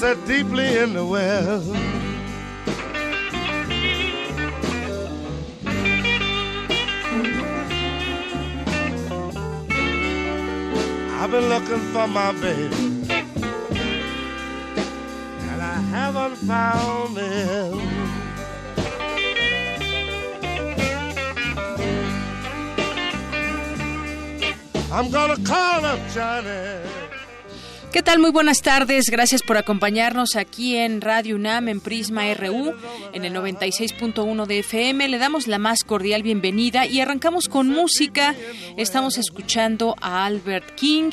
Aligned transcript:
set 0.00 0.26
deeply 0.26 0.78
in 0.78 0.94
the 0.94 1.04
well. 1.04 1.60
I've 11.20 11.30
been 11.30 11.50
looking 11.50 11.82
for 11.92 12.06
my 12.06 12.32
baby, 12.40 12.74
and 15.50 15.60
I 15.60 15.76
haven't 15.90 16.36
found 16.36 17.18
him. 17.18 17.78
I'm 24.90 25.10
gonna 25.10 25.36
call 25.44 25.84
up 25.84 26.00
Johnny. 26.14 26.99
¿Qué 27.92 28.04
tal? 28.04 28.20
Muy 28.20 28.30
buenas 28.30 28.62
tardes. 28.62 29.06
Gracias 29.10 29.42
por 29.42 29.56
acompañarnos 29.56 30.36
aquí 30.36 30.76
en 30.76 31.00
Radio 31.00 31.34
UNAM 31.34 31.68
en 31.68 31.80
Prisma 31.80 32.32
RU 32.34 32.72
en 33.12 33.24
el 33.24 33.34
96.1 33.34 34.46
de 34.46 34.60
FM. 34.60 35.08
Le 35.08 35.18
damos 35.18 35.48
la 35.48 35.58
más 35.58 35.82
cordial 35.82 36.22
bienvenida 36.22 36.86
y 36.86 37.00
arrancamos 37.00 37.48
con 37.48 37.68
música. 37.68 38.36
Estamos 38.76 39.18
escuchando 39.18 39.96
a 40.00 40.24
Albert 40.24 40.76
King, 40.76 41.10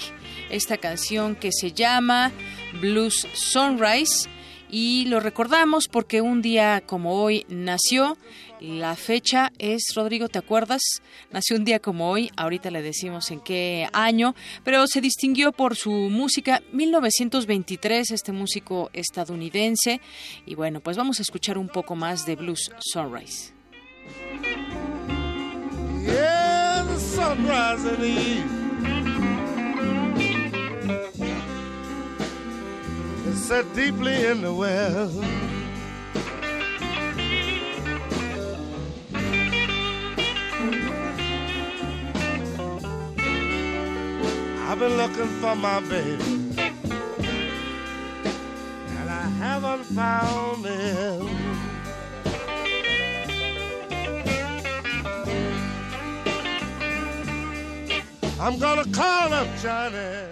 esta 0.51 0.77
canción 0.77 1.35
que 1.35 1.51
se 1.51 1.71
llama 1.71 2.31
Blues 2.79 3.27
Sunrise 3.33 4.29
y 4.69 5.05
lo 5.05 5.19
recordamos 5.19 5.87
porque 5.87 6.21
un 6.21 6.43
día 6.43 6.83
como 6.85 7.23
hoy 7.23 7.45
nació 7.49 8.17
la 8.59 8.95
fecha 8.95 9.51
es, 9.59 9.83
Rodrigo, 9.95 10.29
¿te 10.29 10.39
acuerdas? 10.39 10.81
Nació 11.31 11.55
un 11.57 11.65
día 11.65 11.79
como 11.79 12.09
hoy, 12.09 12.31
ahorita 12.35 12.71
le 12.71 12.81
decimos 12.81 13.29
en 13.31 13.39
qué 13.39 13.87
año, 13.93 14.35
pero 14.63 14.87
se 14.87 15.01
distinguió 15.01 15.51
por 15.51 15.75
su 15.75 15.91
música 15.91 16.61
1923, 16.71 18.11
este 18.11 18.31
músico 18.31 18.89
estadounidense. 18.93 20.01
Y 20.45 20.55
bueno, 20.55 20.79
pues 20.79 20.97
vamos 20.97 21.19
a 21.19 21.21
escuchar 21.21 21.57
un 21.57 21.69
poco 21.69 21.95
más 21.95 22.25
de 22.25 22.35
Blues 22.35 22.71
Sunrise. 22.79 23.53
I've 44.69 44.79
been 44.79 44.97
looking 44.97 45.27
for 45.39 45.55
my 45.55 45.79
baby, 45.79 46.21
and 48.97 49.09
I 49.09 49.29
haven't 49.39 49.85
found 49.85 50.65
him. 50.65 51.29
I'm 58.41 58.59
gonna 58.59 58.83
call 58.91 59.31
up 59.31 59.47
Johnny. 59.63 60.27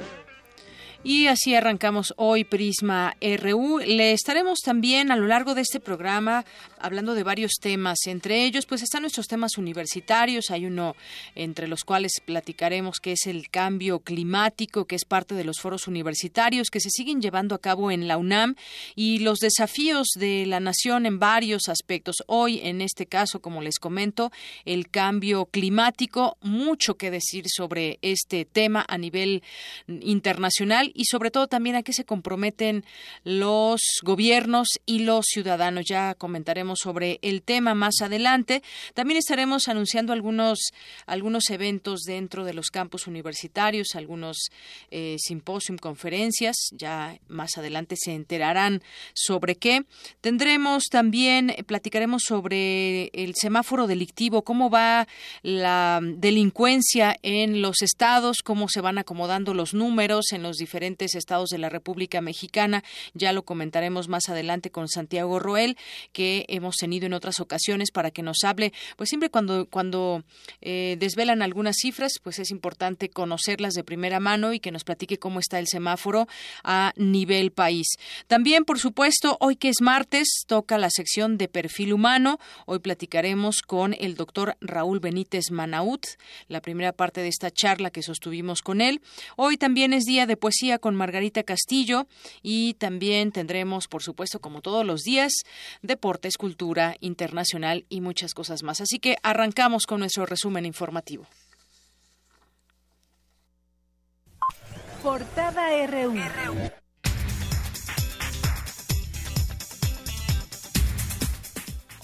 Y 1.05 1.27
así 1.27 1.53
arrancamos 1.53 2.15
hoy 2.17 2.43
Prisma 2.43 3.15
RU. 3.21 3.79
Le 3.79 4.11
estaremos 4.11 4.61
también 4.61 5.11
a 5.11 5.15
lo 5.15 5.27
largo 5.27 5.53
de 5.53 5.61
este 5.61 5.79
programa 5.79 6.43
hablando 6.79 7.15
de 7.15 7.23
varios 7.23 7.53
temas. 7.61 7.97
Entre 8.05 8.45
ellos, 8.45 8.65
pues 8.65 8.81
están 8.81 9.01
nuestros 9.01 9.27
temas 9.27 9.57
universitarios. 9.57 10.51
Hay 10.51 10.65
uno 10.65 10.95
entre 11.35 11.67
los 11.67 11.83
cuales 11.83 12.13
platicaremos 12.23 12.99
que 12.99 13.13
es 13.13 13.27
el 13.27 13.49
cambio 13.49 13.99
climático, 13.99 14.85
que 14.85 14.95
es 14.95 15.05
parte 15.05 15.35
de 15.35 15.43
los 15.43 15.59
foros 15.59 15.87
universitarios 15.87 16.69
que 16.69 16.79
se 16.79 16.89
siguen 16.89 17.21
llevando 17.21 17.55
a 17.55 17.59
cabo 17.59 17.91
en 17.91 18.07
la 18.07 18.17
UNAM 18.17 18.55
y 18.95 19.19
los 19.19 19.39
desafíos 19.39 20.07
de 20.15 20.45
la 20.45 20.59
nación 20.59 21.05
en 21.05 21.19
varios 21.19 21.67
aspectos. 21.67 22.17
Hoy, 22.27 22.59
en 22.63 22.81
este 22.81 23.05
caso, 23.05 23.41
como 23.41 23.61
les 23.61 23.79
comento, 23.79 24.31
el 24.65 24.89
cambio 24.89 25.45
climático, 25.45 26.37
mucho 26.41 26.95
que 26.95 27.11
decir 27.11 27.45
sobre 27.47 27.99
este 28.01 28.45
tema 28.45 28.85
a 28.87 28.97
nivel 28.97 29.43
internacional 29.87 30.91
y 30.93 31.05
sobre 31.05 31.31
todo 31.31 31.47
también 31.47 31.75
a 31.75 31.83
qué 31.83 31.93
se 31.93 32.05
comprometen 32.05 32.85
los 33.23 33.81
gobiernos 34.03 34.67
y 34.85 34.99
los 34.99 35.25
ciudadanos. 35.27 35.85
Ya 35.87 36.15
comentaremos 36.15 36.74
sobre 36.75 37.19
el 37.21 37.41
tema 37.41 37.75
más 37.75 38.01
adelante. 38.01 38.61
También 38.93 39.17
estaremos 39.17 39.67
anunciando 39.67 40.13
algunos, 40.13 40.59
algunos 41.05 41.49
eventos 41.49 42.01
dentro 42.01 42.45
de 42.45 42.53
los 42.53 42.69
campus 42.69 43.07
universitarios, 43.07 43.95
algunos 43.95 44.49
eh, 44.91 45.17
simposium, 45.19 45.77
conferencias. 45.77 46.55
Ya 46.71 47.19
más 47.27 47.57
adelante 47.57 47.95
se 47.97 48.13
enterarán 48.13 48.81
sobre 49.13 49.55
qué. 49.55 49.85
Tendremos 50.21 50.85
también, 50.85 51.49
eh, 51.49 51.63
platicaremos 51.63 52.23
sobre 52.23 53.07
el 53.13 53.33
semáforo 53.35 53.87
delictivo, 53.87 54.43
cómo 54.43 54.69
va 54.69 55.07
la 55.41 55.99
delincuencia 56.01 57.17
en 57.21 57.61
los 57.61 57.81
estados, 57.81 58.37
cómo 58.43 58.67
se 58.69 58.81
van 58.81 58.97
acomodando 58.97 59.53
los 59.53 59.73
números 59.73 60.31
en 60.31 60.43
los 60.43 60.57
diferentes 60.57 61.15
estados 61.15 61.49
de 61.49 61.57
la 61.57 61.69
República 61.69 62.21
Mexicana. 62.21 62.83
Ya 63.13 63.33
lo 63.33 63.43
comentaremos 63.43 64.07
más 64.07 64.29
adelante 64.29 64.71
con 64.71 64.87
Santiago 64.87 65.39
Roel, 65.39 65.77
que 66.11 66.45
hemos 66.57 66.75
tenido 66.75 67.05
en 67.05 67.13
otras 67.13 67.39
ocasiones 67.39 67.91
para 67.91 68.11
que 68.11 68.21
nos 68.21 68.43
hable. 68.43 68.73
Pues 68.97 69.09
siempre 69.09 69.29
cuando, 69.29 69.67
cuando 69.67 70.23
eh, 70.61 70.97
desvelan 70.99 71.41
algunas 71.41 71.77
cifras, 71.77 72.13
pues 72.21 72.39
es 72.39 72.51
importante 72.51 73.09
conocerlas 73.09 73.73
de 73.73 73.83
primera 73.83 74.19
mano 74.19 74.53
y 74.53 74.59
que 74.59 74.71
nos 74.71 74.83
platique 74.83 75.17
cómo 75.17 75.39
está 75.39 75.59
el 75.59 75.67
semáforo 75.67 76.27
a 76.63 76.93
nivel 76.95 77.51
país. 77.51 77.87
También, 78.27 78.65
por 78.65 78.79
supuesto, 78.79 79.37
hoy 79.39 79.55
que 79.55 79.69
es 79.69 79.81
martes, 79.81 80.43
toca 80.47 80.77
la 80.77 80.89
sección 80.89 81.37
de 81.37 81.47
perfil 81.47 81.93
humano. 81.93 82.39
Hoy 82.65 82.79
platicaremos 82.79 83.61
con 83.61 83.95
el 83.99 84.15
doctor 84.15 84.57
Raúl 84.61 84.99
Benítez 84.99 85.51
Manaut, 85.51 86.05
la 86.47 86.61
primera 86.61 86.91
parte 86.91 87.21
de 87.21 87.27
esta 87.27 87.51
charla 87.51 87.89
que 87.89 88.01
sostuvimos 88.01 88.61
con 88.61 88.81
él. 88.81 89.01
Hoy 89.35 89.57
también 89.57 89.93
es 89.93 90.03
día 90.03 90.25
de 90.25 90.37
poesía 90.37 90.79
con 90.79 90.95
Margarita 90.95 91.43
Castillo 91.43 92.07
y 92.41 92.75
también 92.75 93.31
tendremos, 93.31 93.87
por 93.87 94.03
supuesto, 94.03 94.39
como 94.39 94.61
todos 94.61 94.85
los 94.85 95.01
días, 95.01 95.31
deportes, 95.81 96.37
cultura 96.45 96.95
internacional 96.99 97.85
y 97.89 98.01
muchas 98.01 98.35
cosas 98.35 98.61
más. 98.61 98.79
Así 98.79 98.99
que 98.99 99.15
arrancamos 99.23 99.87
con 99.87 99.99
nuestro 100.01 100.27
resumen 100.27 100.63
informativo. 100.67 101.25
Portada 105.01 105.87
RU. 105.87 106.84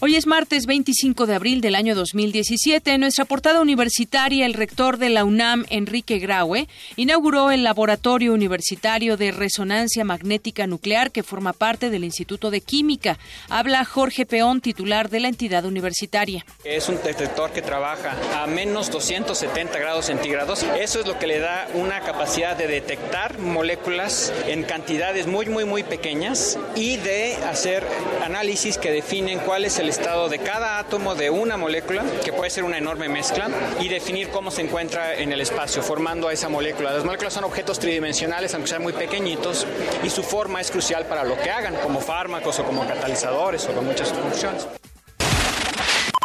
Hoy 0.03 0.15
es 0.15 0.25
martes 0.25 0.65
25 0.65 1.27
de 1.27 1.35
abril 1.35 1.61
del 1.61 1.75
año 1.75 1.93
2017. 1.93 2.91
En 2.91 3.01
nuestra 3.01 3.23
portada 3.23 3.61
universitaria, 3.61 4.47
el 4.47 4.55
rector 4.55 4.97
de 4.97 5.09
la 5.11 5.25
UNAM, 5.25 5.63
Enrique 5.69 6.17
Graue, 6.17 6.67
inauguró 6.95 7.51
el 7.51 7.63
Laboratorio 7.63 8.33
Universitario 8.33 9.15
de 9.15 9.31
Resonancia 9.31 10.03
Magnética 10.03 10.65
Nuclear 10.65 11.11
que 11.11 11.21
forma 11.21 11.53
parte 11.53 11.91
del 11.91 12.03
Instituto 12.03 12.49
de 12.49 12.61
Química. 12.61 13.19
Habla 13.47 13.85
Jorge 13.85 14.25
Peón, 14.25 14.59
titular 14.59 15.07
de 15.07 15.19
la 15.19 15.27
entidad 15.27 15.65
universitaria. 15.65 16.47
Es 16.63 16.89
un 16.89 16.95
detector 17.03 17.51
que 17.51 17.61
trabaja 17.61 18.17
a 18.41 18.47
menos 18.47 18.89
270 18.89 19.77
grados 19.77 20.07
centígrados. 20.07 20.63
Eso 20.79 21.01
es 21.01 21.05
lo 21.05 21.19
que 21.19 21.27
le 21.27 21.37
da 21.37 21.67
una 21.75 21.99
capacidad 21.99 22.57
de 22.57 22.65
detectar 22.65 23.37
moléculas 23.37 24.33
en 24.47 24.63
cantidades 24.63 25.27
muy, 25.27 25.45
muy, 25.45 25.65
muy 25.65 25.83
pequeñas 25.83 26.57
y 26.75 26.97
de 26.97 27.35
hacer 27.47 27.85
análisis 28.23 28.79
que 28.79 28.89
definen 28.89 29.37
cuál 29.37 29.63
es 29.63 29.77
el 29.77 29.90
estado 29.91 30.29
de 30.29 30.39
cada 30.39 30.79
átomo 30.79 31.15
de 31.15 31.29
una 31.29 31.57
molécula, 31.57 32.03
que 32.23 32.33
puede 32.33 32.49
ser 32.49 32.63
una 32.63 32.77
enorme 32.77 33.09
mezcla, 33.09 33.49
y 33.79 33.89
definir 33.89 34.29
cómo 34.29 34.49
se 34.49 34.61
encuentra 34.61 35.15
en 35.15 35.31
el 35.31 35.41
espacio, 35.41 35.83
formando 35.83 36.29
a 36.29 36.33
esa 36.33 36.49
molécula. 36.49 36.93
Las 36.93 37.05
moléculas 37.05 37.33
son 37.33 37.43
objetos 37.43 37.77
tridimensionales, 37.77 38.53
aunque 38.53 38.69
sean 38.69 38.81
muy 38.81 38.93
pequeñitos, 38.93 39.67
y 40.03 40.09
su 40.09 40.23
forma 40.23 40.61
es 40.61 40.71
crucial 40.71 41.05
para 41.05 41.23
lo 41.23 41.37
que 41.37 41.51
hagan, 41.51 41.75
como 41.83 41.99
fármacos 41.99 42.57
o 42.59 42.63
como 42.63 42.87
catalizadores 42.87 43.65
o 43.67 43.73
con 43.73 43.85
muchas 43.85 44.11
funciones. 44.13 44.65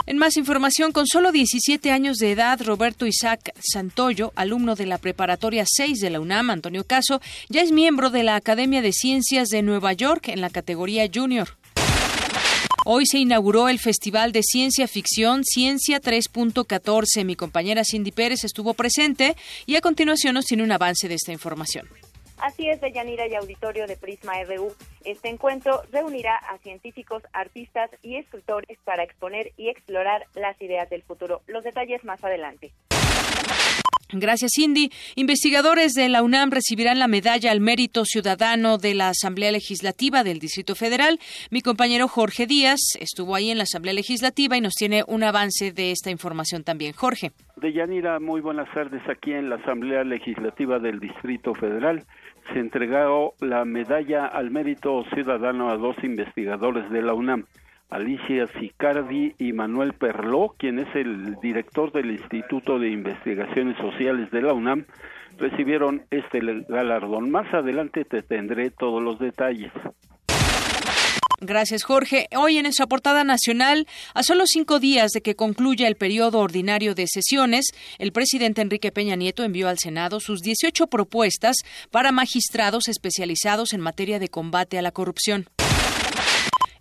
En 0.09 0.19
más 0.19 0.37
información, 0.37 0.93
con 0.93 1.09
solo 1.09 1.33
17 1.33 1.91
años 1.91 2.19
de 2.19 2.31
edad, 2.31 2.61
Roberto 2.63 3.07
Isaac 3.07 3.53
Santoyo, 3.59 4.33
alumno 4.37 4.77
de 4.77 4.87
la 4.87 4.99
Preparatoria 4.99 5.65
6 5.67 5.99
de 5.99 6.11
la 6.11 6.21
UNAM, 6.21 6.51
Antonio 6.51 6.85
Caso, 6.85 7.21
ya 7.49 7.63
es 7.63 7.73
miembro 7.73 8.11
de 8.11 8.23
la 8.23 8.37
Academia 8.37 8.83
de 8.83 8.93
Ciencias 8.93 9.49
de 9.49 9.63
Nueva 9.63 9.93
York 9.93 10.29
en 10.29 10.41
la 10.41 10.51
categoría 10.51 11.11
Junior. 11.13 11.57
Hoy 12.89 13.05
se 13.05 13.19
inauguró 13.19 13.69
el 13.69 13.81
Festival 13.81 14.31
de 14.31 14.43
Ciencia 14.45 14.87
Ficción 14.87 15.43
Ciencia 15.43 16.01
3.14. 16.01 17.25
Mi 17.25 17.35
compañera 17.35 17.83
Cindy 17.83 18.13
Pérez 18.13 18.45
estuvo 18.45 18.75
presente 18.75 19.35
y 19.67 19.75
a 19.75 19.81
continuación 19.81 20.35
nos 20.35 20.45
tiene 20.45 20.63
un 20.63 20.71
avance 20.71 21.09
de 21.09 21.17
esta 21.17 21.33
información. 21.33 21.89
Así 22.39 22.69
es, 22.69 22.81
Deyanira 22.81 23.27
y 23.27 23.35
auditorio 23.35 23.89
de 23.89 23.97
Prisma 23.97 24.35
RU. 24.45 24.73
Este 25.05 25.29
encuentro 25.29 25.83
reunirá 25.91 26.37
a 26.37 26.59
científicos, 26.59 27.25
artistas 27.33 27.91
y 28.05 28.19
escritores 28.19 28.79
para 28.85 29.03
exponer 29.03 29.51
y 29.57 29.69
explorar 29.69 30.29
las 30.37 30.55
ideas 30.63 30.89
del 30.89 31.03
futuro. 31.03 31.43
Los 31.49 31.65
detalles 31.65 32.05
más 32.05 32.23
adelante. 32.23 32.73
Gracias, 34.13 34.53
Cindy. 34.55 34.91
Investigadores 35.17 35.93
de 35.93 36.09
la 36.09 36.23
UNAM 36.23 36.51
recibirán 36.51 36.99
la 36.99 37.09
medalla 37.09 37.51
al 37.51 37.61
mérito 37.61 38.05
ciudadano 38.05 38.79
de 38.79 38.95
la 38.95 39.09
Asamblea 39.09 39.51
Legislativa 39.51 40.23
del 40.23 40.39
Distrito 40.39 40.75
Federal. 40.75 41.19
Mi 41.51 41.61
compañero 41.61 42.07
Jorge 42.07 42.47
Díaz 42.47 42.81
estuvo 43.01 43.35
ahí 43.35 43.51
en 43.51 43.59
la 43.59 43.65
Asamblea 43.65 43.95
Legislativa 43.95 44.57
y 44.57 44.61
nos 44.61 44.75
tiene 44.75 45.03
un 45.07 45.25
avance 45.25 45.73
de 45.73 45.91
esta 45.91 46.11
información 46.11 46.63
también. 46.63 46.93
Jorge. 46.93 47.33
Deyanira, 47.57 48.21
muy 48.21 48.41
buenas 48.41 48.73
tardes 48.73 49.03
aquí 49.09 49.33
en 49.33 49.51
la 49.51 49.57
Asamblea 49.57 50.05
Legislativa 50.05 50.79
del 50.79 51.01
Distrito 51.01 51.55
Federal 51.55 52.05
se 52.53 52.61
entregó 52.61 53.35
la 53.41 53.65
medalla 53.65 54.27
al 54.27 54.51
mérito 54.51 55.05
ciudadano 55.15 55.71
a 55.71 55.77
dos 55.77 55.97
investigadores 56.03 56.89
de 56.91 57.03
la 57.03 57.15
UNAM, 57.15 57.45
Alicia 57.91 58.47
Sicardi 58.59 59.35
y 59.39 59.53
Manuel 59.53 59.93
Perló, 59.93 60.55
quien 60.59 60.79
es 60.79 60.95
el 60.95 61.37
director 61.37 61.93
del 61.93 62.11
Instituto 62.11 62.79
de 62.79 62.91
Investigaciones 62.91 63.77
Sociales 63.79 64.31
de 64.31 64.43
la 64.43 64.53
UNAM, 64.53 64.87
recibieron 65.39 66.03
este 66.11 66.41
galardón. 66.69 67.31
Más 67.31 67.53
adelante 67.55 68.05
te 68.05 68.23
tendré 68.23 68.71
todos 68.71 69.03
los 69.03 69.19
detalles. 69.19 69.73
Gracias, 71.41 71.85
Jorge. 71.85 72.29
Hoy 72.35 72.57
en 72.57 72.63
nuestra 72.63 72.87
portada 72.87 73.23
nacional, 73.23 73.87
a 74.15 74.23
solo 74.23 74.45
cinco 74.47 74.81
días 74.81 75.11
de 75.13 75.21
que 75.21 75.37
concluya 75.37 75.87
el 75.87 75.97
periodo 75.97 76.39
ordinario 76.39 76.95
de 76.95 77.07
sesiones, 77.07 77.67
el 77.99 78.11
presidente 78.13 78.63
Enrique 78.63 78.91
Peña 78.91 79.17
Nieto 79.17 79.45
envió 79.45 79.69
al 79.69 79.79
Senado 79.79 80.19
sus 80.19 80.41
18 80.41 80.87
propuestas 80.87 81.57
para 81.91 82.11
magistrados 82.11 82.89
especializados 82.89 83.75
en 83.75 83.83
materia 83.83 84.19
de 84.19 84.29
combate 84.29 84.79
a 84.79 84.83
la 84.83 84.93
corrupción. 84.93 85.47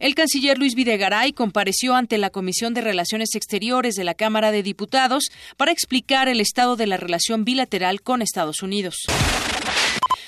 El 0.06 0.13
canciller 0.13 0.60
Luis 0.60 0.75
Videgaray 0.75 1.34
compareció 1.34 1.96
ante 1.96 2.19
la 2.19 2.30
Comisión 2.30 2.75
de 2.75 2.81
Relaciones 2.81 3.34
Exteriores 3.34 3.96
de 3.96 4.04
la 4.04 4.13
Cámara 4.13 4.52
de 4.52 4.62
Diputados 4.62 5.31
para 5.57 5.72
explicar 5.72 6.28
el 6.28 6.42
estado 6.42 6.75
de 6.75 6.86
la 6.86 6.98
relación 6.98 7.44
bilateral 7.44 8.04
con 8.04 8.22
Estados 8.22 8.62
Unidos. 8.62 8.98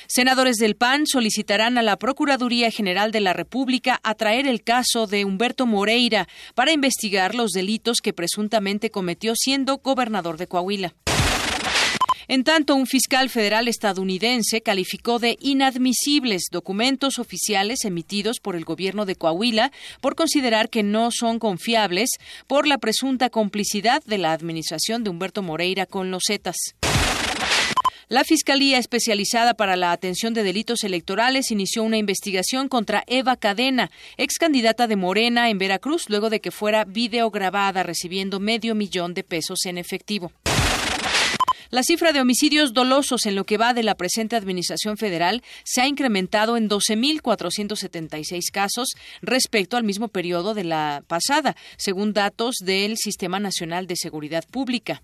Senadores 0.07 0.55
del 0.57 0.75
PAN 0.77 1.05
solicitarán 1.05 1.77
a 1.77 1.83
la 1.83 1.97
Procuraduría 1.97 2.71
General 2.71 3.11
de 3.11 3.19
la 3.19 3.33
República 3.33 3.99
atraer 4.01 4.47
el 4.47 4.63
caso 4.63 5.05
de 5.05 5.25
Humberto 5.25 5.67
Moreira 5.67 6.27
para 6.55 6.71
investigar 6.71 7.35
los 7.35 7.51
delitos 7.51 7.97
que 8.01 8.13
presuntamente 8.13 8.89
cometió 8.89 9.33
siendo 9.35 9.77
gobernador 9.77 10.37
de 10.37 10.47
Coahuila. 10.47 10.95
En 12.29 12.43
tanto, 12.43 12.75
un 12.75 12.87
fiscal 12.87 13.29
federal 13.29 13.69
estadounidense 13.69 14.59
calificó 14.59 15.17
de 15.17 15.37
inadmisibles 15.39 16.47
documentos 16.51 17.19
oficiales 17.19 17.85
emitidos 17.85 18.41
por 18.41 18.57
el 18.57 18.65
gobierno 18.65 19.05
de 19.05 19.15
Coahuila 19.15 19.71
por 20.01 20.15
considerar 20.15 20.69
que 20.69 20.83
no 20.83 21.09
son 21.11 21.39
confiables 21.39 22.09
por 22.45 22.67
la 22.67 22.79
presunta 22.79 23.29
complicidad 23.29 24.03
de 24.03 24.17
la 24.17 24.33
administración 24.33 25.05
de 25.05 25.09
Humberto 25.09 25.41
Moreira 25.41 25.85
con 25.85 26.11
los 26.11 26.23
Zetas. 26.27 26.57
La 28.09 28.25
Fiscalía 28.25 28.77
Especializada 28.77 29.53
para 29.53 29.77
la 29.77 29.93
Atención 29.93 30.33
de 30.33 30.43
Delitos 30.43 30.83
Electorales 30.83 31.51
inició 31.51 31.83
una 31.83 31.97
investigación 31.97 32.67
contra 32.67 33.03
Eva 33.07 33.37
Cadena, 33.37 33.89
ex 34.17 34.37
candidata 34.37 34.87
de 34.87 34.97
Morena 34.97 35.49
en 35.49 35.57
Veracruz, 35.57 36.09
luego 36.09 36.29
de 36.29 36.41
que 36.41 36.51
fuera 36.51 36.83
videograbada 36.83 37.83
recibiendo 37.83 38.41
medio 38.41 38.75
millón 38.75 39.13
de 39.13 39.23
pesos 39.23 39.65
en 39.65 39.77
efectivo. 39.77 40.31
La 41.69 41.83
cifra 41.83 42.13
de 42.13 42.21
homicidios 42.21 42.73
dolosos 42.73 43.25
en 43.25 43.35
lo 43.35 43.43
que 43.43 43.57
va 43.57 43.73
de 43.73 43.83
la 43.83 43.95
presente 43.95 44.35
Administración 44.37 44.97
Federal 44.97 45.43
se 45.65 45.81
ha 45.81 45.87
incrementado 45.87 46.55
en 46.55 46.69
12.476 46.69 48.51
casos 48.53 48.89
respecto 49.21 49.75
al 49.75 49.83
mismo 49.83 50.07
periodo 50.07 50.53
de 50.53 50.63
la 50.63 51.03
pasada, 51.07 51.57
según 51.77 52.13
datos 52.13 52.55
del 52.63 52.95
Sistema 52.97 53.39
Nacional 53.39 53.85
de 53.85 53.97
Seguridad 53.97 54.45
Pública. 54.49 55.03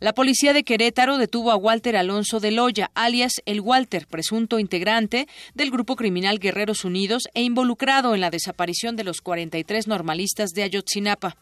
La 0.00 0.14
policía 0.14 0.52
de 0.52 0.62
Querétaro 0.62 1.18
detuvo 1.18 1.50
a 1.50 1.56
Walter 1.56 1.96
Alonso 1.96 2.38
de 2.38 2.52
Loya, 2.52 2.90
alias 2.94 3.32
El 3.46 3.60
Walter, 3.60 4.06
presunto 4.06 4.60
integrante 4.60 5.26
del 5.54 5.72
grupo 5.72 5.96
criminal 5.96 6.38
Guerreros 6.38 6.84
Unidos 6.84 7.24
e 7.34 7.42
involucrado 7.42 8.14
en 8.14 8.20
la 8.20 8.30
desaparición 8.30 8.94
de 8.94 9.04
los 9.04 9.20
43 9.20 9.88
normalistas 9.88 10.50
de 10.50 10.62
Ayotzinapa. 10.62 11.36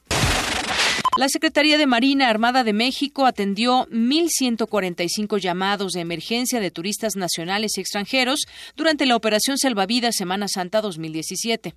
La 1.17 1.31
Secretaría 1.31 1.79
de 1.79 1.87
Marina 1.87 2.29
Armada 2.29 2.63
de 2.63 2.75
México 2.75 3.25
atendió 3.25 3.87
1.145 3.87 5.39
llamados 5.39 5.93
de 5.93 6.01
emergencia 6.01 6.61
de 6.61 6.71
turistas 6.71 7.17
nacionales 7.17 7.73
y 7.79 7.81
extranjeros 7.81 8.41
durante 8.77 9.07
la 9.07 9.17
Operación 9.17 9.57
Salvavidas 9.57 10.15
Semana 10.15 10.47
Santa 10.47 10.83
2017. 10.83 11.75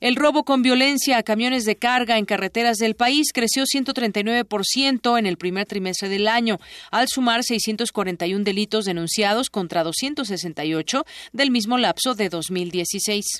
El 0.00 0.16
robo 0.16 0.44
con 0.44 0.62
violencia 0.62 1.18
a 1.18 1.22
camiones 1.22 1.66
de 1.66 1.76
carga 1.76 2.16
en 2.16 2.24
carreteras 2.24 2.78
del 2.78 2.94
país 2.94 3.30
creció 3.32 3.64
139% 3.64 5.18
en 5.18 5.26
el 5.26 5.36
primer 5.36 5.66
trimestre 5.66 6.08
del 6.08 6.26
año, 6.26 6.58
al 6.90 7.08
sumar 7.08 7.44
641 7.44 8.42
delitos 8.42 8.86
denunciados 8.86 9.50
contra 9.50 9.82
268 9.82 11.04
del 11.34 11.50
mismo 11.50 11.76
lapso 11.76 12.14
de 12.14 12.30
2016. 12.30 13.38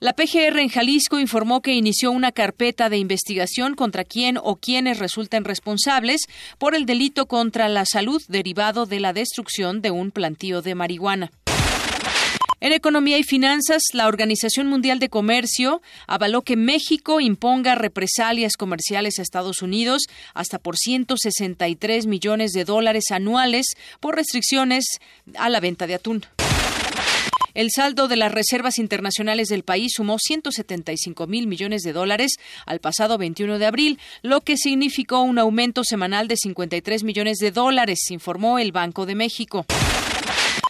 La 0.00 0.14
PGR 0.14 0.58
en 0.58 0.68
Jalisco 0.68 1.20
informó 1.20 1.62
que 1.62 1.74
inició 1.74 2.10
una 2.10 2.32
carpeta 2.32 2.88
de 2.88 2.98
investigación 2.98 3.74
contra 3.74 4.04
quien 4.04 4.36
o 4.36 4.56
quienes 4.56 4.98
resulten 4.98 5.44
responsables 5.44 6.22
por 6.58 6.74
el 6.74 6.86
delito 6.86 7.26
contra 7.26 7.68
la 7.68 7.84
salud 7.86 8.20
derivado 8.28 8.86
de 8.86 9.00
la 9.00 9.12
destrucción 9.12 9.80
de 9.80 9.90
un 9.90 10.10
plantío 10.10 10.60
de 10.60 10.74
marihuana. 10.74 11.30
En 12.62 12.72
economía 12.72 13.18
y 13.18 13.24
finanzas, 13.24 13.82
la 13.92 14.06
Organización 14.06 14.68
Mundial 14.68 15.00
de 15.00 15.08
Comercio 15.08 15.82
avaló 16.06 16.42
que 16.42 16.56
México 16.56 17.20
imponga 17.20 17.74
represalias 17.74 18.56
comerciales 18.56 19.18
a 19.18 19.22
Estados 19.22 19.62
Unidos 19.62 20.02
hasta 20.32 20.60
por 20.60 20.76
163 20.76 22.06
millones 22.06 22.52
de 22.52 22.64
dólares 22.64 23.10
anuales 23.10 23.66
por 23.98 24.14
restricciones 24.14 24.84
a 25.36 25.48
la 25.48 25.58
venta 25.58 25.88
de 25.88 25.94
atún. 25.94 26.24
El 27.54 27.70
saldo 27.70 28.08
de 28.08 28.16
las 28.16 28.32
reservas 28.32 28.78
internacionales 28.78 29.48
del 29.48 29.62
país 29.62 29.92
sumó 29.94 30.18
175 30.18 31.26
mil 31.26 31.46
millones 31.46 31.82
de 31.82 31.92
dólares 31.92 32.36
al 32.66 32.80
pasado 32.80 33.18
21 33.18 33.58
de 33.58 33.66
abril, 33.66 33.98
lo 34.22 34.40
que 34.40 34.56
significó 34.56 35.20
un 35.20 35.38
aumento 35.38 35.84
semanal 35.84 36.28
de 36.28 36.36
53 36.36 37.04
millones 37.04 37.38
de 37.38 37.50
dólares, 37.50 38.10
informó 38.10 38.58
el 38.58 38.72
Banco 38.72 39.06
de 39.06 39.14
México. 39.14 39.66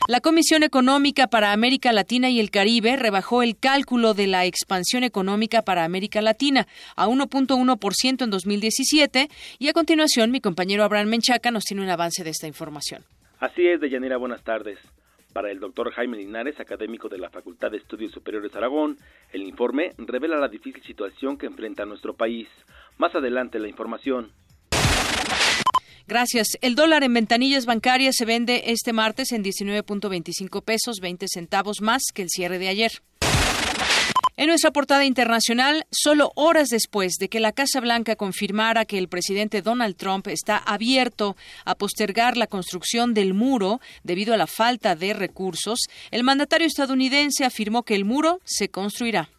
La 0.09 0.21
Comisión 0.21 0.65
Económica 0.65 1.29
para 1.29 1.53
América 1.53 1.93
Latina 1.93 2.29
y 2.29 2.41
el 2.41 2.51
Caribe 2.51 2.97
rebajó 2.97 3.45
el 3.45 3.57
cálculo 3.57 4.15
de 4.15 4.27
la 4.27 4.45
expansión 4.45 5.05
económica 5.05 5.63
para 5.63 5.85
América 5.85 6.21
Latina 6.21 6.67
a 6.97 7.07
1.1% 7.07 8.25
en 8.25 8.31
2017 8.31 9.29
y 9.61 9.69
a 9.69 9.73
continuación 9.73 10.33
mi 10.33 10.41
compañero 10.41 10.83
Abraham 10.83 11.09
Menchaca 11.09 11.53
nos 11.53 11.65
tiene 11.65 11.85
un 11.85 11.89
avance 11.89 12.25
de 12.25 12.31
esta 12.31 12.49
información. 12.49 13.05
Así 13.39 13.65
es, 13.67 13.81
Deyanira, 13.81 14.17
buenas 14.17 14.43
tardes. 14.43 14.81
Para 15.33 15.51
el 15.51 15.61
doctor 15.61 15.91
Jaime 15.93 16.19
Linares, 16.19 16.61
académico 16.61 17.09
de 17.09 17.19
la 17.19 17.31
Facultad 17.31 17.71
de 17.71 17.79
Estudios 17.79 18.13
Superiores 18.13 18.55
Aragón, 18.55 18.99
el 19.33 19.43
informe 19.43 19.93
revela 19.99 20.37
la 20.37 20.49
difícil 20.49 20.83
situación 20.83 21.39
que 21.39 21.47
enfrenta 21.47 21.87
nuestro 21.87 22.15
país. 22.15 22.49
Más 22.99 23.15
adelante 23.15 23.59
la 23.59 23.69
información. 23.69 24.31
Gracias. 26.07 26.59
El 26.61 26.75
dólar 26.75 27.05
en 27.05 27.15
ventanillas 27.15 27.65
bancarias 27.65 28.17
se 28.17 28.25
vende 28.25 28.65
este 28.67 28.93
martes 28.93 29.33
en 29.33 29.43
19.25 29.43 30.63
pesos, 30.63 31.01
20 31.01 31.27
centavos 31.29 31.81
más 31.81 32.03
que 32.13 32.23
el 32.23 32.29
cierre 32.29 32.59
de 32.59 32.69
ayer. 32.69 32.93
En 34.43 34.49
nuestra 34.49 34.73
portada 34.73 35.05
internacional, 35.05 35.87
solo 35.93 36.33
horas 36.35 36.69
después 36.69 37.13
de 37.21 37.29
que 37.29 37.39
la 37.39 37.53
Casa 37.53 37.79
Blanca 37.79 38.17
confirmara 38.17 38.85
que 38.85 38.99
el 38.99 39.07
presidente 39.07 39.63
Donald 39.63 39.95
Trump 39.95 40.27
está 40.27 40.57
abierto 40.57 41.37
a 41.65 41.77
postergar 41.77 42.37
la 42.37 42.49
construcción 42.49 43.15
del 43.15 43.35
muro 43.35 43.81
debido 44.03 44.35
a 44.35 44.37
la 44.37 44.49
falta 44.49 44.97
de 44.97 45.15
recursos, 45.15 45.79
el 46.11 46.25
mandatario 46.25 46.67
estadounidense 46.67 47.45
afirmó 47.45 47.85
que 47.85 47.95
el 47.95 48.05
muro 48.05 48.41
se 48.45 48.69
construirá. 48.69 49.31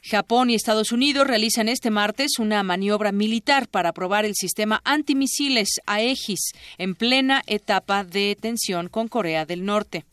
Japón 0.00 0.48
y 0.48 0.54
Estados 0.54 0.92
Unidos 0.92 1.26
realizan 1.26 1.68
este 1.68 1.90
martes 1.90 2.38
una 2.38 2.62
maniobra 2.62 3.10
militar 3.10 3.66
para 3.66 3.92
probar 3.92 4.24
el 4.24 4.36
sistema 4.36 4.80
antimisiles 4.84 5.80
Aegis 5.86 6.52
en 6.78 6.94
plena 6.94 7.42
etapa 7.48 8.04
de 8.04 8.38
tensión 8.40 8.88
con 8.88 9.08
Corea 9.08 9.44
del 9.44 9.64
Norte. 9.64 10.04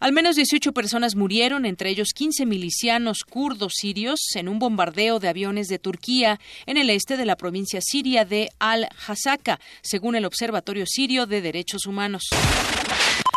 Al 0.00 0.12
menos 0.12 0.34
18 0.34 0.72
personas 0.72 1.14
murieron, 1.14 1.66
entre 1.66 1.90
ellos 1.90 2.14
15 2.14 2.46
milicianos 2.46 3.22
kurdos 3.22 3.74
sirios, 3.76 4.18
en 4.34 4.48
un 4.48 4.58
bombardeo 4.58 5.20
de 5.20 5.28
aviones 5.28 5.68
de 5.68 5.78
Turquía 5.78 6.40
en 6.64 6.78
el 6.78 6.88
este 6.88 7.18
de 7.18 7.26
la 7.26 7.36
provincia 7.36 7.80
siria 7.82 8.24
de 8.24 8.48
Al-Hasaka, 8.58 9.60
según 9.82 10.16
el 10.16 10.24
Observatorio 10.24 10.86
Sirio 10.86 11.26
de 11.26 11.42
Derechos 11.42 11.84
Humanos. 11.84 12.22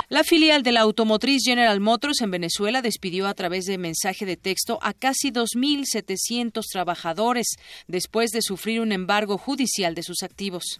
La 0.07 0.23
filial 0.23 0.63
de 0.63 0.71
la 0.71 0.79
automotriz 0.79 1.43
General 1.43 1.81
Motors 1.81 2.21
en 2.21 2.31
Venezuela 2.31 2.81
despidió 2.81 3.27
a 3.27 3.33
través 3.33 3.65
de 3.65 3.77
mensaje 3.77 4.25
de 4.25 4.37
texto 4.37 4.79
a 4.81 4.93
casi 4.93 5.31
2.700 5.31 6.61
trabajadores 6.71 7.57
después 7.87 8.31
de 8.31 8.41
sufrir 8.41 8.79
un 8.79 8.93
embargo 8.93 9.37
judicial 9.37 9.95
de 9.95 10.03
sus 10.03 10.23
activos. 10.23 10.79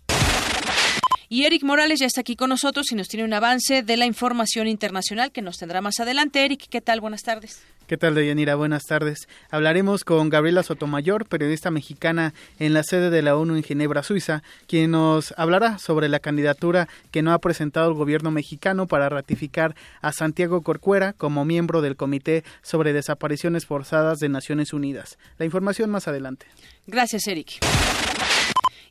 Y 1.34 1.46
Eric 1.46 1.64
Morales 1.64 2.00
ya 2.00 2.06
está 2.06 2.22
aquí 2.22 2.36
con 2.36 2.50
nosotros 2.50 2.92
y 2.92 2.96
nos 2.96 3.08
tiene 3.08 3.24
un 3.24 3.34
avance 3.34 3.82
de 3.82 3.98
la 3.98 4.06
información 4.06 4.68
internacional 4.68 5.32
que 5.32 5.42
nos 5.42 5.58
tendrá 5.58 5.82
más 5.82 6.00
adelante. 6.00 6.46
Eric, 6.46 6.68
¿qué 6.70 6.80
tal? 6.80 7.02
Buenas 7.02 7.24
tardes. 7.24 7.64
¿Qué 7.88 7.98
tal, 7.98 8.14
Deyanira? 8.14 8.54
Buenas 8.54 8.84
tardes. 8.84 9.28
Hablaremos 9.50 10.04
con 10.04 10.30
Gabriela 10.30 10.62
Sotomayor, 10.62 11.26
periodista 11.26 11.72
mexicana 11.72 12.36
en 12.60 12.76
la 12.76 12.84
sede 12.84 13.10
de 13.10 13.24
la 13.24 13.36
ONU 13.36 13.56
en 13.56 13.64
Ginebra, 13.64 14.04
Suiza, 14.04 14.44
quien 14.68 14.92
nos 14.92 15.34
hablará 15.36 15.80
sobre 15.80 16.08
la 16.08 16.20
candidatura 16.20 16.88
que 17.10 17.24
no 17.24 17.34
ha 17.34 17.40
presentado 17.40 17.90
el 17.90 17.96
gobierno 17.96 18.30
mexicano 18.30 18.86
para 18.86 19.10
ratificar 19.10 19.74
a 20.04 20.14
Santiago 20.14 20.62
Corcuera 20.62 21.14
como 21.14 21.46
miembro 21.46 21.82
del 21.82 21.96
Comité 21.96 22.44
sobre 22.62 22.94
Desapariciones 22.94 23.66
Forzadas 23.66 24.20
de 24.20 24.30
Naciones 24.30 24.72
Unidas. 24.72 25.18
La 25.40 25.46
información 25.46 25.90
más 25.90 26.08
adelante. 26.08 26.46
Gracias, 26.86 27.26
Eric. 27.26 27.58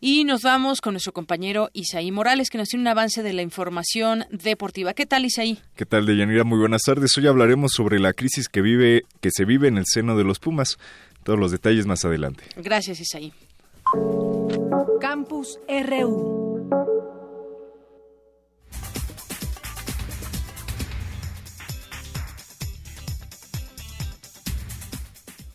Y 0.04 0.24
nos 0.24 0.42
vamos 0.42 0.80
con 0.80 0.94
nuestro 0.94 1.12
compañero 1.12 1.70
Isaí 1.74 2.10
Morales, 2.10 2.50
que 2.50 2.58
nos 2.58 2.68
tiene 2.70 2.82
un 2.82 2.88
avance 2.88 3.22
de 3.22 3.32
la 3.32 3.42
información 3.42 4.24
deportiva. 4.32 4.94
¿Qué 4.94 5.06
tal, 5.06 5.24
Isaí? 5.24 5.60
¿Qué 5.76 5.86
tal, 5.86 6.06
Deyanira? 6.06 6.42
Muy 6.42 6.58
buenas 6.58 6.82
tardes. 6.82 7.16
Hoy 7.16 7.28
hablaremos 7.28 7.70
sobre 7.70 8.00
la 8.00 8.12
crisis 8.12 8.48
que 8.48 8.62
vive, 8.62 9.04
que 9.20 9.30
se 9.30 9.44
vive 9.44 9.68
en 9.68 9.78
el 9.78 9.84
seno 9.86 10.16
de 10.16 10.24
los 10.24 10.40
Pumas. 10.40 10.76
Todos 11.22 11.38
los 11.38 11.52
detalles 11.52 11.86
más 11.86 12.04
adelante. 12.04 12.42
Gracias, 12.56 12.98
Isaí. 12.98 13.32
Campus 15.00 15.60
RU. 15.68 16.41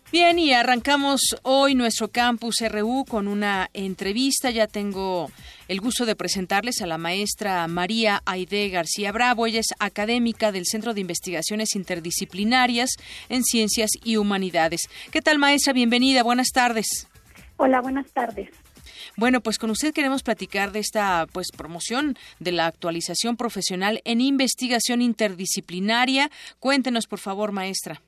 Bien, 0.10 0.40
y 0.40 0.54
arrancamos 0.54 1.36
hoy 1.44 1.76
nuestro 1.76 2.08
campus 2.08 2.64
RU 2.70 3.04
con 3.04 3.28
una 3.28 3.70
entrevista. 3.74 4.50
Ya 4.50 4.66
tengo 4.66 5.30
el 5.68 5.82
gusto 5.82 6.06
de 6.06 6.16
presentarles 6.16 6.82
a 6.82 6.88
la 6.88 6.98
maestra 6.98 7.68
María 7.68 8.22
Aide 8.26 8.70
García 8.70 9.12
Bravo. 9.12 9.48
Ella 9.48 9.60
es 9.60 9.76
académica 9.80 10.54
del 10.54 10.66
Centro 10.66 10.94
de 10.94 11.02
Investigaciones 11.02 11.76
Interdisciplinarias 11.76 12.92
en 13.28 13.44
Ciencias 13.44 13.90
y 14.02 14.16
Humanidades. 14.16 14.88
¿Qué 15.12 15.22
tal, 15.22 15.40
maestra? 15.40 15.74
Bienvenida. 15.74 16.24
Buenas 16.24 16.52
tardes. 16.54 17.10
Hola, 17.58 17.82
buenas 17.82 18.10
tardes. 18.14 18.50
Bueno, 19.18 19.42
pues 19.42 19.60
con 19.60 19.72
usted 19.72 19.94
queremos 19.94 20.24
platicar 20.24 20.72
de 20.72 20.80
esta 20.80 21.28
pues 21.34 21.48
promoción 21.52 22.18
de 22.40 22.54
la 22.54 22.68
actualización 22.68 23.36
profesional 23.36 24.00
en 24.06 24.22
investigación 24.22 25.02
interdisciplinaria. 25.02 26.32
Cuéntenos, 26.60 27.08
por 27.08 27.20
favor, 27.20 27.52
maestra. 27.52 28.02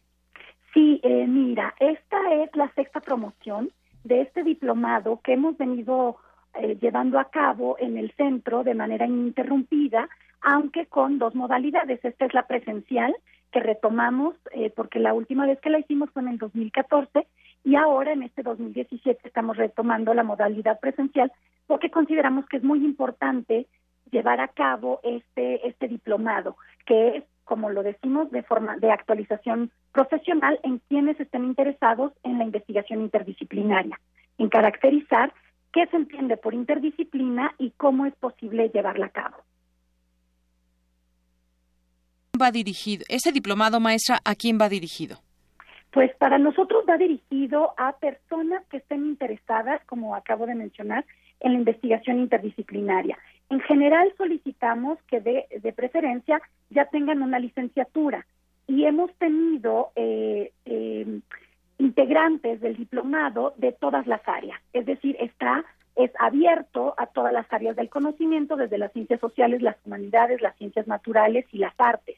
Sí, 0.74 1.00
eh, 1.04 1.26
mira, 1.28 1.74
esta 1.80 2.34
es 2.34 2.56
la 2.56 2.72
sexta 2.74 3.00
promoción 3.00 3.72
de 4.04 4.22
este 4.22 4.44
diplomado 4.44 5.20
que 5.24 5.34
hemos 5.34 5.58
venido 5.58 6.18
eh, 6.54 6.78
llevando 6.80 7.20
a 7.20 7.30
cabo 7.30 7.76
en 7.80 7.98
el 7.98 8.12
centro 8.12 8.64
de 8.64 8.76
manera 8.76 9.06
ininterrumpida, 9.06 10.10
aunque 10.42 10.86
con 10.86 11.20
dos 11.20 11.36
modalidades. 11.36 12.04
Esta 12.04 12.26
es 12.26 12.34
la 12.34 12.48
presencial, 12.48 13.16
que 13.52 13.60
retomamos 13.60 14.36
eh, 14.52 14.72
porque 14.76 15.00
la 15.00 15.14
última 15.14 15.46
vez 15.46 15.60
que 15.60 15.70
la 15.70 15.80
hicimos 15.80 16.10
fue 16.12 16.22
en 16.22 16.30
el 16.30 16.38
2014 16.38 17.28
y 17.64 17.76
ahora 17.76 18.14
en 18.14 18.24
este 18.24 18.44
2017 18.44 19.28
estamos 19.28 19.58
retomando 19.58 20.14
la 20.14 20.24
modalidad 20.24 20.80
presencial 20.80 21.32
porque 21.68 21.90
consideramos 21.90 22.46
que 22.46 22.58
es 22.58 22.64
muy 22.64 22.86
importante 22.86 23.66
llevar 24.12 24.40
a 24.40 24.50
cabo 24.50 25.00
este 25.04 25.68
este 25.68 25.88
diplomado 25.88 26.58
que 26.86 27.18
es 27.18 27.24
como 27.50 27.72
lo 27.72 27.82
decimos, 27.82 28.30
de 28.30 28.44
forma 28.44 28.78
de 28.78 28.92
actualización 28.92 29.72
profesional 29.92 30.60
en 30.62 30.78
quienes 30.88 31.20
estén 31.20 31.46
interesados 31.46 32.14
en 32.22 32.38
la 32.38 32.44
investigación 32.44 33.02
interdisciplinaria, 33.02 34.00
en 34.38 34.50
caracterizar 34.50 35.34
qué 35.74 35.88
se 35.88 35.96
entiende 35.96 36.38
por 36.38 36.54
interdisciplina 36.54 37.56
y 37.58 37.72
cómo 37.72 38.06
es 38.06 38.14
posible 38.18 38.70
llevarla 38.70 39.08
a 39.08 39.10
cabo. 39.10 39.38
va 42.40 42.52
dirigido? 42.52 43.04
Ese 43.10 43.32
diplomado, 43.32 43.80
maestra, 43.80 44.20
¿a 44.24 44.36
quién 44.36 44.60
va 44.62 44.70
dirigido? 44.70 45.18
Pues 45.92 46.16
para 46.18 46.38
nosotros 46.38 46.84
va 46.88 46.98
dirigido 46.98 47.74
a 47.78 47.98
personas 47.98 48.64
que 48.70 48.78
estén 48.78 49.08
interesadas, 49.08 49.84
como 49.88 50.16
acabo 50.16 50.46
de 50.46 50.54
mencionar, 50.54 51.04
en 51.40 51.54
la 51.54 51.60
investigación 51.60 52.20
interdisciplinaria. 52.20 53.18
En 53.50 53.60
general 53.62 54.14
solicitamos 54.18 55.00
que 55.08 55.22
de, 55.22 55.48
de 55.62 55.74
preferencia 55.74 56.42
ya 56.70 56.86
tengan 56.86 57.24
una 57.24 57.40
licenciatura 57.40 58.26
y 58.68 58.86
hemos 58.86 59.12
tenido 59.16 59.92
eh, 59.96 60.52
eh, 60.66 61.20
integrantes 61.80 62.62
del 62.62 62.76
diplomado 62.76 63.54
de 63.58 63.72
todas 63.72 64.06
las 64.06 64.22
áreas, 64.28 64.62
es 64.74 64.86
decir, 64.86 65.16
está 65.20 65.66
es 65.96 66.12
abierto 66.18 66.94
a 66.98 67.08
todas 67.08 67.34
las 67.34 67.52
áreas 67.52 67.76
del 67.76 67.90
conocimiento, 67.90 68.56
desde 68.56 68.78
las 68.78 68.94
ciencias 68.94 69.20
sociales, 69.20 69.62
las 69.62 69.76
humanidades, 69.86 70.42
las 70.42 70.56
ciencias 70.56 70.88
naturales 70.88 71.46
y 71.52 71.58
las 71.58 71.74
artes. 71.78 72.18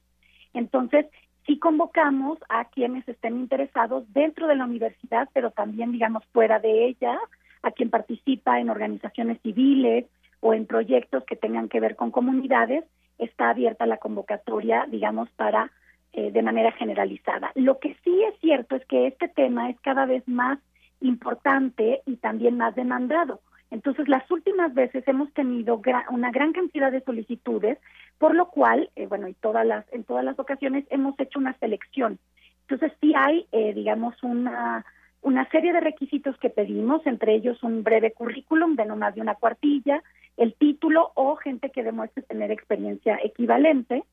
Entonces, 0.54 1.08
sí 1.48 1.58
convocamos 1.58 2.38
a 2.48 2.66
quienes 2.66 3.08
estén 3.08 3.38
interesados 3.38 4.04
dentro 4.14 4.46
de 4.46 4.56
la 4.56 4.66
universidad, 4.66 5.30
pero 5.34 5.50
también, 5.50 5.92
digamos, 5.92 6.24
fuera 6.32 6.60
de 6.60 6.86
ella, 6.86 7.18
a 7.64 7.72
quien 7.72 7.90
participa 7.90 8.60
en 8.60 8.70
organizaciones 8.70 9.42
civiles 9.42 10.06
o 10.42 10.54
en 10.54 10.66
proyectos 10.66 11.24
que 11.24 11.36
tengan 11.36 11.70
que 11.70 11.80
ver 11.80 11.96
con 11.96 12.12
comunidades, 12.12 12.84
está 13.18 13.50
abierta 13.50 13.86
la 13.86 13.98
convocatoria, 13.98 14.86
digamos, 14.90 15.30
para 15.32 15.72
eh, 16.14 16.32
de 16.32 16.42
manera 16.42 16.72
generalizada. 16.74 17.52
Lo 17.56 17.80
que 17.80 17.96
sí 18.04 18.22
es 18.24 18.38
cierto 18.42 18.76
es 18.76 18.86
que 18.86 19.08
este 19.08 19.30
tema 19.30 19.70
es 19.70 19.80
cada 19.80 20.06
vez 20.06 20.28
más 20.28 20.60
importante 21.00 22.02
y 22.06 22.18
también 22.18 22.58
más 22.58 22.76
demandado. 22.76 23.40
Entonces, 23.70 24.10
las 24.10 24.30
últimas 24.30 24.74
veces 24.74 25.08
hemos 25.08 25.32
tenido 25.34 25.82
una 26.10 26.32
gran 26.32 26.52
cantidad 26.52 26.92
de 26.92 27.02
solicitudes, 27.02 27.78
por 28.18 28.36
lo 28.36 28.50
cual, 28.50 28.90
eh, 28.98 29.08
bueno, 29.08 29.30
y 29.30 29.34
todas 29.36 29.66
las, 29.66 29.86
en 29.94 30.04
todas 30.04 30.26
las 30.26 30.38
ocasiones 30.38 30.86
hemos 30.90 31.18
hecho 31.20 31.40
una 31.40 31.58
selección. 31.60 32.20
Entonces, 32.68 32.92
sí 33.00 33.14
hay, 33.16 33.48
eh, 33.54 33.74
digamos, 33.74 34.22
una, 34.24 34.86
una 35.22 35.48
serie 35.50 35.74
de 35.74 35.80
requisitos 35.80 36.38
que 36.38 36.50
pedimos, 36.50 37.06
entre 37.06 37.36
ellos 37.36 37.62
un 37.64 37.84
breve 37.84 38.12
currículum 38.12 38.76
de 38.76 38.86
no 38.86 38.96
más 38.96 39.16
de 39.16 39.22
una 39.22 39.36
cuartilla, 39.36 40.04
el 40.38 40.56
título 40.56 41.12
o 41.16 41.36
gente 41.36 41.70
que 41.70 41.84
demuestre 41.84 42.24
tener 42.24 42.52
experiencia 42.52 43.20
equivalente 43.24 44.04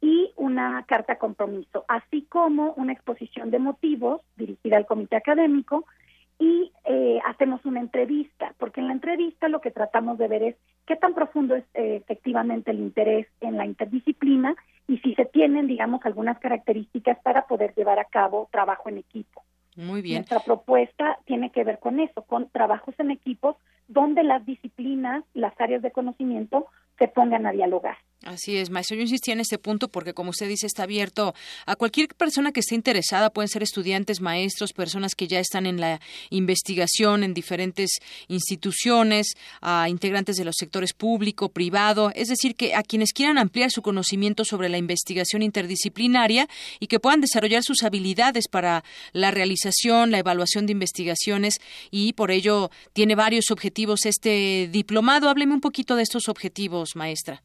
y 0.00 0.32
una 0.36 0.84
carta 0.86 1.18
compromiso, 1.18 1.84
así 1.88 2.22
como 2.22 2.72
una 2.74 2.92
exposición 2.92 3.50
de 3.50 3.58
motivos 3.58 4.20
dirigida 4.36 4.76
al 4.76 4.86
comité 4.86 5.16
académico 5.16 5.86
y 6.38 6.70
eh, 6.84 7.18
hacemos 7.24 7.64
una 7.64 7.80
entrevista, 7.80 8.54
porque 8.58 8.80
en 8.80 8.88
la 8.88 8.92
entrevista 8.92 9.48
lo 9.48 9.60
que 9.60 9.70
tratamos 9.70 10.18
de 10.18 10.28
ver 10.28 10.42
es 10.42 10.56
qué 10.84 10.96
tan 10.96 11.14
profundo 11.14 11.54
es 11.54 11.64
eh, 11.74 11.96
efectivamente 11.96 12.70
el 12.70 12.80
interés 12.80 13.26
en 13.40 13.56
la 13.56 13.64
interdisciplina 13.64 14.54
y 14.86 14.98
si 14.98 15.14
se 15.14 15.24
tienen, 15.24 15.66
digamos, 15.66 16.04
algunas 16.04 16.38
características 16.38 17.18
para 17.22 17.46
poder 17.46 17.74
llevar 17.74 17.98
a 17.98 18.04
cabo 18.04 18.48
trabajo 18.52 18.88
en 18.88 18.98
equipo. 18.98 19.44
Muy 19.76 20.02
bien. 20.02 20.18
Nuestra 20.18 20.40
propuesta 20.40 21.18
tiene 21.26 21.50
que 21.50 21.62
ver 21.62 21.78
con 21.78 22.00
eso, 22.00 22.22
con 22.22 22.48
trabajos 22.48 22.94
en 22.98 23.10
equipos 23.10 23.56
donde 23.88 24.24
las 24.24 24.44
disciplinas, 24.44 25.22
las 25.34 25.58
áreas 25.60 25.82
de 25.82 25.92
conocimiento 25.92 26.66
se 26.98 27.08
pongan 27.08 27.46
a 27.46 27.52
dialogar. 27.52 27.96
Así 28.22 28.56
es, 28.56 28.70
maestro. 28.70 28.96
Yo 28.96 29.02
insistía 29.02 29.34
en 29.34 29.40
este 29.40 29.58
punto 29.58 29.88
porque, 29.88 30.14
como 30.14 30.30
usted 30.30 30.48
dice, 30.48 30.66
está 30.66 30.82
abierto 30.84 31.34
a 31.64 31.76
cualquier 31.76 32.08
persona 32.08 32.50
que 32.50 32.60
esté 32.60 32.74
interesada. 32.74 33.30
Pueden 33.30 33.48
ser 33.48 33.62
estudiantes, 33.62 34.20
maestros, 34.20 34.72
personas 34.72 35.14
que 35.14 35.28
ya 35.28 35.38
están 35.38 35.64
en 35.66 35.80
la 35.80 36.00
investigación 36.30 37.22
en 37.22 37.34
diferentes 37.34 37.98
instituciones, 38.26 39.34
a 39.60 39.88
integrantes 39.88 40.36
de 40.36 40.44
los 40.44 40.56
sectores 40.58 40.92
público, 40.92 41.50
privado. 41.50 42.10
Es 42.14 42.28
decir, 42.28 42.56
que 42.56 42.74
a 42.74 42.82
quienes 42.82 43.12
quieran 43.12 43.38
ampliar 43.38 43.70
su 43.70 43.82
conocimiento 43.82 44.44
sobre 44.44 44.70
la 44.70 44.78
investigación 44.78 45.42
interdisciplinaria 45.42 46.48
y 46.80 46.88
que 46.88 46.98
puedan 46.98 47.20
desarrollar 47.20 47.62
sus 47.62 47.82
habilidades 47.84 48.48
para 48.48 48.82
la 49.12 49.30
realización, 49.30 50.10
la 50.10 50.18
evaluación 50.18 50.66
de 50.66 50.72
investigaciones 50.72 51.60
y 51.90 52.14
por 52.14 52.30
ello 52.30 52.70
tiene 52.92 53.14
varios 53.14 53.50
objetivos 53.50 54.04
este 54.04 54.68
diplomado. 54.72 55.28
Hábleme 55.28 55.54
un 55.54 55.60
poquito 55.60 55.96
de 55.96 56.02
estos 56.02 56.28
objetivos, 56.28 56.96
maestra. 56.96 57.42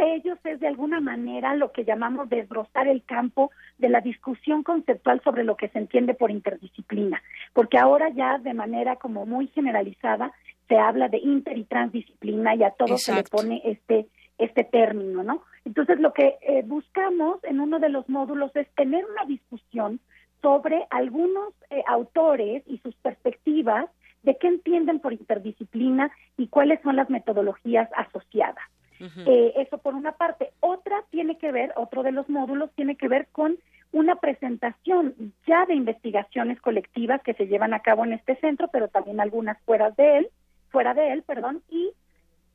De 0.00 0.14
ellos 0.14 0.38
es 0.44 0.58
de 0.60 0.66
alguna 0.66 0.98
manera 0.98 1.54
lo 1.54 1.72
que 1.72 1.84
llamamos 1.84 2.30
desbrozar 2.30 2.88
el 2.88 3.04
campo 3.04 3.50
de 3.76 3.90
la 3.90 4.00
discusión 4.00 4.62
conceptual 4.62 5.20
sobre 5.22 5.44
lo 5.44 5.58
que 5.58 5.68
se 5.68 5.78
entiende 5.78 6.14
por 6.14 6.30
interdisciplina, 6.30 7.22
porque 7.52 7.76
ahora 7.76 8.08
ya 8.08 8.38
de 8.38 8.54
manera 8.54 8.96
como 8.96 9.26
muy 9.26 9.48
generalizada 9.48 10.32
se 10.68 10.78
habla 10.78 11.08
de 11.08 11.18
inter 11.18 11.58
y 11.58 11.64
transdisciplina 11.64 12.54
y 12.54 12.62
a 12.62 12.70
todo 12.70 12.96
se 12.96 13.14
le 13.14 13.24
pone 13.24 13.60
este 13.62 14.06
este 14.38 14.64
término, 14.64 15.22
¿no? 15.22 15.42
Entonces, 15.66 16.00
lo 16.00 16.14
que 16.14 16.38
eh, 16.40 16.62
buscamos 16.64 17.44
en 17.44 17.60
uno 17.60 17.78
de 17.78 17.90
los 17.90 18.08
módulos 18.08 18.56
es 18.56 18.70
tener 18.76 19.04
una 19.04 19.26
discusión 19.26 20.00
sobre 20.40 20.86
algunos 20.88 21.52
eh, 21.68 21.82
autores 21.86 22.62
y 22.66 22.78
sus 22.78 22.94
perspectivas 22.94 23.84
de 24.22 24.38
qué 24.38 24.46
entienden 24.48 25.00
por 25.00 25.12
interdisciplina 25.12 26.10
y 26.38 26.48
cuáles 26.48 26.80
son 26.80 26.96
las 26.96 27.10
metodologías 27.10 27.90
asociadas. 27.94 28.64
Eh, 29.00 29.54
eso 29.56 29.78
por 29.78 29.94
una 29.94 30.12
parte. 30.12 30.50
Otra 30.60 31.02
tiene 31.10 31.38
que 31.38 31.52
ver, 31.52 31.72
otro 31.76 32.02
de 32.02 32.12
los 32.12 32.28
módulos 32.28 32.70
tiene 32.74 32.96
que 32.96 33.08
ver 33.08 33.28
con 33.32 33.56
una 33.92 34.16
presentación 34.16 35.14
ya 35.46 35.66
de 35.66 35.74
investigaciones 35.74 36.60
colectivas 36.60 37.22
que 37.22 37.34
se 37.34 37.46
llevan 37.46 37.74
a 37.74 37.80
cabo 37.80 38.04
en 38.04 38.12
este 38.12 38.36
centro, 38.36 38.68
pero 38.68 38.88
también 38.88 39.20
algunas 39.20 39.60
fuera 39.62 39.90
de 39.90 40.18
él, 40.18 40.28
fuera 40.70 40.94
de 40.94 41.12
él, 41.12 41.22
perdón, 41.22 41.62
y 41.70 41.90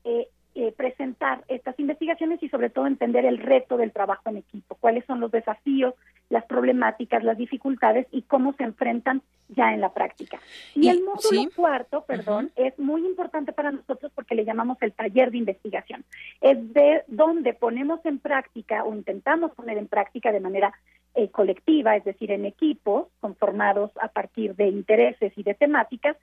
eh, 0.04 0.28
eh, 0.54 0.72
presentar 0.72 1.44
estas 1.48 1.78
investigaciones 1.78 2.42
y 2.42 2.48
sobre 2.48 2.70
todo 2.70 2.86
entender 2.86 3.26
el 3.26 3.38
reto 3.38 3.76
del 3.76 3.92
trabajo 3.92 4.30
en 4.30 4.38
equipo, 4.38 4.76
cuáles 4.80 5.04
son 5.04 5.20
los 5.20 5.30
desafíos, 5.30 5.94
las 6.28 6.44
problemáticas, 6.44 7.22
las 7.22 7.38
dificultades 7.38 8.06
y 8.10 8.22
cómo 8.22 8.52
se 8.54 8.64
enfrentan 8.64 9.22
ya 9.48 9.72
en 9.72 9.80
la 9.80 9.92
práctica. 9.92 10.40
Y, 10.74 10.88
el 10.88 11.02
módulo 11.04 11.48
cuarto, 11.54 12.04
perdón, 12.04 12.50
es 12.56 12.76
muy 12.78 13.06
importante 13.06 13.52
para 13.52 13.70
nosotros 13.70 14.10
porque 14.14 14.34
le 14.34 14.44
llamamos 14.44 14.76
el 14.80 14.92
taller 14.92 15.30
de 15.30 15.38
investigación. 15.38 16.04
Es 16.40 16.72
de 16.72 17.04
donde 17.06 17.54
ponemos 17.54 18.04
en 18.04 18.18
práctica 18.18 18.82
o 18.84 18.94
intentamos 18.94 19.52
poner 19.52 19.78
en 19.78 19.86
práctica 19.86 20.32
de 20.32 20.40
manera 20.40 20.74
eh, 21.14 21.30
colectiva, 21.30 21.96
es 21.96 22.04
decir, 22.04 22.30
en 22.32 22.44
equipos 22.44 23.06
conformados 23.20 23.90
a 24.00 24.08
partir 24.08 24.54
de 24.56 24.68
intereses 24.68 25.32
y 25.36 25.42
de 25.42 25.54
temáticas, 25.54 26.16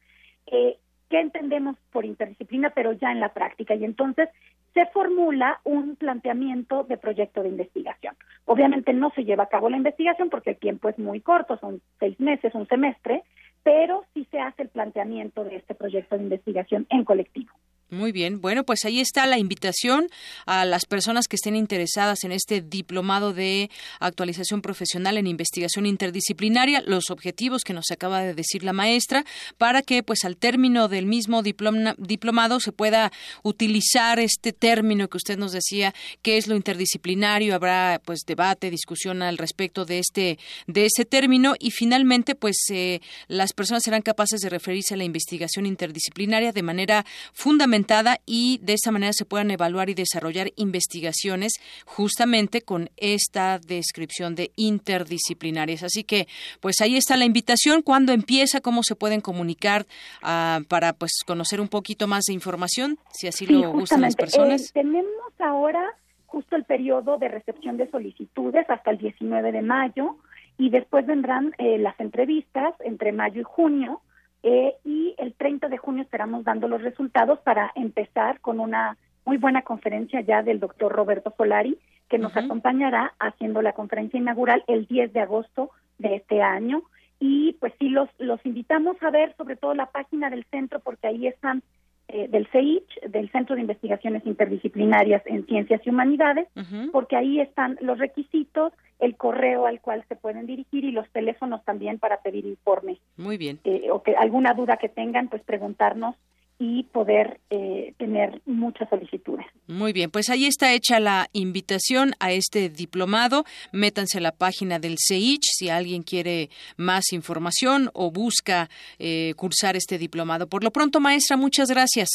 eh, 0.47 0.77
qué 1.09 1.19
entendemos 1.19 1.77
por 1.91 2.05
interdisciplina, 2.05 2.71
pero 2.71 2.91
ya 2.91 3.11
en 3.11 3.19
la 3.19 3.33
práctica. 3.33 3.75
Y 3.75 3.85
entonces 3.85 4.29
se 4.73 4.85
formula 4.87 5.59
un 5.63 5.95
planteamiento 5.95 6.83
de 6.83 6.97
proyecto 6.97 7.43
de 7.43 7.49
investigación. 7.49 8.15
Obviamente 8.45 8.93
no 8.93 9.11
se 9.11 9.23
lleva 9.23 9.43
a 9.43 9.49
cabo 9.49 9.69
la 9.69 9.77
investigación 9.77 10.29
porque 10.29 10.51
el 10.51 10.57
tiempo 10.57 10.89
es 10.89 10.97
muy 10.97 11.21
corto, 11.21 11.57
son 11.57 11.81
seis 11.99 12.19
meses, 12.19 12.55
un 12.55 12.67
semestre, 12.67 13.23
pero 13.63 14.03
sí 14.13 14.27
se 14.31 14.39
hace 14.39 14.63
el 14.63 14.69
planteamiento 14.69 15.43
de 15.43 15.57
este 15.57 15.75
proyecto 15.75 16.17
de 16.17 16.23
investigación 16.23 16.87
en 16.89 17.05
colectivo. 17.05 17.53
Muy 17.93 18.11
bien, 18.11 18.41
bueno, 18.41 18.63
pues 18.63 18.85
ahí 18.85 18.99
está 18.99 19.27
la 19.27 19.37
invitación 19.37 20.09
a 20.47 20.65
las 20.65 20.85
personas 20.85 21.27
que 21.27 21.35
estén 21.35 21.55
interesadas 21.55 22.23
en 22.23 22.31
este 22.31 22.59
diplomado 22.59 23.33
de 23.33 23.69
actualización 23.99 24.63
profesional 24.63 25.15
en 25.19 25.27
investigación 25.27 25.85
interdisciplinaria, 25.85 26.81
los 26.87 27.11
objetivos 27.11 27.61
que 27.63 27.73
nos 27.73 27.91
acaba 27.91 28.23
de 28.23 28.33
decir 28.33 28.63
la 28.63 28.73
maestra, 28.73 29.25
para 29.59 29.83
que 29.83 30.01
pues 30.01 30.25
al 30.25 30.37
término 30.37 30.87
del 30.87 31.05
mismo 31.05 31.43
diplomado 31.43 32.59
se 32.59 32.71
pueda 32.71 33.11
utilizar 33.43 34.19
este 34.19 34.53
término 34.53 35.07
que 35.07 35.17
usted 35.17 35.37
nos 35.37 35.51
decía, 35.51 35.93
que 36.23 36.37
es 36.37 36.47
lo 36.47 36.55
interdisciplinario, 36.55 37.53
habrá 37.53 38.01
pues 38.03 38.21
debate, 38.25 38.71
discusión 38.71 39.21
al 39.21 39.37
respecto 39.37 39.85
de 39.85 39.99
este 39.99 40.39
de 40.65 40.87
ese 40.87 41.05
término. 41.05 41.53
Y 41.59 41.69
finalmente 41.69 42.33
pues 42.33 42.57
eh, 42.71 43.01
las 43.27 43.53
personas 43.53 43.83
serán 43.83 44.01
capaces 44.01 44.41
de 44.41 44.49
referirse 44.49 44.95
a 44.95 44.97
la 44.97 45.03
investigación 45.03 45.67
interdisciplinaria 45.67 46.51
de 46.51 46.63
manera 46.63 47.05
fundamental 47.33 47.82
y 48.25 48.59
de 48.61 48.73
esa 48.73 48.91
manera 48.91 49.13
se 49.13 49.25
puedan 49.25 49.51
evaluar 49.51 49.89
y 49.89 49.93
desarrollar 49.93 50.47
investigaciones 50.55 51.53
justamente 51.85 52.61
con 52.61 52.89
esta 52.97 53.59
descripción 53.59 54.35
de 54.35 54.51
interdisciplinarias. 54.55 55.83
Así 55.83 56.03
que, 56.03 56.27
pues 56.61 56.81
ahí 56.81 56.95
está 56.95 57.17
la 57.17 57.25
invitación. 57.25 57.81
¿Cuándo 57.81 58.11
empieza? 58.11 58.61
¿Cómo 58.61 58.83
se 58.83 58.95
pueden 58.95 59.21
comunicar 59.21 59.85
ah, 60.21 60.61
para 60.67 60.93
pues 60.93 61.11
conocer 61.25 61.61
un 61.61 61.67
poquito 61.67 62.07
más 62.07 62.23
de 62.25 62.33
información, 62.33 62.97
si 63.11 63.27
así 63.27 63.45
lo 63.45 63.71
gustan 63.71 64.01
las 64.01 64.15
personas? 64.15 64.61
Eh, 64.61 64.71
tenemos 64.73 65.33
ahora 65.39 65.83
justo 66.27 66.55
el 66.55 66.63
periodo 66.63 67.17
de 67.17 67.27
recepción 67.27 67.77
de 67.77 67.89
solicitudes 67.91 68.67
hasta 68.69 68.91
el 68.91 68.97
19 68.97 69.51
de 69.51 69.61
mayo 69.61 70.17
y 70.57 70.69
después 70.69 71.05
vendrán 71.05 71.53
eh, 71.57 71.77
las 71.77 71.99
entrevistas 71.99 72.73
entre 72.79 73.11
mayo 73.11 73.41
y 73.41 73.43
junio 73.43 74.01
eh, 74.43 74.75
y 74.83 75.15
el 75.17 75.33
30 75.33 75.69
de 75.69 75.77
junio 75.77 76.03
esperamos 76.03 76.43
dando 76.43 76.67
los 76.67 76.81
resultados 76.81 77.39
para 77.39 77.71
empezar 77.75 78.41
con 78.41 78.59
una 78.59 78.97
muy 79.25 79.37
buena 79.37 79.61
conferencia 79.61 80.19
ya 80.21 80.43
del 80.43 80.59
doctor 80.59 80.91
Roberto 80.91 81.33
Solari, 81.37 81.79
que 82.09 82.17
nos 82.17 82.35
acompañará 82.35 83.13
haciendo 83.19 83.61
la 83.61 83.71
conferencia 83.71 84.19
inaugural 84.19 84.63
el 84.67 84.85
10 84.85 85.13
de 85.13 85.21
agosto 85.21 85.71
de 85.97 86.15
este 86.15 86.41
año. 86.41 86.83
Y 87.19 87.53
pues 87.53 87.73
sí, 87.79 87.87
los, 87.87 88.09
los 88.19 88.45
invitamos 88.45 89.01
a 89.01 89.09
ver 89.09 89.33
sobre 89.37 89.55
todo 89.55 89.73
la 89.73 89.85
página 89.85 90.29
del 90.29 90.43
centro, 90.51 90.81
porque 90.81 91.07
ahí 91.07 91.25
están 91.25 91.63
eh, 92.09 92.27
del 92.27 92.47
CEICH, 92.47 93.09
del 93.09 93.31
Centro 93.31 93.55
de 93.55 93.61
Investigaciones 93.61 94.25
Interdisciplinarias 94.25 95.23
en 95.25 95.45
Ciencias 95.45 95.81
y 95.85 95.89
Humanidades, 95.89 96.47
porque 96.91 97.15
ahí 97.15 97.39
están 97.39 97.77
los 97.81 97.97
requisitos, 97.97 98.73
el 98.99 99.15
correo 99.15 99.65
al 99.65 99.81
cual 99.81 100.03
se 100.07 100.15
pueden 100.15 100.45
dirigir 100.45 100.83
y 100.83 100.91
los 100.91 101.09
teléfonos 101.09 101.63
también 101.63 101.99
para 101.99 102.17
pedir 102.21 102.45
informes. 102.45 102.99
Muy 103.17 103.37
bien. 103.37 103.59
Eh, 103.63 103.89
o 103.91 104.03
que 104.03 104.15
alguna 104.15 104.53
duda 104.53 104.77
que 104.77 104.89
tengan, 104.89 105.29
pues 105.29 105.41
preguntarnos 105.43 106.15
y 106.65 106.83
poder 106.83 107.41
eh, 107.49 107.93
tener 107.97 108.41
muchas 108.45 108.87
solicitudes. 108.87 109.45
Muy 109.67 109.91
bien, 109.91 110.09
pues 110.09 110.29
ahí 110.29 110.45
está 110.45 110.71
hecha 110.71 111.01
la 111.01 111.27
invitación 111.33 112.13
a 112.21 112.31
este 112.31 112.69
diplomado. 112.69 113.43
Métanse 113.73 114.19
a 114.19 114.21
la 114.21 114.31
página 114.31 114.79
del 114.79 114.95
CEICH 114.97 115.43
si 115.43 115.69
alguien 115.69 116.03
quiere 116.03 116.49
más 116.77 117.11
información 117.11 117.89
o 117.93 118.11
busca 118.11 118.69
eh, 118.97 119.33
cursar 119.35 119.75
este 119.75 119.97
diplomado. 119.97 120.47
Por 120.47 120.63
lo 120.63 120.71
pronto, 120.71 121.01
maestra, 121.01 121.35
muchas 121.35 121.69
gracias. 121.69 122.07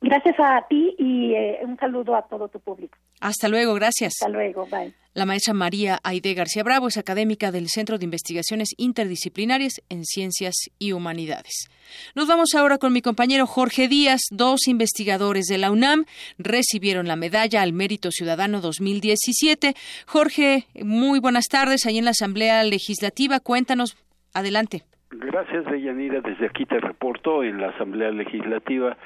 Gracias 0.00 0.34
a 0.40 0.66
ti 0.68 0.96
y 0.98 1.34
eh, 1.34 1.60
un 1.62 1.76
saludo 1.78 2.16
a 2.16 2.22
todo 2.22 2.48
tu 2.48 2.58
público. 2.58 2.98
Hasta 3.20 3.48
luego, 3.48 3.74
gracias. 3.74 4.14
Hasta 4.20 4.28
luego, 4.28 4.66
bye. 4.66 4.92
La 5.16 5.24
maestra 5.24 5.54
María 5.54 5.98
Aide 6.04 6.34
García 6.34 6.62
Bravo 6.62 6.88
es 6.88 6.98
académica 6.98 7.50
del 7.50 7.68
Centro 7.68 7.96
de 7.96 8.04
Investigaciones 8.04 8.74
Interdisciplinarias 8.76 9.80
en 9.88 10.04
Ciencias 10.04 10.54
y 10.78 10.92
Humanidades. 10.92 11.70
Nos 12.14 12.28
vamos 12.28 12.54
ahora 12.54 12.76
con 12.76 12.92
mi 12.92 13.00
compañero 13.00 13.46
Jorge 13.46 13.88
Díaz. 13.88 14.20
Dos 14.30 14.68
investigadores 14.68 15.46
de 15.46 15.56
la 15.56 15.70
UNAM 15.70 16.04
recibieron 16.36 17.08
la 17.08 17.16
medalla 17.16 17.62
al 17.62 17.72
Mérito 17.72 18.10
Ciudadano 18.10 18.60
2017. 18.60 19.72
Jorge, 20.06 20.66
muy 20.84 21.18
buenas 21.18 21.46
tardes. 21.46 21.86
Ahí 21.86 21.96
en 21.96 22.04
la 22.04 22.10
Asamblea 22.10 22.62
Legislativa, 22.64 23.40
cuéntanos. 23.40 23.96
Adelante. 24.34 24.82
Gracias, 25.10 25.64
Deyanira. 25.64 26.20
Desde 26.20 26.44
aquí 26.44 26.66
te 26.66 26.78
reporto 26.78 27.42
en 27.42 27.58
la 27.58 27.68
Asamblea 27.70 28.10
Legislativa 28.10 28.98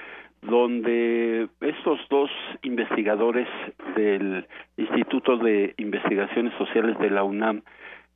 donde 0.42 1.48
estos 1.60 2.00
dos 2.08 2.30
investigadores 2.62 3.48
del 3.94 4.46
Instituto 4.76 5.36
de 5.36 5.74
Investigaciones 5.76 6.54
Sociales 6.58 6.98
de 6.98 7.10
la 7.10 7.24
UNAM 7.24 7.62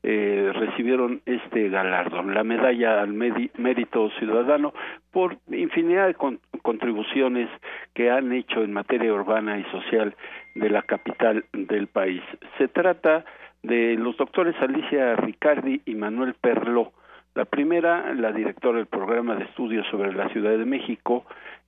eh, 0.06 0.52
recibieron 0.54 1.22
este 1.24 1.70
galardón, 1.70 2.34
la 2.34 2.44
medalla 2.44 3.00
al 3.00 3.14
mérito 3.14 4.10
ciudadano, 4.18 4.74
por 5.10 5.38
infinidad 5.50 6.06
de 6.08 6.38
contribuciones 6.60 7.48
que 7.94 8.10
han 8.10 8.30
hecho 8.32 8.62
en 8.62 8.74
materia 8.74 9.14
urbana 9.14 9.58
y 9.58 9.64
social 9.70 10.14
de 10.54 10.68
la 10.68 10.82
capital 10.82 11.46
del 11.54 11.86
país. 11.86 12.22
Se 12.58 12.68
trata 12.68 13.24
de 13.62 13.94
los 13.94 14.14
doctores 14.18 14.54
Alicia 14.60 15.16
Ricardi 15.16 15.80
y 15.86 15.94
Manuel 15.94 16.34
Perló. 16.34 16.92
La 17.34 17.44
primera, 17.44 18.14
la 18.14 18.32
directora 18.32 18.78
del 18.78 18.86
programa 18.86 19.34
de 19.34 19.44
estudios 19.44 19.86
sobre 19.90 20.12
la 20.12 20.28
Ciudad 20.28 20.56
de 20.56 20.64
México, 20.64 21.24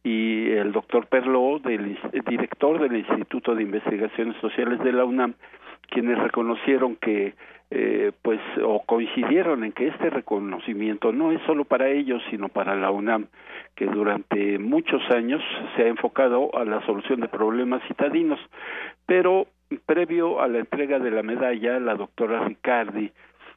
y 0.07 0.52
el 0.52 0.70
doctor 0.70 1.07
Perlo, 1.09 1.59
del 1.59 1.98
director 2.29 2.81
del 2.81 2.96
Instituto 2.96 3.57
de 3.57 3.64
Investigaciones 3.64 4.37
Sociales 4.40 4.79
de 4.85 4.92
la 4.92 5.05
UNAM, 5.05 5.35
quienes 5.88 6.16
reconocieron 6.18 6.94
que 6.94 7.35
eh, 7.72 8.12
pues 8.22 8.40
o 8.62 8.85
coincidieron 8.87 9.64
en 9.64 9.72
que 9.72 9.88
este 9.88 10.09
reconocimiento 10.11 11.11
no 11.11 11.33
es 11.33 11.42
solo 11.46 11.64
para 11.64 11.88
ellos 11.88 12.22
sino 12.31 12.48
para 12.48 12.76
la 12.76 12.92
UNAM 12.92 13.26
que 13.74 13.87
durante 13.87 14.61
muchos 14.61 15.02
años 15.11 15.42
se 15.74 15.83
ha 15.83 15.88
enfocado 15.88 16.57
a 16.57 16.64
la 16.64 16.81
solución 16.87 17.20
de 17.20 17.29
problemas 17.29 17.83
citadinos. 17.88 18.38
Pero 19.07 19.48
previo 19.85 20.40
a 20.40 20.46
la 20.46 20.59
entrega 20.59 21.00
de 21.00 21.11
la 21.11 21.24
medalla 21.24 21.81
la 21.81 21.96
doctora 21.96 22.44
Ricardi 22.44 23.11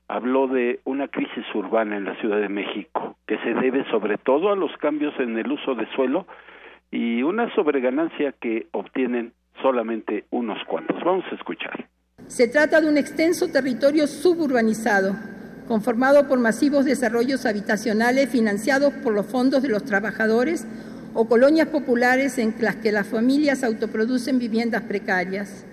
habló 0.10 0.48
de 0.48 0.80
una 0.86 1.08
crisis 1.08 1.46
urbana 1.54 1.96
en 1.96 2.06
la 2.06 2.16
Ciudad 2.20 2.42
de 2.42 2.50
México, 2.50 3.16
que 3.28 3.38
se 3.38 3.54
debe 3.54 3.86
sobre 3.92 4.18
todo 4.18 4.52
a 4.52 4.56
los 4.56 4.76
cambios 4.78 5.14
en 5.20 5.38
el 5.38 5.50
uso 5.52 5.76
de 5.76 5.88
suelo 5.96 6.26
y 6.92 7.22
una 7.22 7.54
sobreganancia 7.54 8.34
que 8.42 8.68
obtienen 8.72 9.34
solamente 9.62 10.26
unos 10.32 10.58
cuantos. 10.66 10.98
Vamos 11.06 11.26
a 11.32 11.36
escuchar. 11.36 11.88
Se 12.26 12.48
trata 12.48 12.82
de 12.82 12.90
un 12.90 12.98
extenso 12.98 13.52
territorio 13.52 14.08
suburbanizado, 14.08 15.16
conformado 15.68 16.28
por 16.28 16.40
masivos 16.40 16.86
desarrollos 16.86 17.46
habitacionales 17.46 18.30
financiados 18.30 18.92
por 19.04 19.14
los 19.14 19.28
fondos 19.28 19.62
de 19.62 19.70
los 19.70 19.86
trabajadores 19.86 20.66
o 21.14 21.28
colonias 21.28 21.68
populares 21.68 22.40
en 22.40 22.56
las 22.60 22.78
que 22.78 22.92
las 22.92 23.08
familias 23.08 23.64
autoproducen 23.64 24.40
viviendas 24.40 24.82
precarias. 24.84 25.68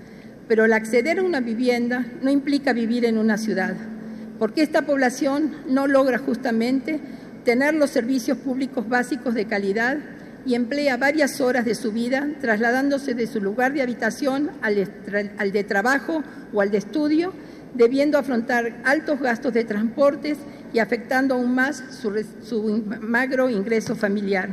Pero 0.47 0.67
el 0.67 0.75
acceder 0.75 1.21
a 1.21 1.23
una 1.23 1.41
vivienda 1.41 2.05
no 2.23 2.31
implica 2.31 2.75
vivir 2.75 3.07
en 3.07 3.17
una 3.17 3.39
ciudad 3.39 3.96
porque 4.39 4.63
esta 4.63 4.83
población 4.83 5.57
no 5.69 5.87
logra 5.87 6.19
justamente 6.19 7.01
tener 7.45 7.75
los 7.75 7.91
servicios 7.91 8.39
públicos 8.39 8.89
básicos 8.89 9.35
de 9.35 9.47
calidad 9.47 9.99
y 10.45 10.55
emplea 10.55 10.97
varias 10.97 11.41
horas 11.41 11.65
de 11.65 11.75
su 11.75 11.93
vida 11.93 12.29
trasladándose 12.41 13.15
de 13.15 13.27
su 13.27 13.41
lugar 13.41 13.73
de 13.73 13.83
habitación 13.83 14.51
al, 14.63 15.53
de 15.53 15.65
trabajo 15.65 16.23
o 16.53 16.61
al 16.61 16.71
de 16.71 16.79
estudio, 16.79 17.33
debiendo 17.75 18.19
afrontar 18.19 18.81
altos 18.85 19.21
gastos 19.21 19.53
de 19.53 19.65
transportes 19.65 20.39
y 20.73 20.79
afectando 20.79 21.35
aún 21.35 21.55
más 21.55 21.83
su, 21.91 22.25
su 22.45 22.85
magro 23.01 23.51
ingreso 23.51 23.97
familiar. 23.97 24.49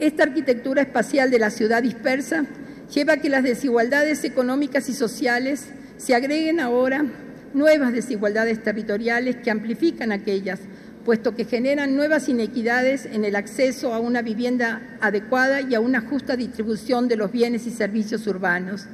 Esta 0.00 0.24
arquitectura 0.24 0.82
espacial 0.82 1.30
de 1.30 1.38
la 1.38 1.50
ciudad 1.50 1.82
dispersa 1.82 2.44
lleva 2.92 3.14
a 3.14 3.16
que 3.16 3.28
las 3.28 3.42
desigualdades 3.42 4.24
económicas 4.24 4.88
y 4.88 4.92
sociales 4.92 5.68
se 5.96 6.14
agreguen 6.14 6.60
ahora 6.60 7.06
nuevas 7.54 7.92
desigualdades 7.92 8.62
territoriales 8.62 9.36
que 9.36 9.50
amplifican 9.50 10.12
aquellas, 10.12 10.68
puesto 11.04 11.34
que 11.34 11.44
generan 11.44 11.96
nuevas 11.96 12.28
inequidades 12.28 13.06
en 13.06 13.24
el 13.24 13.36
acceso 13.36 13.94
a 13.94 14.00
una 14.00 14.22
vivienda 14.22 14.98
adecuada 15.00 15.60
y 15.60 15.74
a 15.74 15.80
una 15.80 16.00
justa 16.00 16.36
distribución 16.36 17.08
de 17.08 17.16
los 17.16 17.32
bienes 17.32 17.66
y 17.66 17.70
servicios 17.70 18.26
urbanos. 18.26 18.88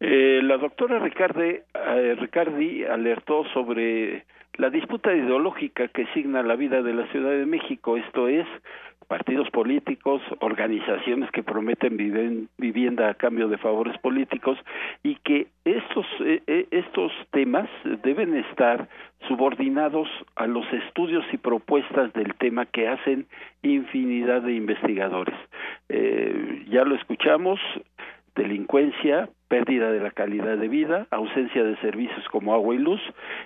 Eh, 0.00 0.40
la 0.42 0.58
doctora 0.58 0.98
Ricardi, 0.98 1.60
eh, 1.74 2.16
Ricardi 2.18 2.84
alertó 2.84 3.44
sobre 3.54 4.24
la 4.58 4.70
disputa 4.70 5.14
ideológica 5.14 5.88
que 5.88 6.06
signa 6.14 6.42
la 6.42 6.56
vida 6.56 6.82
de 6.82 6.94
la 6.94 7.06
Ciudad 7.12 7.30
de 7.30 7.46
México, 7.46 7.96
esto 7.96 8.28
es, 8.28 8.46
partidos 9.08 9.48
políticos, 9.50 10.20
organizaciones 10.40 11.30
que 11.30 11.42
prometen 11.42 11.96
vivienda 12.58 13.08
a 13.08 13.14
cambio 13.14 13.48
de 13.48 13.58
favores 13.58 13.96
políticos 13.98 14.58
y 15.02 15.16
que 15.16 15.46
estos 15.64 16.06
eh, 16.20 16.42
eh, 16.46 16.66
estos 16.70 17.12
temas 17.30 17.68
deben 18.02 18.36
estar 18.36 18.88
subordinados 19.28 20.08
a 20.34 20.46
los 20.46 20.64
estudios 20.72 21.24
y 21.32 21.36
propuestas 21.36 22.12
del 22.12 22.34
tema 22.34 22.66
que 22.66 22.88
hacen 22.88 23.26
infinidad 23.62 24.42
de 24.42 24.54
investigadores. 24.54 25.34
Eh, 25.88 26.64
ya 26.68 26.84
lo 26.84 26.94
escuchamos, 26.94 27.60
delincuencia, 28.34 29.28
pérdida 29.48 29.90
de 29.90 30.00
la 30.00 30.10
calidad 30.10 30.56
de 30.56 30.68
vida, 30.68 31.06
ausencia 31.10 31.62
de 31.62 31.76
servicios 31.76 32.24
como 32.30 32.54
agua 32.54 32.74
y 32.74 32.78
luz 32.78 33.00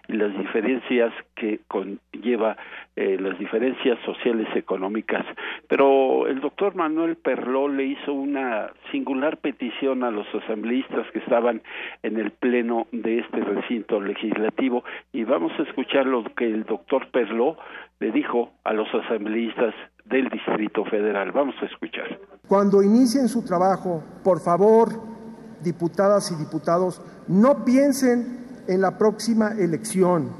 y 0.08 0.14
las 0.14 0.36
diferencias 0.36 1.12
que 1.34 1.60
conlleva 1.68 2.56
eh, 2.96 3.18
las 3.20 3.38
diferencias 3.38 3.98
sociales 4.04 4.48
económicas. 4.54 5.24
Pero 5.68 6.26
el 6.26 6.40
doctor 6.40 6.74
Manuel 6.74 7.16
Perló 7.16 7.68
le 7.68 7.84
hizo 7.84 8.12
una 8.12 8.70
singular 8.90 9.38
petición 9.38 10.04
a 10.04 10.10
los 10.10 10.26
asambleístas 10.34 11.06
que 11.12 11.20
estaban 11.20 11.62
en 12.02 12.18
el 12.18 12.30
pleno 12.30 12.86
de 12.92 13.20
este 13.20 13.40
recinto 13.40 14.00
legislativo 14.00 14.84
y 15.12 15.24
vamos 15.24 15.52
a 15.58 15.62
escuchar 15.62 16.06
lo 16.06 16.24
que 16.34 16.46
el 16.46 16.64
doctor 16.64 17.08
Perló 17.10 17.56
le 18.00 18.10
dijo 18.10 18.52
a 18.64 18.72
los 18.72 18.88
asambleístas 18.94 19.74
del 20.06 20.28
Distrito 20.28 20.84
Federal. 20.84 21.32
Vamos 21.32 21.54
a 21.62 21.66
escuchar. 21.66 22.18
Cuando 22.48 22.82
inicien 22.82 23.28
su 23.28 23.44
trabajo, 23.44 24.02
por 24.24 24.40
favor, 24.40 24.88
diputadas 25.62 26.30
y 26.30 26.36
diputados, 26.36 27.00
no 27.28 27.64
piensen 27.64 28.40
en 28.68 28.80
la 28.80 28.98
próxima 28.98 29.52
elección, 29.52 30.30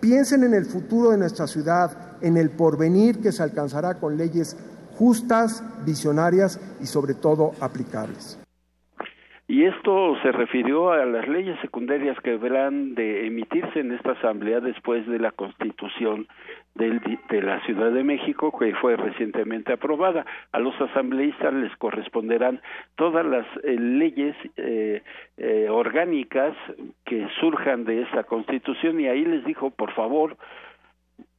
piensen 0.00 0.44
en 0.44 0.54
el 0.54 0.64
futuro 0.64 1.10
de 1.10 1.18
nuestra 1.18 1.46
ciudad, 1.46 2.18
en 2.22 2.36
el 2.36 2.50
porvenir 2.50 3.20
que 3.20 3.32
se 3.32 3.42
alcanzará 3.42 3.94
con 3.94 4.16
leyes 4.16 4.56
justas, 4.98 5.62
visionarias 5.84 6.60
y 6.80 6.86
sobre 6.86 7.14
todo 7.14 7.52
aplicables. 7.60 8.38
Y 9.50 9.64
esto 9.64 10.14
se 10.22 10.30
refirió 10.30 10.90
a 10.90 11.06
las 11.06 11.26
leyes 11.26 11.58
secundarias 11.62 12.18
que 12.22 12.32
deberán 12.32 12.94
de 12.94 13.26
emitirse 13.26 13.80
en 13.80 13.92
esta 13.92 14.12
asamblea 14.12 14.60
después 14.60 15.06
de 15.06 15.18
la 15.18 15.30
constitución 15.30 16.26
de 16.78 17.42
la 17.42 17.60
Ciudad 17.64 17.90
de 17.90 18.04
México 18.04 18.56
que 18.56 18.74
fue 18.76 18.96
recientemente 18.96 19.72
aprobada. 19.72 20.24
A 20.52 20.60
los 20.60 20.80
asambleístas 20.80 21.52
les 21.52 21.74
corresponderán 21.76 22.60
todas 22.94 23.26
las 23.26 23.46
eh, 23.64 23.76
leyes 23.78 24.36
eh, 24.56 25.02
eh, 25.36 25.66
orgánicas 25.68 26.54
que 27.04 27.26
surjan 27.40 27.84
de 27.84 28.02
esta 28.02 28.24
constitución 28.24 29.00
y 29.00 29.08
ahí 29.08 29.24
les 29.24 29.44
dijo, 29.44 29.70
por 29.70 29.92
favor, 29.92 30.36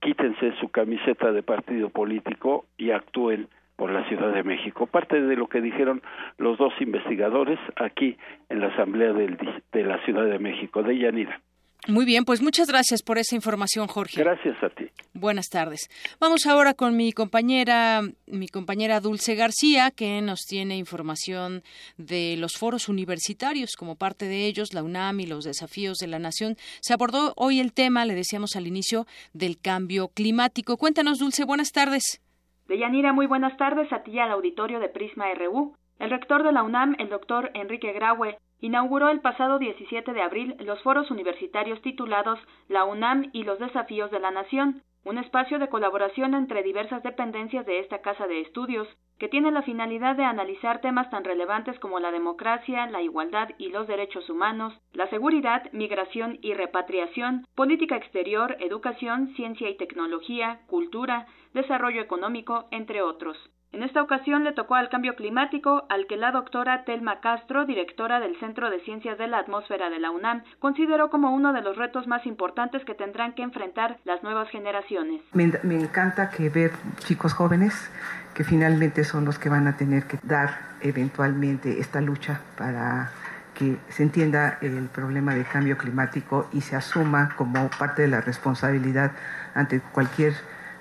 quítense 0.02 0.54
su 0.60 0.70
camiseta 0.70 1.32
de 1.32 1.42
partido 1.42 1.90
político 1.90 2.66
y 2.78 2.92
actúen 2.92 3.48
por 3.78 3.92
la 3.92 4.06
Ciudad 4.10 4.34
de 4.34 4.44
México. 4.44 4.88
Parte 4.88 5.22
de 5.22 5.36
lo 5.38 5.48
que 5.48 5.62
dijeron 5.62 6.02
los 6.38 6.58
dos 6.58 6.74
investigadores 6.82 7.60
aquí 7.78 8.18
en 8.50 8.60
la 8.60 8.68
Asamblea 8.68 9.14
del, 9.14 9.38
de 9.72 9.84
la 9.84 10.04
Ciudad 10.04 10.26
de 10.26 10.38
México, 10.38 10.84
de 10.84 10.98
Yanira. 10.98 11.40
Muy 11.88 12.06
bien, 12.06 12.26
pues 12.26 12.42
muchas 12.42 12.68
gracias 12.68 13.02
por 13.02 13.18
esa 13.18 13.36
información, 13.36 13.88
Jorge. 13.88 14.22
Gracias 14.22 14.62
a 14.62 14.70
ti. 14.70 14.86
Buenas 15.14 15.48
tardes. 15.48 15.90
Vamos 16.20 16.46
ahora 16.46 16.74
con 16.74 16.98
mi 16.98 17.14
compañera, 17.14 18.02
mi 18.28 18.48
compañera 18.48 19.00
Dulce 19.00 19.36
García, 19.36 19.90
que 19.90 20.22
nos 20.22 20.42
tiene 20.42 20.78
información 20.78 21.64
de 21.98 22.36
los 22.38 22.58
foros 22.58 22.90
universitarios. 22.90 23.72
Como 23.78 23.96
parte 23.96 24.26
de 24.26 24.46
ellos, 24.46 24.74
la 24.74 24.84
UNAM 24.84 25.22
y 25.22 25.26
los 25.26 25.46
desafíos 25.46 25.98
de 25.98 26.08
la 26.08 26.20
nación. 26.20 26.56
Se 26.82 26.94
abordó 26.94 27.34
hoy 27.38 27.60
el 27.60 27.74
tema, 27.74 28.06
le 28.06 28.14
decíamos 28.14 28.56
al 28.56 28.68
inicio, 28.68 29.06
del 29.34 29.60
cambio 29.60 30.10
climático. 30.10 30.78
Cuéntanos, 30.78 31.18
Dulce, 31.18 31.46
buenas 31.46 31.72
tardes. 31.72 32.22
Deyanira, 32.68 33.14
muy 33.14 33.26
buenas 33.26 33.58
tardes 33.58 33.92
a 33.92 34.04
ti 34.04 34.12
y 34.12 34.20
al 34.20 34.32
auditorio 34.32 34.80
de 34.80 34.90
Prisma 34.90 35.26
RU. 35.34 35.76
El 35.98 36.12
rector 36.12 36.44
de 36.44 36.52
la 36.52 36.62
UNAM, 36.62 36.96
el 37.00 37.10
doctor 37.10 37.52
Enrique 37.56 37.94
Graue, 37.94 38.38
inauguró 38.62 39.10
el 39.10 39.22
pasado 39.22 39.60
17 39.60 40.14
de 40.14 40.22
abril 40.22 40.56
los 40.60 40.82
foros 40.82 41.10
universitarios 41.12 41.82
titulados 41.82 42.40
La 42.68 42.86
UNAM 42.86 43.30
y 43.34 43.44
los 43.44 43.60
desafíos 43.60 44.12
de 44.12 44.20
la 44.20 44.32
nación, 44.32 44.84
un 45.06 45.18
espacio 45.18 45.60
de 45.60 45.70
colaboración 45.70 46.34
entre 46.34 46.62
diversas 46.62 47.02
dependencias 47.04 47.66
de 47.66 47.80
esta 47.80 48.02
casa 48.02 48.28
de 48.28 48.42
estudios, 48.42 48.88
que 49.18 49.28
tiene 49.28 49.52
la 49.52 49.62
finalidad 49.62 50.16
de 50.16 50.24
analizar 50.24 50.82
temas 50.82 51.10
tan 51.10 51.24
relevantes 51.24 51.78
como 51.80 52.00
la 52.00 52.12
democracia, 52.12 52.86
la 52.88 53.02
igualdad 53.02 53.50
y 53.58 53.70
los 53.70 53.88
derechos 53.88 54.30
humanos, 54.30 54.74
la 54.94 55.10
seguridad, 55.10 55.72
migración 55.74 56.40
y 56.42 56.54
repatriación, 56.54 57.46
política 57.56 57.98
exterior, 57.98 58.56
educación, 58.60 59.34
ciencia 59.36 59.70
y 59.70 59.78
tecnología, 59.78 60.62
cultura, 60.68 61.28
desarrollo 61.54 62.02
económico, 62.02 62.68
entre 62.72 63.02
otros. 63.02 63.38
En 63.72 63.84
esta 63.84 64.02
ocasión 64.02 64.44
le 64.44 64.54
tocó 64.54 64.74
al 64.74 64.90
cambio 64.90 65.16
climático, 65.16 65.86
al 65.90 66.08
que 66.08 66.18
la 66.18 66.32
doctora 66.32 66.86
Telma 66.86 67.20
Castro, 67.20 67.66
directora 67.66 68.20
del 68.20 68.36
Centro 68.40 68.72
de 68.72 68.80
Ciencias 68.80 69.20
de 69.20 69.28
la 69.28 69.38
Atmósfera 69.38 69.92
de 69.92 70.00
la 70.00 70.10
UNAM, 70.10 70.44
consideró 70.58 71.12
como 71.12 71.32
uno 71.32 71.54
de 71.54 71.62
los 71.62 71.78
retos 71.78 72.08
más 72.08 72.26
importantes 72.26 72.84
que 72.84 72.96
tendrán 72.96 73.34
que 73.34 73.44
enfrentar 73.44 74.00
las 74.06 74.24
nuevas 74.24 74.50
generaciones. 74.50 75.22
Me, 75.34 75.52
encanta 75.76 76.32
que 76.32 76.50
ver 76.50 76.72
chicos 77.06 77.34
jóvenes 77.34 77.92
que 78.34 78.44
finalmente 78.44 79.04
son 79.04 79.24
los 79.24 79.38
que 79.38 79.50
van 79.50 79.68
a 79.68 79.78
tener 79.78 80.06
que 80.06 80.18
dar 80.24 80.50
eventualmente 80.82 81.80
esta 81.80 82.02
lucha 82.02 82.42
para 82.58 83.12
que 83.54 83.78
se 83.90 84.02
entienda 84.02 84.58
el 84.62 84.88
problema 84.88 85.36
del 85.36 85.46
cambio 85.46 85.78
climático 85.78 86.50
y 86.54 86.62
se 86.62 86.76
asuma 86.76 87.36
como 87.36 87.70
parte 87.78 88.02
de 88.02 88.08
la 88.08 88.22
responsabilidad 88.22 89.12
ante 89.54 89.80
cualquier 89.80 90.34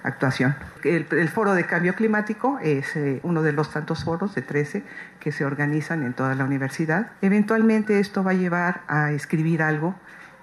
actuación. 0.09 0.57
El, 0.85 1.29
Foro 1.29 1.55
de 1.55 1.65
Cambio 1.65 1.95
Climático 1.95 2.59
es 2.63 2.97
eh, 2.97 3.21
uno 3.23 3.43
de 3.43 3.53
los 3.53 3.71
tantos 3.73 4.05
foros 4.05 4.35
de 4.35 4.43
13 4.43 4.83
que 5.21 5.33
se 5.33 5.45
organizan 5.45 6.03
en 6.03 6.15
toda 6.15 6.35
la 6.35 6.45
universidad. 6.45 7.13
Eventualmente 7.23 8.01
esto 8.01 8.25
va 8.25 8.33
a 8.33 8.35
llevar 8.35 8.83
a 8.89 9.13
escribir 9.13 9.63
algo 9.63 9.95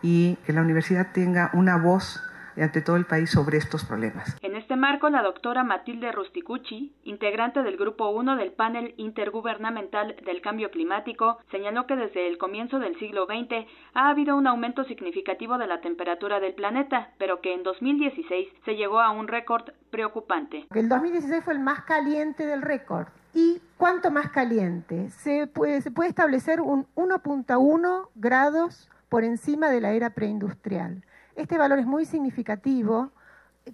y 0.02 0.38
que 0.46 0.54
la 0.54 0.62
universidad 0.62 1.08
tenga 1.14 1.50
una 1.54 1.78
voz 1.78 2.22
ante 2.64 2.82
todo 2.82 2.96
el 2.96 3.06
país 3.06 3.30
sobre 3.30 3.58
estos 3.58 3.86
problemas. 3.86 4.38
En 4.42 4.56
este 4.56 4.76
marco, 4.76 5.10
la 5.10 5.22
doctora 5.22 5.64
Matilde 5.64 6.12
Rusticucci, 6.12 6.94
integrante 7.04 7.64
del 7.64 7.78
Grupo 7.78 8.10
1 8.10 8.36
del 8.38 8.52
Panel 8.52 8.94
Intergubernamental 8.98 10.16
del 10.26 10.42
Cambio 10.42 10.72
Climático, 10.72 11.40
señaló 11.52 11.86
que 11.88 11.96
desde 11.96 12.28
el 12.28 12.38
comienzo 12.38 12.80
del 12.80 12.98
siglo 13.00 13.26
XX 13.26 13.68
ha 13.94 14.10
habido 14.10 14.36
un 14.36 14.48
aumento 14.48 14.84
significativo 14.86 15.58
de 15.58 15.68
la 15.68 15.82
temperatura 15.82 16.40
del 16.40 16.54
planeta, 16.54 17.10
pero 17.18 17.42
que 17.42 17.54
en 17.54 17.64
2016 17.64 18.48
se 18.64 18.76
llegó 18.76 19.00
a 19.00 19.12
un 19.12 19.28
récord 19.28 19.70
preocupante. 19.90 20.68
El 20.74 20.90
2016 20.90 21.44
fue 21.44 21.54
el 21.54 21.60
más 21.60 21.84
caliente 21.84 22.46
del 22.46 22.62
récord. 22.62 23.08
¿Y 23.34 23.62
cuánto 23.78 24.12
más 24.12 24.30
caliente? 24.30 25.10
Se 25.10 25.48
puede, 25.48 25.82
se 25.82 25.92
puede 25.92 26.10
establecer 26.10 26.62
un 26.62 26.88
1.1 26.96 28.10
grados 28.16 28.90
por 29.10 29.24
encima 29.24 29.70
de 29.70 29.82
la 29.82 29.92
era 29.92 30.12
preindustrial. 30.12 31.04
Este 31.36 31.58
valor 31.58 31.80
es 31.80 31.86
muy 31.86 32.06
significativo 32.06 33.12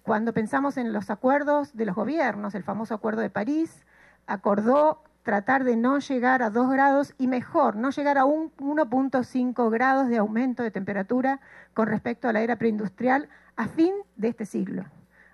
cuando 0.03 0.33
pensamos 0.33 0.77
en 0.77 0.93
los 0.93 1.09
acuerdos 1.09 1.75
de 1.75 1.85
los 1.85 1.95
gobiernos. 1.95 2.55
El 2.55 2.63
famoso 2.63 2.95
Acuerdo 2.95 3.21
de 3.21 3.29
París 3.29 3.85
acordó 4.25 5.03
tratar 5.23 5.63
de 5.63 5.75
no 5.75 5.99
llegar 5.99 6.41
a 6.41 6.49
2 6.49 6.71
grados 6.71 7.13
y 7.19 7.27
mejor, 7.27 7.75
no 7.75 7.91
llegar 7.91 8.17
a 8.17 8.25
un 8.25 8.51
1.5 8.57 9.69
grados 9.69 10.07
de 10.07 10.17
aumento 10.17 10.63
de 10.63 10.71
temperatura 10.71 11.39
con 11.75 11.87
respecto 11.87 12.27
a 12.27 12.33
la 12.33 12.41
era 12.41 12.55
preindustrial 12.55 13.29
a 13.55 13.67
fin 13.67 13.93
de 14.15 14.29
este 14.29 14.45
siglo. 14.45 14.85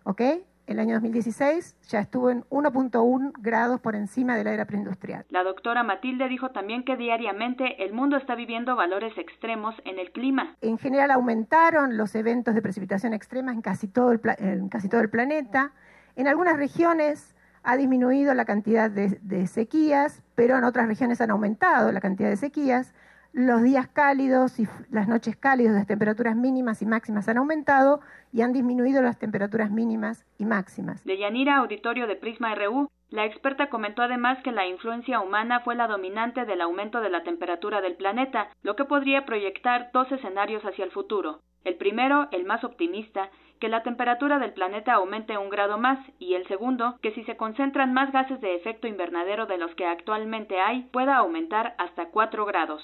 ¿Ok? 0.04 0.22
El 0.68 0.80
año 0.80 0.96
2016 0.96 1.76
ya 1.88 2.00
estuvo 2.00 2.30
en 2.30 2.44
1.1 2.50 3.32
grados 3.40 3.80
por 3.80 3.96
encima 3.96 4.36
de 4.36 4.44
la 4.44 4.54
era 4.54 4.66
preindustrial. 4.66 5.26
La 5.30 5.44
doctora 5.44 5.84
Matilde 5.84 6.28
dijo 6.28 6.52
también 6.52 6.84
que 6.84 6.98
diariamente 6.98 7.84
el 7.84 7.94
mundo 7.94 8.18
está 8.18 8.36
viviendo 8.36 8.76
valores 8.76 9.18
extremos 9.18 9.76
en 9.86 9.98
el 9.98 10.12
clima. 10.12 10.56
En 10.62 10.78
general 10.78 11.12
aumentaron 11.12 11.98
los 11.98 12.14
eventos 12.16 12.54
de 12.54 12.62
precipitación 12.62 13.14
extrema 13.14 13.52
en 13.52 13.62
casi 13.62 13.88
todo 13.88 14.12
el, 14.12 14.22
en 14.38 14.70
casi 14.70 14.90
todo 14.90 15.02
el 15.02 15.10
planeta. 15.10 15.72
En 16.16 16.28
algunas 16.28 16.58
regiones 16.58 17.36
ha 17.64 17.76
disminuido 17.76 18.34
la 18.34 18.46
cantidad 18.46 18.90
de, 18.90 19.48
sequías, 19.48 20.24
pero 20.36 20.58
en 20.58 20.64
otras 20.64 20.88
regiones 20.88 21.20
han 21.22 21.32
aumentado 21.32 21.92
la 21.92 22.00
cantidad 22.00 22.30
de 22.30 22.38
sequías. 22.38 22.94
Los 23.34 23.62
días 23.62 23.88
cálidos 23.88 24.60
y 24.60 24.68
las 24.90 25.08
noches 25.08 25.36
cálidas, 25.36 25.76
las 25.76 25.88
temperaturas 25.88 26.36
mínimas 26.36 26.82
y 26.82 26.86
máximas 26.86 27.28
han 27.28 27.38
aumentado 27.38 28.00
y 28.34 28.42
han 28.42 28.54
disminuido 28.54 29.02
las 29.02 29.20
temperaturas 29.20 29.70
mínimas 29.70 30.26
y 30.40 30.46
máximas. 30.46 31.04
De 31.06 31.18
Yanira, 31.18 31.58
auditorio 31.58 32.08
de 32.08 32.16
Prisma 32.16 32.56
RU, 32.56 32.90
la 33.10 33.26
experta 33.26 33.70
comentó 33.70 34.02
además 34.02 34.38
que 34.44 34.52
la 34.52 34.66
influencia 34.66 35.20
humana 35.22 35.62
fue 35.62 35.76
la 35.76 35.88
dominante 35.88 36.46
del 36.46 36.62
aumento 36.62 37.00
de 37.00 37.10
la 37.10 37.24
temperatura 37.24 37.80
del 37.80 37.96
planeta, 37.96 38.50
lo 38.64 38.76
que 38.76 38.86
podría 38.86 39.26
proyectar 39.26 39.92
dos 39.94 40.12
escenarios 40.12 40.64
hacia 40.64 40.84
el 40.84 40.92
futuro. 40.92 41.40
El 41.64 41.76
primero, 41.76 42.28
el 42.32 42.46
más 42.46 42.64
optimista, 42.64 43.30
que 43.60 43.70
la 43.70 43.84
temperatura 43.84 44.40
del 44.40 44.54
planeta 44.54 44.94
aumente 44.94 45.38
un 45.38 45.50
grado 45.50 45.78
más 45.78 46.00
y 46.20 46.34
el 46.34 46.48
segundo, 46.48 46.98
que 47.02 47.12
si 47.12 47.24
se 47.24 47.38
concentran 47.38 47.94
más 47.94 48.12
gases 48.12 48.40
de 48.42 48.56
efecto 48.56 48.88
invernadero 48.88 49.46
de 49.46 49.58
los 49.58 49.74
que 49.76 49.86
actualmente 49.86 50.60
hay, 50.60 50.84
pueda 50.92 51.18
aumentar 51.18 51.76
hasta 51.78 52.08
cuatro 52.08 52.46
grados. 52.46 52.84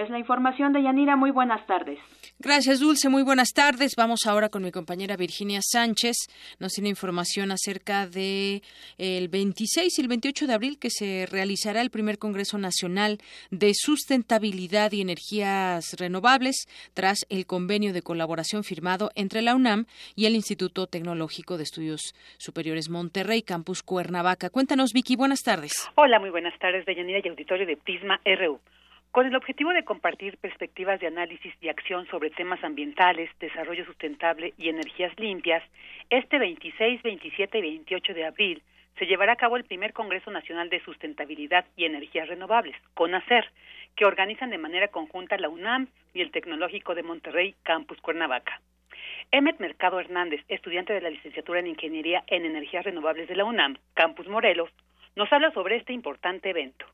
Es 0.00 0.08
la 0.08 0.18
información 0.18 0.72
de 0.72 0.82
Yanira. 0.82 1.14
Muy 1.14 1.30
buenas 1.30 1.66
tardes. 1.66 1.98
Gracias, 2.38 2.80
Dulce. 2.80 3.10
Muy 3.10 3.22
buenas 3.22 3.52
tardes. 3.52 3.96
Vamos 3.98 4.20
ahora 4.26 4.48
con 4.48 4.62
mi 4.62 4.72
compañera 4.72 5.14
Virginia 5.14 5.60
Sánchez. 5.62 6.16
Nos 6.58 6.72
tiene 6.72 6.88
información 6.88 7.52
acerca 7.52 8.06
de 8.06 8.62
el 8.96 9.28
26 9.28 9.98
y 9.98 10.00
el 10.00 10.08
28 10.08 10.46
de 10.46 10.54
abril 10.54 10.78
que 10.78 10.88
se 10.88 11.26
realizará 11.30 11.82
el 11.82 11.90
primer 11.90 12.16
Congreso 12.16 12.56
Nacional 12.56 13.18
de 13.50 13.72
Sustentabilidad 13.74 14.90
y 14.92 15.02
Energías 15.02 15.94
Renovables 15.98 16.66
tras 16.94 17.26
el 17.28 17.44
convenio 17.44 17.92
de 17.92 18.00
colaboración 18.00 18.64
firmado 18.64 19.10
entre 19.16 19.42
la 19.42 19.54
UNAM 19.54 19.84
y 20.16 20.24
el 20.24 20.34
Instituto 20.34 20.86
Tecnológico 20.86 21.58
de 21.58 21.64
Estudios 21.64 22.14
Superiores 22.38 22.88
Monterrey, 22.88 23.42
Campus 23.42 23.82
Cuernavaca. 23.82 24.48
Cuéntanos, 24.48 24.94
Vicky. 24.94 25.14
Buenas 25.14 25.40
tardes. 25.40 25.72
Hola, 25.96 26.18
muy 26.18 26.30
buenas 26.30 26.58
tardes, 26.58 26.86
Yanira 26.86 27.20
y 27.22 27.28
auditorio 27.28 27.66
de 27.66 27.76
Prisma 27.76 28.18
RU. 28.24 28.60
Con 29.12 29.26
el 29.26 29.34
objetivo 29.34 29.72
de 29.72 29.82
compartir 29.82 30.36
perspectivas 30.36 31.00
de 31.00 31.08
análisis 31.08 31.52
y 31.60 31.68
acción 31.68 32.06
sobre 32.06 32.30
temas 32.30 32.62
ambientales, 32.62 33.28
desarrollo 33.40 33.84
sustentable 33.84 34.54
y 34.56 34.68
energías 34.68 35.18
limpias, 35.18 35.64
este 36.10 36.38
26, 36.38 37.02
27 37.02 37.58
y 37.58 37.60
28 37.60 38.14
de 38.14 38.24
abril 38.24 38.62
se 39.00 39.06
llevará 39.06 39.32
a 39.32 39.36
cabo 39.36 39.56
el 39.56 39.64
primer 39.64 39.92
Congreso 39.94 40.30
Nacional 40.30 40.68
de 40.70 40.78
Sustentabilidad 40.84 41.64
y 41.76 41.86
Energías 41.86 42.28
Renovables, 42.28 42.76
CONACER, 42.94 43.50
que 43.96 44.04
organizan 44.04 44.50
de 44.50 44.58
manera 44.58 44.88
conjunta 44.88 45.36
la 45.38 45.48
UNAM 45.48 45.88
y 46.14 46.20
el 46.20 46.30
Tecnológico 46.30 46.94
de 46.94 47.02
Monterrey, 47.02 47.56
Campus 47.64 48.00
Cuernavaca. 48.00 48.60
Emmet 49.32 49.58
Mercado 49.58 49.98
Hernández, 49.98 50.44
estudiante 50.46 50.92
de 50.92 51.00
la 51.00 51.10
licenciatura 51.10 51.58
en 51.58 51.66
Ingeniería 51.66 52.22
en 52.28 52.44
Energías 52.44 52.84
Renovables 52.84 53.28
de 53.28 53.34
la 53.34 53.44
UNAM, 53.44 53.76
Campus 53.94 54.28
Morelos, 54.28 54.70
nos 55.16 55.32
habla 55.32 55.50
sobre 55.50 55.76
este 55.76 55.92
importante 55.92 56.50
evento. 56.50 56.86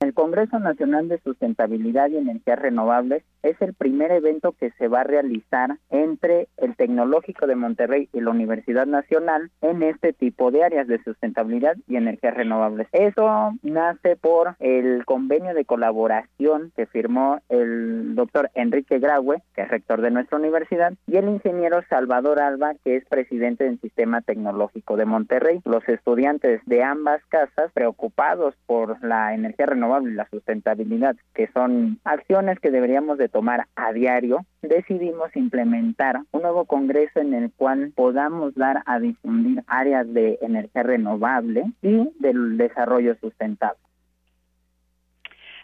El 0.00 0.14
Congreso 0.14 0.60
Nacional 0.60 1.08
de 1.08 1.18
Sustentabilidad 1.18 2.08
y 2.08 2.18
Energías 2.18 2.60
Renovables 2.60 3.24
es 3.42 3.60
el 3.62 3.74
primer 3.74 4.10
evento 4.10 4.52
que 4.52 4.70
se 4.72 4.88
va 4.88 5.00
a 5.00 5.04
realizar 5.04 5.76
entre 5.90 6.48
el 6.56 6.76
Tecnológico 6.76 7.46
de 7.46 7.56
Monterrey 7.56 8.08
y 8.12 8.20
la 8.20 8.30
Universidad 8.30 8.86
Nacional 8.86 9.50
en 9.62 9.82
este 9.82 10.12
tipo 10.12 10.50
de 10.50 10.64
áreas 10.64 10.86
de 10.86 11.02
sustentabilidad 11.02 11.76
y 11.86 11.96
energías 11.96 12.34
renovables. 12.34 12.88
Eso 12.92 13.52
nace 13.62 14.16
por 14.16 14.56
el 14.58 15.04
convenio 15.04 15.54
de 15.54 15.64
colaboración 15.64 16.72
que 16.76 16.86
firmó 16.86 17.40
el 17.48 18.14
doctor 18.14 18.50
Enrique 18.54 18.98
Graue, 18.98 19.42
que 19.54 19.62
es 19.62 19.68
rector 19.68 20.00
de 20.00 20.10
nuestra 20.10 20.38
universidad, 20.38 20.92
y 21.06 21.16
el 21.16 21.28
ingeniero 21.28 21.82
Salvador 21.88 22.40
Alba, 22.40 22.74
que 22.84 22.96
es 22.96 23.04
presidente 23.06 23.64
del 23.64 23.80
Sistema 23.80 24.20
Tecnológico 24.20 24.96
de 24.96 25.04
Monterrey. 25.04 25.60
Los 25.64 25.88
estudiantes 25.88 26.60
de 26.66 26.82
ambas 26.82 27.24
casas, 27.28 27.72
preocupados 27.72 28.54
por 28.66 29.02
la 29.04 29.34
energía 29.34 29.66
renovable, 29.66 30.12
y 30.12 30.14
la 30.14 30.28
sustentabilidad, 30.28 31.16
que 31.34 31.48
son 31.48 31.98
acciones 32.04 32.58
que 32.60 32.70
deberíamos 32.70 33.18
de 33.18 33.27
tomar 33.28 33.66
a 33.76 33.92
diario, 33.92 34.44
decidimos 34.62 35.34
implementar 35.36 36.20
un 36.32 36.42
nuevo 36.42 36.64
congreso 36.64 37.20
en 37.20 37.34
el 37.34 37.52
cual 37.52 37.92
podamos 37.94 38.54
dar 38.54 38.82
a 38.86 38.98
difundir 38.98 39.62
áreas 39.66 40.12
de 40.12 40.38
energía 40.42 40.82
renovable 40.82 41.64
y 41.82 42.10
del 42.18 42.56
desarrollo 42.56 43.16
sustentable. 43.20 43.80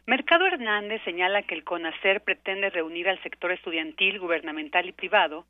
Mercado 0.07 0.47
Hernández 0.47 1.03
señala 1.05 1.43
que 1.43 1.55
el 1.55 1.65
CONACER 1.65 2.21
pretende 2.21 2.69
reunir 2.71 3.09
al 3.09 3.23
sector 3.23 3.53
estudiantil, 3.53 4.21
gubernamental 4.21 4.87
y 4.87 4.93
privado, 4.93 5.47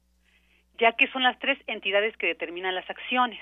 ya 0.79 0.93
que 0.93 1.09
son 1.09 1.25
las 1.25 1.39
tres 1.41 1.59
entidades 1.67 2.17
que 2.17 2.29
determinan 2.29 2.75
las 2.75 2.89
acciones. 2.89 3.41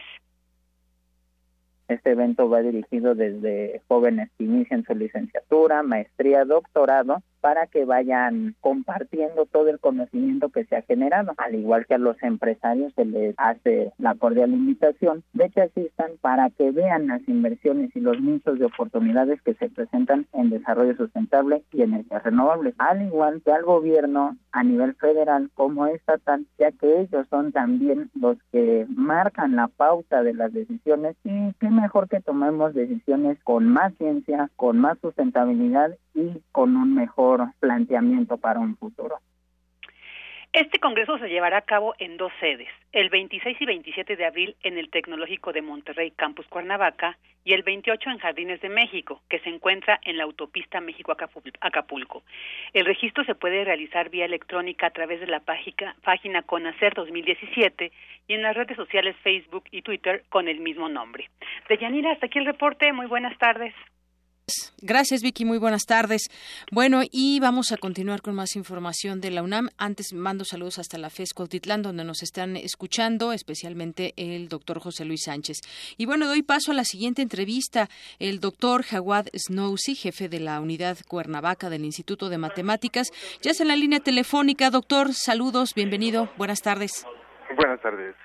Este 1.88 2.12
evento 2.12 2.48
va 2.48 2.62
dirigido 2.62 3.14
desde 3.14 3.82
jóvenes 3.88 4.30
que 4.38 4.44
inician 4.44 4.84
su 4.84 4.94
licenciatura, 4.94 5.82
maestría, 5.82 6.44
doctorado 6.46 7.22
para 7.42 7.66
que 7.66 7.84
vayan 7.84 8.54
compartiendo 8.60 9.46
todo 9.46 9.68
el 9.68 9.80
conocimiento 9.80 10.48
que 10.50 10.64
se 10.64 10.76
ha 10.76 10.82
generado. 10.82 11.34
Al 11.36 11.56
igual 11.56 11.86
que 11.86 11.94
a 11.94 11.98
los 11.98 12.16
empresarios 12.22 12.92
se 12.94 13.04
les 13.04 13.34
hace 13.36 13.92
la 13.98 14.14
cordial 14.14 14.52
invitación 14.52 15.24
de 15.32 15.50
que 15.50 15.62
asistan 15.62 16.12
para 16.20 16.50
que 16.50 16.70
vean 16.70 17.08
las 17.08 17.28
inversiones 17.28 17.90
y 17.96 18.00
los 18.00 18.20
nichos 18.20 18.60
de 18.60 18.66
oportunidades 18.66 19.42
que 19.42 19.54
se 19.54 19.68
presentan 19.68 20.26
en 20.32 20.50
desarrollo 20.50 20.96
sustentable 20.96 21.64
y 21.72 21.82
energías 21.82 22.22
renovables. 22.22 22.74
Al 22.78 23.02
igual 23.02 23.42
que 23.44 23.52
al 23.52 23.64
gobierno 23.64 24.36
a 24.52 24.62
nivel 24.62 24.94
federal 24.94 25.50
como 25.54 25.86
estatal, 25.86 26.46
ya 26.58 26.70
que 26.70 27.00
ellos 27.00 27.26
son 27.28 27.50
también 27.50 28.10
los 28.14 28.38
que 28.52 28.86
marcan 28.88 29.56
la 29.56 29.66
pauta 29.66 30.22
de 30.22 30.34
las 30.34 30.52
decisiones 30.52 31.16
y 31.24 31.52
qué 31.58 31.70
mejor 31.70 32.08
que 32.08 32.20
tomemos 32.20 32.74
decisiones 32.74 33.38
con 33.42 33.66
más 33.66 33.92
ciencia, 33.94 34.48
con 34.54 34.78
más 34.78 34.98
sustentabilidad 35.00 35.96
y 36.14 36.40
con 36.52 36.76
un 36.76 36.94
mejor 36.94 37.31
planteamiento 37.60 38.36
para 38.36 38.60
un 38.60 38.76
futuro. 38.76 39.18
Este 40.52 40.78
congreso 40.80 41.16
se 41.16 41.30
llevará 41.30 41.56
a 41.56 41.62
cabo 41.62 41.94
en 41.98 42.18
dos 42.18 42.30
sedes, 42.38 42.68
el 42.92 43.08
26 43.08 43.56
y 43.58 43.64
27 43.64 44.16
de 44.16 44.26
abril 44.26 44.54
en 44.62 44.76
el 44.76 44.90
Tecnológico 44.90 45.50
de 45.50 45.62
Monterrey 45.62 46.10
Campus 46.10 46.46
Cuernavaca 46.48 47.16
y 47.42 47.54
el 47.54 47.62
28 47.62 48.10
en 48.10 48.18
Jardines 48.18 48.60
de 48.60 48.68
México, 48.68 49.22
que 49.30 49.38
se 49.38 49.48
encuentra 49.48 49.98
en 50.02 50.18
la 50.18 50.24
autopista 50.24 50.82
México-Acapulco. 50.82 52.22
El 52.74 52.84
registro 52.84 53.24
se 53.24 53.34
puede 53.34 53.64
realizar 53.64 54.10
vía 54.10 54.26
electrónica 54.26 54.88
a 54.88 54.90
través 54.90 55.20
de 55.20 55.26
la 55.26 55.40
página, 55.40 55.96
página 56.04 56.42
Conacer 56.42 56.92
2017 56.92 57.90
y 58.28 58.34
en 58.34 58.42
las 58.42 58.54
redes 58.54 58.76
sociales 58.76 59.16
Facebook 59.22 59.64
y 59.70 59.80
Twitter 59.80 60.22
con 60.28 60.48
el 60.48 60.60
mismo 60.60 60.90
nombre. 60.90 61.30
De 61.70 61.78
Yanira, 61.78 62.12
hasta 62.12 62.26
aquí 62.26 62.38
el 62.38 62.44
reporte. 62.44 62.92
Muy 62.92 63.06
buenas 63.06 63.38
tardes. 63.38 63.72
Gracias, 64.80 65.22
Vicky. 65.22 65.44
Muy 65.44 65.58
buenas 65.58 65.84
tardes. 65.86 66.22
Bueno, 66.70 67.02
y 67.10 67.38
vamos 67.40 67.70
a 67.70 67.76
continuar 67.76 68.22
con 68.22 68.34
más 68.34 68.56
información 68.56 69.20
de 69.20 69.30
la 69.30 69.42
UNAM. 69.42 69.68
Antes 69.78 70.12
mando 70.12 70.44
saludos 70.44 70.78
hasta 70.78 70.98
la 70.98 71.10
FES 71.10 71.32
Cuautitlán, 71.34 71.82
donde 71.82 72.04
nos 72.04 72.22
están 72.22 72.56
escuchando, 72.56 73.32
especialmente 73.32 74.14
el 74.16 74.48
doctor 74.48 74.80
José 74.80 75.04
Luis 75.04 75.22
Sánchez. 75.24 75.58
Y 75.96 76.06
bueno, 76.06 76.26
doy 76.26 76.42
paso 76.42 76.72
a 76.72 76.74
la 76.74 76.84
siguiente 76.84 77.22
entrevista. 77.22 77.88
El 78.18 78.40
doctor 78.40 78.82
Jawad 78.82 79.26
Snowsi, 79.34 79.94
jefe 79.94 80.28
de 80.28 80.40
la 80.40 80.60
unidad 80.60 80.98
Cuernavaca 81.06 81.70
del 81.70 81.84
Instituto 81.84 82.28
de 82.28 82.38
Matemáticas, 82.38 83.08
ya 83.40 83.52
es 83.52 83.60
en 83.60 83.68
la 83.68 83.76
línea 83.76 84.00
telefónica. 84.00 84.70
Doctor, 84.70 85.14
saludos, 85.14 85.74
bienvenido. 85.74 86.30
Buenas 86.36 86.62
tardes. 86.62 87.06
Buenas 87.56 87.80
tardes. 87.80 88.16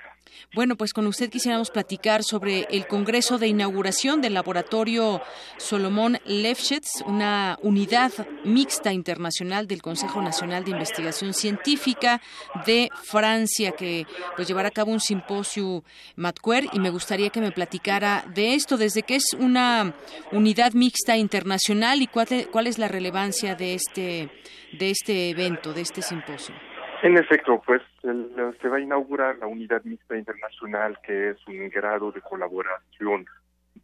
Bueno, 0.53 0.75
pues 0.75 0.93
con 0.93 1.07
usted 1.07 1.29
quisiéramos 1.29 1.71
platicar 1.71 2.23
sobre 2.23 2.67
el 2.71 2.87
Congreso 2.87 3.37
de 3.37 3.47
Inauguración 3.47 4.21
del 4.21 4.33
Laboratorio 4.33 5.21
Solomón 5.57 6.19
Lefschetz, 6.25 7.01
una 7.05 7.59
unidad 7.61 8.11
mixta 8.43 8.93
internacional 8.93 9.67
del 9.67 9.81
Consejo 9.81 10.21
Nacional 10.21 10.63
de 10.63 10.71
Investigación 10.71 11.33
Científica 11.33 12.21
de 12.65 12.89
Francia, 13.03 13.71
que 13.71 14.05
pues 14.35 14.47
llevará 14.47 14.69
a 14.69 14.71
cabo 14.71 14.91
un 14.91 14.99
simposio 14.99 15.83
Matquer 16.15 16.67
y 16.73 16.79
me 16.79 16.89
gustaría 16.89 17.29
que 17.29 17.41
me 17.41 17.51
platicara 17.51 18.25
de 18.33 18.53
esto, 18.53 18.77
desde 18.77 19.03
que 19.03 19.15
es 19.15 19.33
una 19.37 19.95
unidad 20.31 20.73
mixta 20.73 21.17
internacional 21.17 22.01
y 22.01 22.07
cuál, 22.07 22.47
cuál 22.51 22.67
es 22.67 22.77
la 22.77 22.87
relevancia 22.87 23.55
de 23.55 23.73
este, 23.73 24.29
de 24.73 24.89
este 24.89 25.29
evento, 25.29 25.73
de 25.73 25.81
este 25.81 26.01
simposio. 26.01 26.55
En 27.03 27.15
efecto, 27.15 27.61
pues 27.63 27.81
se 28.01 28.67
va 28.67 28.77
a 28.77 28.79
inaugurar 28.79 29.37
la 29.37 29.45
Unidad 29.45 29.83
Mixta 29.83 30.17
Internacional, 30.17 30.97
que 31.03 31.29
es 31.29 31.47
un 31.47 31.69
grado 31.69 32.11
de 32.11 32.21
colaboración 32.21 33.25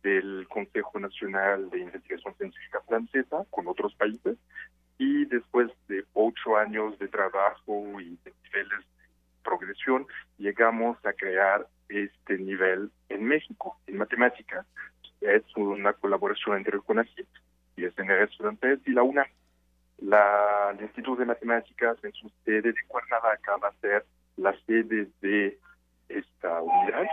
del 0.01 0.47
Consejo 0.49 0.99
Nacional 0.99 1.69
de 1.69 1.79
Investigación 1.81 2.33
Científica 2.35 2.81
Francesa 2.87 3.45
con 3.51 3.67
otros 3.67 3.93
países 3.95 4.37
y 4.97 5.25
después 5.25 5.69
de 5.87 6.03
ocho 6.13 6.57
años 6.57 6.97
de 6.97 7.07
trabajo 7.07 8.01
y 8.01 8.17
de 8.25 8.33
niveles 8.45 8.79
de 8.79 9.43
progresión, 9.43 10.07
llegamos 10.39 10.97
a 11.05 11.13
crear 11.13 11.67
este 11.89 12.39
nivel 12.39 12.89
en 13.09 13.25
México, 13.25 13.77
en 13.85 13.97
matemáticas. 13.97 14.65
Es 15.21 15.43
una 15.55 15.93
colaboración 15.93 16.57
entre 16.57 16.77
el 16.77 16.83
CONACYT 16.83 17.27
y 17.77 17.83
el 17.83 17.93
CNR 17.93 18.23
Estudiantes 18.23 18.79
y 18.87 18.91
la 18.91 19.03
UNAM 19.03 19.27
la, 19.99 20.73
el 20.77 20.83
Instituto 20.83 21.19
de 21.21 21.25
Matemáticas 21.25 21.97
en 22.03 22.13
su 22.13 22.29
sede 22.43 22.73
de 22.73 22.85
Cuernavaca 22.87 23.57
va 23.57 23.69
a 23.69 23.81
ser 23.81 24.05
la 24.37 24.53
sede 24.65 25.07
de 25.21 25.57
esta 26.09 26.61
unidad 26.61 27.07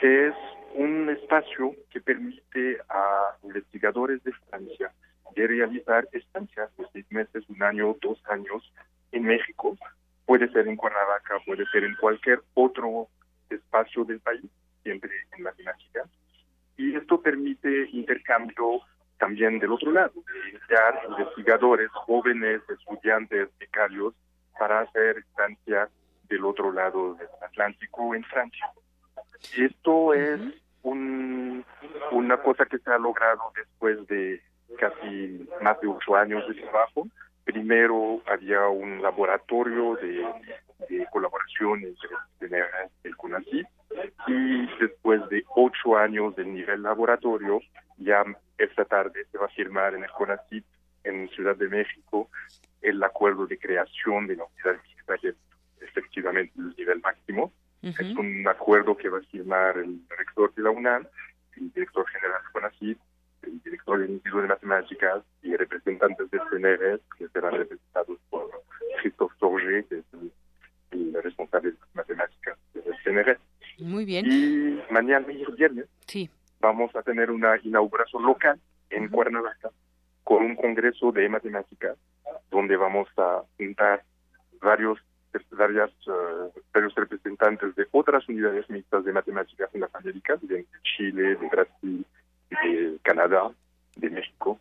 que 0.00 0.28
es 0.28 0.34
un 0.74 1.08
espacio 1.08 1.74
que 1.90 2.00
permite 2.00 2.78
a 2.88 3.36
investigadores 3.42 4.22
de 4.22 4.32
Francia 4.48 4.92
de 5.34 5.46
realizar 5.46 6.08
estancias 6.12 6.70
de 6.76 6.84
seis 6.92 7.06
meses, 7.10 7.44
un 7.48 7.62
año, 7.62 7.96
dos 8.00 8.20
años 8.28 8.72
en 9.12 9.24
México. 9.24 9.76
Puede 10.24 10.50
ser 10.52 10.68
en 10.68 10.76
Cuernavaca, 10.76 11.36
puede 11.46 11.64
ser 11.66 11.84
en 11.84 11.94
cualquier 11.96 12.42
otro 12.54 13.08
espacio 13.50 14.04
del 14.04 14.20
país, 14.20 14.44
siempre 14.82 15.10
en 15.36 15.42
matemáticas. 15.42 16.08
Y 16.76 16.94
esto 16.94 17.20
permite 17.20 17.88
intercambio 17.92 18.80
también 19.18 19.58
del 19.58 19.72
otro 19.72 19.90
lado, 19.90 20.12
de 20.68 21.08
investigadores 21.08 21.90
jóvenes, 21.92 22.60
estudiantes, 22.68 23.48
becarios, 23.58 24.14
para 24.58 24.80
hacer 24.80 25.18
estancias 25.18 25.88
del 26.28 26.44
otro 26.44 26.72
lado 26.72 27.14
del 27.14 27.28
Atlántico 27.42 28.14
en 28.14 28.22
Francia. 28.24 28.70
Esto 29.56 30.12
es 30.12 30.40
un, 30.82 31.64
una 32.12 32.36
cosa 32.38 32.66
que 32.66 32.78
se 32.78 32.90
ha 32.90 32.98
logrado 32.98 33.52
después 33.56 34.06
de 34.08 34.42
casi 34.78 35.48
más 35.62 35.80
de 35.80 35.88
ocho 35.88 36.16
años 36.16 36.46
de 36.48 36.54
trabajo. 36.60 37.08
Primero 37.44 38.20
había 38.26 38.66
un 38.68 39.00
laboratorio 39.00 39.96
de, 39.96 40.26
colaboración 41.10 41.82
entre 42.40 42.64
el 43.04 43.16
CONACYT 43.16 43.66
y 44.28 44.68
después 44.80 45.28
de 45.28 45.44
ocho 45.54 45.96
años 45.96 46.36
del 46.36 46.52
nivel 46.52 46.82
laboratorio, 46.82 47.60
ya 47.96 48.24
esta 48.58 48.84
tarde 48.84 49.26
se 49.30 49.38
va 49.38 49.46
a 49.46 49.50
firmar 49.50 49.94
en 49.94 50.04
el 50.04 50.10
CONACYT 50.10 50.64
en 51.04 51.28
Ciudad 51.30 51.56
de 51.56 51.68
México 51.68 52.28
el 52.82 53.02
acuerdo 53.02 53.46
de 53.46 53.58
creación 53.58 54.26
de 54.26 54.36
la 54.36 54.44
unidad 54.44 54.80
que 55.20 55.28
es 55.28 55.36
efectivamente 55.80 56.52
el 56.58 56.74
nivel 56.76 57.00
máximo. 57.00 57.52
Es 57.82 58.00
un 58.16 58.46
acuerdo 58.46 58.96
que 58.96 59.08
va 59.08 59.18
a 59.18 59.22
firmar 59.22 59.78
el 59.78 60.00
rector 60.16 60.52
de 60.54 60.62
la 60.62 60.70
UNAM, 60.70 61.06
el 61.56 61.72
director 61.72 62.06
general 62.08 62.42
de 62.42 62.52
CONACYT, 62.52 62.98
el 63.42 63.62
director 63.62 64.00
del 64.00 64.10
Instituto 64.10 64.42
de 64.42 64.48
Matemáticas 64.48 65.24
y 65.42 65.56
representantes 65.56 66.30
del 66.30 66.40
CNRS, 66.50 67.00
que 67.16 67.28
serán 67.28 67.52
representados 67.52 68.18
por 68.30 68.50
Christophe 69.00 69.34
Torge, 69.38 69.84
que 69.88 69.98
es 69.98 70.04
el, 70.12 71.12
responsable 71.22 71.72
de 71.72 71.78
las 71.78 71.94
matemáticas 71.94 72.58
del 72.74 72.94
CNRS. 73.04 73.40
Muy 73.78 74.04
bien. 74.04 74.26
Y 74.26 74.92
mañana 74.92 75.30
y 75.32 75.42
el 75.42 75.54
viernes 75.54 75.86
sí. 76.06 76.28
vamos 76.60 76.94
a 76.96 77.02
tener 77.02 77.30
una 77.30 77.58
inauguración 77.62 78.24
local 78.24 78.58
en 78.90 79.08
Cuernavaca 79.08 79.70
con 80.24 80.44
un 80.44 80.56
congreso 80.56 81.12
de 81.12 81.28
matemáticas 81.28 81.96
donde 82.50 82.76
vamos 82.76 83.08
a 83.16 83.42
juntar 83.56 84.02
varios 84.60 84.98
varias, 85.50 85.90
eh, 86.06 86.60
varios 86.72 86.94
representantes 86.94 87.74
de 87.76 87.86
otras 87.92 88.28
unidades 88.28 88.68
mixtas 88.70 89.04
de 89.04 89.12
matemáticas 89.12 89.68
en 89.74 89.82
las 89.82 89.94
Américas, 89.94 90.40
de 90.42 90.66
Chile, 90.82 91.36
de 91.36 91.48
Brasil, 91.48 92.06
de 92.50 92.98
Canadá, 93.02 93.50
de 93.96 94.10
México, 94.10 94.58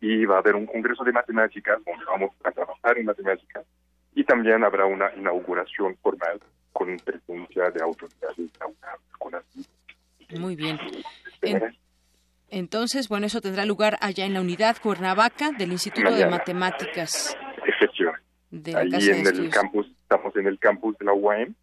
y 0.00 0.24
va 0.24 0.36
a 0.36 0.38
haber 0.38 0.56
un 0.56 0.66
congreso 0.66 1.04
de 1.04 1.12
matemáticas 1.12 1.78
donde 1.84 2.04
vamos 2.04 2.30
a 2.44 2.50
trabajar 2.50 2.98
en 2.98 3.06
matemáticas 3.06 3.64
y 4.14 4.24
también 4.24 4.64
habrá 4.64 4.84
una 4.86 5.14
inauguración 5.14 5.96
formal 6.02 6.40
con 6.72 6.96
presencia 6.98 7.70
de 7.70 7.82
autoridades 7.82 8.36
de 8.36 8.50
la 9.30 9.42
Muy 10.38 10.56
bien. 10.56 10.78
entonces, 12.50 13.08
bueno, 13.08 13.26
eso 13.26 13.40
tendrá 13.40 13.64
lugar 13.64 13.98
allá 14.00 14.24
en 14.24 14.34
la 14.34 14.40
unidad 14.40 14.76
Cuernavaca 14.82 15.52
del 15.52 15.72
Instituto 15.72 16.14
de 16.14 16.26
Matemáticas. 16.26 17.36
Efectivamente. 17.66 18.24
Ahí 18.74 19.10
en 19.10 19.26
el 19.26 19.50
campus, 19.50 19.86
estamos 20.02 20.34
en 20.36 20.46
el 20.46 20.58
campus 20.58 20.96
de 20.98 21.04
la 21.04 21.12
UAM, 21.12 21.54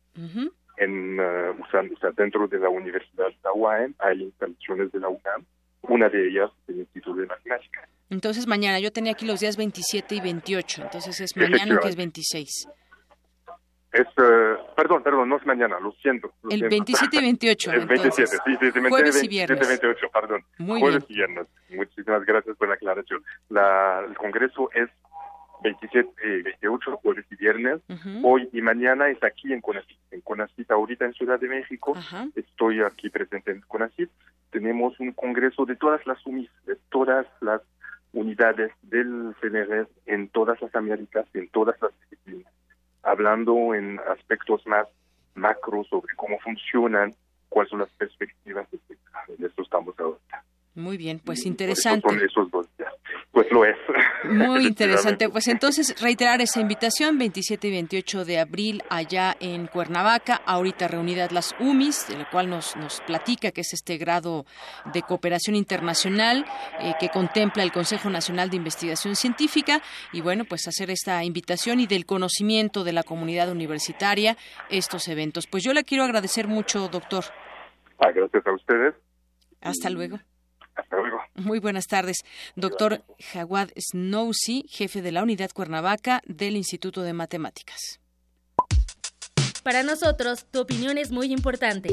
en, 0.78 1.20
uh, 1.20 1.62
usando, 1.62 1.96
o 1.96 2.00
sea, 2.00 2.12
dentro 2.12 2.48
de 2.48 2.60
la 2.60 2.70
Universidad 2.70 3.28
de 3.28 3.38
la 3.44 3.54
UAM 3.54 3.94
hay 4.00 4.24
instalaciones 4.24 4.92
de 4.92 5.00
la 5.00 5.08
UNAM, 5.10 5.46
una 5.82 6.10
de 6.10 6.28
ellas 6.28 6.52
el 6.68 6.80
Instituto 6.80 7.16
de 7.22 7.28
Matemáticas. 7.28 7.90
Entonces 8.10 8.46
mañana, 8.46 8.80
yo 8.80 8.92
tenía 8.92 9.14
aquí 9.14 9.26
los 9.26 9.40
días 9.40 9.58
27 9.58 10.16
y 10.16 10.22
28, 10.22 10.84
entonces 10.84 11.20
es 11.22 11.36
mañana 11.36 11.80
que 11.82 11.88
es 11.88 11.96
26. 11.96 12.68
Es, 13.96 14.08
uh, 14.18 14.76
perdón, 14.76 15.04
perdón, 15.04 15.30
no 15.30 15.38
es 15.38 15.46
mañana, 15.46 15.80
lo 15.80 15.94
siento. 15.94 16.34
el 16.50 16.68
27 16.68 17.16
y 17.16 17.22
28. 17.22 17.72
El 17.74 17.86
27, 17.86 18.38
sí, 18.46 18.58
sí, 18.60 18.72
sí, 18.72 18.80
jueves 18.90 19.24
y 19.24 19.28
viernes. 19.28 19.68
28, 19.68 20.08
perdón. 20.14 20.44
Muy 20.58 20.82
jueves 20.82 21.06
y 21.08 21.14
viernes. 21.14 21.48
Muchísimas 21.70 22.26
gracias 22.26 22.58
por 22.58 22.68
la 22.68 22.76
aclaración. 22.76 23.24
La, 23.50 24.04
el 24.06 24.16
congreso 24.18 24.70
es 24.74 24.90
27, 25.64 26.10
eh, 26.24 26.42
28, 26.44 26.98
jueves 26.98 27.26
y 27.32 27.36
viernes. 27.38 27.82
Hoy 28.24 28.50
y 28.52 28.62
mañana 28.62 29.10
es 29.10 29.24
aquí 29.24 29.54
en 29.54 29.62
Conacit, 29.62 29.98
en 30.12 30.22
Conacit 30.22 30.70
ahorita 30.70 31.06
en 31.06 31.14
Ciudad 31.14 31.40
de 31.40 31.48
México. 31.48 31.94
Estoy 32.36 32.82
aquí 32.82 33.10
presente 33.10 33.52
en 33.52 33.62
Conacit. 33.62 34.10
Tenemos 34.52 35.00
un 35.00 35.14
congreso 35.14 35.66
de 35.66 35.76
todas 35.78 36.06
las 36.06 36.24
UMIS, 36.26 36.50
de 36.66 36.76
todas 36.90 37.26
las 37.40 37.62
unidades 38.14 38.72
del 38.82 39.36
CNRS 39.42 39.88
en 40.06 40.30
todas 40.30 40.62
las 40.62 40.74
Américas, 40.76 41.26
en 41.34 41.50
todas 41.50 41.76
las 41.82 41.92
disciplinas, 42.02 42.52
hablando 43.06 43.74
en 43.74 44.00
aspectos 44.12 44.66
más 44.68 44.88
macro 45.36 45.84
sobre 45.86 46.16
cómo 46.16 46.40
funcionan, 46.40 47.14
cuáles 47.50 47.70
son 47.70 47.80
las 47.80 47.90
perspectivas, 47.92 48.68
de 48.72 49.48
esto 49.48 49.62
estamos 49.62 49.98
ahorita. 50.00 50.44
Muy 50.76 50.98
bien, 50.98 51.22
pues 51.24 51.46
interesante. 51.46 52.10
esos 52.26 52.52
dos 52.52 52.68
Pues 53.32 53.50
lo 53.50 53.64
es. 53.64 53.78
Muy 54.26 54.66
interesante. 54.68 55.30
Pues 55.30 55.48
entonces 55.48 55.96
reiterar 56.02 56.42
esa 56.42 56.60
invitación, 56.60 57.18
27 57.18 57.70
y 57.70 57.72
28 57.72 58.26
de 58.26 58.40
abril 58.40 58.84
allá 58.90 59.38
en 59.40 59.68
Cuernavaca, 59.68 60.42
ahorita 60.46 60.90
reunidas 60.90 61.32
las 61.32 61.56
UMIS, 61.62 62.10
de 62.10 62.18
la 62.18 62.30
cual 62.30 62.50
nos, 62.50 62.76
nos 62.76 63.00
platica 63.02 63.52
que 63.52 63.62
es 63.62 63.74
este 63.74 63.98
grado 63.98 64.46
de 64.94 65.02
cooperación 65.02 65.56
internacional 65.56 66.46
eh, 66.82 66.94
que 67.00 67.08
contempla 67.08 67.64
el 67.64 67.72
Consejo 67.72 68.10
Nacional 68.10 68.50
de 68.50 68.58
Investigación 68.58 69.16
Científica 69.16 69.82
y 70.12 70.20
bueno, 70.20 70.44
pues 70.44 70.68
hacer 70.68 70.92
esta 70.92 71.24
invitación 71.24 71.80
y 71.80 71.88
del 71.88 72.06
conocimiento 72.06 72.84
de 72.84 72.92
la 72.92 73.04
comunidad 73.04 73.50
universitaria 73.50 74.36
estos 74.70 75.08
eventos. 75.08 75.48
Pues 75.48 75.64
yo 75.64 75.74
le 75.74 75.86
quiero 75.86 76.04
agradecer 76.04 76.48
mucho, 76.50 76.90
doctor. 76.90 77.24
Ah, 78.00 78.12
gracias 78.12 78.46
a 78.46 78.52
ustedes. 78.52 78.94
Hasta 79.62 79.90
luego. 79.90 80.20
Muy 81.36 81.60
buenas 81.60 81.88
tardes. 81.88 82.18
Doctor 82.56 83.04
Jawad 83.34 83.70
Snowsi, 83.78 84.66
jefe 84.70 85.02
de 85.02 85.12
la 85.12 85.22
Unidad 85.22 85.52
Cuernavaca 85.52 86.22
del 86.26 86.56
Instituto 86.56 87.02
de 87.02 87.12
Matemáticas. 87.12 88.00
Para 89.62 89.84
nosotros, 89.84 90.46
tu 90.50 90.62
opinión 90.62 90.98
es 90.98 91.12
muy 91.12 91.34
importante. 91.34 91.90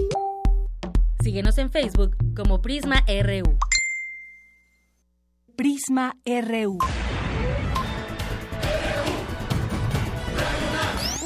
Síguenos 1.22 1.58
en 1.58 1.70
Facebook 1.70 2.16
como 2.36 2.62
Prisma 2.62 3.04
RU. 3.08 3.58
Prisma 5.56 6.16
RU. 6.24 6.78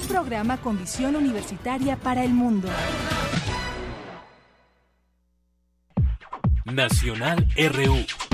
Un 0.00 0.09
programa 0.09 0.57
con 0.59 0.79
visión 0.79 1.16
universitaria 1.16 1.96
para 1.96 2.24
el 2.24 2.31
mundo. 2.31 2.68
Nacional 6.72 7.46
RU. 7.57 8.26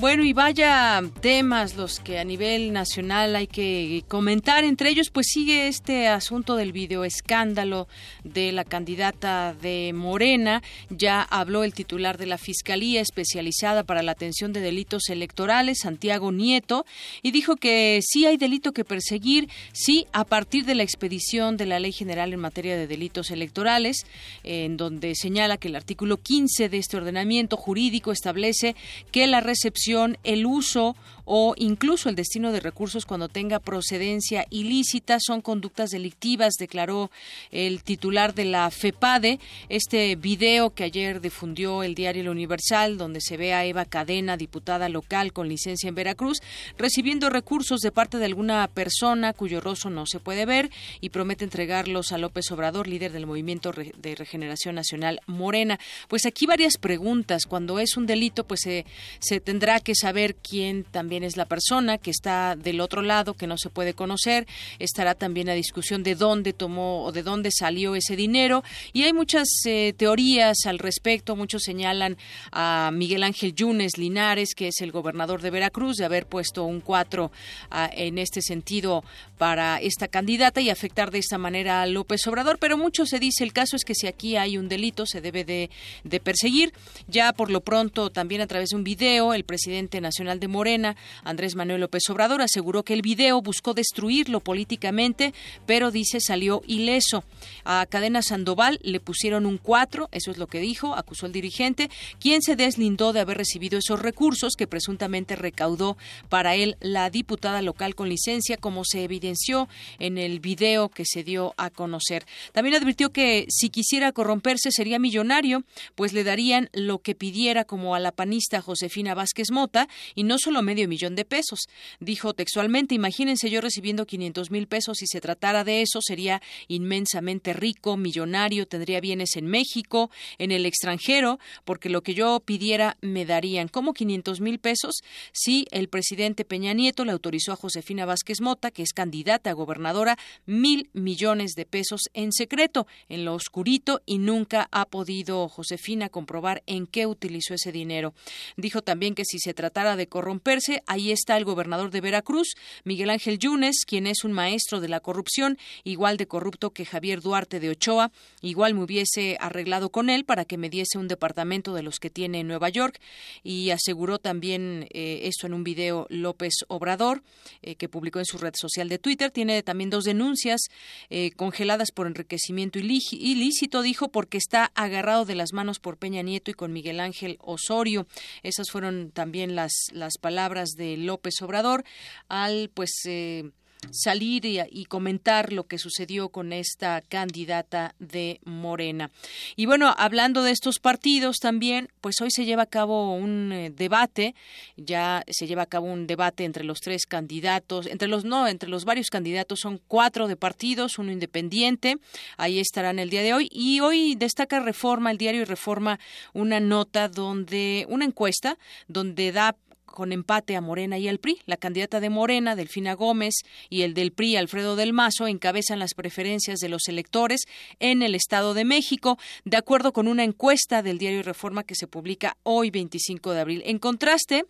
Bueno, 0.00 0.24
y 0.24 0.32
vaya 0.32 1.02
temas 1.20 1.76
los 1.76 2.00
que 2.00 2.18
a 2.18 2.24
nivel 2.24 2.72
nacional 2.72 3.36
hay 3.36 3.46
que 3.46 4.02
comentar. 4.08 4.64
Entre 4.64 4.88
ellos, 4.88 5.10
pues 5.10 5.26
sigue 5.28 5.68
este 5.68 6.08
asunto 6.08 6.56
del 6.56 6.72
videoescándalo 6.72 7.86
de 8.24 8.50
la 8.52 8.64
candidata 8.64 9.52
de 9.52 9.92
Morena. 9.92 10.62
Ya 10.88 11.20
habló 11.20 11.64
el 11.64 11.74
titular 11.74 12.16
de 12.16 12.24
la 12.24 12.38
Fiscalía 12.38 13.02
Especializada 13.02 13.84
para 13.84 14.02
la 14.02 14.12
Atención 14.12 14.54
de 14.54 14.60
Delitos 14.62 15.10
Electorales, 15.10 15.80
Santiago 15.80 16.32
Nieto, 16.32 16.86
y 17.20 17.30
dijo 17.30 17.56
que 17.56 18.00
sí 18.02 18.24
hay 18.24 18.38
delito 18.38 18.72
que 18.72 18.86
perseguir, 18.86 19.50
sí, 19.74 20.06
a 20.12 20.24
partir 20.24 20.64
de 20.64 20.76
la 20.76 20.82
expedición 20.82 21.58
de 21.58 21.66
la 21.66 21.78
Ley 21.78 21.92
General 21.92 22.32
en 22.32 22.40
materia 22.40 22.78
de 22.78 22.86
delitos 22.86 23.30
electorales, 23.30 24.06
en 24.44 24.78
donde 24.78 25.14
señala 25.14 25.58
que 25.58 25.68
el 25.68 25.76
artículo 25.76 26.16
15 26.16 26.70
de 26.70 26.78
este 26.78 26.96
ordenamiento 26.96 27.58
jurídico 27.58 28.12
establece 28.12 28.74
que 29.12 29.26
la 29.26 29.42
recepción 29.42 29.89
el 30.24 30.46
uso 30.46 30.96
o 31.24 31.54
incluso 31.56 32.08
el 32.08 32.14
destino 32.14 32.52
de 32.52 32.60
recursos 32.60 33.06
cuando 33.06 33.28
tenga 33.28 33.58
procedencia 33.58 34.46
ilícita 34.50 35.18
son 35.20 35.40
conductas 35.40 35.90
delictivas, 35.90 36.54
declaró 36.58 37.10
el 37.50 37.82
titular 37.82 38.34
de 38.34 38.44
la 38.44 38.70
FEPADE. 38.70 39.38
Este 39.68 40.16
video 40.16 40.70
que 40.70 40.84
ayer 40.84 41.20
difundió 41.20 41.82
el 41.82 41.94
diario 41.94 42.22
El 42.22 42.28
Universal, 42.28 42.98
donde 42.98 43.20
se 43.20 43.36
ve 43.36 43.52
a 43.52 43.64
Eva 43.64 43.84
Cadena, 43.84 44.36
diputada 44.36 44.88
local 44.88 45.32
con 45.32 45.48
licencia 45.48 45.88
en 45.88 45.94
Veracruz, 45.94 46.40
recibiendo 46.78 47.30
recursos 47.30 47.80
de 47.80 47.92
parte 47.92 48.18
de 48.18 48.26
alguna 48.26 48.66
persona 48.68 49.32
cuyo 49.32 49.60
rostro 49.60 49.90
no 49.90 50.06
se 50.06 50.20
puede 50.20 50.46
ver 50.46 50.70
y 51.00 51.10
promete 51.10 51.44
entregarlos 51.44 52.12
a 52.12 52.18
López 52.18 52.50
Obrador, 52.50 52.86
líder 52.86 53.12
del 53.12 53.26
Movimiento 53.26 53.72
de 53.72 54.14
Regeneración 54.14 54.74
Nacional 54.74 55.20
Morena. 55.26 55.78
Pues 56.08 56.26
aquí 56.26 56.46
varias 56.46 56.76
preguntas. 56.78 57.46
Cuando 57.46 57.78
es 57.78 57.96
un 57.96 58.06
delito, 58.06 58.44
pues 58.44 58.60
se, 58.60 58.86
se 59.18 59.40
tendrá 59.40 59.80
que 59.80 59.94
saber 59.94 60.34
quién 60.36 60.84
también 60.84 61.09
es 61.10 61.36
la 61.36 61.44
persona 61.44 61.98
que 61.98 62.10
está 62.10 62.56
del 62.56 62.80
otro 62.80 63.02
lado, 63.02 63.34
que 63.34 63.46
no 63.46 63.58
se 63.58 63.70
puede 63.70 63.94
conocer. 63.94 64.46
Estará 64.78 65.14
también 65.14 65.46
la 65.46 65.54
discusión 65.54 66.02
de 66.02 66.14
dónde 66.14 66.52
tomó 66.52 67.04
o 67.04 67.12
de 67.12 67.22
dónde 67.22 67.50
salió 67.52 67.94
ese 67.94 68.16
dinero. 68.16 68.62
Y 68.92 69.02
hay 69.02 69.12
muchas 69.12 69.48
eh, 69.66 69.92
teorías 69.96 70.58
al 70.66 70.78
respecto. 70.78 71.36
Muchos 71.36 71.62
señalan 71.62 72.16
a 72.52 72.90
Miguel 72.92 73.22
Ángel 73.22 73.54
Yunes 73.54 73.98
Linares, 73.98 74.54
que 74.54 74.68
es 74.68 74.80
el 74.80 74.92
gobernador 74.92 75.42
de 75.42 75.50
Veracruz, 75.50 75.96
de 75.96 76.04
haber 76.04 76.26
puesto 76.26 76.64
un 76.64 76.80
4 76.80 77.30
ah, 77.70 77.90
en 77.92 78.18
este 78.18 78.42
sentido 78.42 79.04
para 79.38 79.80
esta 79.80 80.08
candidata 80.08 80.60
y 80.60 80.70
afectar 80.70 81.10
de 81.10 81.18
esta 81.18 81.38
manera 81.38 81.82
a 81.82 81.86
López 81.86 82.26
Obrador. 82.26 82.58
Pero 82.58 82.76
mucho 82.76 83.06
se 83.06 83.18
dice, 83.18 83.44
el 83.44 83.52
caso 83.52 83.76
es 83.76 83.84
que 83.84 83.94
si 83.94 84.06
aquí 84.06 84.36
hay 84.36 84.58
un 84.58 84.68
delito, 84.68 85.06
se 85.06 85.20
debe 85.20 85.44
de, 85.44 85.70
de 86.04 86.20
perseguir. 86.20 86.72
Ya 87.08 87.32
por 87.32 87.50
lo 87.50 87.60
pronto, 87.60 88.10
también 88.10 88.40
a 88.40 88.46
través 88.46 88.70
de 88.70 88.76
un 88.76 88.84
video, 88.84 89.34
el 89.34 89.44
presidente 89.44 90.00
nacional 90.00 90.40
de 90.40 90.48
Morena, 90.48 90.96
Andrés 91.24 91.54
Manuel 91.54 91.80
López 91.80 92.02
Obrador, 92.10 92.42
aseguró 92.42 92.84
que 92.84 92.94
el 92.94 93.02
video 93.02 93.40
buscó 93.42 93.74
destruirlo 93.74 94.40
políticamente, 94.40 95.34
pero 95.66 95.90
dice 95.90 96.20
salió 96.20 96.62
ileso. 96.66 97.24
A 97.64 97.86
Cadena 97.86 98.22
Sandoval 98.22 98.78
le 98.82 99.00
pusieron 99.00 99.46
un 99.46 99.58
4, 99.58 100.08
eso 100.12 100.30
es 100.30 100.38
lo 100.38 100.46
que 100.46 100.60
dijo, 100.60 100.94
acusó 100.94 101.26
el 101.26 101.32
dirigente, 101.32 101.90
quien 102.18 102.42
se 102.42 102.56
deslindó 102.56 103.12
de 103.12 103.20
haber 103.20 103.38
recibido 103.38 103.78
esos 103.78 104.00
recursos 104.00 104.54
que 104.56 104.66
presuntamente 104.66 105.36
recaudó 105.36 105.96
para 106.28 106.54
él 106.54 106.76
la 106.80 107.10
diputada 107.10 107.62
local 107.62 107.94
con 107.94 108.08
licencia, 108.08 108.56
como 108.56 108.84
se 108.84 109.04
evidenció 109.04 109.68
en 109.98 110.18
el 110.18 110.40
video 110.40 110.88
que 110.88 111.04
se 111.04 111.24
dio 111.24 111.54
a 111.56 111.70
conocer. 111.70 112.26
También 112.52 112.76
advirtió 112.76 113.10
que 113.10 113.46
si 113.48 113.70
quisiera 113.70 114.12
corromperse 114.12 114.70
sería 114.70 114.98
millonario, 114.98 115.64
pues 115.94 116.12
le 116.12 116.24
darían 116.24 116.68
lo 116.72 116.98
que 116.98 117.14
pidiera 117.14 117.64
como 117.64 117.94
a 117.94 118.00
la 118.00 118.12
panista 118.12 118.60
Josefina 118.60 119.14
Vázquez 119.14 119.50
Mota 119.50 119.88
y 120.14 120.24
no 120.24 120.38
solo 120.38 120.62
medio 120.62 120.84
millón 120.90 121.14
de 121.14 121.24
pesos. 121.24 121.60
Dijo 122.00 122.34
textualmente, 122.34 122.94
imagínense 122.94 123.48
yo 123.48 123.62
recibiendo 123.62 124.04
500 124.04 124.50
mil 124.50 124.66
pesos 124.66 124.98
si 124.98 125.06
se 125.06 125.22
tratara 125.22 125.64
de 125.64 125.80
eso, 125.80 126.00
sería 126.02 126.42
inmensamente 126.68 127.54
rico, 127.54 127.96
millonario, 127.96 128.66
tendría 128.66 129.00
bienes 129.00 129.36
en 129.36 129.46
México, 129.46 130.10
en 130.36 130.52
el 130.52 130.66
extranjero, 130.66 131.38
porque 131.64 131.88
lo 131.88 132.02
que 132.02 132.14
yo 132.14 132.40
pidiera 132.44 132.98
me 133.00 133.24
darían. 133.24 133.68
como 133.68 133.94
500 133.94 134.40
mil 134.40 134.58
pesos? 134.58 134.96
Si 135.32 135.66
el 135.70 135.88
presidente 135.88 136.44
Peña 136.44 136.74
Nieto 136.74 137.04
le 137.04 137.12
autorizó 137.12 137.52
a 137.52 137.56
Josefina 137.56 138.04
Vázquez 138.04 138.40
Mota, 138.40 138.70
que 138.70 138.82
es 138.82 138.92
candidata 138.92 139.50
a 139.50 139.54
gobernadora, 139.54 140.18
mil 140.44 140.90
millones 140.92 141.52
de 141.52 141.64
pesos 141.64 142.02
en 142.12 142.32
secreto, 142.32 142.86
en 143.08 143.24
lo 143.24 143.34
oscurito, 143.34 144.02
y 144.04 144.18
nunca 144.18 144.68
ha 144.72 144.86
podido 144.86 145.48
Josefina 145.48 146.08
comprobar 146.08 146.62
en 146.66 146.86
qué 146.86 147.06
utilizó 147.06 147.54
ese 147.54 147.72
dinero. 147.72 148.12
Dijo 148.56 148.82
también 148.82 149.14
que 149.14 149.24
si 149.24 149.38
se 149.38 149.54
tratara 149.54 149.96
de 149.96 150.08
corromperse, 150.08 150.79
ahí 150.86 151.12
está 151.12 151.36
el 151.36 151.44
gobernador 151.44 151.90
de 151.90 152.00
Veracruz, 152.00 152.54
Miguel 152.84 153.10
Ángel 153.10 153.38
Yunes, 153.38 153.84
quien 153.86 154.06
es 154.06 154.24
un 154.24 154.32
maestro 154.32 154.80
de 154.80 154.88
la 154.88 155.00
corrupción, 155.00 155.58
igual 155.84 156.16
de 156.16 156.26
corrupto 156.26 156.70
que 156.70 156.84
Javier 156.84 157.20
Duarte 157.20 157.60
de 157.60 157.70
Ochoa, 157.70 158.12
igual 158.42 158.74
me 158.74 158.84
hubiese 158.84 159.36
arreglado 159.40 159.90
con 159.90 160.10
él 160.10 160.24
para 160.24 160.44
que 160.44 160.58
me 160.58 160.70
diese 160.70 160.98
un 160.98 161.08
departamento 161.08 161.74
de 161.74 161.82
los 161.82 161.98
que 161.98 162.10
tiene 162.10 162.40
en 162.40 162.48
Nueva 162.48 162.68
York 162.68 163.00
y 163.42 163.70
aseguró 163.70 164.18
también 164.18 164.86
eh, 164.90 165.20
esto 165.24 165.46
en 165.46 165.54
un 165.54 165.64
video 165.64 166.06
López 166.10 166.54
Obrador 166.68 167.22
eh, 167.62 167.76
que 167.76 167.88
publicó 167.88 168.18
en 168.18 168.24
su 168.24 168.38
red 168.38 168.54
social 168.56 168.88
de 168.88 168.98
Twitter. 168.98 169.30
Tiene 169.30 169.62
también 169.62 169.90
dos 169.90 170.04
denuncias 170.04 170.60
eh, 171.08 171.32
congeladas 171.32 171.90
por 171.92 172.06
enriquecimiento 172.06 172.78
ilícito, 172.78 173.82
dijo, 173.82 174.08
porque 174.08 174.38
está 174.38 174.70
agarrado 174.74 175.24
de 175.24 175.34
las 175.34 175.52
manos 175.52 175.78
por 175.78 175.96
Peña 175.96 176.22
Nieto 176.22 176.50
y 176.50 176.54
con 176.54 176.72
Miguel 176.72 177.00
Ángel 177.00 177.38
Osorio. 177.40 178.06
Esas 178.42 178.70
fueron 178.70 179.10
también 179.10 179.54
las, 179.54 179.72
las 179.92 180.18
palabras 180.18 180.69
de 180.76 180.96
López 180.96 181.40
Obrador 181.42 181.84
al 182.28 182.70
pues 182.74 182.90
eh, 183.06 183.50
salir 183.90 184.44
y, 184.44 184.84
comentar 184.86 185.52
lo 185.52 185.64
que 185.64 185.78
sucedió 185.78 186.28
con 186.28 186.52
esta 186.52 187.00
candidata 187.00 187.94
de 187.98 188.40
Morena. 188.44 189.10
Y 189.56 189.66
bueno, 189.66 189.94
hablando 189.96 190.42
de 190.42 190.50
estos 190.50 190.78
partidos 190.78 191.38
también, 191.38 191.88
pues 192.00 192.20
hoy 192.20 192.30
se 192.30 192.44
lleva 192.44 192.64
a 192.64 192.66
cabo 192.66 193.14
un 193.14 193.52
eh, 193.52 193.70
debate, 193.70 194.34
ya 194.76 195.22
se 195.28 195.46
lleva 195.46 195.62
a 195.62 195.66
cabo 195.66 195.86
un 195.86 196.06
debate 196.06 196.44
entre 196.44 196.64
los 196.64 196.80
tres 196.80 197.06
candidatos, 197.06 197.86
entre 197.86 198.08
los 198.08 198.24
no, 198.24 198.48
entre 198.48 198.68
los 198.68 198.84
varios 198.84 199.10
candidatos 199.10 199.60
son 199.60 199.80
cuatro 199.88 200.28
de 200.28 200.36
partidos, 200.36 200.98
uno 200.98 201.12
independiente, 201.12 201.96
ahí 202.36 202.58
estarán 202.58 202.98
el 202.98 203.10
día 203.10 203.22
de 203.22 203.34
hoy 203.34 203.48
y 203.50 203.80
hoy 203.80 204.14
destaca 204.16 204.60
Reforma, 204.60 205.10
el 205.10 205.18
diario 205.18 205.44
Reforma, 205.44 205.98
una 206.32 206.60
nota 206.60 207.08
donde 207.08 207.86
una 207.88 208.04
encuesta 208.04 208.58
donde 208.88 209.32
da 209.32 209.56
con 209.90 210.12
empate 210.12 210.56
a 210.56 210.60
Morena 210.60 210.98
y 210.98 211.08
al 211.08 211.18
PRI. 211.18 211.40
La 211.46 211.56
candidata 211.56 212.00
de 212.00 212.10
Morena, 212.10 212.56
Delfina 212.56 212.94
Gómez, 212.94 213.34
y 213.68 213.82
el 213.82 213.94
del 213.94 214.12
PRI, 214.12 214.36
Alfredo 214.36 214.76
del 214.76 214.92
Mazo, 214.92 215.26
encabezan 215.26 215.78
las 215.78 215.94
preferencias 215.94 216.58
de 216.60 216.68
los 216.68 216.88
electores 216.88 217.42
en 217.78 218.02
el 218.02 218.14
Estado 218.14 218.54
de 218.54 218.64
México, 218.64 219.18
de 219.44 219.56
acuerdo 219.56 219.92
con 219.92 220.08
una 220.08 220.24
encuesta 220.24 220.82
del 220.82 220.98
diario 220.98 221.22
Reforma 221.22 221.64
que 221.64 221.74
se 221.74 221.86
publica 221.86 222.36
hoy 222.42 222.70
25 222.70 223.32
de 223.32 223.40
abril. 223.40 223.62
En 223.66 223.78
contraste, 223.78 224.44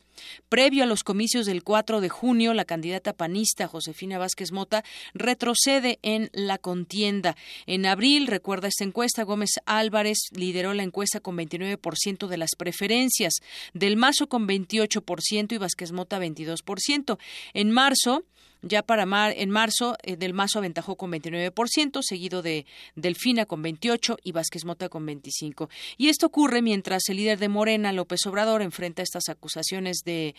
previo 0.48 0.84
a 0.84 0.86
los 0.86 1.04
comicios 1.04 1.46
del 1.46 1.62
4 1.62 2.00
de 2.00 2.08
junio, 2.08 2.54
la 2.54 2.64
candidata 2.64 3.12
panista 3.12 3.66
Josefina 3.66 4.18
Vázquez 4.18 4.52
Mota 4.52 4.84
retrocede 5.14 5.98
en 6.02 6.30
la 6.32 6.58
contienda. 6.58 7.36
En 7.66 7.86
abril, 7.86 8.26
recuerda 8.26 8.68
esta 8.68 8.84
encuesta, 8.84 9.22
Gómez 9.22 9.50
Álvarez 9.66 10.18
lideró 10.32 10.74
la 10.74 10.82
encuesta 10.82 11.20
con 11.20 11.36
29% 11.36 12.26
de 12.26 12.36
las 12.36 12.50
preferencias, 12.56 13.34
del 13.72 13.96
Mazo 13.96 14.28
con 14.28 14.46
28%, 14.46 15.00
y 15.32 15.58
Vázquez 15.58 15.92
Mota 15.92 16.18
22%. 16.18 17.18
En 17.54 17.70
marzo, 17.70 18.24
ya 18.62 18.82
para 18.82 19.06
mar, 19.06 19.32
en 19.36 19.50
marzo, 19.50 19.96
eh, 20.02 20.16
Del 20.16 20.34
Mazo 20.34 20.58
aventajó 20.58 20.96
con 20.96 21.10
29%, 21.10 22.00
seguido 22.02 22.42
de 22.42 22.66
Delfina 22.94 23.46
con 23.46 23.62
28 23.62 24.18
y 24.22 24.32
Vázquez 24.32 24.64
Mota 24.64 24.88
con 24.88 25.06
25. 25.06 25.70
Y 25.96 26.08
esto 26.08 26.26
ocurre 26.26 26.62
mientras 26.62 27.08
el 27.08 27.16
líder 27.16 27.38
de 27.38 27.48
Morena, 27.48 27.92
López 27.92 28.20
Obrador, 28.26 28.62
enfrenta 28.62 29.02
estas 29.02 29.28
acusaciones 29.28 30.02
de, 30.04 30.34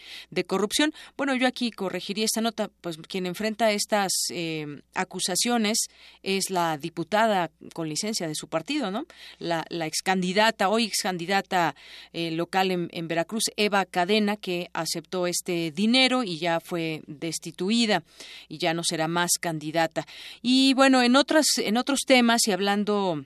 corrupción. 0.48 0.94
Bueno, 1.18 1.36
yo 1.36 1.48
aquí 1.48 1.72
corregiría 1.72 2.26
esta 2.26 2.42
nota, 2.42 2.70
pues 2.82 2.98
quien 2.98 3.26
enfrenta 3.26 3.72
estas 3.72 4.12
eh, 4.32 4.82
acusaciones 4.94 5.88
es 6.24 6.50
la 6.50 6.78
diputada 6.78 7.52
con 7.74 7.88
licencia 7.88 8.28
de 8.28 8.36
su 8.36 8.48
partido, 8.48 8.92
¿no? 8.92 9.06
La, 9.40 9.66
la 9.70 9.86
excandidata, 9.86 10.70
hoy 10.70 10.86
excandidata 10.86 11.76
eh, 12.14 12.32
local 12.32 12.72
en 12.72 13.08
Veracruz, 13.08 13.44
Eva 13.56 13.86
Cadena, 13.86 14.36
que 14.36 14.70
aceptó 14.74 15.28
este 15.28 15.72
dinero 15.72 16.24
y 16.24 16.38
ya 16.38 16.60
fue 16.60 17.02
destituida 17.08 18.04
y 18.48 18.58
ya 18.58 18.74
no 18.74 18.84
será 18.84 19.08
más 19.08 19.32
candidata. 19.40 20.06
Y 20.42 20.74
bueno, 20.74 21.02
en 21.02 21.16
otras 21.16 21.46
en 21.58 21.78
otros 21.78 22.02
temas 22.06 22.48
y 22.48 22.52
hablando 22.52 23.26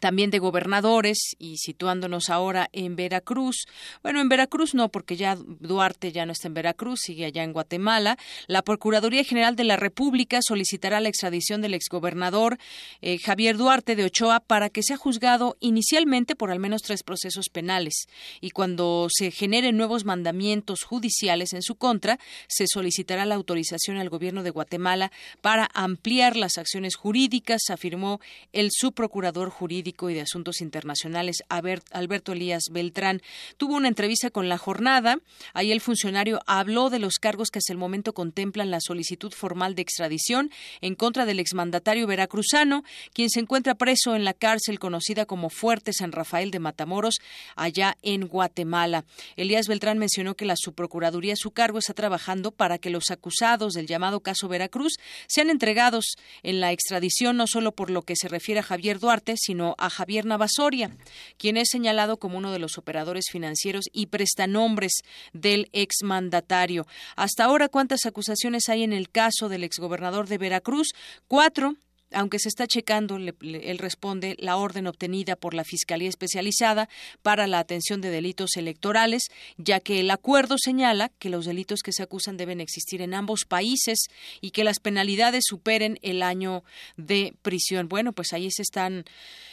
también 0.00 0.30
de 0.30 0.38
gobernadores 0.38 1.36
y 1.38 1.56
situándonos 1.56 2.30
ahora 2.30 2.68
en 2.72 2.96
Veracruz. 2.96 3.66
Bueno, 4.02 4.20
en 4.20 4.28
Veracruz 4.28 4.74
no, 4.74 4.88
porque 4.88 5.16
ya 5.16 5.36
Duarte 5.36 6.12
ya 6.12 6.26
no 6.26 6.32
está 6.32 6.48
en 6.48 6.54
Veracruz, 6.54 7.00
sigue 7.02 7.24
allá 7.24 7.42
en 7.42 7.52
Guatemala. 7.52 8.18
La 8.46 8.62
Procuraduría 8.62 9.24
General 9.24 9.56
de 9.56 9.64
la 9.64 9.76
República 9.76 10.40
solicitará 10.42 11.00
la 11.00 11.08
extradición 11.08 11.62
del 11.62 11.74
exgobernador 11.74 12.58
eh, 13.00 13.18
Javier 13.18 13.56
Duarte 13.56 13.96
de 13.96 14.04
Ochoa 14.04 14.40
para 14.40 14.70
que 14.70 14.82
sea 14.82 14.96
juzgado 14.96 15.56
inicialmente 15.60 16.36
por 16.36 16.50
al 16.50 16.60
menos 16.60 16.82
tres 16.82 17.02
procesos 17.02 17.48
penales. 17.48 18.06
Y 18.40 18.50
cuando 18.50 19.08
se 19.10 19.30
generen 19.30 19.76
nuevos 19.76 20.04
mandamientos 20.04 20.82
judiciales 20.82 21.52
en 21.52 21.62
su 21.62 21.76
contra, 21.76 22.18
se 22.48 22.66
solicitará 22.66 23.24
la 23.24 23.34
autorización 23.34 23.96
al 23.96 24.10
gobierno 24.10 24.42
de 24.42 24.50
Guatemala 24.50 25.10
para 25.40 25.68
ampliar 25.74 26.36
las 26.36 26.58
acciones 26.58 26.96
jurídicas, 26.96 27.70
afirmó 27.70 28.20
el 28.52 28.70
subprocurador 28.72 29.50
jurídico 29.50 29.85
y 29.86 30.14
de 30.14 30.20
Asuntos 30.20 30.60
Internacionales, 30.60 31.44
Alberto 31.48 32.32
Elías 32.32 32.64
Beltrán, 32.72 33.22
tuvo 33.56 33.76
una 33.76 33.86
entrevista 33.86 34.30
con 34.30 34.48
La 34.48 34.58
Jornada. 34.58 35.18
Ahí 35.54 35.70
el 35.70 35.80
funcionario 35.80 36.40
habló 36.46 36.90
de 36.90 36.98
los 36.98 37.18
cargos 37.18 37.50
que 37.50 37.60
hasta 37.60 37.72
el 37.72 37.78
momento 37.78 38.14
contemplan 38.14 38.70
la 38.72 38.80
solicitud 38.80 39.32
formal 39.32 39.76
de 39.76 39.82
extradición 39.82 40.50
en 40.80 40.96
contra 40.96 41.24
del 41.24 41.38
exmandatario 41.38 42.08
veracruzano, 42.08 42.82
quien 43.12 43.30
se 43.30 43.40
encuentra 43.40 43.76
preso 43.76 44.16
en 44.16 44.24
la 44.24 44.34
cárcel 44.34 44.80
conocida 44.80 45.24
como 45.24 45.50
Fuerte 45.50 45.92
San 45.92 46.10
Rafael 46.10 46.50
de 46.50 46.58
Matamoros, 46.58 47.20
allá 47.54 47.96
en 48.02 48.26
Guatemala. 48.26 49.04
Elías 49.36 49.68
Beltrán 49.68 49.98
mencionó 49.98 50.34
que 50.34 50.46
la 50.46 50.56
subprocuraduría 50.56 51.34
a 51.34 51.36
su 51.36 51.52
cargo 51.52 51.78
está 51.78 51.94
trabajando 51.94 52.50
para 52.50 52.78
que 52.78 52.90
los 52.90 53.10
acusados 53.10 53.74
del 53.74 53.86
llamado 53.86 54.20
caso 54.20 54.48
Veracruz 54.48 54.94
sean 55.28 55.48
entregados 55.48 56.16
en 56.42 56.60
la 56.60 56.72
extradición 56.72 57.36
no 57.36 57.46
solo 57.46 57.72
por 57.72 57.90
lo 57.90 58.02
que 58.02 58.16
se 58.16 58.28
refiere 58.28 58.60
a 58.60 58.64
Javier 58.64 58.98
Duarte, 58.98 59.34
sino 59.36 59.75
a 59.78 59.90
Javier 59.90 60.24
Navasoria, 60.26 60.90
quien 61.38 61.56
es 61.56 61.68
señalado 61.70 62.18
como 62.18 62.38
uno 62.38 62.52
de 62.52 62.58
los 62.58 62.78
operadores 62.78 63.26
financieros 63.30 63.86
y 63.92 64.06
prestanombres 64.06 65.02
del 65.32 65.68
exmandatario. 65.72 66.86
Hasta 67.16 67.44
ahora, 67.44 67.68
¿cuántas 67.68 68.06
acusaciones 68.06 68.68
hay 68.68 68.82
en 68.82 68.92
el 68.92 69.10
caso 69.10 69.48
del 69.48 69.64
exgobernador 69.64 70.28
de 70.28 70.38
Veracruz? 70.38 70.88
Cuatro 71.28 71.76
aunque 72.16 72.38
se 72.38 72.48
está 72.48 72.66
checando, 72.66 73.16
él 73.16 73.78
responde, 73.78 74.36
la 74.38 74.56
orden 74.56 74.86
obtenida 74.86 75.36
por 75.36 75.52
la 75.52 75.64
Fiscalía 75.64 76.08
Especializada 76.08 76.88
para 77.22 77.46
la 77.46 77.58
atención 77.58 78.00
de 78.00 78.08
delitos 78.08 78.56
electorales, 78.56 79.24
ya 79.58 79.80
que 79.80 80.00
el 80.00 80.10
acuerdo 80.10 80.56
señala 80.58 81.10
que 81.18 81.28
los 81.28 81.44
delitos 81.44 81.80
que 81.82 81.92
se 81.92 82.02
acusan 82.02 82.38
deben 82.38 82.62
existir 82.62 83.02
en 83.02 83.12
ambos 83.12 83.44
países 83.44 84.06
y 84.40 84.52
que 84.52 84.64
las 84.64 84.80
penalidades 84.80 85.44
superen 85.46 85.98
el 86.00 86.22
año 86.22 86.64
de 86.96 87.34
prisión. 87.42 87.86
Bueno, 87.86 88.12
pues 88.12 88.32
ahí 88.32 88.50
se 88.50 88.62
están 88.62 89.04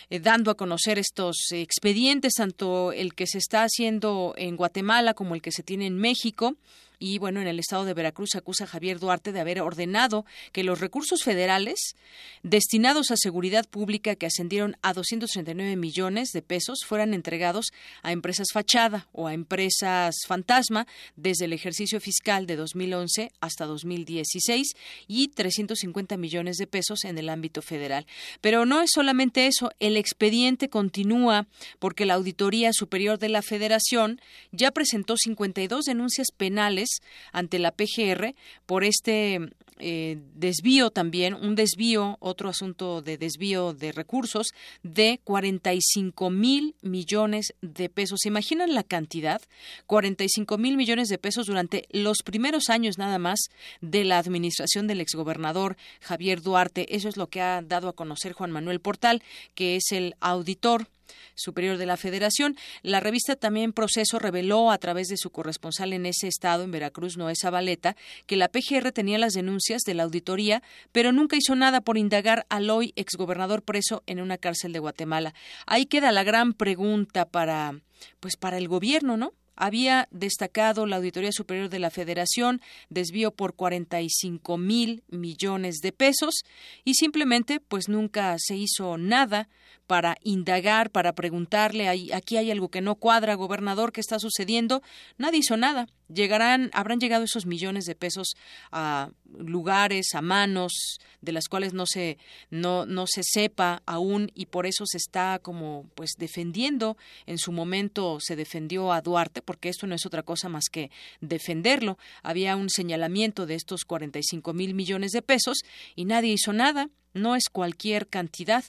eh, 0.09 0.19
dando 0.19 0.49
a 0.49 0.55
conocer 0.55 0.97
estos 0.97 1.35
expedientes, 1.51 2.35
tanto 2.35 2.93
el 2.93 3.13
que 3.13 3.27
se 3.27 3.39
está 3.39 3.63
haciendo 3.63 4.35
en 4.37 4.55
Guatemala 4.55 5.13
como 5.13 5.35
el 5.35 5.41
que 5.41 5.51
se 5.51 5.63
tiene 5.63 5.85
en 5.85 5.97
México 5.97 6.55
y 7.03 7.17
bueno, 7.17 7.41
en 7.41 7.47
el 7.47 7.59
estado 7.59 7.83
de 7.83 7.93
Veracruz 7.93 8.33
acusa 8.35 8.63
a 8.63 8.67
Javier 8.67 8.97
Duarte 8.97 9.33
de 9.33 9.41
haber 9.41 9.59
ordenado 9.59 10.25
que 10.53 10.63
los 10.63 10.79
recursos 10.79 11.21
federales 11.21 11.97
destinados 12.43 13.11
a 13.11 13.17
seguridad 13.17 13.67
pública 13.67 14.15
que 14.15 14.25
ascendieron 14.25 14.77
a 14.81 14.93
239 14.93 15.75
millones 15.75 16.29
de 16.29 16.41
pesos 16.41 16.85
fueran 16.87 17.13
entregados 17.13 17.73
a 18.03 18.13
empresas 18.13 18.47
fachada 18.53 19.09
o 19.11 19.27
a 19.27 19.33
empresas 19.33 20.15
fantasma 20.25 20.87
desde 21.17 21.43
el 21.43 21.51
ejercicio 21.51 21.99
fiscal 21.99 22.47
de 22.47 22.55
2011 22.55 23.33
hasta 23.41 23.65
2016 23.65 24.71
y 25.05 25.27
350 25.27 26.15
millones 26.15 26.55
de 26.55 26.67
pesos 26.67 27.03
en 27.03 27.17
el 27.17 27.27
ámbito 27.27 27.61
federal. 27.61 28.07
Pero 28.39 28.65
no 28.65 28.81
es 28.81 28.91
solamente 28.93 29.47
eso, 29.47 29.71
el 29.81 29.97
expediente 29.97 30.69
continúa 30.69 31.47
porque 31.79 32.05
la 32.05 32.13
Auditoría 32.13 32.71
Superior 32.71 33.19
de 33.19 33.27
la 33.27 33.41
Federación 33.41 34.21
ya 34.53 34.71
presentó 34.71 35.17
52 35.17 35.83
denuncias 35.83 36.27
penales 36.31 36.92
ante 37.31 37.59
la 37.59 37.71
PGR 37.71 38.35
por 38.65 38.83
este 38.83 39.39
eh, 39.79 40.17
desvío 40.35 40.91
también, 40.91 41.33
un 41.33 41.55
desvío, 41.55 42.17
otro 42.19 42.49
asunto 42.49 43.01
de 43.01 43.17
desvío 43.17 43.73
de 43.73 43.91
recursos 43.91 44.53
de 44.83 45.19
45 45.23 46.29
mil 46.29 46.75
millones 46.81 47.53
de 47.61 47.89
pesos. 47.89 48.19
¿Se 48.21 48.29
imaginan 48.29 48.73
la 48.75 48.83
cantidad? 48.83 49.41
45 49.87 50.57
mil 50.57 50.77
millones 50.77 51.07
de 51.09 51.17
pesos 51.17 51.47
durante 51.47 51.85
los 51.89 52.19
primeros 52.23 52.69
años 52.69 52.97
nada 52.97 53.17
más 53.17 53.39
de 53.81 54.03
la 54.03 54.19
administración 54.19 54.87
del 54.87 55.01
exgobernador 55.01 55.75
Javier 56.01 56.41
Duarte. 56.41 56.95
Eso 56.95 57.09
es 57.09 57.17
lo 57.17 57.27
que 57.27 57.41
ha 57.41 57.61
dado 57.61 57.89
a 57.89 57.93
conocer 57.93 58.33
Juan 58.33 58.51
Manuel 58.51 58.79
Portal, 58.79 59.23
que 59.55 59.75
es 59.75 59.91
el 59.91 60.15
auditor 60.19 60.87
Superior 61.35 61.77
de 61.77 61.85
la 61.85 61.97
Federación. 61.97 62.55
La 62.81 62.99
revista 62.99 63.35
también 63.35 63.73
Proceso 63.73 64.19
reveló 64.19 64.71
a 64.71 64.77
través 64.77 65.07
de 65.07 65.17
su 65.17 65.29
corresponsal 65.29 65.93
en 65.93 66.05
ese 66.05 66.27
estado, 66.27 66.63
en 66.63 66.71
Veracruz, 66.71 67.17
Noé 67.17 67.33
Zabaleta, 67.35 67.95
que 68.25 68.35
la 68.35 68.49
PGR 68.49 68.91
tenía 68.91 69.17
las 69.17 69.33
denuncias 69.33 69.81
de 69.83 69.93
la 69.93 70.03
auditoría, 70.03 70.63
pero 70.91 71.11
nunca 71.11 71.37
hizo 71.37 71.55
nada 71.55 71.81
por 71.81 71.97
indagar 71.97 72.45
al 72.49 72.69
hoy 72.69 72.93
exgobernador 72.95 73.63
preso 73.63 74.03
en 74.07 74.19
una 74.19 74.37
cárcel 74.37 74.73
de 74.73 74.79
Guatemala. 74.79 75.33
Ahí 75.65 75.85
queda 75.85 76.11
la 76.11 76.23
gran 76.23 76.53
pregunta 76.53 77.25
para, 77.25 77.79
pues 78.19 78.37
para 78.37 78.57
el 78.57 78.67
gobierno, 78.67 79.17
¿no? 79.17 79.33
había 79.55 80.07
destacado 80.11 80.85
la 80.85 80.97
Auditoría 80.97 81.31
Superior 81.31 81.69
de 81.69 81.79
la 81.79 81.91
Federación 81.91 82.61
desvío 82.89 83.31
por 83.31 83.55
45 83.55 84.57
mil 84.57 85.03
millones 85.09 85.77
de 85.77 85.91
pesos 85.91 86.43
y 86.83 86.95
simplemente 86.95 87.59
pues 87.59 87.89
nunca 87.89 88.35
se 88.39 88.55
hizo 88.55 88.97
nada 88.97 89.49
para 89.93 90.17
indagar, 90.23 90.89
para 90.89 91.13
preguntarle, 91.13 91.87
aquí 91.87 92.37
hay 92.37 92.49
algo 92.49 92.69
que 92.69 92.81
no 92.81 92.95
cuadra, 92.95 93.35
gobernador, 93.35 93.91
¿qué 93.91 94.01
está 94.01 94.17
sucediendo? 94.17 94.81
Nadie 95.19 95.41
hizo 95.41 95.55
nada. 95.55 95.87
Llegarán, 96.11 96.71
habrán 96.73 96.99
llegado 96.99 97.23
esos 97.23 97.45
millones 97.45 97.85
de 97.85 97.93
pesos 97.93 98.29
a 98.71 99.11
lugares, 99.37 100.07
a 100.15 100.23
manos 100.23 100.97
de 101.21 101.31
las 101.31 101.47
cuales 101.47 101.75
no 101.75 101.85
se 101.85 102.17
no 102.49 102.87
no 102.87 103.05
se 103.05 103.21
sepa 103.23 103.83
aún 103.85 104.31
y 104.33 104.47
por 104.47 104.65
eso 104.65 104.83
se 104.87 104.97
está 104.97 105.37
como 105.37 105.85
pues 105.93 106.13
defendiendo. 106.17 106.97
En 107.27 107.37
su 107.37 107.51
momento 107.51 108.17
se 108.19 108.35
defendió 108.35 108.93
a 108.93 109.01
Duarte 109.01 109.43
porque 109.43 109.69
esto 109.69 109.85
no 109.85 109.93
es 109.93 110.07
otra 110.07 110.23
cosa 110.23 110.49
más 110.49 110.63
que 110.71 110.89
defenderlo. 111.21 111.99
Había 112.23 112.55
un 112.55 112.71
señalamiento 112.71 113.45
de 113.45 113.53
estos 113.53 113.85
45 113.85 114.53
mil 114.53 114.73
millones 114.73 115.11
de 115.11 115.21
pesos 115.21 115.59
y 115.95 116.05
nadie 116.05 116.33
hizo 116.33 116.51
nada 116.51 116.89
no 117.13 117.35
es 117.35 117.49
cualquier 117.51 118.07
cantidad, 118.07 118.63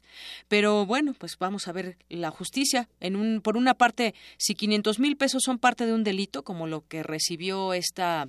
pero 0.49 0.86
bueno, 0.86 1.14
pues 1.18 1.36
vamos 1.38 1.68
a 1.68 1.72
ver 1.72 1.97
la 2.09 2.30
justicia. 2.30 2.88
En 3.01 3.16
un, 3.16 3.40
por 3.40 3.57
una 3.57 3.74
parte, 3.74 4.14
si 4.36 4.55
500 4.55 4.99
mil 4.99 5.16
pesos 5.16 5.42
son 5.45 5.59
parte 5.59 5.86
de 5.86 5.95
un 5.95 6.05
delito, 6.05 6.42
como 6.42 6.66
lo 6.66 6.86
que 6.86 7.03
recibió 7.03 7.72
esta 7.72 8.28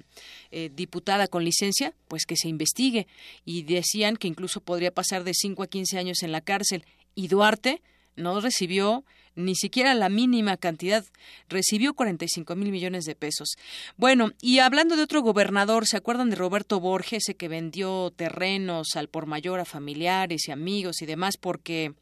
eh, 0.52 0.70
diputada 0.74 1.28
con 1.28 1.44
licencia, 1.44 1.94
pues 2.08 2.26
que 2.26 2.36
se 2.36 2.48
investigue. 2.48 3.08
Y 3.46 3.64
decían 3.64 4.16
que 4.18 4.28
incluso 4.28 4.62
podría 4.62 4.92
pasar 4.92 5.24
de 5.24 5.34
5 5.34 5.64
a 5.64 5.68
15 5.68 5.98
años 5.98 6.24
en 6.24 6.32
la 6.32 6.42
cárcel. 6.42 6.86
Y 7.14 7.28
Duarte 7.28 7.82
no 8.16 8.40
recibió 8.40 9.04
ni 9.36 9.56
siquiera 9.56 9.94
la 9.94 10.10
mínima 10.10 10.58
cantidad, 10.58 11.06
recibió 11.50 11.94
45 11.94 12.56
mil 12.56 12.72
millones 12.72 13.06
de 13.06 13.16
pesos. 13.16 13.56
Bueno, 13.98 14.32
y 14.42 14.60
hablando 14.60 14.96
de 14.96 15.04
otro 15.04 15.22
gobernador, 15.22 15.86
¿se 15.88 15.98
acuerdan 15.98 16.30
de 16.30 16.36
Roberto 16.36 16.80
Borges, 16.80 17.26
ese 17.26 17.36
que 17.36 17.48
vendió 17.48 18.12
terrenos 18.16 18.96
al 18.96 19.10
por 19.10 19.26
mayor 19.26 19.60
a 19.60 19.66
familiares 19.66 20.48
y 20.48 20.52
amigos 20.52 21.02
y 21.02 21.06
demás 21.06 21.38
porque 21.38 21.94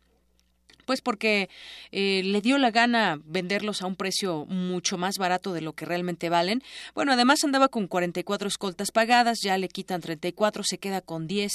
pues 0.86 1.02
porque 1.02 1.50
eh, 1.92 2.22
le 2.24 2.42
dio 2.42 2.58
la 2.58 2.72
gana 2.72 3.20
venderlos 3.26 3.82
a 3.82 3.88
un 3.88 3.96
precio 3.96 4.46
mucho 4.46 4.98
más 4.98 5.18
barato 5.18 5.54
de 5.54 5.62
lo 5.62 5.74
que 5.74 5.86
realmente 5.86 6.30
valen. 6.30 6.64
Bueno, 6.94 7.14
además 7.14 7.44
andaba 7.44 7.68
con 7.68 7.88
44 7.88 8.48
escoltas 8.48 8.92
pagadas, 8.92 9.40
ya 9.42 9.58
le 9.58 9.68
quitan 9.68 10.02
34, 10.02 10.64
se 10.64 10.78
queda 10.78 11.02
con 11.02 11.28
10. 11.28 11.52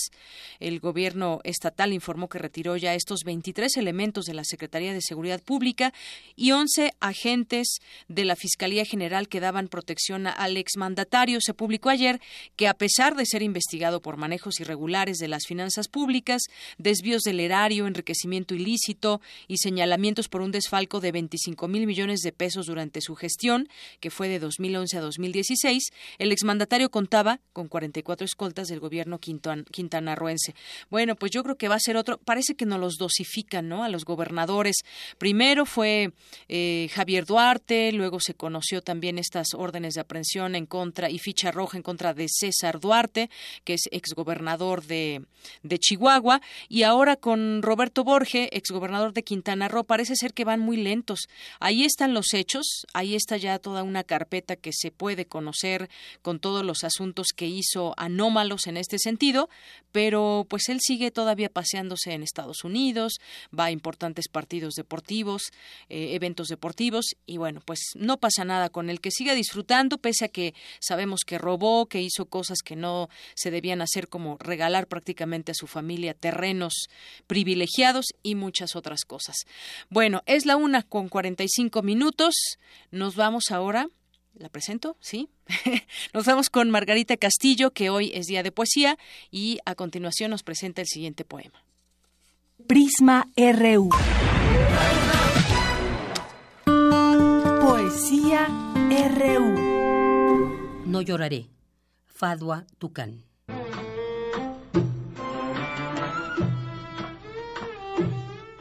El 0.61 0.81
gobierno 0.81 1.41
estatal 1.45 1.93
informó 1.93 2.29
que 2.29 2.39
retiró 2.39 2.77
ya 2.77 2.95
estos 2.95 3.21
23 3.25 3.77
elementos 3.77 4.25
de 4.25 4.35
la 4.35 4.45
Secretaría 4.45 4.93
de 4.93 5.01
Seguridad 5.03 5.43
Pública 5.43 5.93
y 6.37 6.53
11 6.53 6.93
agentes 7.01 7.79
de 8.09 8.25
la 8.25 8.37
Fiscalía 8.37 8.85
General 8.85 9.29
que 9.29 9.41
daban 9.41 9.69
protección 9.69 10.27
al 10.27 10.57
exmandatario. 10.57 11.41
Se 11.41 11.55
publicó 11.55 11.91
ayer 11.91 12.21
que 12.57 12.69
a 12.69 12.75
pesar 12.75 13.17
de 13.17 13.27
ser 13.27 13.43
investigado 13.43 14.01
por 14.01 14.17
manejos 14.17 14.61
irregulares 14.61 15.19
de 15.19 15.29
las 15.29 15.47
finanzas 15.47 15.89
públicas, 15.89 16.43
desvíos 16.79 17.23
del 17.23 17.41
erario, 17.41 17.87
enriquecimiento 17.87 18.55
ilícito, 18.55 19.18
y 19.47 19.59
señalamientos 19.59 20.29
por 20.29 20.41
un 20.41 20.53
desfalco 20.53 21.01
de 21.01 21.13
25 21.13 21.69
mil 21.69 21.87
millones 21.87 22.21
de 22.21 22.33
pesos 22.33 22.67
durante 22.67 23.01
su 23.01 23.15
gestión, 23.15 23.69
que 24.01 24.11
fue 24.11 24.29
de 24.29 24.39
2011 24.39 24.97
a 24.97 25.01
2016, 25.01 25.91
el 26.19 26.33
exmandatario 26.33 26.91
contaba 26.91 27.41
con 27.53 27.69
44 27.69 28.25
escoltas 28.25 28.69
del 28.69 28.81
gobierno 28.81 29.19
quintanarroense. 29.19 30.55
Bueno, 30.91 31.17
pues 31.17 31.33
yo 31.33 31.43
creo 31.43 31.57
que 31.57 31.69
va 31.69 31.77
a 31.77 31.81
ser 31.81 31.97
otro. 31.97 32.19
Parece 32.19 32.55
que 32.55 32.67
no 32.67 32.79
los 32.79 32.97
dosifican, 32.97 33.69
¿no? 33.69 33.85
A 33.85 33.89
los 33.89 34.05
gobernadores. 34.05 34.77
Primero 35.19 35.67
fue 35.67 36.13
eh, 36.49 36.89
Javier 36.93 37.25
Duarte, 37.25 37.93
luego 37.93 38.21
se 38.21 38.35
conoció 38.35 38.83
también 38.83 39.19
estas 39.19 39.55
órdenes 39.55 39.95
de 39.95 40.01
aprehensión 40.01 40.55
en 40.55 40.67
contra 40.67 41.11
y 41.11 41.19
ficha 41.19 41.51
roja 41.51 41.77
en 41.77 41.83
contra 41.83 42.15
de 42.15 42.27
César 42.29 42.81
Duarte, 42.81 43.31
que 43.65 43.75
es 43.75 43.89
exgobernador 43.91 44.85
de, 44.85 45.25
de 45.63 45.79
Chihuahua, 45.79 46.41
y 46.69 46.83
ahora 46.83 47.17
con 47.17 47.63
Roberto 47.63 48.05
Borge, 48.05 48.49
exgobernador 48.57 49.08
de 49.13 49.23
Quintana 49.23 49.69
Roo, 49.69 49.85
parece 49.85 50.17
ser 50.17 50.35
que 50.35 50.45
van 50.45 50.61
muy 50.61 50.77
lentos. 50.77 51.29
Ahí 51.61 51.85
están 51.85 52.15
los 52.15 52.35
hechos, 52.35 52.87
ahí 52.95 53.15
está 53.15 53.37
ya 53.37 53.59
toda 53.59 53.83
una 53.83 54.05
carpeta 54.05 54.57
que 54.57 54.73
se 54.73 54.91
puede 54.91 55.27
conocer 55.27 55.89
con 56.23 56.39
todos 56.41 56.65
los 56.65 56.85
asuntos 56.85 57.29
que 57.35 57.47
hizo 57.47 57.95
anómalos 57.97 58.67
en 58.67 58.77
este 58.77 58.99
sentido, 58.99 59.49
pero 59.93 60.47
pues 60.49 60.69
él 60.69 60.81
sigue 60.81 61.11
todavía 61.11 61.49
paseándose 61.49 62.13
en 62.13 62.23
Estados 62.23 62.65
Unidos, 62.65 63.15
va 63.57 63.67
a 63.67 63.71
importantes 63.71 64.29
partidos 64.29 64.75
deportivos, 64.75 65.51
eh, 65.89 66.15
eventos 66.15 66.49
deportivos 66.49 67.17
y 67.27 67.37
bueno, 67.37 67.61
pues 67.65 67.81
no 67.95 68.19
pasa 68.19 68.45
nada 68.45 68.69
con 68.69 68.91
el 68.91 69.01
que 69.01 69.11
siga 69.11 69.35
disfrutando 69.35 69.99
pese 69.99 70.27
a 70.27 70.29
que 70.29 70.55
sabemos 70.81 71.21
que 71.27 71.39
robó, 71.39 71.87
que 71.87 72.01
hizo 72.01 72.27
cosas 72.27 72.59
que 72.65 72.77
no 72.77 73.09
se 73.35 73.51
debían 73.51 73.81
hacer 73.81 74.09
como 74.09 74.37
regalar 74.39 74.87
prácticamente 74.87 75.53
a 75.53 75.55
su 75.55 75.67
familia 75.67 76.15
terrenos 76.15 76.89
privilegiados 77.27 78.07
y 78.23 78.35
muchas 78.35 78.77
otras 78.77 78.98
cosas. 79.05 79.37
Bueno, 79.91 80.23
es 80.27 80.47
la 80.47 80.57
una 80.57 80.83
con 80.83 81.09
45 81.09 81.83
minutos. 81.83 82.35
Nos 82.91 83.17
vamos 83.17 83.51
ahora. 83.51 83.89
¿La 84.35 84.49
presento? 84.49 84.97
Sí. 85.01 85.29
nos 86.15 86.25
vamos 86.27 86.49
con 86.51 86.71
Margarita 86.71 87.17
Castillo, 87.17 87.73
que 87.73 87.91
hoy 87.91 88.13
es 88.15 88.27
día 88.27 88.43
de 88.43 88.53
poesía, 88.53 88.99
y 89.31 89.59
a 89.65 89.75
continuación 89.75 90.31
nos 90.31 90.43
presenta 90.43 90.81
el 90.81 90.87
siguiente 90.87 91.25
poema. 91.25 91.65
Prisma 92.67 93.29
RU. 93.37 93.91
Poesía 97.61 98.47
RU. 99.17 99.69
No 100.87 101.03
lloraré. 101.03 101.49
Fadua 102.07 102.67
Tucán. 102.79 103.25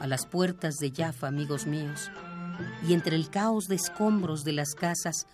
Las 0.08 0.26
puertas 0.26 0.76
de 0.78 0.92
Jaffa, 0.92 1.28
amigos 1.28 1.68
míos, 1.68 2.10
y 2.88 2.94
entre 2.94 3.16
el 3.16 3.30
caos 3.30 3.68
de 3.68 3.76
escombros 3.76 4.44
de 4.44 4.54
las 4.54 4.74
casas 4.74 5.28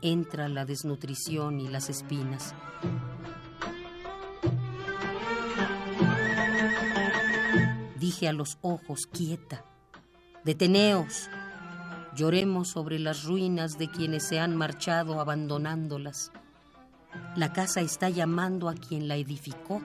entra 0.00 0.48
la 0.48 0.64
desnutrición 0.64 1.60
y 1.60 1.68
las 1.68 1.90
espinas. 1.90 2.54
Dije 7.98 8.28
a 8.28 8.32
los 8.32 8.58
ojos, 8.62 9.06
quieta, 9.12 9.64
deteneos, 10.44 11.28
lloremos 12.14 12.68
sobre 12.68 12.98
las 12.98 13.24
ruinas 13.24 13.78
de 13.78 13.90
quienes 13.90 14.24
se 14.24 14.40
han 14.40 14.56
marchado 14.56 15.20
abandonándolas. 15.20 16.32
La 17.36 17.52
casa 17.52 17.80
está 17.80 18.08
llamando 18.08 18.68
a 18.68 18.74
quien 18.74 19.08
la 19.08 19.16
edificó. 19.16 19.82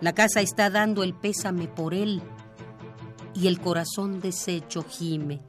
La 0.00 0.14
casa 0.14 0.42
está 0.42 0.68
dando 0.68 1.02
el 1.02 1.14
pésame 1.14 1.68
por 1.68 1.94
él 1.94 2.22
y 3.34 3.46
el 3.46 3.60
corazón 3.60 4.20
deshecho 4.20 4.82
gime 4.82 5.40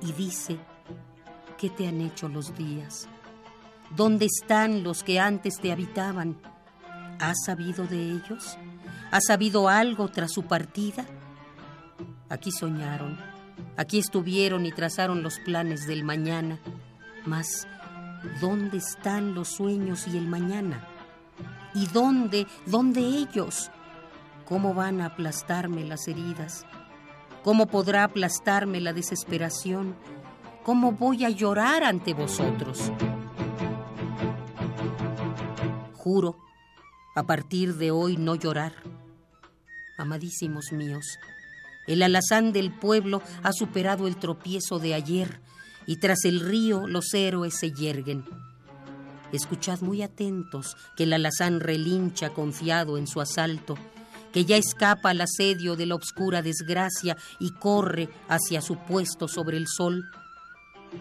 y 0.00 0.12
dice, 0.12 0.58
¿qué 1.56 1.70
te 1.70 1.86
han 1.86 2.00
hecho 2.00 2.28
los 2.28 2.56
días? 2.56 3.08
¿Dónde 3.94 4.26
están 4.26 4.82
los 4.82 5.04
que 5.04 5.20
antes 5.20 5.60
te 5.60 5.70
habitaban? 5.70 6.36
¿Has 7.20 7.44
sabido 7.44 7.86
de 7.86 8.12
ellos? 8.12 8.58
¿Has 9.12 9.26
sabido 9.26 9.68
algo 9.68 10.08
tras 10.08 10.32
su 10.32 10.44
partida? 10.44 11.06
Aquí 12.28 12.50
soñaron, 12.50 13.20
aquí 13.76 13.98
estuvieron 13.98 14.66
y 14.66 14.72
trazaron 14.72 15.22
los 15.22 15.38
planes 15.38 15.86
del 15.86 16.02
mañana, 16.02 16.58
mas 17.24 17.68
¿dónde 18.40 18.78
están 18.78 19.34
los 19.34 19.48
sueños 19.48 20.08
y 20.08 20.16
el 20.16 20.26
mañana? 20.26 20.88
¿Y 21.74 21.86
dónde, 21.86 22.46
dónde 22.66 23.00
ellos? 23.00 23.70
¿Cómo 24.52 24.74
van 24.74 25.00
a 25.00 25.06
aplastarme 25.06 25.82
las 25.82 26.08
heridas? 26.08 26.66
¿Cómo 27.42 27.68
podrá 27.68 28.04
aplastarme 28.04 28.82
la 28.82 28.92
desesperación? 28.92 29.96
¿Cómo 30.62 30.92
voy 30.92 31.24
a 31.24 31.30
llorar 31.30 31.82
ante 31.84 32.12
vosotros? 32.12 32.92
Juro, 35.94 36.36
a 37.16 37.22
partir 37.22 37.76
de 37.76 37.92
hoy 37.92 38.18
no 38.18 38.34
llorar. 38.34 38.74
Amadísimos 39.96 40.70
míos, 40.70 41.18
el 41.86 42.02
alazán 42.02 42.52
del 42.52 42.78
pueblo 42.78 43.22
ha 43.42 43.54
superado 43.54 44.06
el 44.06 44.16
tropiezo 44.16 44.78
de 44.78 44.92
ayer 44.92 45.40
y 45.86 45.96
tras 45.96 46.26
el 46.26 46.40
río 46.40 46.86
los 46.86 47.14
héroes 47.14 47.54
se 47.58 47.72
yerguen. 47.72 48.26
Escuchad 49.32 49.80
muy 49.80 50.02
atentos 50.02 50.76
que 50.94 51.04
el 51.04 51.14
alazán 51.14 51.60
relincha 51.60 52.34
confiado 52.34 52.98
en 52.98 53.06
su 53.06 53.22
asalto 53.22 53.78
que 54.32 54.44
ya 54.44 54.56
escapa 54.56 55.10
al 55.10 55.20
asedio 55.20 55.76
de 55.76 55.86
la 55.86 55.94
obscura 55.94 56.42
desgracia 56.42 57.16
y 57.38 57.50
corre 57.50 58.08
hacia 58.28 58.60
su 58.60 58.76
puesto 58.76 59.28
sobre 59.28 59.56
el 59.56 59.66
sol, 59.68 60.04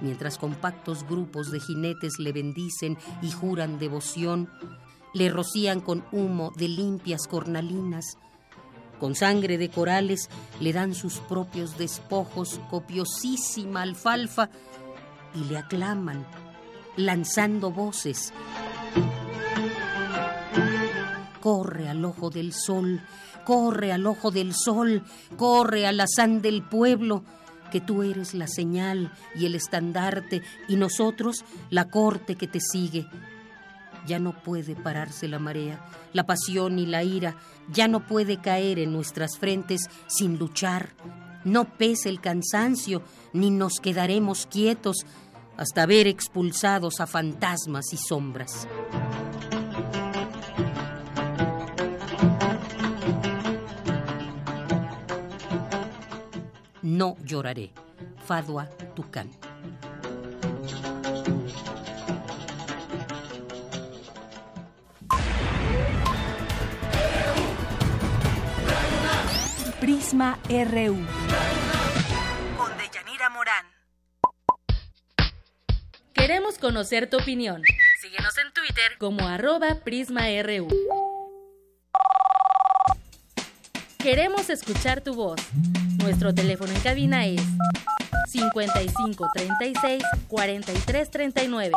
mientras 0.02 0.38
compactos 0.38 1.06
grupos 1.08 1.52
de 1.52 1.60
jinetes 1.60 2.20
le 2.20 2.32
bendicen 2.32 2.98
y 3.22 3.32
juran 3.32 3.80
devoción, 3.80 4.50
le 5.14 5.30
rocían 5.30 5.82
con 5.82 6.06
humo 6.12 6.52
de 6.58 6.68
limpias 6.68 7.28
cornalinas, 7.28 8.18
con 9.00 9.16
sangre 9.16 9.58
de 9.58 9.70
corales 9.70 10.30
le 10.60 10.74
dan 10.74 10.94
sus 10.94 11.18
propios 11.18 11.78
despojos, 11.78 12.60
copiosísima 12.70 13.82
alfalfa, 13.82 14.50
y 15.34 15.46
le 15.46 15.58
aclaman, 15.58 16.26
lanzando 16.98 17.72
voces 17.72 18.34
Corre 21.42 21.90
al 21.90 22.06
ojo 22.06 22.30
del 22.30 22.54
sol, 22.54 23.02
corre 23.44 23.92
al 23.92 24.06
ojo 24.06 24.32
del 24.32 24.54
sol, 24.54 25.04
corre 25.36 25.88
al 25.88 26.00
azán 26.00 26.42
del 26.42 26.62
pueblo, 26.64 27.24
que 27.72 27.82
tú 27.82 28.04
eres 28.04 28.34
la 28.34 28.48
señal 28.48 29.12
y 29.36 29.48
el 29.48 29.56
estandarte 29.56 30.44
y 30.68 30.76
nosotros 30.76 31.44
la 31.72 31.86
corte 31.86 32.36
que 32.36 32.48
te 32.48 32.60
sigue. 32.60 33.08
Ya 34.06 34.20
no 34.20 34.34
puede 34.44 34.76
pararse 34.76 35.28
la 35.28 35.40
marea, 35.40 35.84
la 36.14 36.26
pasión 36.26 36.78
y 36.78 36.86
la 36.86 37.04
ira, 37.04 37.36
ya 37.72 37.88
no 37.88 38.06
puede 38.06 38.40
caer 38.40 38.78
en 38.78 38.94
nuestras 38.94 39.38
frentes 39.38 39.90
sin 40.08 40.38
luchar. 40.38 40.90
No 41.44 41.66
pese 41.78 42.10
el 42.10 42.22
cansancio, 42.22 43.02
ni 43.34 43.50
nos 43.50 43.80
quedaremos 43.80 44.46
quietos 44.46 45.06
hasta 45.58 45.86
ver 45.86 46.08
expulsados 46.08 47.00
a 47.00 47.08
fantasmas 47.08 47.94
y 47.94 47.98
sombras. 47.98 48.68
No 56.92 57.16
lloraré. 57.24 57.72
Fadua 58.28 58.68
Tucán. 58.96 59.32
Prisma 69.80 70.38
RU. 70.50 70.98
Con 72.58 72.78
Deyanira 72.78 73.30
Morán. 73.30 73.66
Queremos 76.14 76.58
conocer 76.58 77.10
tu 77.10 77.20
opinión. 77.20 77.64
Síguenos 78.02 78.38
en 78.38 78.52
Twitter 78.52 78.98
como 78.98 79.26
arroba 79.30 79.76
PrismaRU. 79.76 80.68
Queremos 83.98 84.50
escuchar 84.50 85.00
tu 85.00 85.14
voz. 85.14 85.40
Nuestro 86.04 86.34
teléfono 86.34 86.72
en 86.74 86.80
cabina 86.80 87.26
es 87.26 87.42
55 88.28 89.30
36 89.36 90.04
43 90.28 91.12
39. 91.12 91.72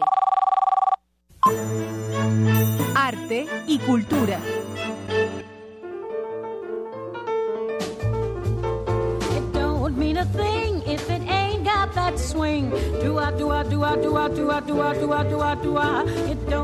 Arte 2.95 3.47
y 3.66 3.79
cultura. 3.81 4.39
It 9.37 9.53
don't 9.53 9.97
mean 9.99 10.16
a 10.16 10.25
thing 10.25 10.83
if 10.87 11.11
it 11.11 11.22
ain't 11.29 11.64
got 11.64 11.93
that 11.95 12.18
swing. 12.18 12.70
Do 13.03 13.18
I, 13.18 13.31
do 13.33 13.51
I, 13.51 13.62
do 13.64 13.85
I, 13.85 13.97
do 13.97 14.16
I, 14.16 14.29
do 14.29 14.51
I, 14.51 14.61
do 14.61 14.81
I, 14.81 14.95
do 14.95 15.12
I, 15.12 15.25
do 15.25 15.41
I, 15.41 15.55
do 15.57 15.77
I. 15.77 16.05
It 16.31 16.49
don't 16.49 16.64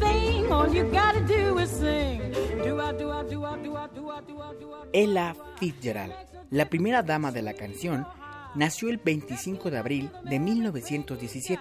thing. 0.00 0.52
All 0.52 0.72
you 0.72 0.84
gotta 0.90 1.20
do 1.20 1.58
is 1.58 1.70
sing. 1.70 2.20
Ella 4.92 5.36
Fitzgerald, 5.58 6.12
la 6.50 6.68
primera 6.68 7.02
dama 7.02 7.32
de 7.32 7.42
la 7.42 7.54
canción, 7.54 8.06
nació 8.54 8.88
el 8.88 8.98
25 8.98 9.70
de 9.70 9.78
abril 9.78 10.10
de 10.24 10.38
1917. 10.38 11.60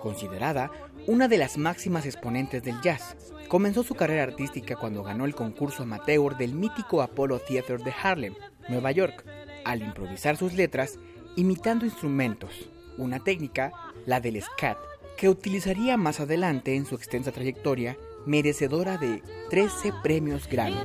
Considerada 0.00 0.70
una 1.06 1.28
de 1.28 1.38
las 1.38 1.58
máximas 1.58 2.06
exponentes 2.06 2.62
del 2.62 2.80
jazz, 2.80 3.16
comenzó 3.48 3.82
su 3.82 3.94
carrera 3.94 4.24
artística 4.24 4.76
cuando 4.76 5.02
ganó 5.02 5.24
el 5.24 5.34
concurso 5.34 5.82
amateur 5.82 6.36
del 6.36 6.54
mítico 6.54 7.02
Apollo 7.02 7.40
Theater 7.40 7.80
de 7.80 7.94
Harlem, 8.02 8.34
Nueva 8.68 8.92
York, 8.92 9.24
al 9.64 9.82
improvisar 9.82 10.36
sus 10.36 10.52
letras 10.54 10.98
imitando 11.36 11.84
instrumentos, 11.84 12.68
una 12.98 13.20
técnica, 13.20 13.72
la 14.06 14.20
del 14.20 14.40
scat, 14.42 14.78
que 15.16 15.28
utilizaría 15.28 15.96
más 15.96 16.20
adelante 16.20 16.74
en 16.76 16.86
su 16.86 16.94
extensa 16.94 17.32
trayectoria 17.32 17.96
merecedora 18.26 18.98
de 18.98 19.22
13 19.50 19.92
premios 20.02 20.46
Grammy. 20.48 20.76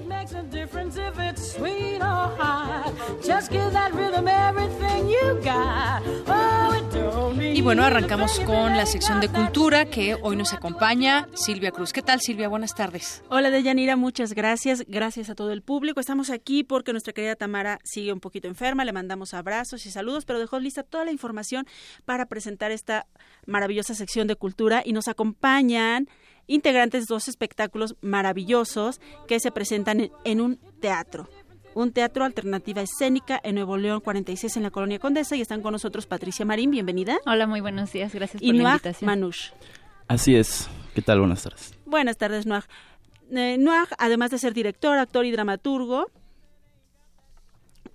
Oh, 6.27 7.33
Y 7.41 7.61
bueno, 7.61 7.83
arrancamos 7.83 8.39
con 8.41 8.77
la 8.77 8.85
sección 8.85 9.19
de 9.19 9.27
cultura 9.29 9.85
que 9.85 10.15
hoy 10.21 10.35
nos 10.35 10.53
acompaña 10.53 11.27
Silvia 11.33 11.71
Cruz. 11.71 11.91
¿Qué 11.91 12.01
tal, 12.01 12.21
Silvia? 12.21 12.47
Buenas 12.47 12.75
tardes. 12.75 13.23
Hola 13.29 13.49
Deyanira, 13.49 13.95
muchas 13.95 14.33
gracias. 14.33 14.85
Gracias 14.87 15.29
a 15.29 15.35
todo 15.35 15.51
el 15.51 15.61
público. 15.61 15.99
Estamos 15.99 16.29
aquí 16.29 16.63
porque 16.63 16.91
nuestra 16.91 17.13
querida 17.13 17.35
Tamara 17.35 17.79
sigue 17.83 18.13
un 18.13 18.19
poquito 18.19 18.47
enferma. 18.47 18.85
Le 18.85 18.93
mandamos 18.93 19.33
abrazos 19.33 19.85
y 19.85 19.91
saludos, 19.91 20.25
pero 20.25 20.39
dejó 20.39 20.59
lista 20.59 20.83
toda 20.83 21.05
la 21.05 21.11
información 21.11 21.65
para 22.05 22.27
presentar 22.27 22.71
esta 22.71 23.07
maravillosa 23.45 23.95
sección 23.95 24.27
de 24.27 24.35
cultura 24.35 24.83
y 24.85 24.93
nos 24.93 25.07
acompañan 25.07 26.07
integrantes 26.47 27.07
de 27.07 27.13
dos 27.13 27.27
espectáculos 27.27 27.95
maravillosos 28.01 28.99
que 29.27 29.39
se 29.39 29.51
presentan 29.51 29.99
en, 30.01 30.11
en 30.25 30.41
un 30.41 30.57
teatro. 30.79 31.29
Un 31.73 31.93
teatro 31.93 32.25
alternativa 32.25 32.81
escénica 32.81 33.39
en 33.43 33.55
Nuevo 33.55 33.77
León 33.77 34.01
46 34.01 34.57
en 34.57 34.63
la 34.63 34.71
Colonia 34.71 34.99
Condesa 34.99 35.35
y 35.37 35.41
están 35.41 35.61
con 35.61 35.71
nosotros 35.71 36.05
Patricia 36.05 36.45
Marín, 36.45 36.71
bienvenida. 36.71 37.17
Hola, 37.25 37.47
muy 37.47 37.61
buenos 37.61 37.91
días, 37.93 38.13
gracias 38.13 38.43
Y 38.43 38.47
por 38.47 38.55
la 38.55 38.63
Noah 38.63 38.73
invitación. 38.73 39.07
Manush. 39.07 39.51
Así 40.07 40.35
es. 40.35 40.69
¿Qué 40.93 41.01
tal? 41.01 41.19
Buenas 41.19 41.43
tardes. 41.43 41.73
Buenas 41.85 42.17
tardes, 42.17 42.45
Noah. 42.45 42.65
Eh, 43.31 43.55
Noah, 43.57 43.87
además 43.97 44.31
de 44.31 44.39
ser 44.39 44.53
director, 44.53 44.97
actor 44.97 45.25
y 45.25 45.31
dramaturgo, 45.31 46.07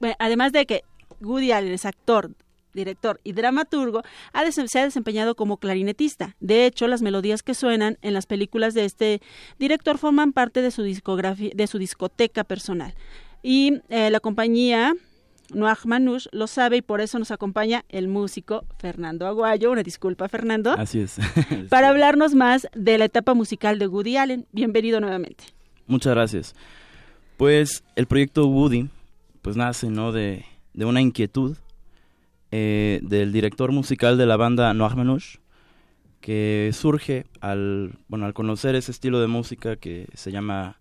bueno, 0.00 0.16
además 0.18 0.52
de 0.52 0.64
que 0.64 0.82
Woody 1.20 1.52
Allen 1.52 1.72
es 1.72 1.84
actor, 1.84 2.30
director 2.76 3.20
y 3.24 3.32
dramaturgo, 3.32 4.02
ha 4.32 4.50
se 4.52 4.78
ha 4.78 4.84
desempeñado 4.84 5.34
como 5.34 5.56
clarinetista. 5.56 6.36
De 6.38 6.66
hecho, 6.66 6.86
las 6.86 7.02
melodías 7.02 7.42
que 7.42 7.54
suenan 7.54 7.98
en 8.02 8.14
las 8.14 8.26
películas 8.26 8.74
de 8.74 8.84
este 8.84 9.20
director 9.58 9.98
forman 9.98 10.32
parte 10.32 10.62
de 10.62 10.70
su 10.70 10.82
discografía, 10.82 11.50
de 11.54 11.66
su 11.66 11.78
discoteca 11.78 12.44
personal. 12.44 12.94
Y 13.42 13.80
eh, 13.88 14.10
la 14.10 14.20
compañía 14.20 14.94
Noah 15.54 15.78
Manush 15.84 16.26
lo 16.32 16.46
sabe 16.46 16.78
y 16.78 16.82
por 16.82 17.00
eso 17.00 17.18
nos 17.18 17.30
acompaña 17.30 17.84
el 17.88 18.08
músico 18.08 18.64
Fernando 18.78 19.26
Aguayo. 19.26 19.70
Una 19.70 19.82
disculpa, 19.82 20.28
Fernando 20.28 20.72
Así 20.72 21.00
es. 21.00 21.18
para 21.70 21.88
hablarnos 21.88 22.34
más 22.34 22.68
de 22.74 22.98
la 22.98 23.06
etapa 23.06 23.34
musical 23.34 23.78
de 23.78 23.86
Woody 23.86 24.16
Allen. 24.16 24.46
Bienvenido 24.52 25.00
nuevamente. 25.00 25.44
Muchas 25.86 26.14
gracias. 26.14 26.54
Pues 27.36 27.84
el 27.94 28.06
proyecto 28.06 28.46
Woody 28.46 28.88
pues 29.42 29.56
nace 29.56 29.88
¿no? 29.88 30.10
de, 30.10 30.44
de 30.74 30.84
una 30.84 31.00
inquietud 31.00 31.56
eh, 32.58 33.00
del 33.02 33.32
director 33.32 33.70
musical 33.70 34.16
de 34.16 34.24
la 34.24 34.38
banda 34.38 34.72
Noir 34.72 34.96
Manouche, 34.96 35.40
que 36.22 36.70
surge 36.72 37.26
al, 37.42 37.98
bueno, 38.08 38.24
al 38.24 38.32
conocer 38.32 38.74
ese 38.76 38.92
estilo 38.92 39.20
de 39.20 39.26
música 39.26 39.76
que 39.76 40.06
se 40.14 40.32
llama 40.32 40.80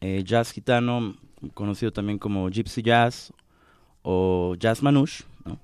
eh, 0.00 0.24
jazz 0.24 0.50
gitano, 0.50 1.14
conocido 1.54 1.92
también 1.92 2.18
como 2.18 2.50
gypsy 2.50 2.82
jazz 2.82 3.32
o 4.02 4.56
jazz 4.58 4.82
manouche. 4.82 5.22
¿no? 5.44 5.60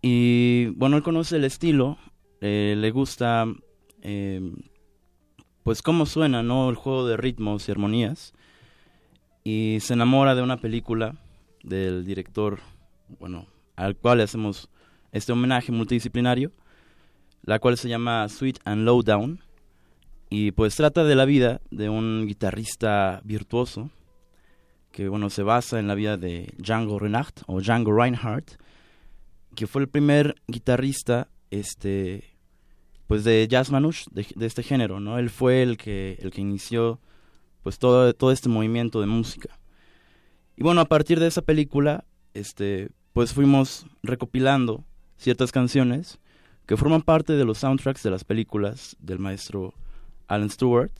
Y 0.00 0.68
bueno, 0.76 0.96
él 0.96 1.02
conoce 1.02 1.36
el 1.36 1.44
estilo, 1.44 1.98
eh, 2.40 2.74
le 2.74 2.90
gusta 2.90 3.44
eh, 4.00 4.40
pues 5.62 5.82
cómo 5.82 6.06
suena, 6.06 6.42
¿no? 6.42 6.70
El 6.70 6.76
juego 6.76 7.06
de 7.06 7.18
ritmos 7.18 7.68
y 7.68 7.72
armonías. 7.72 8.32
Y 9.44 9.76
se 9.82 9.92
enamora 9.92 10.34
de 10.34 10.40
una 10.40 10.56
película 10.56 11.16
del 11.62 12.06
director, 12.06 12.60
bueno, 13.18 13.46
al 13.78 13.96
cual 13.96 14.20
hacemos 14.20 14.68
este 15.12 15.32
homenaje 15.32 15.70
multidisciplinario, 15.70 16.52
la 17.42 17.60
cual 17.60 17.78
se 17.78 17.88
llama 17.88 18.28
Sweet 18.28 18.58
and 18.64 18.84
Low 18.84 19.02
Down. 19.02 19.40
Y 20.30 20.50
pues 20.50 20.74
trata 20.74 21.04
de 21.04 21.14
la 21.14 21.24
vida 21.24 21.60
de 21.70 21.88
un 21.88 22.26
guitarrista 22.26 23.22
virtuoso 23.24 23.90
que 24.90 25.08
bueno 25.08 25.30
se 25.30 25.42
basa 25.42 25.78
en 25.78 25.86
la 25.86 25.94
vida 25.94 26.16
de 26.16 26.52
Django 26.58 26.98
Reinhardt 26.98 27.42
o 27.46 27.60
Django 27.60 27.96
Reinhardt, 27.96 28.58
que 29.54 29.66
fue 29.66 29.82
el 29.82 29.88
primer 29.88 30.34
guitarrista 30.48 31.28
este 31.50 32.24
pues 33.06 33.24
de 33.24 33.46
jazz 33.48 33.70
manouche 33.70 34.04
de, 34.10 34.26
de, 34.34 34.46
este 34.46 34.62
género, 34.62 34.98
¿no? 35.00 35.18
Él 35.18 35.30
fue 35.30 35.62
el 35.62 35.78
que 35.78 36.18
el 36.20 36.30
que 36.30 36.40
inició 36.40 37.00
pues 37.62 37.78
todo 37.78 38.12
todo 38.12 38.32
este 38.32 38.48
movimiento 38.48 39.00
de 39.00 39.06
música. 39.06 39.58
Y 40.56 40.64
bueno, 40.64 40.80
a 40.80 40.86
partir 40.86 41.20
de 41.20 41.28
esa 41.28 41.42
película 41.42 42.04
este 42.34 42.90
pues 43.18 43.34
fuimos 43.34 43.84
recopilando 44.04 44.84
ciertas 45.16 45.50
canciones 45.50 46.20
que 46.66 46.76
forman 46.76 47.02
parte 47.02 47.32
de 47.32 47.44
los 47.44 47.58
soundtracks 47.58 48.04
de 48.04 48.12
las 48.12 48.22
películas 48.22 48.96
del 49.00 49.18
maestro 49.18 49.74
Alan 50.28 50.48
Stewart, 50.48 50.92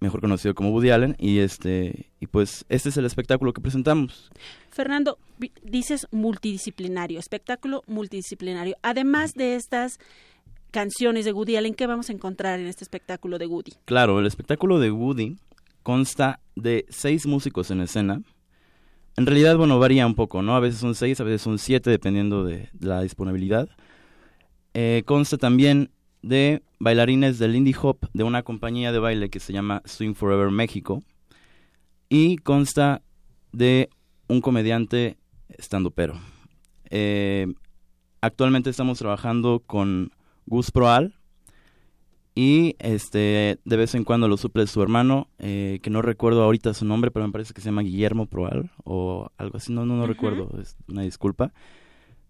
mejor 0.00 0.22
conocido 0.22 0.54
como 0.54 0.70
Woody 0.70 0.88
Allen, 0.88 1.14
y 1.18 1.40
este 1.40 2.06
y 2.20 2.26
pues 2.26 2.64
este 2.70 2.88
es 2.88 2.96
el 2.96 3.04
espectáculo 3.04 3.52
que 3.52 3.60
presentamos. 3.60 4.30
Fernando, 4.70 5.18
dices 5.62 6.06
multidisciplinario, 6.10 7.18
espectáculo 7.18 7.82
multidisciplinario. 7.86 8.74
Además 8.80 9.34
de 9.34 9.56
estas 9.56 10.00
canciones 10.70 11.26
de 11.26 11.34
Woody 11.34 11.56
Allen, 11.56 11.74
¿qué 11.74 11.86
vamos 11.86 12.08
a 12.08 12.14
encontrar 12.14 12.60
en 12.60 12.66
este 12.66 12.84
espectáculo 12.84 13.36
de 13.36 13.46
Woody? 13.46 13.74
Claro, 13.84 14.20
el 14.20 14.26
espectáculo 14.26 14.78
de 14.78 14.90
Woody 14.90 15.36
consta 15.82 16.40
de 16.56 16.86
seis 16.88 17.26
músicos 17.26 17.70
en 17.70 17.82
escena. 17.82 18.22
En 19.18 19.26
realidad, 19.26 19.56
bueno, 19.56 19.80
varía 19.80 20.06
un 20.06 20.14
poco, 20.14 20.42
¿no? 20.42 20.54
A 20.54 20.60
veces 20.60 20.78
son 20.78 20.94
seis, 20.94 21.18
a 21.20 21.24
veces 21.24 21.42
son 21.42 21.58
siete, 21.58 21.90
dependiendo 21.90 22.44
de 22.44 22.68
la 22.78 23.02
disponibilidad. 23.02 23.68
Eh, 24.74 25.02
consta 25.06 25.36
también 25.38 25.90
de 26.22 26.62
bailarines 26.78 27.40
del 27.40 27.56
Indie 27.56 27.74
Hop 27.82 27.98
de 28.12 28.22
una 28.22 28.44
compañía 28.44 28.92
de 28.92 29.00
baile 29.00 29.28
que 29.28 29.40
se 29.40 29.52
llama 29.52 29.82
Swing 29.86 30.14
Forever 30.14 30.52
México 30.52 31.02
y 32.08 32.36
consta 32.36 33.02
de 33.50 33.90
un 34.28 34.40
comediante 34.40 35.18
estando 35.48 35.90
pero. 35.90 36.14
Eh, 36.88 37.52
actualmente 38.20 38.70
estamos 38.70 39.00
trabajando 39.00 39.64
con 39.66 40.12
Gus 40.46 40.70
Proal 40.70 41.17
y 42.38 42.76
este 42.78 43.58
de 43.64 43.76
vez 43.76 43.94
en 43.94 44.04
cuando 44.04 44.28
lo 44.28 44.36
suple 44.36 44.66
su 44.66 44.82
hermano 44.82 45.28
eh, 45.38 45.80
que 45.82 45.90
no 45.90 46.02
recuerdo 46.02 46.42
ahorita 46.42 46.74
su 46.74 46.84
nombre 46.84 47.10
pero 47.10 47.26
me 47.26 47.32
parece 47.32 47.52
que 47.54 47.60
se 47.60 47.66
llama 47.66 47.82
Guillermo 47.82 48.26
Proal 48.26 48.70
o 48.84 49.30
algo 49.38 49.56
así 49.56 49.72
no 49.72 49.84
no, 49.84 49.96
no 49.96 50.02
uh 50.02 50.04
-huh. 50.04 50.08
recuerdo 50.08 50.50
es 50.60 50.76
una 50.86 51.02
disculpa 51.02 51.52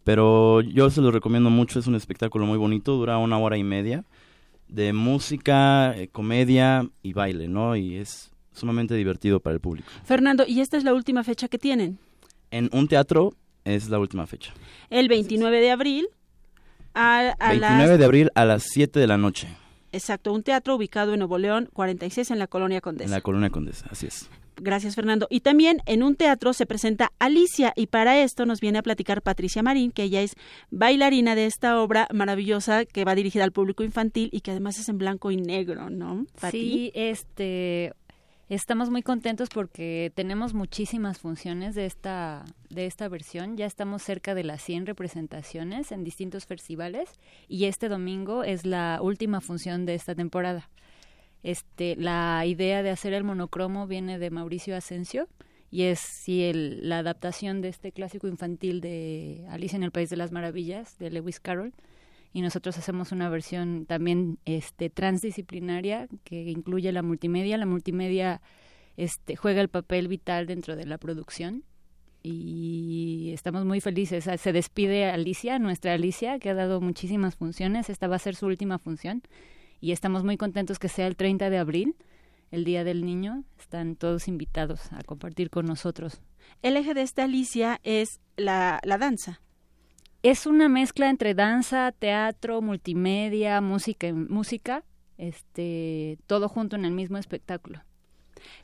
pero 0.08 0.62
yo 0.62 0.88
se 0.88 1.02
lo 1.02 1.10
recomiendo 1.10 1.50
mucho, 1.50 1.78
es 1.78 1.86
un 1.86 1.94
espectáculo 1.94 2.46
muy 2.46 2.56
bonito, 2.56 2.96
dura 2.96 3.18
una 3.18 3.36
hora 3.36 3.58
y 3.58 3.62
media, 3.62 4.06
de 4.66 4.94
música, 4.94 5.94
eh, 5.94 6.08
comedia 6.08 6.88
y 7.02 7.12
baile, 7.12 7.46
¿no? 7.46 7.76
Y 7.76 7.96
es 7.96 8.30
sumamente 8.54 8.94
divertido 8.94 9.38
para 9.38 9.52
el 9.52 9.60
público. 9.60 9.86
Fernando, 10.04 10.44
¿y 10.48 10.60
esta 10.60 10.78
es 10.78 10.84
la 10.84 10.94
última 10.94 11.24
fecha 11.24 11.48
que 11.48 11.58
tienen? 11.58 11.98
En 12.50 12.70
un 12.72 12.88
teatro 12.88 13.34
es 13.66 13.90
la 13.90 13.98
última 13.98 14.26
fecha. 14.26 14.54
El 14.88 15.08
29 15.08 15.60
de 15.60 15.70
abril 15.72 16.08
a, 16.94 17.34
a 17.38 17.50
29 17.50 17.86
las... 17.88 17.98
de 17.98 18.04
abril 18.06 18.30
a 18.34 18.46
las 18.46 18.62
7 18.62 18.98
de 18.98 19.06
la 19.06 19.18
noche. 19.18 19.48
Exacto, 19.92 20.32
un 20.32 20.42
teatro 20.42 20.76
ubicado 20.76 21.12
en 21.12 21.20
Nuevo 21.20 21.38
León, 21.38 21.68
46 21.72 22.30
en 22.30 22.38
la 22.38 22.46
Colonia 22.46 22.80
Condesa. 22.80 23.06
En 23.06 23.10
la 23.12 23.20
Colonia 23.20 23.50
Condesa, 23.50 23.86
así 23.90 24.06
es. 24.06 24.28
Gracias, 24.60 24.96
Fernando. 24.96 25.26
Y 25.30 25.40
también 25.40 25.82
en 25.86 26.02
un 26.02 26.16
teatro 26.16 26.52
se 26.52 26.66
presenta 26.66 27.12
Alicia 27.18 27.72
y 27.76 27.86
para 27.86 28.20
esto 28.20 28.44
nos 28.44 28.60
viene 28.60 28.78
a 28.78 28.82
platicar 28.82 29.22
Patricia 29.22 29.62
Marín, 29.62 29.92
que 29.92 30.02
ella 30.02 30.20
es 30.20 30.34
bailarina 30.70 31.34
de 31.34 31.46
esta 31.46 31.80
obra 31.80 32.08
maravillosa 32.12 32.84
que 32.84 33.04
va 33.04 33.14
dirigida 33.14 33.44
al 33.44 33.52
público 33.52 33.84
infantil 33.84 34.30
y 34.32 34.40
que 34.40 34.50
además 34.50 34.78
es 34.78 34.88
en 34.88 34.98
blanco 34.98 35.30
y 35.30 35.36
negro, 35.36 35.90
¿no? 35.90 36.26
¿Pati? 36.40 36.60
Sí, 36.60 36.92
este 36.94 37.92
estamos 38.48 38.90
muy 38.90 39.02
contentos 39.02 39.48
porque 39.50 40.12
tenemos 40.14 40.54
muchísimas 40.54 41.18
funciones 41.18 41.74
de 41.74 41.86
esta 41.86 42.44
de 42.70 42.86
esta 42.86 43.08
versión. 43.08 43.56
Ya 43.56 43.66
estamos 43.66 44.02
cerca 44.02 44.34
de 44.34 44.44
las 44.44 44.62
100 44.62 44.86
representaciones 44.86 45.92
en 45.92 46.04
distintos 46.04 46.46
festivales 46.46 47.10
y 47.48 47.64
este 47.64 47.88
domingo 47.88 48.44
es 48.44 48.64
la 48.64 49.00
última 49.02 49.40
función 49.40 49.86
de 49.86 49.94
esta 49.94 50.14
temporada. 50.14 50.68
Este, 51.42 51.94
la 51.96 52.44
idea 52.46 52.82
de 52.82 52.90
hacer 52.90 53.12
el 53.12 53.24
monocromo 53.24 53.86
viene 53.86 54.18
de 54.18 54.30
Mauricio 54.30 54.76
Asensio 54.76 55.28
y 55.70 55.82
es 55.84 56.00
sí, 56.00 56.42
el, 56.44 56.88
la 56.88 56.98
adaptación 56.98 57.60
de 57.60 57.68
este 57.68 57.92
clásico 57.92 58.26
infantil 58.26 58.80
de 58.80 59.46
Alicia 59.50 59.76
en 59.76 59.82
el 59.82 59.92
País 59.92 60.10
de 60.10 60.16
las 60.16 60.32
Maravillas 60.32 60.98
de 60.98 61.10
Lewis 61.10 61.40
Carroll 61.40 61.74
y 62.38 62.40
nosotros 62.40 62.78
hacemos 62.78 63.10
una 63.10 63.28
versión 63.28 63.84
también 63.84 64.38
este 64.44 64.90
transdisciplinaria 64.90 66.06
que 66.22 66.44
incluye 66.44 66.92
la 66.92 67.02
multimedia. 67.02 67.58
La 67.58 67.66
multimedia 67.66 68.40
este, 68.96 69.34
juega 69.34 69.60
el 69.60 69.68
papel 69.68 70.06
vital 70.06 70.46
dentro 70.46 70.76
de 70.76 70.86
la 70.86 70.98
producción 70.98 71.64
y 72.22 73.32
estamos 73.34 73.64
muy 73.64 73.80
felices. 73.80 74.28
Se 74.40 74.52
despide 74.52 75.06
Alicia, 75.06 75.58
nuestra 75.58 75.94
Alicia, 75.94 76.38
que 76.38 76.50
ha 76.50 76.54
dado 76.54 76.80
muchísimas 76.80 77.34
funciones. 77.34 77.90
Esta 77.90 78.06
va 78.06 78.14
a 78.14 78.20
ser 78.20 78.36
su 78.36 78.46
última 78.46 78.78
función 78.78 79.22
y 79.80 79.90
estamos 79.90 80.22
muy 80.22 80.36
contentos 80.36 80.78
que 80.78 80.88
sea 80.88 81.08
el 81.08 81.16
30 81.16 81.50
de 81.50 81.58
abril, 81.58 81.96
el 82.52 82.64
Día 82.64 82.84
del 82.84 83.04
Niño. 83.04 83.42
Están 83.58 83.96
todos 83.96 84.28
invitados 84.28 84.92
a 84.92 85.02
compartir 85.02 85.50
con 85.50 85.66
nosotros. 85.66 86.20
El 86.62 86.76
eje 86.76 86.94
de 86.94 87.02
esta 87.02 87.24
Alicia 87.24 87.80
es 87.82 88.20
la, 88.36 88.78
la 88.84 88.96
danza. 88.96 89.40
Es 90.22 90.46
una 90.46 90.68
mezcla 90.68 91.10
entre 91.10 91.34
danza, 91.34 91.92
teatro, 91.92 92.60
multimedia, 92.60 93.60
música, 93.60 94.12
música, 94.12 94.84
este, 95.16 96.18
todo 96.26 96.48
junto 96.48 96.74
en 96.74 96.84
el 96.84 96.92
mismo 96.92 97.18
espectáculo. 97.18 97.82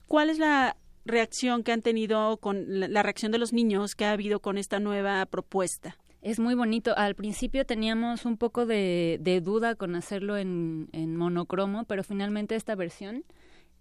¿Cuál 0.09 0.30
es 0.30 0.38
la 0.38 0.76
reacción 1.05 1.62
que 1.62 1.72
han 1.72 1.82
tenido 1.82 2.38
con 2.38 2.80
la, 2.80 2.88
la 2.88 3.02
reacción 3.02 3.30
de 3.30 3.38
los 3.38 3.52
niños 3.52 3.94
que 3.94 4.05
ha 4.05 4.12
habido 4.12 4.40
con 4.40 4.59
esta 4.59 4.80
nueva 4.80 5.24
propuesta? 5.26 5.96
Es 6.22 6.40
muy 6.40 6.55
bonito. 6.55 6.96
Al 6.96 7.14
principio 7.14 7.66
teníamos 7.66 8.24
un 8.24 8.38
poco 8.38 8.64
de, 8.64 9.18
de 9.20 9.40
duda 9.40 9.74
con 9.74 9.94
hacerlo 9.94 10.38
en, 10.38 10.88
en, 10.92 11.16
monocromo, 11.16 11.84
pero 11.84 12.02
finalmente 12.02 12.57
esta 12.57 12.74
versión 12.74 13.24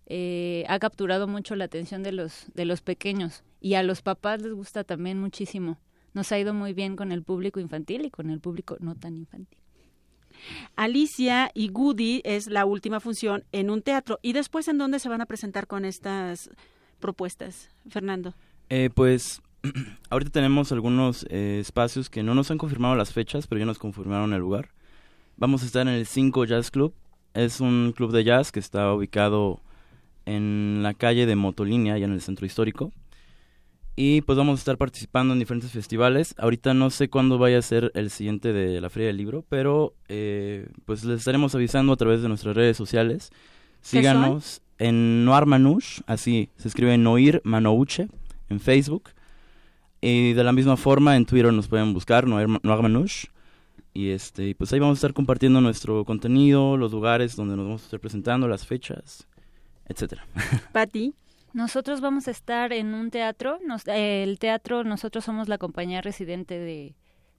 eh, 0.07 0.65
ha 0.67 0.77
capturado 0.77 1.25
mucho 1.27 1.55
la 1.55 1.65
atención 1.65 2.03
de 2.03 2.11
los, 2.11 2.47
de 2.53 2.65
los 2.65 2.81
pequeños 2.81 3.43
y 3.61 3.75
a 3.75 3.83
los 3.83 4.01
papás 4.01 4.41
les 4.41 4.53
gusta 4.53 4.83
también 4.83 5.19
muchísimo. 5.19 5.79
Nos 6.13 6.31
ha 6.31 6.39
ido 6.39 6.53
muy 6.53 6.73
bien 6.73 6.95
con 6.95 7.11
el 7.11 7.23
público 7.23 7.59
infantil 7.59 8.05
y 8.05 8.11
con 8.11 8.29
el 8.29 8.39
público 8.39 8.77
no 8.79 8.95
tan 8.95 9.17
infantil. 9.17 9.59
Alicia 10.75 11.51
y 11.53 11.69
Goody 11.69 12.21
es 12.23 12.47
la 12.47 12.65
última 12.65 12.99
función 12.99 13.43
en 13.51 13.69
un 13.69 13.81
teatro. 13.81 14.19
¿Y 14.21 14.33
después 14.33 14.67
en 14.67 14.77
dónde 14.77 14.99
se 14.99 15.09
van 15.09 15.21
a 15.21 15.25
presentar 15.25 15.67
con 15.67 15.85
estas 15.85 16.49
propuestas, 16.99 17.69
Fernando? 17.89 18.33
Eh, 18.69 18.89
pues 18.93 19.41
ahorita 20.09 20.31
tenemos 20.31 20.71
algunos 20.71 21.25
eh, 21.29 21.59
espacios 21.59 22.09
que 22.09 22.23
no 22.23 22.35
nos 22.35 22.51
han 22.51 22.57
confirmado 22.57 22.95
las 22.95 23.13
fechas, 23.13 23.47
pero 23.47 23.59
ya 23.59 23.65
nos 23.65 23.79
confirmaron 23.79 24.33
el 24.33 24.39
lugar. 24.39 24.69
Vamos 25.37 25.63
a 25.63 25.65
estar 25.65 25.87
en 25.87 25.93
el 25.93 26.05
5 26.05 26.45
Jazz 26.45 26.71
Club. 26.71 26.93
Es 27.33 27.59
un 27.59 27.93
club 27.95 28.11
de 28.11 28.23
jazz 28.23 28.51
que 28.51 28.59
está 28.59 28.93
ubicado 28.93 29.59
en 30.25 30.81
la 30.83 30.93
calle 30.93 31.25
de 31.25 31.35
Motolínea, 31.35 31.97
ya 31.97 32.05
en 32.05 32.13
el 32.13 32.21
centro 32.21 32.45
histórico. 32.45 32.91
Y 33.95 34.21
pues 34.21 34.37
vamos 34.37 34.59
a 34.59 34.61
estar 34.61 34.77
participando 34.77 35.33
en 35.33 35.39
diferentes 35.39 35.71
festivales. 35.71 36.33
Ahorita 36.37 36.73
no 36.73 36.89
sé 36.89 37.09
cuándo 37.09 37.37
vaya 37.37 37.59
a 37.59 37.61
ser 37.61 37.91
el 37.93 38.09
siguiente 38.09 38.51
de 38.51 38.81
la 38.81 38.89
Feria 38.89 39.07
del 39.07 39.17
Libro, 39.17 39.45
pero 39.47 39.93
eh, 40.07 40.67
pues 40.85 41.03
les 41.03 41.19
estaremos 41.19 41.53
avisando 41.53 41.93
a 41.93 41.97
través 41.97 42.23
de 42.23 42.27
nuestras 42.27 42.55
redes 42.55 42.75
sociales. 42.75 43.31
Síganos 43.81 44.61
en 44.79 45.25
Noir 45.25 45.45
Manouche, 45.45 46.01
así 46.07 46.49
se 46.57 46.69
escribe 46.69 46.97
Noir 46.97 47.41
Manouche 47.43 48.07
en 48.49 48.59
Facebook. 48.59 49.09
Y 50.01 50.33
de 50.33 50.43
la 50.43 50.51
misma 50.51 50.75
forma 50.75 51.15
en 51.15 51.25
Twitter 51.25 51.53
nos 51.53 51.67
pueden 51.67 51.93
buscar, 51.93 52.27
Noir, 52.27 52.47
Noir 52.49 52.81
Manouche. 52.81 53.29
Y 53.93 54.09
este, 54.09 54.55
pues 54.55 54.73
ahí 54.73 54.79
vamos 54.79 54.97
a 54.97 54.99
estar 54.99 55.13
compartiendo 55.13 55.61
nuestro 55.61 56.03
contenido, 56.03 56.77
los 56.77 56.91
lugares 56.91 57.35
donde 57.35 57.55
nos 57.55 57.65
vamos 57.65 57.81
a 57.83 57.85
estar 57.85 57.99
presentando, 57.99 58.47
las 58.47 58.65
fechas, 58.65 59.27
etcétera. 59.87 60.25
Pati. 60.73 61.13
Nosotros 61.53 62.01
vamos 62.01 62.27
a 62.27 62.31
estar 62.31 62.73
en 62.73 62.93
un 62.93 63.11
teatro. 63.11 63.59
Nos, 63.65 63.87
eh, 63.87 64.23
el 64.23 64.39
teatro, 64.39 64.83
nosotros 64.83 65.23
somos 65.23 65.47
la 65.47 65.57
compañía 65.57 66.01
residente 66.01 66.57
de 66.59 66.95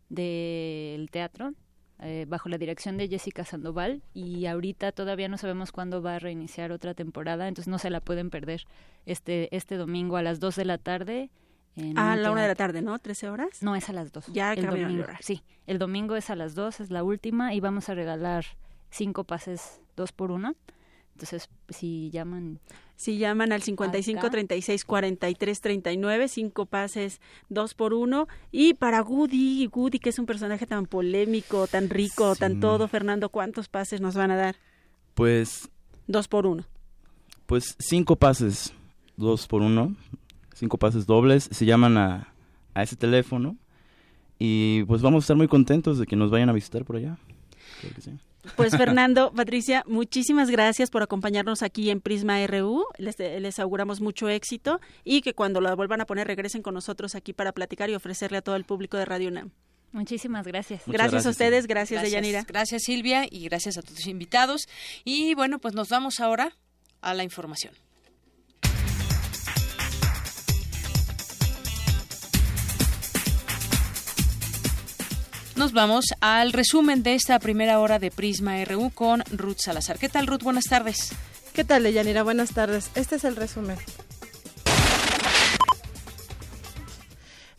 del 0.08 1.10
teatro, 1.10 1.54
eh, 2.00 2.26
bajo 2.28 2.48
la 2.48 2.58
dirección 2.58 2.96
de 2.96 3.08
Jessica 3.08 3.44
Sandoval. 3.44 4.02
Y 4.12 4.46
ahorita 4.46 4.92
todavía 4.92 5.28
no 5.28 5.38
sabemos 5.38 5.72
cuándo 5.72 6.02
va 6.02 6.16
a 6.16 6.18
reiniciar 6.18 6.72
otra 6.72 6.94
temporada, 6.94 7.48
entonces 7.48 7.70
no 7.70 7.78
se 7.78 7.90
la 7.90 8.00
pueden 8.00 8.30
perder 8.30 8.64
este, 9.06 9.54
este 9.54 9.76
domingo 9.76 10.16
a 10.16 10.22
las 10.22 10.40
2 10.40 10.56
de 10.56 10.64
la 10.64 10.78
tarde. 10.78 11.30
en 11.76 11.98
A 11.98 12.16
la 12.16 12.30
una 12.30 12.42
de 12.42 12.48
la 12.48 12.54
tarde, 12.54 12.82
¿no? 12.82 12.98
¿13 12.98 13.28
horas? 13.28 13.62
No, 13.62 13.76
es 13.76 13.88
a 13.88 13.92
las 13.92 14.12
2. 14.12 14.26
Ya 14.32 14.52
el 14.52 14.66
domingo. 14.66 15.04
Sí, 15.20 15.42
el 15.66 15.78
domingo 15.78 16.16
es 16.16 16.30
a 16.30 16.36
las 16.36 16.54
2, 16.54 16.80
es 16.80 16.90
la 16.90 17.02
última, 17.02 17.54
y 17.54 17.60
vamos 17.60 17.88
a 17.88 17.94
regalar 17.94 18.44
cinco 18.90 19.24
pases 19.24 19.80
dos 19.96 20.12
por 20.12 20.30
uno. 20.30 20.54
Entonces, 21.12 21.48
si 21.68 22.10
llaman... 22.10 22.60
Si 22.96 23.18
llaman 23.18 23.52
al 23.52 23.62
55 23.62 24.20
Acá. 24.20 24.30
36 24.30 24.84
43 24.84 25.60
39, 25.60 26.28
cinco 26.28 26.66
pases, 26.66 27.20
dos 27.48 27.74
por 27.74 27.92
uno. 27.92 28.28
Y 28.52 28.74
para 28.74 29.02
Woody, 29.02 29.68
Woody, 29.72 29.98
que 29.98 30.10
es 30.10 30.18
un 30.18 30.26
personaje 30.26 30.66
tan 30.66 30.86
polémico, 30.86 31.66
tan 31.66 31.90
rico, 31.90 32.36
tan 32.36 32.60
todo, 32.60 32.86
Fernando, 32.88 33.28
¿cuántos 33.30 33.68
pases 33.68 34.00
nos 34.00 34.14
van 34.14 34.30
a 34.30 34.36
dar? 34.36 34.56
Pues, 35.14 35.68
Dos 36.06 36.28
por 36.28 36.46
uno. 36.46 36.64
pues 37.46 37.76
cinco 37.78 38.16
pases, 38.16 38.72
dos 39.16 39.46
por 39.46 39.62
uno, 39.62 39.94
cinco 40.54 40.76
pases 40.78 41.06
dobles, 41.06 41.48
se 41.50 41.66
llaman 41.66 41.96
a, 41.96 42.32
a 42.74 42.82
ese 42.82 42.94
teléfono 42.96 43.56
y 44.38 44.84
pues 44.84 45.02
vamos 45.02 45.22
a 45.22 45.24
estar 45.24 45.36
muy 45.36 45.48
contentos 45.48 45.98
de 45.98 46.06
que 46.06 46.16
nos 46.16 46.30
vayan 46.30 46.48
a 46.48 46.52
visitar 46.52 46.84
por 46.84 46.96
allá. 46.96 47.16
Claro 47.80 47.94
que 47.94 48.00
sí. 48.02 48.10
Pues 48.56 48.72
Fernando, 48.76 49.32
Patricia, 49.32 49.84
muchísimas 49.86 50.50
gracias 50.50 50.90
por 50.90 51.02
acompañarnos 51.02 51.62
aquí 51.62 51.90
en 51.90 52.00
Prisma 52.00 52.46
RU. 52.46 52.84
Les, 52.98 53.18
les 53.18 53.58
auguramos 53.58 54.00
mucho 54.00 54.28
éxito 54.28 54.80
y 55.04 55.20
que 55.20 55.34
cuando 55.34 55.60
la 55.60 55.74
vuelvan 55.74 56.00
a 56.00 56.06
poner 56.06 56.26
regresen 56.26 56.62
con 56.62 56.74
nosotros 56.74 57.14
aquí 57.14 57.32
para 57.32 57.52
platicar 57.52 57.90
y 57.90 57.94
ofrecerle 57.94 58.38
a 58.38 58.42
todo 58.42 58.56
el 58.56 58.64
público 58.64 58.96
de 58.96 59.04
Radio 59.04 59.28
UNAM. 59.28 59.50
Muchísimas 59.92 60.44
gracias. 60.44 60.82
Gracias, 60.86 61.24
a 61.24 61.30
ustedes, 61.30 61.68
gracias, 61.68 62.00
Gracias, 62.00 62.02
Deyanira. 62.02 62.44
Gracias 62.48 62.82
Silvia 62.82 63.26
y 63.30 63.44
gracias 63.44 63.78
a 63.78 63.82
tus 63.82 64.06
invitados. 64.08 64.66
Y 65.04 65.34
bueno, 65.34 65.60
pues 65.60 65.74
nos 65.74 65.88
vamos 65.88 66.18
ahora 66.18 66.56
a 67.00 67.14
la 67.14 67.22
información. 67.22 67.74
Nos 75.56 75.72
vamos 75.72 76.06
al 76.20 76.52
resumen 76.52 77.04
de 77.04 77.14
esta 77.14 77.38
primera 77.38 77.78
hora 77.78 78.00
de 78.00 78.10
Prisma 78.10 78.64
RU 78.64 78.90
con 78.90 79.22
Ruth 79.30 79.58
Salazar. 79.58 80.00
¿Qué 80.00 80.08
tal, 80.08 80.26
Ruth? 80.26 80.42
Buenas 80.42 80.64
tardes. 80.64 81.12
¿Qué 81.52 81.62
tal, 81.62 81.84
Deyanira? 81.84 82.24
Buenas 82.24 82.52
tardes. 82.52 82.90
Este 82.96 83.14
es 83.14 83.24
el 83.24 83.36
resumen. 83.36 83.78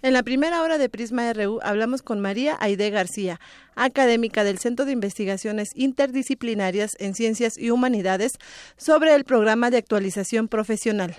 En 0.02 0.12
la 0.12 0.24
primera 0.24 0.62
hora 0.62 0.78
de 0.78 0.90
Prisma 0.90 1.32
RU 1.32 1.62
hablamos 1.64 2.02
con 2.02 2.20
María 2.20 2.58
Aide 2.60 2.90
García, 2.90 3.40
académica 3.76 4.44
del 4.44 4.60
Centro 4.60 4.84
de 4.84 4.92
Investigaciones 4.92 5.70
Interdisciplinarias 5.74 6.98
en 7.00 7.16
Ciencias 7.16 7.58
y 7.58 7.72
Humanidades, 7.72 8.34
sobre 8.76 9.16
el 9.16 9.24
programa 9.24 9.72
de 9.72 9.78
actualización 9.78 10.50
profesional. 10.50 11.16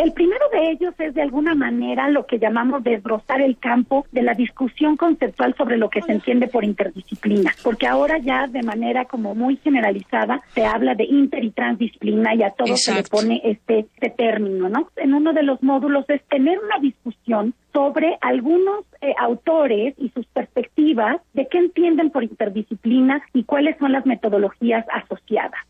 El 0.00 0.14
primero 0.14 0.48
de 0.50 0.70
ellos 0.70 0.94
es 0.98 1.12
de 1.12 1.20
alguna 1.20 1.54
manera 1.54 2.08
lo 2.08 2.24
que 2.24 2.38
llamamos 2.38 2.82
desbrozar 2.82 3.42
el 3.42 3.58
campo 3.58 4.06
de 4.12 4.22
la 4.22 4.32
discusión 4.32 4.96
conceptual 4.96 5.54
sobre 5.58 5.76
lo 5.76 5.90
que 5.90 6.00
se 6.00 6.12
entiende 6.12 6.48
por 6.48 6.64
interdisciplina, 6.64 7.52
porque 7.62 7.86
ahora 7.86 8.16
ya 8.16 8.46
de 8.46 8.62
manera 8.62 9.04
como 9.04 9.34
muy 9.34 9.56
generalizada 9.58 10.40
se 10.54 10.64
habla 10.64 10.94
de 10.94 11.04
inter 11.04 11.44
y 11.44 11.50
transdisciplina 11.50 12.34
y 12.34 12.42
a 12.42 12.48
todo 12.48 12.78
se 12.78 12.94
le 12.94 13.02
pone 13.02 13.42
este, 13.44 13.80
este 13.80 14.08
término, 14.08 14.70
¿no? 14.70 14.88
En 14.96 15.12
uno 15.12 15.34
de 15.34 15.42
los 15.42 15.62
módulos 15.62 16.08
es 16.08 16.24
tener 16.28 16.58
una 16.58 16.78
discusión 16.78 17.52
sobre 17.74 18.16
algunos 18.22 18.86
eh, 19.02 19.12
autores 19.18 19.92
y 19.98 20.08
sus 20.08 20.24
perspectivas 20.28 21.20
de 21.34 21.46
qué 21.46 21.58
entienden 21.58 22.08
por 22.08 22.24
interdisciplina 22.24 23.22
y 23.34 23.44
cuáles 23.44 23.76
son 23.76 23.92
las 23.92 24.06
metodologías 24.06 24.86
asociadas. 24.94 25.60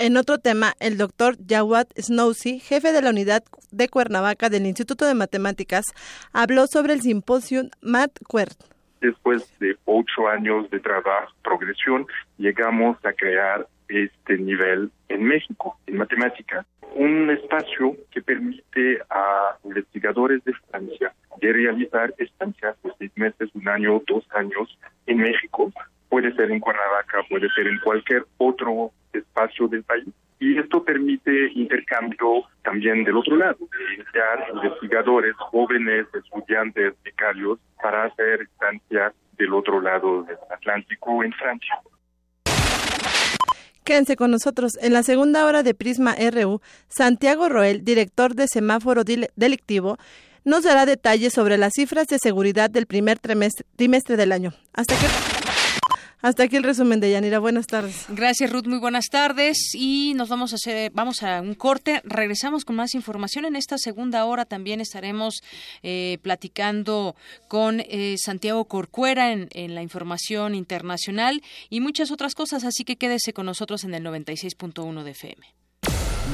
En 0.00 0.16
otro 0.16 0.38
tema, 0.38 0.74
el 0.80 0.98
doctor 0.98 1.36
Jawad 1.46 1.86
Snowsi, 1.96 2.58
jefe 2.58 2.92
de 2.92 3.00
la 3.00 3.10
unidad 3.10 3.44
de 3.70 3.88
Cuernavaca 3.88 4.48
del 4.48 4.66
Instituto 4.66 5.06
de 5.06 5.14
Matemáticas, 5.14 5.84
habló 6.32 6.66
sobre 6.66 6.94
el 6.94 7.00
simposio 7.00 7.62
MatQuert. 7.80 8.58
Después 9.00 9.56
de 9.60 9.76
ocho 9.84 10.26
años 10.26 10.68
de 10.70 10.80
trabajo, 10.80 11.32
progresión, 11.44 12.06
llegamos 12.38 12.96
a 13.04 13.12
crear 13.12 13.68
este 13.86 14.36
nivel 14.38 14.90
en 15.08 15.22
México, 15.22 15.78
en 15.86 15.98
matemática, 15.98 16.66
un 16.96 17.30
espacio 17.30 17.96
que 18.10 18.20
permite 18.20 19.00
a 19.10 19.56
investigadores 19.62 20.42
de 20.44 20.54
Francia 20.70 21.14
de 21.40 21.52
realizar 21.52 22.12
estancias 22.18 22.76
de 22.82 22.90
seis 22.98 23.12
meses, 23.14 23.48
un 23.54 23.68
año, 23.68 24.02
dos 24.08 24.24
años 24.34 24.76
en 25.06 25.18
México. 25.18 25.72
Puede 26.14 26.32
ser 26.36 26.48
en 26.52 26.60
Cuernavaca, 26.60 27.24
puede 27.28 27.48
ser 27.56 27.66
en 27.66 27.80
cualquier 27.80 28.24
otro 28.38 28.92
espacio 29.12 29.66
del 29.66 29.82
país. 29.82 30.06
Y 30.38 30.56
esto 30.56 30.84
permite 30.84 31.50
intercambio 31.54 32.44
también 32.62 33.02
del 33.02 33.16
otro 33.16 33.34
lado, 33.36 33.56
de 33.58 34.00
enviar 34.00 34.46
investigadores, 34.54 35.34
jóvenes, 35.38 36.06
estudiantes, 36.14 36.94
becarios, 37.02 37.58
para 37.82 38.04
hacer 38.04 38.42
estancias 38.42 39.12
del 39.36 39.54
otro 39.54 39.80
lado 39.80 40.22
del 40.22 40.36
Atlántico 40.52 41.24
en 41.24 41.32
Francia. 41.32 41.80
Quédense 43.82 44.14
con 44.14 44.30
nosotros. 44.30 44.78
En 44.80 44.92
la 44.92 45.02
segunda 45.02 45.46
hora 45.46 45.64
de 45.64 45.74
Prisma 45.74 46.14
RU, 46.14 46.60
Santiago 46.86 47.48
Roel, 47.48 47.84
director 47.84 48.36
de 48.36 48.46
Semáforo 48.46 49.02
Delictivo, 49.02 49.96
nos 50.44 50.62
dará 50.62 50.86
detalles 50.86 51.32
sobre 51.32 51.58
las 51.58 51.72
cifras 51.74 52.06
de 52.06 52.18
seguridad 52.20 52.70
del 52.70 52.86
primer 52.86 53.18
trimestre, 53.18 54.16
del 54.16 54.30
año. 54.30 54.52
Hasta 54.74 54.94
aquí, 54.94 55.06
hasta 56.24 56.44
aquí 56.44 56.56
el 56.56 56.62
resumen 56.62 57.00
de 57.00 57.10
Yanira. 57.10 57.38
Buenas 57.38 57.66
tardes. 57.66 58.06
Gracias, 58.08 58.50
Ruth. 58.50 58.64
Muy 58.64 58.78
buenas 58.78 59.10
tardes. 59.10 59.74
Y 59.74 60.14
nos 60.16 60.30
vamos 60.30 60.52
a 60.52 60.54
hacer, 60.54 60.90
vamos 60.94 61.22
a 61.22 61.42
un 61.42 61.54
corte. 61.54 62.00
Regresamos 62.02 62.64
con 62.64 62.76
más 62.76 62.94
información. 62.94 63.44
En 63.44 63.56
esta 63.56 63.76
segunda 63.76 64.24
hora 64.24 64.46
también 64.46 64.80
estaremos 64.80 65.42
eh, 65.82 66.16
platicando 66.22 67.14
con 67.46 67.80
eh, 67.80 68.16
Santiago 68.16 68.64
Corcuera 68.64 69.32
en, 69.32 69.48
en 69.52 69.74
la 69.74 69.82
información 69.82 70.54
internacional 70.54 71.42
y 71.68 71.80
muchas 71.80 72.10
otras 72.10 72.34
cosas. 72.34 72.64
Así 72.64 72.84
que 72.84 72.96
quédese 72.96 73.34
con 73.34 73.44
nosotros 73.44 73.84
en 73.84 73.92
el 73.92 74.02
96.1 74.02 75.02
de 75.02 75.10
FM. 75.10 75.46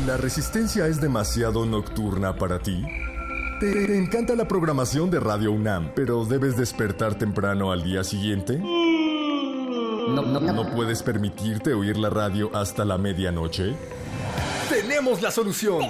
¿La 0.07 0.17
resistencia 0.17 0.87
es 0.87 1.01
demasiado 1.01 1.67
nocturna 1.67 2.37
para 2.37 2.61
ti? 2.61 2.81
¿Te, 3.59 3.87
te 3.87 3.99
encanta 3.99 4.37
la 4.37 4.47
programación 4.47 5.11
de 5.11 5.19
Radio 5.19 5.51
UNAM, 5.51 5.95
pero 5.97 6.25
debes 6.25 6.57
despertar 6.57 7.19
temprano 7.19 7.73
al 7.73 7.83
día 7.83 8.05
siguiente? 8.05 8.63
No, 10.09 10.23
¿No 10.23 10.71
puedes 10.71 11.03
permitirte 11.03 11.75
oír 11.75 11.97
la 11.97 12.11
radio 12.11 12.51
hasta 12.55 12.85
la 12.85 12.99
medianoche? 12.99 13.75
Tenemos 14.69 15.23
la 15.23 15.31
solución. 15.31 15.81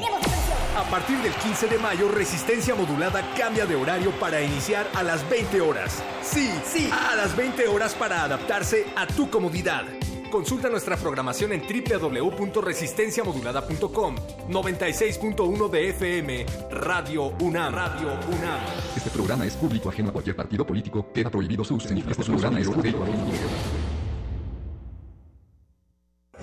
A 0.76 0.84
partir 0.90 1.16
del 1.18 1.32
15 1.32 1.68
de 1.68 1.78
mayo, 1.78 2.08
Resistencia 2.08 2.74
Modulada 2.74 3.22
cambia 3.36 3.66
de 3.66 3.76
horario 3.76 4.10
para 4.12 4.42
iniciar 4.42 4.88
a 4.94 5.02
las 5.02 5.28
20 5.28 5.60
horas. 5.60 6.02
Sí, 6.22 6.50
sí, 6.64 6.88
a 6.90 7.14
las 7.16 7.36
20 7.36 7.68
horas 7.68 7.94
para 7.94 8.24
adaptarse 8.24 8.86
a 8.96 9.06
tu 9.06 9.28
comodidad. 9.30 9.84
Consulta 10.30 10.68
nuestra 10.68 10.96
programación 10.96 11.52
en 11.52 11.62
www.resistenciamodulada.com 11.62 14.16
96.1 14.48 15.70
de 15.70 15.88
FM 15.90 16.46
Radio 16.70 17.32
UNAM. 17.40 17.74
Radio 17.74 18.12
UNAM. 18.28 18.60
Este 18.96 19.10
programa 19.10 19.44
es 19.44 19.56
público 19.56 19.88
ajeno 19.88 20.10
a 20.10 20.12
cualquier 20.12 20.36
partido 20.36 20.64
político. 20.64 21.08
Queda 21.12 21.30
prohibido 21.30 21.64
su 21.64 21.74
uso. 21.74 21.88
Este 21.88 22.24
programa 22.24 22.60
es 22.60 22.68
ajeno 22.68 23.04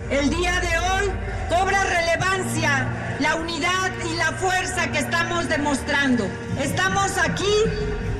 El 0.09 0.29
día 0.29 0.59
de 0.61 0.79
hoy 0.79 1.11
cobra 1.49 1.83
relevancia 1.83 2.87
la 3.19 3.35
unidad 3.35 3.91
y 4.09 4.15
la 4.15 4.31
fuerza 4.33 4.89
que 4.91 4.99
estamos 4.99 5.49
demostrando. 5.49 6.25
Estamos 6.61 7.17
aquí 7.17 7.65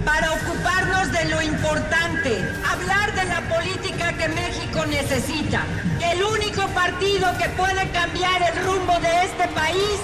para 0.04 0.34
ocuparnos 0.34 1.12
de 1.14 1.26
lo 1.26 1.42
importante, 1.42 2.38
hablar 2.70 3.14
de 3.16 3.24
la 3.26 3.42
política 3.42 4.12
que 4.18 4.28
México 4.28 4.86
necesita. 4.86 5.64
El 6.04 6.24
único 6.24 6.68
partido 6.70 7.30
que 7.38 7.48
puede 7.50 7.90
cambiar 7.92 8.42
el 8.42 8.66
rumbo 8.66 9.00
de 9.00 9.24
este 9.24 9.48
país 9.50 10.00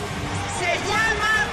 se 0.60 0.78
llama 0.88 1.48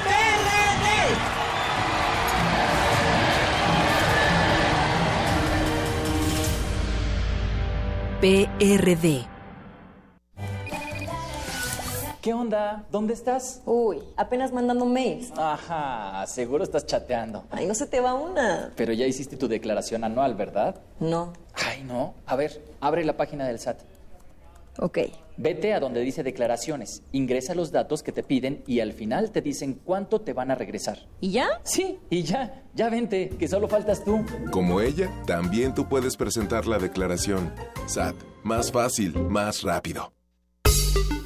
PRD. 8.21 8.49
PRD. 8.49 9.40
¿Qué 12.21 12.35
onda? 12.35 12.85
¿Dónde 12.93 13.15
estás? 13.15 13.63
Uy, 13.65 13.99
apenas 14.15 14.53
mandando 14.53 14.85
mails. 14.85 15.33
Ajá, 15.39 16.27
seguro 16.27 16.63
estás 16.65 16.85
chateando. 16.85 17.45
Ay, 17.51 17.67
no 17.67 17.75
se 17.75 17.87
te 17.87 18.01
va 18.01 18.13
una. 18.13 18.73
Pero 18.77 18.93
ya 18.93 19.07
hiciste 19.07 19.39
tu 19.39 19.49
declaración 19.49 20.05
anual, 20.05 20.35
¿verdad? 20.35 20.77
No. 20.99 21.33
Ay, 21.55 21.83
no. 21.83 22.13
A 22.27 22.37
ver, 22.37 22.63
abre 22.81 23.07
la 23.07 23.17
página 23.17 23.47
del 23.47 23.59
SAT. 23.59 23.81
Ok. 24.79 24.99
Vete 25.39 25.73
a 25.73 25.81
donde 25.81 26.01
dice 26.03 26.23
declaraciones, 26.23 27.03
ingresa 27.13 27.55
los 27.55 27.73
datos 27.73 28.03
que 28.03 28.13
te 28.13 28.23
piden 28.23 28.63
y 28.67 28.81
al 28.81 28.93
final 28.93 29.31
te 29.31 29.41
dicen 29.41 29.81
cuánto 29.83 30.21
te 30.21 30.35
van 30.35 30.51
a 30.51 30.55
regresar. 30.55 30.99
¿Y 31.23 31.31
ya? 31.31 31.49
Sí, 31.63 31.99
y 32.11 32.23
ya. 32.25 32.65
Ya 32.75 32.91
vente, 32.91 33.31
que 33.31 33.49
solo 33.49 33.67
faltas 33.67 34.05
tú. 34.05 34.27
Como 34.53 34.83
ella, 34.83 35.11
también 35.27 35.75
tú 35.75 35.89
puedes 35.89 36.19
presentar 36.19 36.67
la 36.67 36.79
declaración. 36.79 37.55
SAT, 37.87 38.17
más 38.43 38.71
fácil, 38.71 39.15
más 39.19 39.63
rápido. 39.63 40.13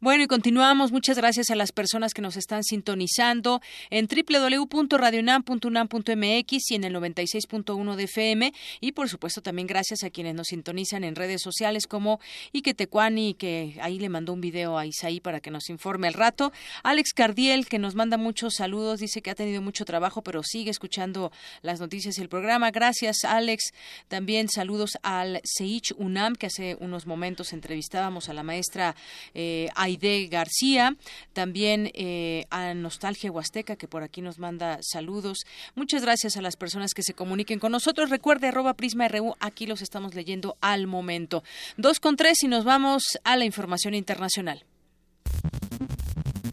Bueno, 0.00 0.24
y 0.24 0.26
continuamos. 0.26 0.90
Muchas 0.92 1.16
gracias 1.16 1.50
a 1.50 1.54
las 1.54 1.72
personas 1.72 2.12
que 2.14 2.22
nos 2.22 2.36
están 2.36 2.64
sintonizando 2.64 3.60
en 3.90 4.08
www.radionam.unam.mx 4.08 6.70
y 6.70 6.74
en 6.74 6.84
el 6.84 6.94
96.1 6.94 7.96
de 7.96 8.04
FM. 8.04 8.52
Y 8.80 8.92
por 8.92 9.08
supuesto 9.08 9.42
también 9.42 9.66
gracias 9.66 10.02
a 10.02 10.10
quienes 10.10 10.34
nos 10.34 10.48
sintonizan 10.48 11.04
en 11.04 11.14
redes 11.14 11.40
sociales 11.42 11.86
como 11.86 12.20
Iquetecuani, 12.52 13.34
que 13.34 13.76
ahí 13.80 13.98
le 13.98 14.08
mandó 14.08 14.32
un 14.32 14.40
video 14.40 14.78
a 14.78 14.86
Isaí 14.86 15.20
para 15.20 15.40
que 15.40 15.50
nos 15.50 15.68
informe 15.70 16.08
al 16.08 16.14
rato. 16.14 16.52
Alex 16.82 17.12
Cardiel, 17.12 17.66
que 17.66 17.78
nos 17.78 17.94
manda 17.94 18.16
muchos 18.16 18.54
saludos, 18.54 19.00
dice 19.00 19.22
que 19.22 19.30
ha 19.30 19.34
tenido 19.34 19.62
mucho 19.62 19.84
trabajo, 19.84 20.22
pero 20.22 20.42
sigue 20.42 20.70
escuchando 20.70 21.32
las 21.62 21.80
noticias 21.80 22.18
y 22.18 22.22
el 22.22 22.28
programa. 22.28 22.70
Gracias, 22.70 23.24
Alex. 23.24 23.72
También 24.08 24.48
saludos 24.48 24.98
al 25.02 25.40
Seich 25.44 25.92
UNAM, 25.96 26.34
que 26.34 26.46
hace 26.46 26.76
unos 26.80 27.06
momentos 27.06 27.52
entrevistábamos 27.52 28.28
a 28.28 28.32
la 28.32 28.42
maestra 28.42 28.96
eh, 29.34 29.68
Aide 29.82 30.28
García, 30.28 30.96
también 31.32 31.90
eh, 31.94 32.46
a 32.50 32.72
Nostalgia 32.74 33.32
Huasteca, 33.32 33.74
que 33.74 33.88
por 33.88 34.04
aquí 34.04 34.22
nos 34.22 34.38
manda 34.38 34.78
saludos. 34.80 35.38
Muchas 35.74 36.02
gracias 36.02 36.36
a 36.36 36.42
las 36.42 36.56
personas 36.56 36.94
que 36.94 37.02
se 37.02 37.14
comuniquen 37.14 37.58
con 37.58 37.72
nosotros. 37.72 38.08
Recuerde, 38.08 38.46
arroba 38.46 38.74
Prisma 38.74 39.08
RU, 39.08 39.34
aquí 39.40 39.66
los 39.66 39.82
estamos 39.82 40.14
leyendo 40.14 40.56
al 40.60 40.86
momento. 40.86 41.42
Dos 41.76 41.98
con 41.98 42.16
tres 42.16 42.44
y 42.44 42.48
nos 42.48 42.64
vamos 42.64 43.18
a 43.24 43.36
la 43.36 43.44
información 43.44 43.94
internacional. 43.94 44.64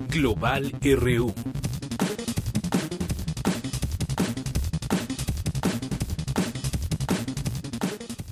Global 0.08 0.72
RU. 0.82 1.34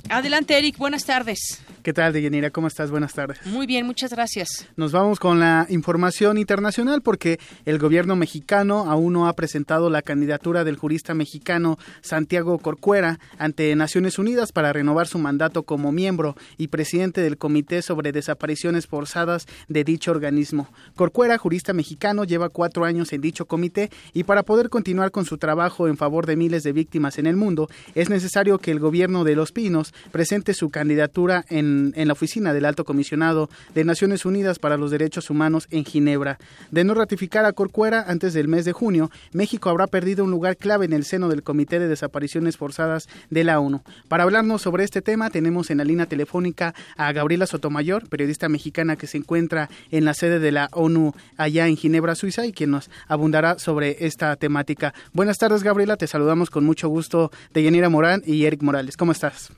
Adelante, 0.10 0.58
Eric. 0.58 0.78
Buenas 0.78 1.06
tardes. 1.06 1.62
¿Qué 1.88 1.94
tal, 1.94 2.12
Deyanira? 2.12 2.50
¿Cómo 2.50 2.68
estás? 2.68 2.92
Buenas 2.92 3.14
tardes. 3.14 3.40
Muy 3.46 3.66
bien, 3.66 3.86
muchas 3.86 4.12
gracias. 4.12 4.68
Nos 4.76 4.92
vamos 4.92 5.22
con 5.22 5.40
la 5.40 5.66
información 5.70 6.38
internacional 6.38 7.02
porque 7.02 7.40
el 7.64 7.80
gobierno 7.80 8.18
mexicano 8.18 8.92
aún 8.92 9.14
no 9.14 9.30
ha 9.30 9.34
presentado 9.38 9.90
la 9.90 10.02
candidatura 10.02 10.66
del 10.66 10.76
jurista 10.76 11.14
mexicano 11.14 11.80
Santiago 12.02 12.60
Corcuera 12.60 13.22
ante 13.38 13.74
Naciones 13.78 14.20
Unidas 14.20 14.52
para 14.52 14.74
renovar 14.74 15.08
su 15.08 15.18
mandato 15.18 15.64
como 15.64 15.94
miembro 15.94 16.36
y 16.58 16.68
presidente 16.68 17.22
del 17.22 17.38
Comité 17.38 17.82
sobre 17.82 18.12
Desapariciones 18.12 18.86
Forzadas 18.86 19.46
de 19.70 19.86
dicho 19.86 20.12
organismo. 20.12 20.68
Corcuera, 20.98 21.38
jurista 21.38 21.72
mexicano, 21.72 22.26
lleva 22.26 22.50
cuatro 22.50 22.84
años 22.84 23.14
en 23.14 23.22
dicho 23.22 23.46
comité 23.46 23.92
y 24.12 24.26
para 24.26 24.44
poder 24.44 24.68
continuar 24.68 25.12
con 25.12 25.24
su 25.24 25.38
trabajo 25.38 25.88
en 25.88 25.96
favor 25.96 26.26
de 26.26 26.36
miles 26.36 26.64
de 26.64 26.74
víctimas 26.74 27.18
en 27.18 27.28
el 27.28 27.38
mundo, 27.38 27.70
es 27.96 28.10
necesario 28.10 28.60
que 28.60 28.72
el 28.72 28.82
gobierno 28.82 29.24
de 29.24 29.38
Los 29.38 29.54
Pinos 29.54 29.94
presente 30.12 30.54
su 30.54 30.70
candidatura 30.70 31.46
en 31.48 31.77
en, 31.96 32.08
la 32.08 32.14
oficina 32.14 32.54
del 32.54 32.66
Alto 32.66 32.86
Comisionado 32.86 33.50
de 33.74 33.84
Naciones 33.84 34.26
Unidas 34.26 34.60
para 34.60 34.78
los 34.78 34.92
Derechos 34.92 35.30
Humanos 35.30 35.68
en 35.72 35.86
Ginebra. 35.86 36.38
De 36.72 36.84
no 36.84 36.94
ratificar 36.94 37.46
a 37.46 37.54
Corcuera 37.54 38.06
antes 38.08 38.34
del 38.34 38.48
mes 38.48 38.66
de 38.66 38.74
junio, 38.74 39.12
México 39.32 39.70
habrá 39.70 39.88
perdido 39.88 40.24
un 40.24 40.32
lugar 40.32 40.58
clave 40.58 40.86
en 40.86 40.94
el 40.94 41.06
seno 41.06 41.30
del 41.30 41.44
Comité 41.44 41.80
de 41.80 41.88
Desapariciones 41.88 42.58
Forzadas 42.58 43.08
de 43.30 43.44
la 43.44 43.60
ONU. 43.60 43.82
Para 44.08 44.24
hablarnos 44.24 44.62
sobre 44.62 44.84
este 44.84 45.02
tema, 45.02 45.30
tenemos 45.30 45.70
en 45.70 45.78
la 45.78 45.84
línea 45.84 46.06
telefónica 46.06 46.74
a 46.96 47.12
Gabriela 47.12 47.48
Sotomayor, 47.48 48.08
periodista 48.10 48.50
mexicana 48.50 48.96
que 48.96 49.08
se 49.08 49.18
encuentra 49.18 49.70
en 49.92 50.06
la 50.06 50.14
sede 50.14 50.40
de 50.40 50.52
la 50.52 50.70
ONU 50.72 51.14
allá 51.38 51.68
en 51.68 51.78
Ginebra, 51.78 52.16
Suiza, 52.16 52.46
y 52.46 52.54
quien 52.54 52.72
nos 52.72 52.90
abundará 53.08 53.60
sobre 53.60 54.06
esta 54.06 54.36
temática. 54.36 54.94
Buenas 55.14 55.38
tardes, 55.38 55.64
Gabriela. 55.64 55.98
Te 55.98 56.08
saludamos 56.08 56.50
con 56.50 56.66
mucho 56.66 56.90
gusto 56.90 57.32
de 57.54 57.64
Yanira 57.64 57.90
Morán 57.90 58.24
y 58.26 58.46
Eric 58.46 58.62
Morales. 58.62 58.98
¿Cómo 58.98 59.12
estás? 59.12 59.52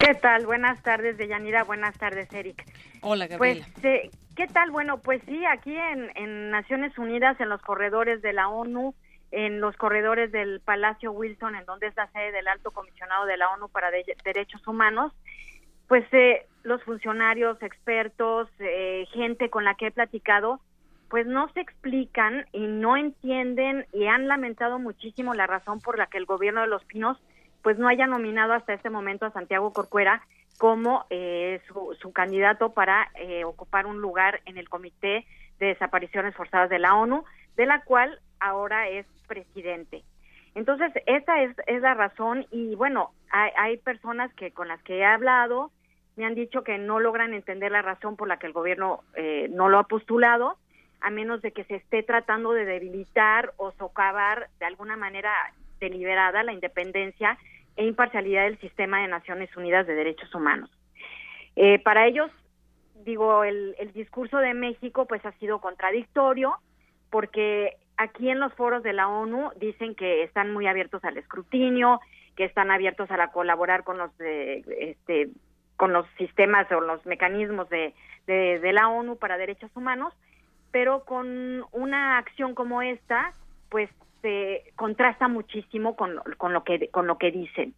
¿Qué 0.00 0.14
tal? 0.14 0.46
Buenas 0.46 0.82
tardes, 0.82 1.18
Deyanira. 1.18 1.62
Buenas 1.64 1.96
tardes, 1.98 2.32
Eric. 2.32 2.64
Hola, 3.02 3.26
Gabriela. 3.26 3.66
Pues, 3.74 3.84
eh, 3.84 4.10
¿qué 4.34 4.46
tal? 4.46 4.70
Bueno, 4.70 4.96
pues 4.96 5.20
sí, 5.26 5.44
aquí 5.44 5.76
en, 5.76 6.50
Naciones 6.50 6.96
Unidas, 6.96 7.38
en 7.38 7.50
los 7.50 7.60
corredores 7.60 8.22
de 8.22 8.32
la 8.32 8.48
ONU, 8.48 8.94
en 9.30 9.60
los 9.60 9.76
corredores 9.76 10.32
del 10.32 10.60
Palacio 10.60 11.12
Wilson, 11.12 11.54
en 11.54 11.66
donde 11.66 11.88
es 11.88 11.96
la 11.96 12.10
sede 12.12 12.32
del 12.32 12.48
Alto 12.48 12.70
Comisionado 12.70 13.26
de 13.26 13.36
la 13.36 13.50
ONU 13.50 13.68
para 13.68 13.90
Derechos 13.90 14.66
Humanos, 14.66 15.12
pues 15.86 16.06
eh, 16.12 16.46
los 16.62 16.82
funcionarios, 16.84 17.62
expertos, 17.62 18.48
eh, 18.58 19.06
gente 19.12 19.50
con 19.50 19.64
la 19.64 19.74
que 19.74 19.88
he 19.88 19.90
platicado, 19.90 20.60
pues 21.10 21.26
no 21.26 21.52
se 21.52 21.60
explican 21.60 22.46
y 22.52 22.66
no 22.66 22.96
entienden 22.96 23.84
y 23.92 24.06
han 24.06 24.28
lamentado 24.28 24.78
muchísimo 24.78 25.34
la 25.34 25.46
razón 25.46 25.78
por 25.80 25.98
la 25.98 26.06
que 26.06 26.16
el 26.16 26.24
gobierno 26.24 26.62
de 26.62 26.68
Los 26.68 26.84
Pinos 26.84 27.18
pues 27.62 27.78
no 27.78 27.88
haya 27.88 28.06
nominado 28.06 28.52
hasta 28.52 28.72
este 28.72 28.90
momento 28.90 29.26
a 29.26 29.32
Santiago 29.32 29.72
Corcuera 29.72 30.22
como 30.58 31.06
eh, 31.08 31.60
su, 31.68 32.12
candidato 32.12 32.74
para 32.74 33.10
eh, 33.14 33.44
ocupar 33.44 33.86
un 33.86 34.00
lugar 34.00 34.40
en 34.44 34.58
el 34.58 34.68
Comité 34.68 35.26
de 35.58 35.66
Desapariciones 35.66 36.34
Forzadas 36.34 36.68
de 36.68 36.78
la 36.78 36.94
ONU, 36.94 37.24
de 37.56 37.66
la 37.66 37.82
cual 37.82 38.20
ahora 38.40 38.88
es 38.88 39.06
presidente. 39.26 40.02
Entonces, 40.54 40.92
esa 41.06 41.42
es, 41.42 41.56
es 41.66 41.80
la 41.80 41.94
razón 41.94 42.46
y 42.50 42.74
bueno, 42.74 43.12
hay, 43.30 43.50
hay, 43.56 43.76
personas 43.78 44.32
que 44.34 44.50
con 44.50 44.68
las 44.68 44.82
que 44.82 44.98
he 44.98 45.04
hablado 45.04 45.70
me 46.16 46.26
han 46.26 46.34
dicho 46.34 46.64
que 46.64 46.76
no 46.76 47.00
logran 47.00 47.32
entender 47.32 47.72
la 47.72 47.82
razón 47.82 48.16
por 48.16 48.28
la 48.28 48.38
que 48.38 48.46
el 48.46 48.52
gobierno 48.52 49.02
eh, 49.14 49.48
no 49.50 49.68
lo 49.68 49.78
ha 49.78 49.84
postulado, 49.84 50.58
a 51.00 51.08
menos 51.08 51.40
de 51.40 51.52
que 51.52 51.64
se 51.64 51.76
esté 51.76 52.02
tratando 52.02 52.52
de 52.52 52.66
debilitar 52.66 53.54
o 53.56 53.72
socavar 53.72 54.50
de 54.58 54.66
alguna 54.66 54.96
manera 54.96 55.32
deliberada 55.80 56.42
la 56.42 56.52
independencia 56.52 57.38
e 57.76 57.86
imparcialidad 57.86 58.44
del 58.44 58.58
sistema 58.60 59.00
de 59.00 59.08
Naciones 59.08 59.54
Unidas 59.56 59.86
de 59.86 59.94
Derechos 59.94 60.34
Humanos. 60.34 60.70
Eh, 61.56 61.78
para 61.80 62.06
ellos, 62.06 62.30
digo, 63.04 63.44
el, 63.44 63.74
discurso 63.94 64.38
de 64.38 64.54
México 64.54 65.06
pues 65.06 65.24
ha 65.24 65.32
sido 65.32 65.60
contradictorio 65.60 66.54
porque 67.10 67.76
aquí 67.96 68.30
en 68.30 68.38
los 68.38 68.52
foros 68.54 68.82
de 68.82 68.92
la 68.92 69.08
ONU 69.08 69.50
dicen 69.56 69.94
que 69.94 70.22
están 70.22 70.52
muy 70.52 70.66
abiertos 70.66 71.04
al 71.04 71.16
escrutinio, 71.16 72.00
que 72.36 72.44
están 72.44 72.70
abiertos 72.70 73.10
a 73.10 73.16
la 73.16 73.32
colaborar 73.32 73.84
con 73.84 73.98
los 73.98 74.16
de, 74.18 74.64
este 74.78 75.30
con 75.76 75.92
los 75.94 76.06
sistemas 76.18 76.70
o 76.70 76.80
los 76.80 77.04
mecanismos 77.06 77.68
de, 77.70 77.94
de 78.26 78.72
la 78.72 78.88
ONU 78.88 79.16
para 79.16 79.38
derechos 79.38 79.70
humanos, 79.74 80.12
pero 80.70 81.04
con 81.04 81.64
una 81.72 82.18
acción 82.18 82.54
como 82.54 82.82
esta, 82.82 83.32
pues 83.70 83.88
se 84.22 84.64
contrasta 84.76 85.28
muchísimo 85.28 85.96
con, 85.96 86.20
con, 86.36 86.52
lo 86.52 86.64
que 86.64 86.88
con 86.88 87.06
lo 87.06 87.18
que 87.18 87.30
dicen. 87.30 87.74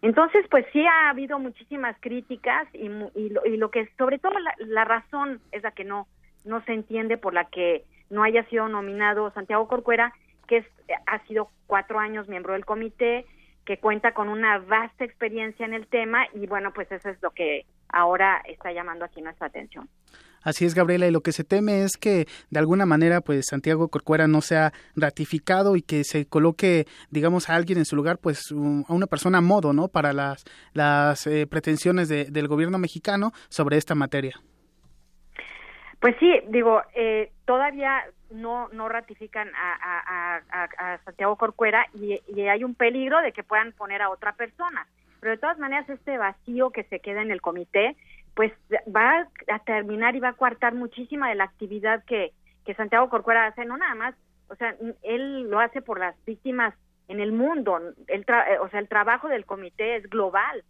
Entonces, 0.00 0.46
pues 0.48 0.64
sí 0.72 0.86
ha 0.86 1.10
habido 1.10 1.38
muchísimas 1.38 1.96
críticas 2.00 2.68
y, 2.72 2.88
y, 3.14 3.56
lo, 3.56 3.70
que 3.70 3.88
sobre 3.98 4.18
todo 4.18 4.34
la, 4.58 4.84
razón 4.84 5.40
es 5.50 5.62
la 5.62 5.72
que 5.72 5.84
no 5.84 6.06
no 6.44 6.62
se 6.64 6.72
entiende 6.72 7.18
por 7.18 7.34
la 7.34 7.46
que 7.46 7.84
no 8.10 8.22
haya 8.22 8.44
sido 8.44 8.68
nominado 8.68 9.30
Santiago 9.32 9.66
Corcuera, 9.66 10.12
que 10.46 10.58
es, 10.58 10.66
ha 11.06 11.18
sido 11.26 11.50
cuatro 11.66 11.98
años 11.98 12.28
miembro 12.28 12.52
del 12.54 12.64
comité, 12.64 13.26
que 13.66 13.78
cuenta 13.78 14.14
con 14.14 14.28
una 14.28 14.58
vasta 14.58 15.04
experiencia 15.04 15.66
en 15.66 15.74
el 15.74 15.86
tema 15.88 16.26
y 16.32 16.46
bueno, 16.46 16.72
pues 16.72 16.90
eso 16.90 17.10
es 17.10 17.20
lo 17.20 17.32
que 17.32 17.66
ahora 17.88 18.40
está 18.46 18.72
llamando 18.72 19.04
aquí 19.04 19.20
nuestra 19.20 19.48
atención. 19.48 19.88
Así 20.42 20.64
es, 20.64 20.74
Gabriela, 20.74 21.06
y 21.06 21.10
lo 21.10 21.20
que 21.20 21.32
se 21.32 21.44
teme 21.44 21.82
es 21.82 21.96
que 21.96 22.26
de 22.50 22.58
alguna 22.58 22.86
manera 22.86 23.20
pues 23.20 23.46
Santiago 23.48 23.88
Corcuera 23.88 24.26
no 24.26 24.40
sea 24.40 24.72
ratificado 24.96 25.76
y 25.76 25.82
que 25.82 26.04
se 26.04 26.26
coloque, 26.26 26.86
digamos, 27.10 27.48
a 27.48 27.54
alguien 27.54 27.78
en 27.78 27.84
su 27.84 27.96
lugar, 27.96 28.18
pues 28.18 28.50
a 28.52 28.92
una 28.92 29.06
persona 29.06 29.38
a 29.38 29.42
modo, 29.42 29.72
¿no? 29.72 29.88
Para 29.88 30.12
las, 30.12 30.44
las 30.72 31.26
eh, 31.26 31.46
pretensiones 31.46 32.08
del 32.08 32.48
gobierno 32.48 32.78
mexicano 32.78 33.32
sobre 33.48 33.76
esta 33.76 33.94
materia. 33.94 34.40
Pues 36.00 36.14
sí, 36.20 36.32
digo, 36.48 36.80
eh, 36.94 37.32
todavía 37.44 38.04
no, 38.30 38.68
no 38.68 38.88
ratifican 38.88 39.50
a, 39.56 40.40
a, 40.50 40.98
Santiago 41.04 41.36
Corcuera 41.36 41.86
y, 41.94 42.20
hay 42.48 42.62
un 42.62 42.74
peligro 42.74 43.20
de 43.20 43.32
que 43.32 43.42
puedan 43.42 43.72
poner 43.72 44.02
a 44.02 44.10
otra 44.10 44.32
persona. 44.32 44.86
Pero 45.20 45.32
de 45.32 45.38
todas 45.38 45.58
maneras, 45.58 45.88
este 45.88 46.16
vacío 46.16 46.70
que 46.70 46.84
se 46.84 47.00
queda 47.00 47.22
en 47.22 47.32
el 47.32 47.40
comité 47.40 47.96
pues 48.38 48.52
va 48.94 49.26
a 49.48 49.58
terminar 49.64 50.14
y 50.14 50.20
va 50.20 50.28
a 50.28 50.34
coartar 50.34 50.72
muchísima 50.72 51.28
de 51.28 51.34
la 51.34 51.42
actividad 51.42 52.04
que, 52.04 52.30
que 52.64 52.72
Santiago 52.74 53.08
Corcuera 53.08 53.46
hace, 53.46 53.64
no 53.64 53.76
nada 53.76 53.96
más, 53.96 54.14
o 54.48 54.54
sea, 54.54 54.76
él 55.02 55.50
lo 55.50 55.58
hace 55.58 55.82
por 55.82 55.98
las 55.98 56.14
víctimas 56.24 56.72
en 57.08 57.18
el 57.18 57.32
mundo, 57.32 57.80
el 58.06 58.20
eh, 58.20 58.58
o 58.60 58.68
sea, 58.68 58.78
el 58.78 58.86
trabajo 58.86 59.26
del 59.26 59.44
comité 59.44 59.96
es 59.96 60.08
global, 60.08 60.62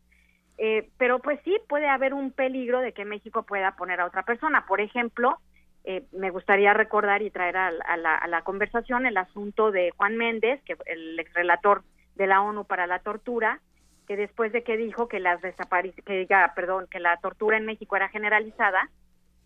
eh, 0.56 0.88
pero 0.96 1.18
pues 1.18 1.40
sí 1.44 1.58
puede 1.68 1.88
haber 1.88 2.14
un 2.14 2.32
peligro 2.32 2.80
de 2.80 2.94
que 2.94 3.04
México 3.04 3.42
pueda 3.42 3.76
poner 3.76 4.00
a 4.00 4.06
otra 4.06 4.22
persona. 4.22 4.64
Por 4.64 4.80
ejemplo, 4.80 5.36
eh, 5.84 6.04
me 6.12 6.30
gustaría 6.30 6.72
recordar 6.72 7.20
y 7.20 7.30
traer 7.30 7.58
a, 7.58 7.70
la, 7.70 8.14
a, 8.14 8.28
la, 8.28 8.42
conversación 8.44 9.04
el 9.04 9.18
asunto 9.18 9.72
de 9.72 9.90
Juan 9.94 10.16
Méndez, 10.16 10.62
que 10.64 10.74
el 10.86 11.20
ex 11.20 11.34
relator 11.34 11.82
de 12.14 12.28
la 12.28 12.40
ONU 12.40 12.64
para 12.64 12.86
la 12.86 13.00
tortura, 13.00 13.60
que 14.08 14.16
después 14.16 14.52
de 14.52 14.64
que 14.64 14.78
dijo 14.78 15.06
que 15.06 15.20
las 15.20 15.38
que 15.42 16.18
diga, 16.18 16.52
perdón, 16.56 16.86
que 16.90 16.98
la 16.98 17.18
tortura 17.18 17.58
en 17.58 17.66
México 17.66 17.94
era 17.94 18.08
generalizada, 18.08 18.88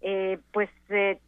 eh, 0.01 0.39
pues 0.53 0.71
eh, 0.89 1.19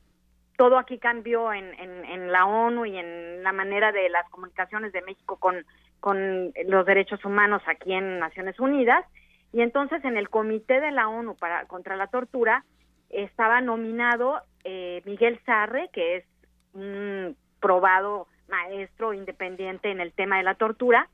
todo 0.57 0.79
aquí 0.79 0.99
cambió 0.99 1.53
en, 1.53 1.75
en, 1.75 2.31
la 2.31 2.47
ONU 2.47 2.87
y 2.87 2.97
en 2.97 3.43
la 3.43 3.53
manera 3.53 3.91
de 3.91 4.09
las 4.09 4.29
comunicaciones 4.31 4.93
de 4.93 5.03
México 5.03 5.37
con, 5.37 5.67
con 5.99 6.53
los 6.67 6.87
derechos 6.87 7.25
humanos 7.25 7.61
aquí 7.67 7.93
en 7.93 8.21
Naciones 8.21 8.61
Unidas. 8.61 9.05
Y 9.53 9.63
entonces 9.63 10.05
en 10.05 10.17
el 10.17 10.31
Comité 10.31 10.81
de 10.81 10.93
la 10.93 11.09
ONU 11.09 11.35
para 11.35 11.67
contra 11.67 11.97
la 11.97 12.07
tortura 12.07 12.65
estaba 13.11 13.61
nominado 13.61 14.43
eh, 14.63 15.03
Miguel 15.05 15.41
Sarre, 15.45 15.91
que 15.93 16.19
es 16.19 16.25
un 16.73 17.37
probado 17.61 18.29
maestro 18.49 19.13
independiente 19.13 19.91
en 19.91 20.01
el 20.01 20.13
tema 20.13 20.37
de 20.37 20.45
la 20.45 20.55
tortura, 20.55 21.09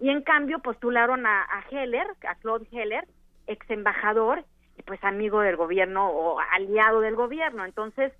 y 0.00 0.10
en 0.10 0.22
cambio 0.22 0.58
postularon 0.58 1.26
a, 1.26 1.46
Heller, 1.70 2.06
a 2.28 2.34
Claude 2.36 2.66
Heller, 2.70 3.06
ex 3.46 3.68
embajador 3.70 4.44
y 4.76 4.82
pues 4.82 5.02
amigo 5.04 5.40
del 5.40 5.56
gobierno 5.56 6.08
o 6.08 6.38
aliado 6.52 7.00
del 7.00 7.16
gobierno. 7.16 7.64
Entonces, 7.64 8.12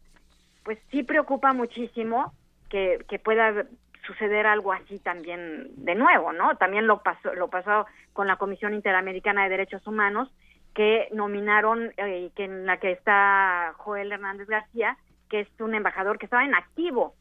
pues 0.64 0.78
sí 0.90 1.02
preocupa 1.02 1.52
muchísimo 1.52 2.32
que, 2.70 3.04
que 3.08 3.18
pueda 3.18 3.66
suceder 4.06 4.46
algo 4.46 4.72
así 4.72 4.98
también 4.98 5.68
de 5.76 5.94
nuevo, 5.94 6.32
¿no? 6.32 6.56
También 6.56 6.86
lo 6.86 7.02
pasó, 7.02 7.34
lo 7.34 7.48
pasó 7.48 7.86
con 8.12 8.26
la 8.26 8.36
Comisión 8.36 8.72
Interamericana 8.72 9.44
de 9.44 9.50
Derechos 9.50 9.86
Humanos, 9.86 10.30
que 10.74 11.08
nominaron, 11.12 11.92
eh, 11.96 12.30
que 12.34 12.44
en 12.44 12.66
la 12.66 12.78
que 12.78 12.92
está 12.92 13.74
Joel 13.78 14.12
Hernández 14.12 14.48
García, 14.48 14.96
que 15.28 15.40
es 15.40 15.48
un 15.58 15.74
embajador 15.74 16.18
que 16.18 16.26
estaba 16.26 16.44
en 16.44 16.54
activo 16.54 17.14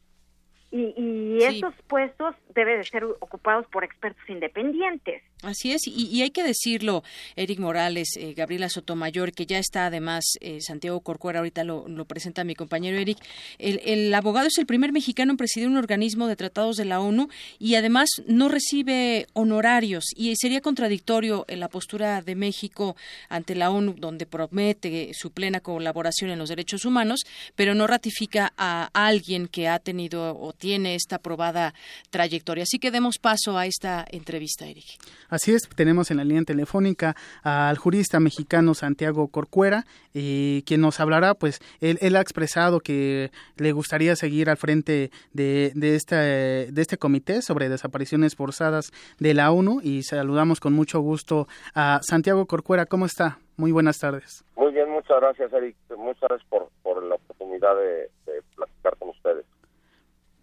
y, 0.70 0.94
y 0.96 1.44
esos 1.44 1.74
puestos 1.86 2.34
deben 2.54 2.78
de 2.78 2.84
ser 2.84 3.04
ocupados 3.04 3.66
por 3.68 3.84
expertos 3.84 4.22
independientes. 4.28 5.22
Así 5.42 5.70
es, 5.70 5.82
y, 5.86 6.22
hay 6.22 6.30
que 6.30 6.42
decirlo, 6.42 7.04
Eric 7.36 7.58
Morales, 7.58 8.08
eh, 8.16 8.32
Gabriela 8.32 8.70
Sotomayor, 8.70 9.32
que 9.32 9.44
ya 9.44 9.58
está 9.58 9.86
además 9.86 10.24
eh, 10.40 10.62
Santiago 10.62 11.00
Corcuera, 11.00 11.40
ahorita 11.40 11.62
lo, 11.62 11.84
presenta 12.06 12.42
mi 12.42 12.54
compañero 12.54 12.96
Eric. 12.96 13.18
El, 13.58 14.14
abogado 14.14 14.46
es 14.46 14.56
el 14.56 14.64
primer 14.64 14.92
mexicano 14.92 15.32
en 15.32 15.36
presidir 15.36 15.68
un 15.68 15.76
organismo 15.76 16.26
de 16.26 16.36
tratados 16.36 16.78
de 16.78 16.86
la 16.86 17.00
ONU 17.00 17.28
y 17.58 17.74
además 17.74 18.08
no 18.26 18.48
recibe 18.48 19.26
honorarios. 19.34 20.06
Y 20.16 20.34
sería 20.36 20.62
contradictorio 20.62 21.44
en 21.48 21.60
la 21.60 21.68
postura 21.68 22.22
de 22.22 22.34
México 22.34 22.96
ante 23.28 23.54
la 23.54 23.70
ONU, 23.70 23.94
donde 23.98 24.24
promete 24.24 25.10
su 25.12 25.32
plena 25.32 25.60
colaboración 25.60 26.30
en 26.30 26.38
los 26.38 26.48
derechos 26.48 26.86
humanos, 26.86 27.26
pero 27.54 27.74
no 27.74 27.86
ratifica 27.86 28.54
a 28.56 28.88
alguien 28.94 29.48
que 29.48 29.68
ha 29.68 29.80
tenido 29.80 30.34
o 30.34 30.54
tiene 30.54 30.94
esta 30.94 31.18
probada 31.18 31.74
trayectoria. 32.08 32.62
Así 32.62 32.78
que 32.78 32.90
demos 32.90 33.18
paso 33.18 33.58
a 33.58 33.66
esta 33.66 34.06
entrevista, 34.10 34.66
Eric. 34.66 34.86
Así 35.28 35.52
es, 35.52 35.68
tenemos 35.68 36.10
en 36.10 36.18
la 36.18 36.24
línea 36.24 36.44
telefónica 36.44 37.16
al 37.42 37.76
jurista 37.78 38.20
mexicano 38.20 38.74
Santiago 38.74 39.28
Corcuera, 39.28 39.84
eh, 40.14 40.62
quien 40.66 40.80
nos 40.80 41.00
hablará, 41.00 41.34
pues 41.34 41.60
él, 41.80 42.16
ha 42.16 42.20
expresado 42.20 42.80
que 42.80 43.30
le 43.56 43.72
gustaría 43.72 44.16
seguir 44.16 44.48
al 44.48 44.56
frente 44.56 45.10
de, 45.32 45.72
de, 45.74 46.70
de 46.72 46.82
este 46.82 46.96
comité 46.98 47.42
sobre 47.42 47.68
desapariciones 47.68 48.34
forzadas 48.34 48.92
de 49.18 49.34
la 49.34 49.50
ONU 49.50 49.80
y 49.82 50.02
saludamos 50.02 50.60
con 50.60 50.72
mucho 50.72 51.00
gusto 51.00 51.48
a 51.74 52.00
Santiago 52.02 52.46
Corcuera. 52.46 52.86
¿Cómo 52.86 53.06
está? 53.06 53.38
Muy 53.56 53.72
buenas 53.72 53.98
tardes. 53.98 54.44
Muy 54.56 54.72
bien, 54.72 54.90
muchas 54.90 55.18
gracias, 55.20 55.52
Eric. 55.52 55.76
Muchas 55.96 56.28
gracias 56.28 56.48
por 56.50 57.02
la 57.02 57.14
oportunidad 57.14 57.74
de 57.76 58.10
platicar 58.54 58.96
con 58.98 59.10
ustedes. 59.10 59.44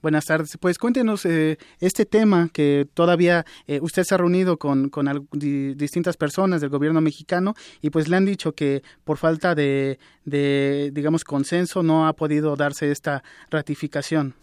Buenas 0.03 0.25
tardes. 0.25 0.57
Pues 0.59 0.77
cuéntenos 0.79 1.25
eh, 1.25 1.55
este 1.79 2.05
tema 2.05 2.49
que 2.53 2.85
todavía 2.93 3.45
eh, 3.67 3.79
usted 3.81 4.03
se 4.03 4.13
ha 4.13 4.17
reunido 4.17 4.57
con, 4.57 4.91
distintas 5.31 6.17
personas 6.17 6.59
del 6.59 6.69
gobierno 6.69 6.99
mexicano 6.99 7.53
y 7.81 7.89
pues 7.89 8.09
le 8.09 8.17
han 8.17 8.25
dicho 8.25 8.51
que 8.51 8.81
por 9.05 9.15
falta 9.15 9.55
de, 9.55 9.99
de 10.25 10.91
digamos, 10.91 11.23
consenso 11.23 11.83
no 11.83 12.05
ha 12.05 12.11
podido 12.11 12.57
darse 12.57 12.91
esta 12.91 13.23
ratificación. 13.49 14.35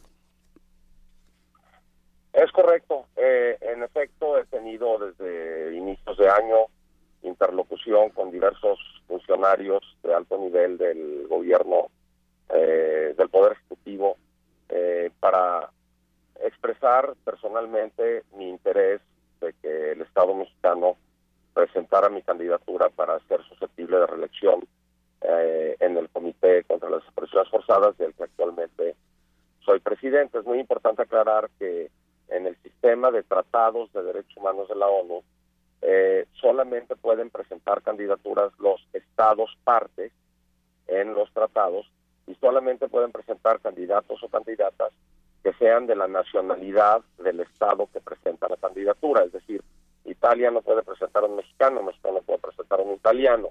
Es 2.33 2.51
correcto. 2.53 3.05
Eh, 3.17 3.59
en 3.61 3.83
efecto, 3.83 4.39
he 4.39 4.47
tenido 4.47 4.99
desde 4.99 5.77
inicios 5.77 6.17
de 6.17 6.31
año 6.31 6.57
interlocución 7.23 8.09
con 8.15 8.31
diversos 8.31 8.79
funcionarios 9.07 9.83
de 10.03 10.15
alto 10.15 10.39
nivel 10.39 10.79
del 10.79 11.27
gobierno, 11.29 11.89
del 12.49 13.29
Poder 13.29 13.53
Ejecutivo, 13.53 14.17
eh, 14.17 14.30
personalmente 17.25 18.25
mi 18.37 18.49
interés 18.49 19.01
de 19.41 19.53
que 19.61 19.93
el 19.93 20.03
Estado 20.03 20.35
mexicano 20.35 20.97
presentara 21.53 22.09
mi 22.09 22.23
candidatura 22.23 22.89
para 22.89 23.19
ser 23.29 23.43
susceptible 23.45 23.99
de 23.99 24.07
reelección 24.07 24.67
eh, 25.21 25.77
en 25.81 25.97
el 25.97 26.09
Comité 26.09 26.65
contra 26.65 26.89
las 26.89 27.01
Desapariciones 27.01 27.51
Forzadas, 27.51 27.99
del 27.99 28.15
que 28.15 28.25
actualmente 28.25 28.95
soy 29.65 29.81
presidente. 29.81 30.39
Es 30.39 30.45
muy 30.45 30.59
importante 30.59 31.03
aclarar 31.03 31.51
que 31.59 31.91
en 32.29 32.47
el 32.47 32.57
sistema 32.63 33.11
de 33.11 33.23
tratados 33.23 33.93
de 33.93 34.03
derechos 34.03 34.37
humanos 34.37 34.69
de 34.69 34.77
la 34.77 34.87
ONU 34.87 35.23
eh, 35.83 36.27
solamente 36.41 36.97
pueden 36.97 37.31
presentar 37.31 37.83
candidaturas 37.83 38.53
los 38.59 38.87
estados 38.93 39.57
partes 39.65 40.13
en 40.87 41.15
los 41.15 41.33
tratados 41.33 41.91
y 42.27 42.35
solamente 42.37 42.89
pueden 42.89 43.13
presentar 43.13 43.61
candidatos 43.61 44.23
o 44.23 44.29
candidatas 44.29 44.93
que 45.43 45.53
sean 45.55 45.87
de 45.87 45.97
la 45.97 46.07
nacionalidad 46.07 47.03
del 47.19 47.41
Estado 47.41 47.89
que 47.93 48.01
presenta 48.01 48.49
la 48.49 48.57
candidatura. 48.57 49.25
Es 49.25 49.33
decir, 49.33 49.63
Italia 50.05 50.51
no 50.51 50.63
puede 50.63 50.83
presentar 50.83 51.25
a 51.25 51.27
un 51.27 51.37
mexicano, 51.37 51.83
México 51.83 52.11
no 52.13 52.21
puede 52.23 52.41
presentar 52.41 52.81
a 52.81 52.83
un 52.83 52.95
italiano. 52.95 53.49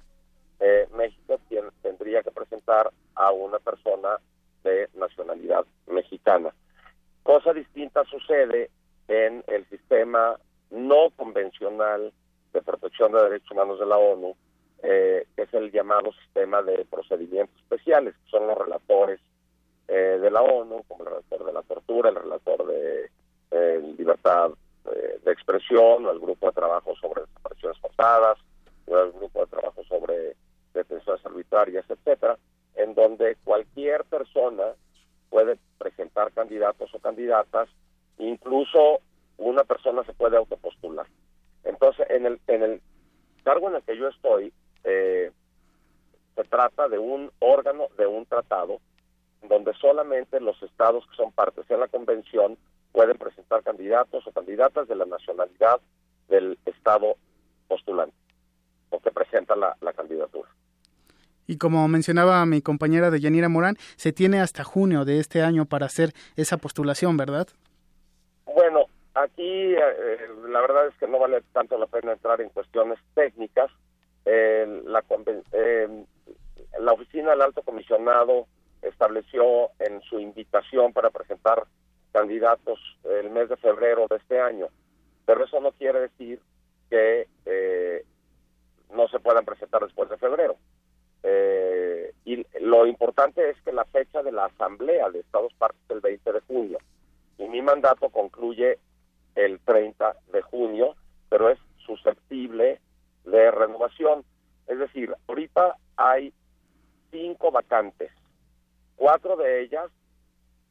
Eh, 0.60 0.88
México 0.96 1.40
tendría 1.82 2.22
que 2.22 2.32
presentar 2.32 2.92
a 3.16 3.32
una 3.32 3.60
persona 3.60 4.18
de 4.64 4.90
nacionalidad 4.96 5.66
mexicana. 5.88 6.54
Cosa 7.24 7.54
distinta 7.54 8.04
sucede 8.06 8.70
en 9.08 9.44
el 9.48 9.68
sistema 9.70 10.38
no 10.70 11.10
convencional 11.16 12.14
de 12.54 12.62
protección 12.62 13.12
de 13.12 13.24
derechos 13.24 13.52
humanos 13.52 13.80
de 13.80 13.86
la 13.86 13.98
ONU, 13.98 14.36
eh, 14.84 15.26
que 15.36 15.44
es 15.44 15.54
el 15.54 15.72
llamado 15.72 16.12
sistema 16.24 16.62
de 16.62 16.86
procedimientos 16.86 17.56
especiales, 17.62 18.16
que 18.16 18.30
son 18.30 18.48
los 18.48 18.58
relatores 18.58 19.20
eh, 19.90 20.20
de 20.22 20.32
la 20.32 20.42
ONU, 20.42 20.84
como 20.88 21.04
el 21.04 21.10
relator 21.10 21.46
de 21.46 21.54
la 21.54 21.62
tortura, 21.64 22.10
el 22.10 22.16
relator 22.16 22.66
de 22.68 23.10
eh, 23.52 23.96
libertad 23.98 24.52
de 25.24 25.32
expresión, 25.32 26.08
el 26.08 26.20
grupo 26.20 26.48
de 26.48 26.54
trabajo 26.54 26.96
sobre 26.96 27.22
desapariciones 27.22 27.78
forzadas, 27.80 28.38
el 28.88 29.12
grupo 29.12 29.42
de 29.42 29.48
trabajo 29.48 29.84
sobre 29.84 30.36
detenciones 30.74 31.24
arbitrarias, 31.26 31.86
etcétera, 31.90 32.38
en 32.76 32.96
donde 32.96 33.36
cualquier 33.44 34.04
persona 34.06 34.64
puede 35.30 35.58
presentar 35.78 36.32
candidatos 36.32 36.94
o 36.94 37.00
candidatas, 37.00 37.70
incluso 38.18 39.00
una 39.38 39.64
persona 39.64 40.04
se 40.04 40.14
puede 40.14 40.38
autopostular. 40.38 41.06
Entonces, 41.64 42.08
en 42.10 42.26
el, 42.26 42.40
en 42.48 42.64
el 42.64 42.82
cargo 43.44 43.70
en 43.70 43.76
el 43.76 43.84
que 43.84 43.98
yo 43.98 44.08
estoy, 44.08 44.52
eh, 44.84 45.32
se 46.36 46.44
trata 46.46 46.88
de 46.88 46.98
un 46.98 47.32
órgano, 47.40 47.88
de 47.98 48.08
un 48.08 48.26
tratado, 48.26 48.80
donde 49.48 49.74
solamente 49.76 50.40
los 50.40 50.62
estados 50.64 51.06
que 51.08 51.16
son 51.16 51.32
partes 51.32 51.70
en 51.70 51.80
la 51.80 51.88
convención 51.88 52.58
pueden 52.92 53.18
presentar 53.18 53.64
candidatos 53.64 54.26
o 54.28 54.32
candidatas 54.32 54.88
de 54.88 54.96
la 54.96 55.06
nacionalidad 55.06 55.80
del 56.28 56.58
Estado 56.66 57.16
postulante 57.68 58.16
o 58.90 59.00
que 59.00 59.12
presenta 59.12 59.56
la, 59.56 59.76
la 59.82 59.94
candidatura. 59.94 60.50
Y 61.48 61.58
como 61.58 61.88
mencionaba 61.88 62.46
mi 62.46 62.62
compañera 62.62 63.10
de 63.10 63.20
Yanira 63.20 63.50
Morán, 63.50 63.76
se 63.96 64.12
tiene 64.12 64.40
hasta 64.40 64.64
junio 64.64 65.04
de 65.06 65.20
este 65.20 65.42
año 65.42 65.66
para 65.66 65.88
hacer 65.88 66.14
esa 66.36 66.58
postulación, 66.58 67.18
¿verdad? 67.18 67.48
Bueno, 68.46 68.86
aquí 69.16 69.74
eh, 69.74 70.30
la 70.48 70.62
verdad 70.62 70.88
es 70.88 70.96
que 71.00 71.08
no 71.08 71.18
vale 71.18 71.42
tanto 71.54 71.78
la 71.78 71.88
pena 71.88 72.14
entrar 72.14 72.40
en 72.42 72.50
cuestiones 72.50 73.00
técnicas. 73.16 73.72
Eh, 74.26 74.84
la, 74.86 75.04
eh, 75.54 76.06
la 76.80 76.94
oficina 76.94 77.32
del 77.32 77.42
alto 77.42 77.64
comisionado 77.64 78.46
estableció 78.82 79.70
en 79.80 80.02
su 80.02 80.20
invitación 80.20 80.94
para 80.94 81.10
presentar 81.10 81.64
candidatos 82.12 82.80
el 83.04 83.30
mes 83.30 83.50
de 83.50 83.58
febrero 83.58 84.08
de 84.10 84.18
este 84.18 84.40
año, 84.40 84.68
pero 85.26 85.46
eso 85.46 85.60
no 85.60 85.72
quiere 85.74 86.02
decir 86.02 86.42
que 86.90 87.28
eh, 87.46 88.06
no 88.94 89.08
se 89.08 89.20
puedan 89.20 89.46
presentar 89.46 89.84
después 89.84 90.10
de 90.10 90.18
febrero. 90.18 90.58
Eh, 91.22 92.14
y 92.26 92.46
lo 92.62 92.86
importante 92.88 93.50
es 93.50 93.62
que 93.62 93.72
la 93.72 93.86
fecha 93.86 94.24
de 94.24 94.32
la 94.32 94.46
asamblea 94.46 95.10
de 95.10 95.20
Estados 95.20 95.54
Partes 95.56 95.80
es 95.86 95.96
el 95.96 96.02
20 96.02 96.32
de 96.32 96.40
junio 96.42 96.78
y 97.38 97.48
mi 97.48 97.62
mandato 97.62 98.10
concluye 98.10 98.80
el 99.36 99.60
30 99.62 100.16
de 100.32 100.42
junio, 100.42 100.96
pero 101.30 101.50
es 101.50 101.60
susceptible 101.86 102.80
de 103.26 103.52
renovación. 103.52 104.24
Es 104.68 104.78
decir, 104.78 105.14
ahorita 105.28 105.76
hay 105.96 106.34
cinco 107.12 107.52
vacantes, 107.52 108.12
cuatro 109.00 109.38
de 109.38 109.62
ellas 109.62 109.90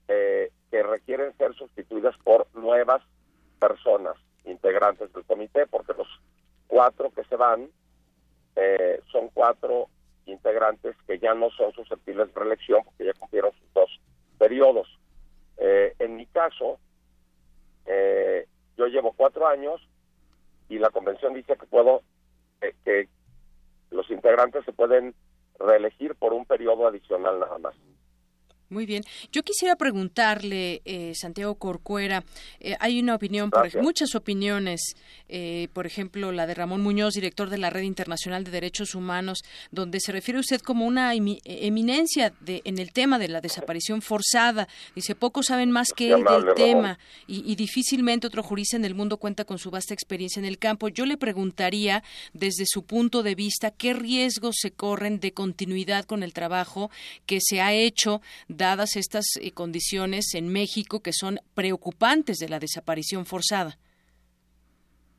eh, 0.07 0.53
que 0.71 0.83
requieren 0.83 1.37
ser 1.39 1.55
sustituidas 1.55 2.15
por 2.19 2.47
nuevas 2.55 3.03
personas 3.59 4.17
integrantes 4.45 5.13
del 5.13 5.25
comité, 5.25 5.67
porque 5.67 5.95
los 5.95 6.07
cuatro 6.67 7.11
que 7.11 7.25
se 7.25 7.37
van 7.37 7.71
eh, 8.55 9.01
son 9.11 9.31
cuatro 9.33 9.89
integrantes 10.27 10.95
que 11.07 11.19
ya 11.19 11.33
no 11.33 11.49
son 11.51 11.73
susceptibles 11.73 12.29
de 12.29 12.41
reelección 12.41 12.85
porque 12.85 13.07
ya 13.07 13.15
cumplieron 13.15 13.53
sus 13.53 13.73
dos 13.73 14.01
periodos. 14.39 14.87
Eh, 15.57 15.95
en 15.99 16.17
mi 16.17 16.27
caso, 16.27 16.79
eh, 17.87 18.47
yo 18.77 18.87
llevo 18.89 19.15
cuatro 19.17 19.47
años 19.47 19.81
y 20.69 20.79
la 20.79 20.91
convención 20.91 21.33
dice 21.33 21.57
que 21.57 21.67
puedo, 21.67 22.03
que 22.85 23.09
los 23.91 24.11
integrantes 24.11 24.67
se 24.67 24.73
pueden 24.73 25.15
reelegir 25.59 26.15
por 26.15 26.35
un 26.35 26.45
periodo 26.45 26.87
adicional 26.87 27.41
nada 27.41 27.57
más. 27.59 27.75
Muy 28.71 28.85
bien. 28.85 29.03
Yo 29.33 29.43
quisiera 29.43 29.77
preguntarle, 29.77 30.83
eh, 30.85 31.15
Santiago 31.15 31.55
Corcuera, 31.55 32.23
eh, 32.61 32.77
hay 32.81 33.01
una 33.01 33.15
opinión, 33.15 33.51
por, 33.51 33.83
muchas 33.83 34.15
opiniones, 34.15 34.95
eh, 35.31 35.69
por 35.73 35.87
ejemplo, 35.87 36.33
la 36.33 36.47
de 36.47 36.53
Ramón 36.53 36.83
Muñoz, 36.83 37.15
director 37.15 37.49
de 37.49 37.57
la 37.57 37.71
Red 37.71 37.83
Internacional 37.83 38.45
de 38.45 38.51
Derechos 38.51 38.95
Humanos, 38.95 39.43
donde 39.71 40.01
se 40.01 40.13
refiere 40.13 40.39
usted 40.39 40.61
como 40.61 40.85
una 40.85 41.15
eminencia 41.15 42.35
de, 42.41 42.61
en 42.67 42.79
el 42.79 42.93
tema 42.93 43.19
de 43.19 43.29
la 43.29 43.41
desaparición 43.41 44.03
forzada. 44.03 44.69
Dice, 44.95 45.15
pocos 45.15 45.47
saben 45.47 45.71
más 45.71 45.95
que 45.95 46.11
él 46.11 46.23
del 46.25 46.55
tema 46.55 46.99
y, 47.27 47.51
y 47.51 47.57
difícilmente 47.57 48.27
otro 48.27 48.43
jurista 48.43 48.77
en 48.77 48.85
el 48.85 48.95
mundo 48.95 49.17
cuenta 49.17 49.47
con 49.47 49.59
su 49.59 49.71
vasta 49.71 49.95
experiencia 49.95 50.41
en 50.41 50.47
el 50.47 50.59
campo. 50.59 50.89
Yo 50.89 51.07
le 51.07 51.17
preguntaría, 51.17 52.03
desde 52.35 52.65
su 52.67 52.83
punto 52.83 53.23
de 53.23 53.35
vista, 53.35 53.71
qué 53.71 53.95
riesgos 53.95 54.57
se 54.59 54.73
corren 54.73 55.21
de 55.21 55.33
continuidad 55.33 56.05
con 56.05 56.23
el 56.23 56.35
trabajo 56.35 56.91
que 57.25 57.39
se 57.41 57.63
ha 57.63 57.73
hecho 57.73 58.21
dadas 58.59 58.97
estas 58.97 59.25
eh, 59.41 59.53
condiciones 59.53 60.35
en 60.35 60.53
México 60.53 61.01
que 61.01 61.13
son 61.13 61.39
preocupantes 61.55 62.39
de 62.39 62.49
la 62.49 62.59
desaparición 62.59 63.25
forzada? 63.25 63.79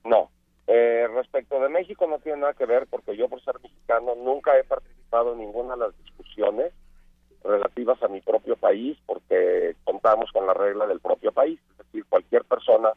No. 0.04 0.30
Eh, 0.68 1.08
respecto 1.16 1.60
de 1.60 1.70
México 1.70 2.06
no 2.06 2.20
tiene 2.20 2.42
nada 2.42 2.54
que 2.54 2.68
ver 2.68 2.86
porque 2.88 3.18
yo 3.18 3.28
por 3.28 3.44
ser 3.44 3.56
mexicano 3.64 4.14
nunca 4.16 4.56
he 4.60 4.64
participado 4.64 5.34
en 5.34 5.40
ninguna 5.40 5.74
de 5.74 5.80
las 5.80 5.98
discusiones 6.04 6.72
relativas 7.44 8.02
a 8.04 8.08
mi 8.08 8.22
propio 8.22 8.56
país 8.56 8.98
porque 9.08 9.76
contamos 9.84 10.32
con 10.32 10.46
la 10.46 10.54
regla 10.54 10.86
del 10.86 11.00
propio 11.00 11.32
país. 11.32 11.60
Es 11.72 11.78
decir, 11.78 12.06
cualquier 12.08 12.44
persona 12.44 12.92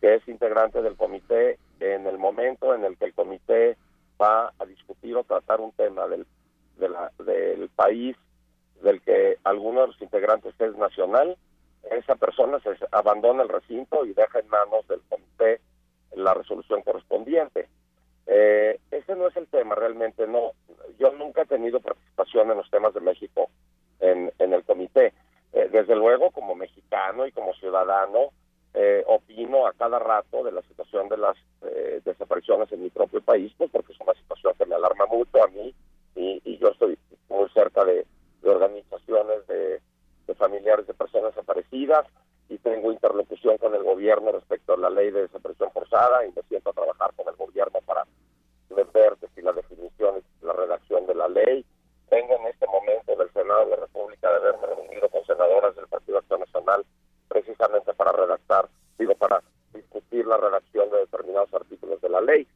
que 0.00 0.14
es 0.14 0.28
integrante 0.28 0.80
del 0.80 0.96
comité 0.96 1.58
en 1.80 2.06
el 2.06 2.18
momento 2.18 2.74
en 2.74 2.84
el 2.84 2.96
que 2.96 3.06
el 3.06 3.14
comité 3.14 3.76
va 4.20 4.52
a 4.58 4.64
discutir 4.66 5.16
o 5.16 5.24
tratar 5.24 5.60
un 5.60 5.72
tema 5.72 6.06
del, 6.06 6.26
del 6.76 7.68
país 7.74 8.16
del 8.82 9.00
que 9.02 9.38
alguno 9.44 9.82
de 9.82 9.86
los 9.88 10.02
integrantes 10.02 10.54
es 10.58 10.76
nacional, 10.76 11.36
esa 11.90 12.16
persona 12.16 12.58
se 12.60 12.70
abandona 12.92 13.42
el 13.42 13.48
recinto 13.48 14.04
y 14.04 14.12
deja 14.12 14.40
en 14.40 14.48
manos 14.48 14.86
del 14.88 15.00
comité 15.08 15.60
la 16.14 16.34
resolución 16.34 16.82
correspondiente. 16.82 17.68
Eh, 18.26 18.78
ese 18.90 19.14
no 19.14 19.28
es 19.28 19.36
el 19.36 19.46
tema 19.46 19.74
realmente, 19.74 20.26
no. 20.26 20.52
Yo 20.98 21.12
nunca 21.12 21.42
he 21.42 21.46
tenido 21.46 21.80
participación 21.80 22.50
en 22.50 22.58
los 22.58 22.70
temas 22.70 22.92
de 22.94 23.00
México 23.00 23.48
en, 24.00 24.32
en 24.38 24.52
el 24.52 24.64
comité. 24.64 25.14
Eh, 25.52 25.68
desde 25.70 25.96
luego, 25.96 26.30
como 26.30 26.54
mexicano 26.54 27.26
y 27.26 27.32
como 27.32 27.54
ciudadano, 27.54 28.32
eh, 28.74 29.02
opino 29.06 29.66
a 29.66 29.72
cada 29.72 29.98
rato 29.98 30.44
de 30.44 30.52
la 30.52 30.62
situación 30.62 31.08
de 31.08 31.16
las 31.16 31.36
desapariciones 32.04 32.70
en 32.72 32.82
mi 32.82 32.90
propio 32.90 33.20
país, 33.20 33.52
pues 33.58 33.70
porque 33.70 33.92
es 33.92 34.00
una 34.00 34.14
situación 34.14 34.54
que 34.56 34.64
me 34.64 34.76
alarma 34.76 35.06
mucho 35.06 35.42
a 35.42 35.48
mí 35.48 35.74
y 36.14 36.58
yo 36.58 36.68
estoy 36.68 36.96
muy 37.28 37.48
cerca 37.50 37.84
de, 37.84 38.06
de 38.42 38.50
organizaciones 38.50 39.46
de, 39.46 39.80
familiares 40.36 40.86
de 40.86 40.94
personas 40.94 41.34
desaparecidas 41.34 42.06
y 42.48 42.58
tengo 42.58 42.92
interlocución 42.92 43.58
con 43.58 43.74
el 43.74 43.82
gobierno 43.82 44.30
respecto 44.30 44.74
a 44.74 44.76
la 44.76 44.88
ley 44.88 45.10
de 45.10 45.22
desaparición 45.22 45.70
forzada 45.72 46.24
y 46.24 46.32
me 46.32 46.42
siento 46.42 46.70
a 46.70 46.74
trabajar 46.74 47.12
con 47.16 47.26
el 47.28 47.34
gobierno 47.34 47.80
para 47.84 48.04
ver 48.94 49.16
si 49.34 49.42
la 49.42 49.52
definición 49.52 50.22
y 50.40 50.46
la 50.46 50.52
redacción 50.52 51.06
de 51.06 51.14
la 51.14 51.28
ley. 51.28 51.64
Tengo 52.08 52.36
en 52.36 52.46
este 52.46 52.66
momento 52.66 53.16
del 53.16 53.32
Senado 53.32 53.64
de 53.64 53.70
la 53.70 53.76
República 53.76 54.30
de 54.30 54.36
haberme 54.36 54.66
reunido 54.66 55.08
con 55.08 55.24
senadoras 55.24 55.74
del 55.74 55.88
Partido 55.88 56.18
Acción 56.18 56.40
Nacional 56.40 56.84
precisamente 57.28 57.92
para 57.94 58.12
redactar, 58.12 58.68
digo, 58.98 59.14
para 59.16 59.42
discutir 59.74 60.26
la 60.26 60.36
redacción 60.36 60.88
de 60.90 60.98
determinados 60.98 61.52
artículos 61.52 62.00
de 62.00 62.08
la 62.08 62.20
ley. 62.20 62.46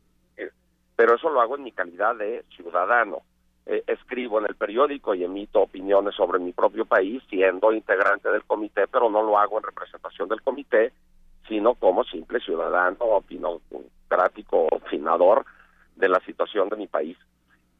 Pero 0.95 1.17
eso 1.17 1.31
lo 1.31 1.41
hago 1.41 1.57
en 1.57 1.65
mi 1.65 1.73
calidad 1.73 2.15
de 2.15 2.45
ciudadano 2.55 3.23
eh, 3.67 3.85
escribo 3.87 4.41
en 4.41 4.47
el 4.47 4.57
periódico 4.57 5.15
y 5.15 5.25
emito 5.25 5.61
opiniones 5.61 6.15
sobre 6.15 6.39
mi 6.41 6.53
propio 6.53 6.85
país 6.85 7.23
siendo 7.29 7.73
integrante 7.73 8.29
del 8.29 8.45
comité, 8.45 8.87
pero 8.89 9.09
no 9.09 9.23
lo 9.23 9.39
hago 9.39 9.59
en 9.59 9.65
representación 9.65 10.29
del 10.29 10.43
comité, 10.43 10.93
sino 11.49 11.75
como 11.75 12.05
simple 12.05 12.41
ciudadano, 12.41 12.97
opinocrático, 13.01 14.67
opinador 14.67 15.45
de 15.97 16.09
la 16.09 16.21
situación 16.21 16.69
de 16.71 16.77
mi 16.77 16.87
país. 16.89 17.17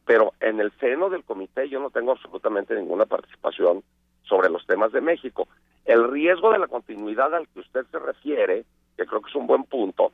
Pero 0.05 0.33
en 0.39 0.59
el 0.59 0.71
seno 0.79 1.09
del 1.09 1.23
comité 1.23 1.67
yo 1.67 1.79
no 1.79 1.89
tengo 1.89 2.11
absolutamente 2.11 2.75
ninguna 2.75 3.05
participación 3.05 3.83
sobre 4.23 4.49
los 4.49 4.65
temas 4.65 4.91
de 4.91 5.01
México. 5.01 5.47
El 5.85 6.09
riesgo 6.09 6.51
de 6.51 6.59
la 6.59 6.67
continuidad 6.67 7.33
al 7.35 7.47
que 7.49 7.59
usted 7.59 7.85
se 7.91 7.99
refiere, 7.99 8.63
que 8.95 9.05
creo 9.05 9.21
que 9.21 9.29
es 9.29 9.35
un 9.35 9.47
buen 9.47 9.63
punto, 9.65 10.11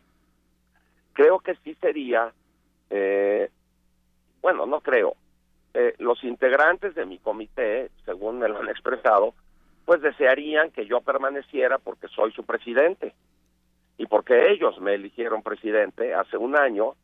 creo 1.13 1.39
que 1.39 1.55
sí 1.63 1.75
sería, 1.75 2.31
eh, 2.89 3.49
bueno, 4.41 4.65
no 4.65 4.81
creo, 4.81 5.15
eh, 5.81 5.95
los 5.99 6.21
integrantes 6.25 6.93
de 6.93 7.05
mi 7.05 7.19
comité, 7.19 7.89
según 8.03 8.39
me 8.39 8.49
lo 8.49 8.59
han 8.59 8.67
expresado, 8.67 9.33
pues 9.85 10.01
desearían 10.01 10.71
que 10.71 10.85
yo 10.85 10.99
permaneciera 10.99 11.77
porque 11.77 12.09
soy 12.09 12.33
su 12.33 12.43
presidente. 12.43 13.13
Y 13.97 14.05
porque 14.05 14.51
ellos 14.51 14.77
me 14.81 14.95
eligieron 14.95 15.41
presidente 15.41 16.13
hace 16.13 16.35
un 16.35 16.57
año 16.57 16.95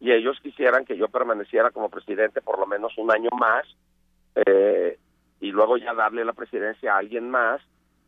y 0.00 0.10
ellos 0.10 0.40
quisieran 0.42 0.84
que 0.84 0.96
yo 0.96 1.06
permaneciera 1.06 1.70
como 1.70 1.90
presidente 1.90 2.40
por 2.40 2.58
lo 2.58 2.66
menos 2.66 2.98
un 2.98 3.12
año 3.12 3.30
más 3.38 3.68
eh, 4.34 4.98
y 5.38 5.52
luego 5.52 5.76
ya 5.76 5.94
darle 5.94 6.24
la 6.24 6.32
presidencia 6.32 6.92
a 6.92 6.98
alguien 6.98 7.30
más 7.30 7.62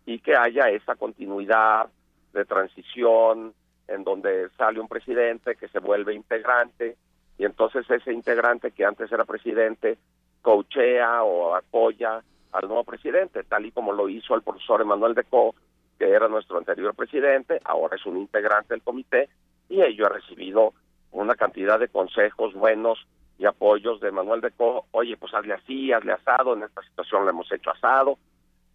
y 0.07 0.19
que 0.19 0.35
haya 0.35 0.71
esa 0.71 0.97
continuidad 0.97 1.89
de 2.33 2.45
transición 2.45 3.55
en 3.87 4.03
donde 4.03 4.49
sale 4.59 4.81
un 4.81 4.89
presidente 4.89 5.55
que 5.55 5.69
se 5.69 5.79
vuelve 5.79 6.15
integrante 6.15 6.97
y 7.39 7.45
entonces 7.45 7.89
ese 7.91 8.13
integrante 8.13 8.71
que 8.71 8.85
antes 8.85 9.11
era 9.11 9.25
presidente 9.25 9.99
coachea 10.43 11.23
o 11.23 11.55
apoya 11.55 12.23
al 12.53 12.69
nuevo 12.69 12.85
presidente, 12.85 13.43
tal 13.45 13.67
y 13.67 13.73
como 13.73 13.93
lo 13.93 14.09
hizo 14.09 14.35
el 14.35 14.43
profesor 14.43 14.81
Emanuel 14.81 15.15
Co, 15.29 15.55
que 15.99 16.09
era 16.09 16.29
nuestro 16.29 16.59
anterior 16.59 16.95
presidente, 16.95 17.61
ahora 17.65 17.97
es 17.97 18.07
un 18.07 18.17
integrante 18.17 18.75
del 18.75 18.83
comité, 18.83 19.29
y 19.69 19.83
ello 19.83 20.07
ha 20.07 20.11
recibido 20.11 20.73
una 21.13 21.35
cantidad 21.35 21.79
de 21.79 21.89
consejos 21.89 22.55
buenos 22.55 23.07
y 23.39 23.45
apoyos 23.45 24.01
de 24.01 24.11
Manuel 24.11 24.53
Co. 24.57 24.87
oye, 24.93 25.17
pues 25.17 25.35
hazle 25.35 25.55
así, 25.55 25.93
hazle 25.93 26.13
asado, 26.13 26.55
en 26.55 26.63
esta 26.63 26.83
situación 26.83 27.25
le 27.25 27.31
hemos 27.31 27.51
hecho 27.53 27.71
asado. 27.71 28.19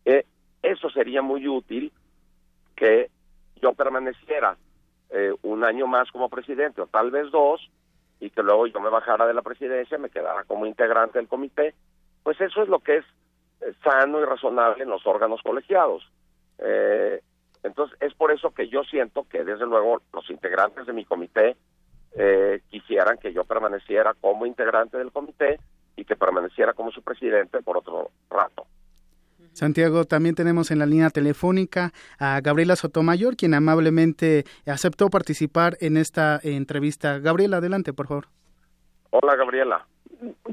Eh, 0.06 0.26
eso 0.62 0.90
sería 0.90 1.22
muy 1.22 1.48
útil 1.48 1.92
que 2.76 3.10
yo 3.62 3.74
permaneciera 3.74 4.58
eh, 5.10 5.34
un 5.42 5.64
año 5.64 5.88
más 5.88 6.12
como 6.12 6.30
presidente, 6.30 6.82
o 6.82 6.88
tal 6.88 7.12
vez 7.12 7.32
dos, 7.32 7.70
y 8.22 8.30
que 8.30 8.44
luego 8.44 8.68
yo 8.68 8.80
me 8.80 8.90
bajara 8.90 9.26
de 9.26 9.34
la 9.34 9.42
presidencia, 9.42 9.98
me 9.98 10.12
quedara 10.12 10.44
como 10.44 10.68
integrante 10.68 11.18
del 11.18 11.28
comité, 11.28 11.74
pues 12.24 12.40
eso 12.40 12.62
es 12.62 12.70
lo 12.70 12.80
que 12.80 12.98
es 12.98 13.06
eh, 13.62 13.74
sano 13.84 14.22
y 14.22 14.26
razonable 14.26 14.84
en 14.84 14.90
los 14.92 15.06
órganos 15.08 15.42
colegiados. 15.42 16.08
Eh, 16.60 17.20
entonces, 17.64 17.98
es 18.00 18.14
por 18.14 18.32
eso 18.32 18.52
que 18.52 18.70
yo 18.70 18.84
siento 18.84 19.26
que, 19.28 19.44
desde 19.44 19.66
luego, 19.66 20.02
los 20.14 20.30
integrantes 20.30 20.86
de 20.86 20.94
mi 20.94 21.04
comité 21.04 21.58
eh, 22.14 22.62
quisieran 22.70 23.18
que 23.18 23.34
yo 23.34 23.44
permaneciera 23.44 24.14
como 24.14 24.46
integrante 24.46 24.98
del 24.98 25.12
comité 25.12 25.60
y 25.96 26.06
que 26.06 26.16
permaneciera 26.16 26.74
como 26.74 26.92
su 26.92 27.02
presidente 27.02 27.64
por 27.64 27.78
otro 27.78 28.12
rato. 28.30 28.68
Santiago, 29.54 30.06
también 30.06 30.36
tenemos 30.36 30.72
en 30.72 30.80
la 30.80 30.86
línea 30.86 31.10
telefónica 31.10 31.92
a 32.20 32.40
Gabriela 32.42 32.76
Sotomayor, 32.76 33.36
quien 33.36 33.54
amablemente 33.54 34.46
aceptó 34.66 35.10
participar 35.10 35.78
en 35.82 35.98
esta 35.98 36.40
entrevista. 36.44 37.20
Gabriela, 37.20 37.58
adelante, 37.58 37.94
por 37.94 38.08
favor. 38.08 38.26
Hola, 39.12 39.36
Gabriela. 39.36 39.86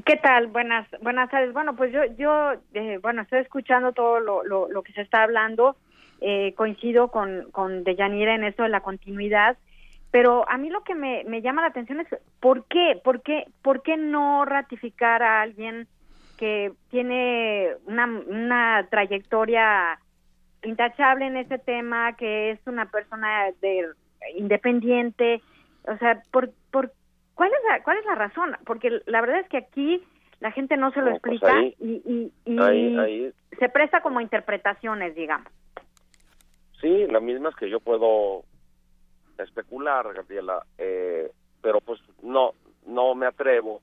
¿Qué 0.05 0.17
tal? 0.17 0.47
Buenas, 0.47 0.87
buenas 1.01 1.29
tardes. 1.29 1.53
Bueno, 1.53 1.75
pues 1.75 1.93
yo, 1.93 2.01
yo, 2.17 2.53
eh, 2.73 2.99
bueno, 3.01 3.21
estoy 3.21 3.39
escuchando 3.39 3.93
todo 3.93 4.19
lo, 4.19 4.43
lo, 4.43 4.83
que 4.83 4.93
se 4.93 5.01
está 5.01 5.23
hablando. 5.23 5.77
Eh, 6.21 6.53
coincido 6.55 7.09
con, 7.09 7.49
con 7.51 7.83
Deyanira 7.83 8.35
en 8.35 8.43
esto 8.43 8.63
de 8.63 8.69
la 8.69 8.81
continuidad. 8.81 9.57
Pero 10.11 10.49
a 10.49 10.57
mí 10.57 10.69
lo 10.69 10.83
que 10.83 10.95
me, 10.95 11.23
me 11.25 11.41
llama 11.41 11.61
la 11.61 11.67
atención 11.67 11.99
es 11.99 12.07
por 12.39 12.65
qué, 12.65 12.99
por 13.03 13.21
qué, 13.21 13.45
por 13.61 13.83
qué 13.83 13.95
no 13.95 14.43
ratificar 14.43 15.21
a 15.21 15.41
alguien 15.41 15.87
que 16.39 16.71
tiene 16.89 17.75
una, 17.85 18.05
una 18.05 18.87
trayectoria 18.89 19.99
intachable 20.63 21.27
en 21.27 21.35
ese 21.35 21.59
tema, 21.59 22.15
que 22.15 22.51
es 22.51 22.59
una 22.65 22.89
persona 22.89 23.51
de 23.61 23.89
independiente, 24.37 25.41
o 25.83 25.97
sea, 25.97 26.23
por, 26.31 26.49
por 26.71 26.93
¿cuál 27.35 27.51
es 27.51 27.59
la 27.69 27.83
cuál 27.83 27.97
es 27.97 28.05
la 28.05 28.15
razón? 28.15 28.55
Porque 28.65 29.01
la 29.05 29.19
verdad 29.19 29.41
es 29.41 29.49
que 29.49 29.57
aquí 29.57 30.01
la 30.39 30.51
gente 30.51 30.77
no 30.77 30.91
se 30.91 31.01
lo 31.01 31.07
pues 31.07 31.17
explica 31.17 31.61
y, 31.61 32.31
y, 32.45 33.33
se 33.59 33.67
presta 33.67 34.01
como 34.01 34.21
interpretaciones, 34.21 35.15
digamos. 35.15 35.51
Sí, 36.79 37.05
la 37.07 37.19
misma 37.19 37.49
es 37.49 37.55
que 37.57 37.69
yo 37.69 37.81
puedo 37.81 38.43
especular, 39.37 40.13
Gabriela, 40.13 40.65
eh, 40.77 41.29
pero 41.61 41.81
pues 41.81 41.99
no 42.23 42.53
no 42.85 43.13
me 43.13 43.25
atrevo 43.25 43.81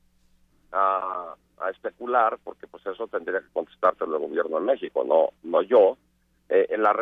a 0.73 1.35
a 1.59 1.71
especular, 1.71 2.39
porque 2.45 2.67
pues 2.67 2.85
eso 2.87 3.07
tendría 3.09 3.41
que 3.41 3.53
contestarte 3.53 4.05
el 4.05 4.19
gobierno 4.19 4.59
de 4.59 4.67
México, 4.67 5.05
no, 5.05 5.31
no 5.43 5.63
yo. 5.63 5.97
Eh, 6.49 6.67
en 6.71 6.83
la, 6.83 6.95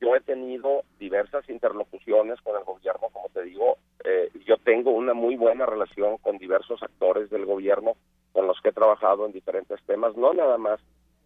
yo 0.00 0.16
he 0.16 0.20
tenido 0.20 0.82
diversas 0.98 1.46
interlocuciones 1.50 2.40
con 2.40 2.56
el 2.56 2.64
gobierno, 2.64 3.08
como 3.12 3.28
te 3.28 3.42
digo, 3.42 3.76
eh, 4.04 4.30
yo 4.46 4.56
tengo 4.58 4.90
una 4.92 5.12
muy 5.12 5.36
buena 5.36 5.66
relación 5.66 6.16
con 6.18 6.38
diversos 6.38 6.82
actores 6.82 7.28
del 7.28 7.44
gobierno 7.44 7.94
con 8.32 8.46
los 8.46 8.60
que 8.60 8.70
he 8.70 8.72
trabajado 8.72 9.26
en 9.26 9.32
diferentes 9.32 9.82
temas, 9.84 10.16
no 10.16 10.32
nada 10.32 10.56
más 10.56 10.80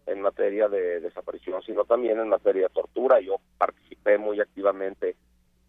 en 0.05 0.21
materia 0.21 0.67
de 0.67 0.99
desaparición, 0.99 1.61
sino 1.61 1.85
también 1.85 2.19
en 2.19 2.29
materia 2.29 2.63
de 2.63 2.73
tortura. 2.73 3.21
Yo 3.21 3.35
participé 3.57 4.17
muy 4.17 4.39
activamente 4.41 5.15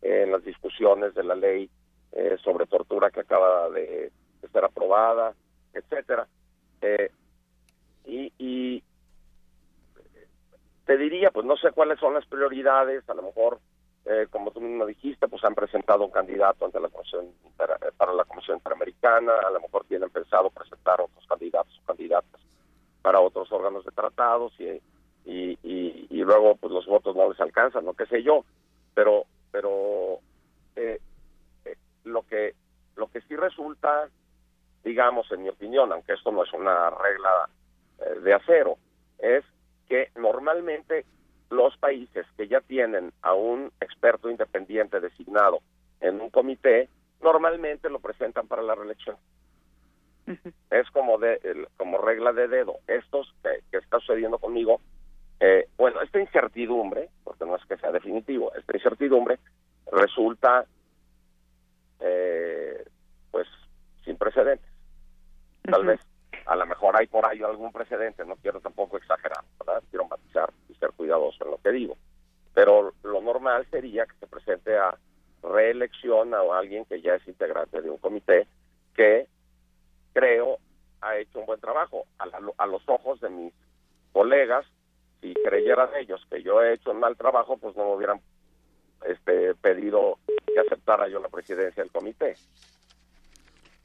en 0.01 0.33
las 0.33 0.45
discusiones 0.45 1.15
de 1.15 1.23
la 1.23 1.35
ley 1.35 1.71
eh, 2.13 2.37
sobre 2.43 2.67
tortura 2.67 3.11
que 3.11 3.21
acaba 3.21 3.71
de, 3.71 4.11
de 4.41 4.49
ser 4.49 4.65
aprobada, 4.65 5.35
etcétera. 5.73 6.27
Eh, 6.83 7.11
y, 8.05 8.83
te 10.85 10.97
diría, 10.99 11.31
pues 11.31 11.47
no 11.47 11.57
sé 11.57 11.71
cuáles 11.71 11.99
son 12.01 12.13
las 12.13 12.27
prioridades, 12.27 13.09
a 13.09 13.15
lo 13.15 13.23
mejor, 13.23 13.61
eh, 14.05 14.27
como 14.31 14.51
tú 14.51 14.61
mismo 14.61 14.85
dijiste, 14.85 15.29
pues 15.29 15.43
han 15.45 15.55
presentado 15.55 16.05
un 16.05 16.11
candidato 16.11 16.65
ante 16.65 16.81
la 16.81 16.89
comisión 16.89 17.27
eh, 17.27 17.93
para 17.97 18.13
la 18.13 18.25
Comisión 18.25 18.57
Interamericana, 18.57 19.33
a 19.47 19.51
lo 19.53 19.61
mejor 19.61 19.85
tienen 19.85 20.11
pensado 20.11 20.51
presentar 20.51 21.01
otros 21.01 21.25
candidatos 21.29 21.81
o 21.83 21.87
candidatas 21.87 22.41
para 23.01 23.21
otros 23.21 23.51
órganos 23.53 23.85
de 23.85 23.93
tratados 23.93 24.53
y, 24.59 24.83
y, 25.25 25.59
y, 25.63 26.25
luego 26.25 26.57
pues 26.57 26.73
los 26.73 26.87
votos 26.87 27.15
no 27.15 27.31
les 27.31 27.41
alcanzan, 27.41 27.85
no 27.85 27.95
qué 27.95 28.07
sé 28.07 28.23
yo, 28.25 28.45
pero 28.93 29.25
pero 29.53 30.19
lo 32.05 32.23
que 32.23 32.55
lo 32.97 33.07
que 33.07 33.21
sí 33.23 33.37
resulta 33.37 34.09
digamos, 34.85 35.31
en 35.33 35.43
mi 35.43 35.49
opinión, 35.49 35.93
aunque 35.93 36.15
esto 36.15 36.31
no 36.33 36.45
es 36.45 36.53
una 36.53 36.91
regla 36.91 37.49
eh, 37.99 38.21
de 38.21 38.35
acero, 38.35 38.77
es 39.19 39.45
que 39.89 40.11
normalmente 40.17 41.05
los 41.51 41.77
países 41.77 42.27
que 42.37 42.49
ya 42.49 42.61
tienen 42.61 43.13
a 43.23 43.35
un 43.35 43.71
experto 43.81 44.31
independiente 44.31 45.01
designado 45.01 45.61
en 46.01 46.21
un 46.21 46.31
comité, 46.31 46.89
normalmente 47.21 47.91
lo 47.91 48.01
presentan 48.01 48.49
para 48.49 48.63
la 48.63 48.75
reelección. 48.75 49.17
Es 50.71 50.91
como 50.93 51.19
de 51.19 51.67
como 51.77 51.99
regla 51.99 52.33
de 52.33 52.49
dedo. 52.49 52.77
Estos 52.87 53.35
que, 53.43 53.77
está 53.77 53.99
sucediendo 53.99 54.39
conmigo, 54.39 54.81
eh, 55.41 55.69
bueno, 55.77 56.01
esta 56.01 56.21
incertidumbre, 56.21 57.11
porque 57.25 57.45
no 57.45 57.57
es 57.57 57.65
que 57.67 57.77
sea 57.77 57.91
definitivo, 57.91 58.53
esta 58.55 58.77
incertidumbre 58.77 59.39
resulta, 59.91 60.65
eh, 62.01 62.85
pues, 63.31 63.47
sin 64.05 64.17
precedentes. 64.17 64.72
Tal 65.63 65.85
vez, 65.85 66.01
a 66.47 66.57
lo 66.57 66.67
mejor 66.67 66.97
hay 66.97 67.07
por 67.07 67.25
ahí 67.27 67.43
algún 67.43 67.73
precedente, 67.73 68.25
no 68.25 68.37
quiero 68.37 68.61
tampoco 68.61 68.97
exagerar, 68.97 69.45
¿verdad? 69.59 69.83
Quiero 69.91 70.07
matizar 70.07 70.53
y 70.69 70.75
ser 70.75 70.91
cuidadoso 70.97 71.45
en 71.45 71.51
lo 71.53 71.59
que 71.59 71.71
digo. 71.71 71.97
Pero 72.55 72.93
lo 73.03 73.21
normal 73.21 73.67
sería 73.71 74.07
que 74.07 74.17
se 74.17 74.27
presente 74.27 74.77
a 74.77 74.97
reelección 75.43 76.35
a 76.35 76.41
alguien 76.57 76.85
que 76.85 77.01
ya 77.01 77.15
es 77.15 77.27
integrante 77.27 77.81
de 77.81 77.91
un 77.91 77.99
comité 77.99 78.47
que 78.95 79.27
creo 80.13 80.59
ha 81.01 81.17
hecho 81.19 81.41
un 81.41 81.47
buen 81.47 81.61
trabajo. 81.61 82.07
A, 82.19 82.67
los 82.67 82.83
ojos 82.87 83.21
de 83.21 83.29
mis 83.29 83.53
colegas, 84.13 84.65
si 85.21 85.35
creyeran 85.35 85.91
ellos 85.97 86.25
que 86.31 86.43
yo 86.43 86.63
he 86.63 86.75
hecho 86.75 86.93
un 86.93 87.01
mal 87.01 87.17
trabajo, 87.17 87.57
pues 87.57 87.77
no 87.77 87.85
me 87.85 87.95
hubieran 87.97 88.21
este, 89.07 89.55
pedido 89.57 90.19
que 90.47 90.61
aceptara 90.61 91.09
yo 91.09 91.21
la 91.21 91.29
presidencia 91.29 91.83
del 91.83 91.93
comité. 91.93 92.37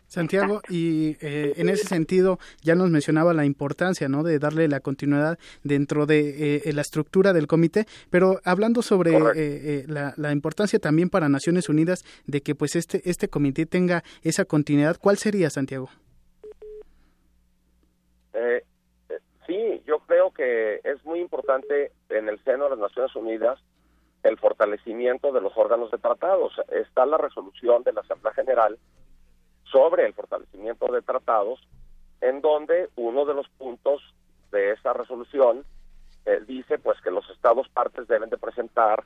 Santiago, 0.08 0.62
y 0.70 1.18
eh, 1.22 1.54
en 1.58 1.70
ese 1.70 1.86
sentido 1.86 2.40
ya 2.62 2.76
nos 2.76 2.90
mencionaba 2.90 3.34
la 3.34 3.46
importancia 3.46 4.08
¿no? 4.08 4.24
de 4.24 4.40
darle 4.40 4.68
la 4.68 4.80
continuidad 4.80 5.38
dentro 5.64 6.06
de 6.06 6.62
eh, 6.64 6.74
la 6.74 6.82
estructura 6.82 7.34
del 7.34 7.48
comité, 7.48 7.86
pero 8.10 8.40
hablando 8.46 8.82
sobre 8.82 9.18
eh, 9.36 9.84
la, 9.88 10.14
la, 10.16 10.32
importancia 10.32 10.80
también 10.80 11.10
para 11.10 11.28
Naciones 11.28 11.68
Unidas 11.68 12.04
de 12.26 12.42
que 12.42 12.56
pues 12.56 12.76
este, 12.76 13.02
este 13.10 13.28
comité 13.28 13.66
tenga 13.66 14.04
esa 14.24 14.46
continuidad, 14.46 14.98
¿cuál 15.00 15.18
sería, 15.18 15.50
Santiago? 15.50 15.90
sí, 19.48 19.82
yo 19.88 20.00
creo 20.00 20.32
que 20.32 20.82
es 20.84 21.04
muy 21.06 21.20
importante 21.22 21.92
en 22.10 22.28
el 22.28 22.38
seno 22.44 22.66
de 22.66 22.72
las 22.72 22.80
Naciones 22.80 23.16
Unidas 23.16 23.60
el 24.24 24.38
fortalecimiento 24.38 25.32
de 25.32 25.42
los 25.42 25.56
órganos 25.56 25.90
de 25.90 25.98
tratados. 25.98 26.54
Está 26.70 27.06
la 27.06 27.18
resolución 27.18 27.84
de 27.84 27.94
la 27.94 28.02
Asamblea 28.02 28.34
General 28.34 28.78
sobre 29.72 30.06
el 30.06 30.14
fortalecimiento 30.14 30.92
de 30.92 31.02
tratados, 31.02 31.60
en 32.22 32.42
donde 32.42 32.90
uno 32.96 33.26
de 33.26 33.34
los 33.34 33.48
puntos 33.50 34.02
de 34.52 34.72
esa 34.72 34.94
resolución 34.94 35.66
eh, 36.26 36.42
dice 36.48 36.78
pues 36.80 37.00
que 37.02 37.12
los 37.12 37.30
estados 37.30 37.70
partes 37.70 38.08
deben 38.08 38.30
de 38.30 38.38
presentar 38.38 39.04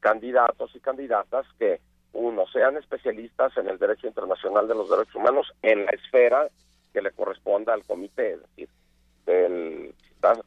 candidatos 0.00 0.74
y 0.74 0.80
candidatas 0.80 1.46
que 1.58 1.80
uno 2.12 2.46
sean 2.46 2.76
especialistas 2.76 3.56
en 3.56 3.68
el 3.68 3.78
derecho 3.78 4.06
internacional 4.06 4.68
de 4.68 4.74
los 4.74 4.88
derechos 4.88 5.14
humanos 5.14 5.52
en 5.62 5.84
la 5.84 5.90
esfera 5.92 6.48
que 6.92 7.02
le 7.02 7.10
corresponda 7.10 7.74
al 7.74 7.84
comité, 7.84 8.34
es 8.34 8.40
decir, 8.42 8.68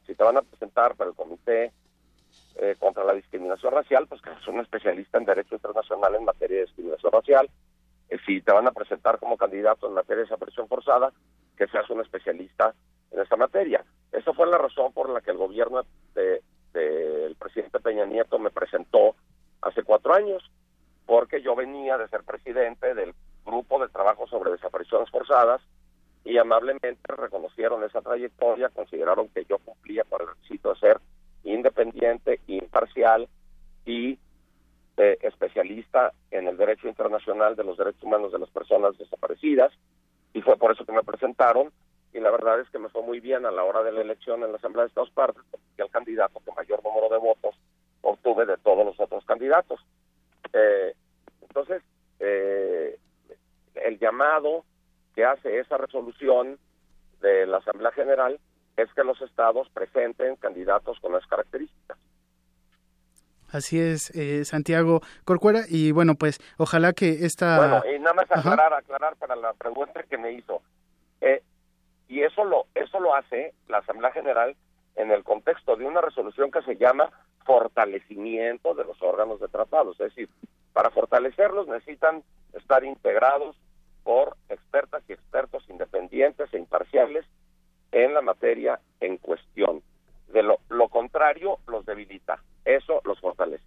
si, 0.06 0.16
te 0.16 0.24
van 0.24 0.38
a 0.38 0.42
presentar 0.42 0.96
para 0.96 1.10
el 1.10 1.16
comité 1.16 1.72
eh, 2.56 2.76
contra 2.80 3.04
la 3.04 3.14
discriminación 3.14 3.74
racial, 3.74 4.08
pues 4.08 4.22
que 4.22 4.30
seas 4.30 4.48
un 4.48 4.62
especialista 4.62 5.18
en 5.18 5.26
derecho 5.26 5.56
internacional 5.56 6.16
en 6.16 6.26
materia 6.26 6.58
de 6.58 6.66
discriminación 6.66 7.12
racial, 7.12 7.50
si 8.26 8.42
te 8.42 8.54
van 8.54 8.68
a 8.68 8.72
presentar 8.72 9.20
como 9.20 9.38
candidato 9.38 9.88
en 9.88 9.94
materia 9.94 10.18
de 10.18 10.24
desaparición 10.24 10.68
forzada, 10.68 11.12
que 11.58 11.68
seas 11.68 11.90
un 11.90 12.02
especialista 12.02 12.74
en 13.12 13.22
esta 13.22 13.36
materia. 13.36 13.84
Esa 14.12 14.34
fue 14.34 14.48
la 14.48 14.58
razón 14.58 14.94
por 14.94 15.10
la 15.10 15.22
que 15.22 15.32
el 15.32 15.38
gobierno 15.38 15.84
del 16.14 16.42
de, 16.74 17.36
presidente 17.40 17.80
Peña 17.80 18.06
Nieto 18.06 18.40
me 18.40 18.52
presentó 18.52 19.16
hace 19.62 19.84
cuatro 19.84 20.14
años, 20.14 20.44
porque 21.06 21.42
yo 21.42 21.56
venía 21.56 21.98
de 21.98 22.08
ser 22.10 22.24
presidente 22.24 22.94
del 22.94 23.14
grupo 23.46 23.80
de 23.80 23.90
trabajo 23.90 24.28
sobre 24.28 24.52
desapariciones 24.52 25.10
forzadas 25.10 25.62
y 26.24 26.38
amablemente 26.38 27.00
reconocieron 27.16 27.84
esa 27.84 28.02
trayectoria, 28.02 28.70
consideraron 28.70 29.30
que 29.30 29.46
yo 29.46 29.58
cumplía 29.60 30.04
con 30.04 30.22
el 30.22 30.28
requisito 30.28 30.74
de 30.74 30.80
ser 30.80 31.00
independiente, 31.44 32.42
imparcial 32.48 33.30
y 33.86 34.20
eh, 34.98 35.18
especialista 35.22 36.12
en 36.32 36.48
el 36.48 36.58
derecho 36.58 36.88
internacional 36.88 37.56
de 37.56 37.64
los 37.64 37.78
derechos 37.78 38.04
humanos 38.04 38.32
de 38.32 38.40
las 38.40 38.50
personas 38.50 38.98
desaparecidas 38.98 39.72
y 40.34 40.42
fue 40.42 40.58
por 40.58 40.72
eso 40.72 40.86
que 40.86 40.92
me 40.92 41.04
presentaron 41.04 41.72
y 42.14 42.20
la 42.20 42.32
verdad 42.32 42.60
es 42.60 42.70
que 42.70 42.80
me 42.80 42.90
fue 42.90 43.04
muy 43.04 43.20
bien 43.20 43.46
a 43.46 43.52
la 43.52 43.64
hora 43.64 43.84
de 43.84 43.92
la 43.92 44.02
elección 44.02 44.44
en 44.44 44.52
la 44.52 44.58
Asamblea 44.58 44.84
de 44.84 44.90
Estados 44.90 45.12
Partes 45.12 45.44
porque 45.52 45.66
el 45.78 45.90
candidato 45.92 46.42
que 46.44 46.52
mayor 46.52 46.84
número 46.84 47.10
de 47.10 47.18
votos 47.18 47.56
obtuve 48.02 48.46
de 48.46 48.58
todos 48.58 48.86
los 48.86 49.00
otros 49.00 49.24
candidatos. 49.26 49.80
Eh, 50.54 50.94
entonces, 51.42 51.84
eh, 52.20 52.98
el 53.76 54.00
llamado 54.00 54.64
que 55.14 55.26
hace 55.26 55.60
esa 55.60 55.78
resolución 55.78 56.58
de 57.22 57.46
la 57.46 57.58
Asamblea 57.58 57.92
General 57.92 58.40
es 58.78 58.94
que 58.94 59.04
los 59.04 59.22
estados 59.22 59.70
presenten 59.70 60.36
candidatos 60.36 61.00
con 61.00 61.14
las 61.14 61.26
características. 61.28 61.87
Así 63.52 63.80
es, 63.80 64.10
eh, 64.16 64.46
Santiago 64.46 65.02
Corcuera, 65.26 65.62
y 65.68 65.92
bueno, 65.92 66.16
pues 66.16 66.40
ojalá 66.58 66.94
que 66.94 67.26
esta... 67.26 67.58
Bueno, 67.58 67.84
y 67.96 68.00
nada 68.00 68.14
más 68.14 68.26
aclarar, 68.30 68.74
aclarar 68.74 69.16
para 69.16 69.36
la 69.36 69.54
pregunta 69.54 70.04
que 70.04 70.18
me 70.18 70.34
hizo. 70.34 70.62
Eh, 71.22 71.42
y 72.08 72.22
eso 72.22 72.44
lo, 72.44 72.66
eso 72.76 73.00
lo 73.00 73.16
hace 73.16 73.54
la 73.68 73.80
Asamblea 73.80 74.12
General 74.12 74.56
en 74.96 75.12
el 75.12 75.24
contexto 75.24 75.76
de 75.76 75.86
una 75.86 76.02
resolución 76.02 76.52
que 76.52 76.62
se 76.64 76.76
llama 76.76 77.12
fortalecimiento 77.46 78.74
de 78.74 78.84
los 78.84 79.02
órganos 79.02 79.40
de 79.40 79.48
tratados. 79.48 80.00
Es 80.00 80.08
decir, 80.10 80.30
para 80.74 80.90
fortalecerlos 80.92 81.68
necesitan 81.68 82.24
estar 82.54 82.84
integrados 82.84 83.56
por 84.04 84.36
expertas 84.50 85.04
y 85.08 85.14
expertos 85.14 85.64
independientes 85.70 86.54
e 86.54 86.58
imparciales 86.58 87.26
en 87.92 88.14
la 88.14 88.22
materia 88.22 88.80
en 89.00 89.18
cuestión. 89.18 89.82
De 90.34 90.44
lo, 90.44 90.60
lo 90.70 90.90
contrario, 90.90 91.60
los 91.68 91.86
debilita. 91.86 92.42
Eso 92.66 93.02
los 93.06 93.20
fortalece. 93.20 93.64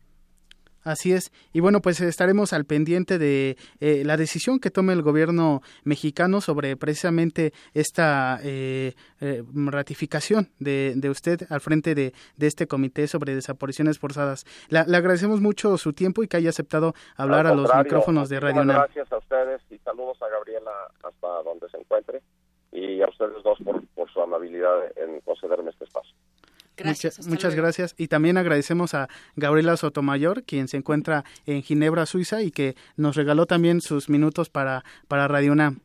Así 0.83 1.13
es. 1.13 1.31
Y 1.53 1.61
bueno, 1.61 1.81
pues 1.81 2.01
estaremos 2.01 2.53
al 2.53 2.65
pendiente 2.65 3.19
de 3.19 3.57
eh, 3.81 4.03
la 4.05 4.17
decisión 4.17 4.61
que 4.61 4.71
tome 4.71 4.93
el 4.93 5.03
gobierno 5.03 5.61
mexicano 5.85 6.41
sobre 6.41 6.77
precisamente 6.77 7.53
esta 7.75 8.39
eh, 8.43 8.95
eh, 9.21 9.43
ratificación 9.55 10.49
de, 10.59 10.95
de, 10.97 11.11
usted 11.11 11.41
al 11.51 11.61
frente 11.61 11.95
de, 11.95 12.13
de, 12.37 12.47
este 12.47 12.67
comité 12.67 13.07
sobre 13.09 13.35
desapariciones 13.35 13.99
forzadas. 13.99 14.45
le 14.71 14.79
agradecemos 14.79 15.41
mucho 15.41 15.77
su 15.77 15.93
tiempo 15.93 16.23
y 16.23 16.29
que 16.29 16.39
haya 16.39 16.49
aceptado 16.49 16.95
hablar 17.17 17.47
a 17.47 17.55
los 17.55 17.71
micrófonos 17.75 18.29
de 18.29 18.41
Radio 18.41 18.65
Gracias 18.65 19.13
a 19.13 19.19
ustedes 19.19 19.61
y 19.71 19.79
saludos 19.79 20.21
a 20.23 20.29
Gabriela 20.29 20.73
hasta 21.03 21.43
donde 21.43 21.69
se 21.69 21.77
encuentre 21.77 22.23
y 22.73 23.03
a 23.03 23.09
ustedes 23.09 23.43
dos 23.43 23.59
por, 23.63 23.87
por 23.89 24.11
su 24.11 24.21
amabilidad 24.21 24.97
en 24.97 25.21
concederme 25.21 25.71
este 25.71 25.85
espacio 25.85 26.15
muchas 27.27 27.55
gracias. 27.55 27.95
Y 27.97 28.09
también 28.09 28.37
agradecemos 28.37 28.95
a 28.95 29.09
Gabriela 29.37 29.77
Sotomayor, 29.77 30.45
quien 30.45 30.69
se 30.69 30.77
encuentra 30.77 31.25
en 31.47 31.63
Ginebra, 31.63 32.07
Suiza, 32.07 32.43
y 32.43 32.51
que 32.51 32.77
nos 32.97 33.17
regaló 33.17 33.47
también 33.47 33.81
sus 33.81 34.09
minutos 34.09 34.51
para, 34.51 34.85
para 35.09 35.29
Radio 35.29 35.53
UNAM. 35.53 35.81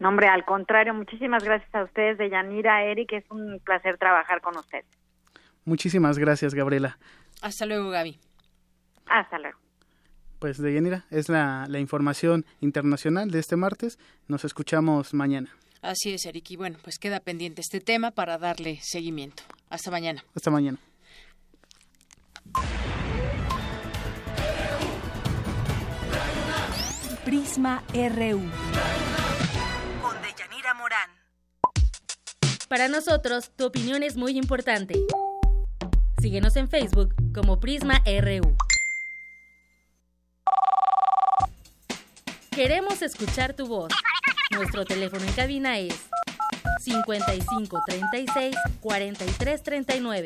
No, 0.00 0.08
hombre, 0.08 0.28
al 0.28 0.44
contrario, 0.46 0.94
muchísimas 0.94 1.44
gracias 1.44 1.74
a 1.74 1.84
ustedes, 1.84 2.16
de 2.16 2.30
Yanira, 2.30 2.84
Eric, 2.84 3.12
es 3.12 3.24
un 3.30 3.60
placer 3.62 3.98
trabajar 3.98 4.40
con 4.40 4.56
ustedes. 4.56 4.86
Muchísimas 5.66 6.18
gracias, 6.18 6.54
Gabriela. 6.54 6.98
Hasta 7.42 7.66
luego, 7.66 7.90
Gaby. 7.90 8.18
Hasta 9.06 9.38
luego. 9.38 9.58
Pues 10.38 10.56
de 10.56 10.72
Yanira, 10.72 11.04
es 11.10 11.28
la, 11.28 11.66
la 11.68 11.80
información 11.80 12.46
internacional 12.60 13.30
de 13.30 13.40
este 13.40 13.56
martes. 13.56 13.98
Nos 14.26 14.46
escuchamos 14.46 15.12
mañana. 15.12 15.50
Así 15.82 16.12
es, 16.12 16.26
Eric. 16.26 16.50
Y 16.50 16.56
bueno, 16.56 16.78
pues 16.82 16.98
queda 16.98 17.20
pendiente 17.20 17.60
este 17.60 17.80
tema 17.80 18.10
para 18.10 18.38
darle 18.38 18.80
seguimiento. 18.82 19.42
Hasta 19.68 19.90
mañana. 19.90 20.24
Hasta 20.34 20.50
mañana. 20.50 20.78
Prisma 27.24 27.84
RU. 27.92 28.40
Con 30.02 30.22
Deyanira 30.22 30.74
Morán. 30.74 31.10
Para 32.68 32.88
nosotros, 32.88 33.50
tu 33.56 33.66
opinión 33.66 34.02
es 34.02 34.16
muy 34.16 34.36
importante. 34.36 34.94
Síguenos 36.20 36.56
en 36.56 36.68
Facebook 36.68 37.14
como 37.34 37.60
Prisma 37.60 38.02
RU. 38.04 38.56
Queremos 42.50 43.00
escuchar 43.00 43.54
tu 43.54 43.66
voz. 43.66 43.92
Nuestro 44.50 44.84
teléfono 44.84 45.24
en 45.24 45.32
cabina 45.32 45.78
es 45.78 46.10
55 46.80 47.78
36 47.86 48.56
43 48.80 49.62
39. 49.62 50.24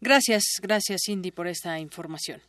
Gracias, 0.00 0.60
gracias 0.60 1.02
Cindy 1.06 1.30
por 1.30 1.46
esta 1.46 1.78
información. 1.78 2.40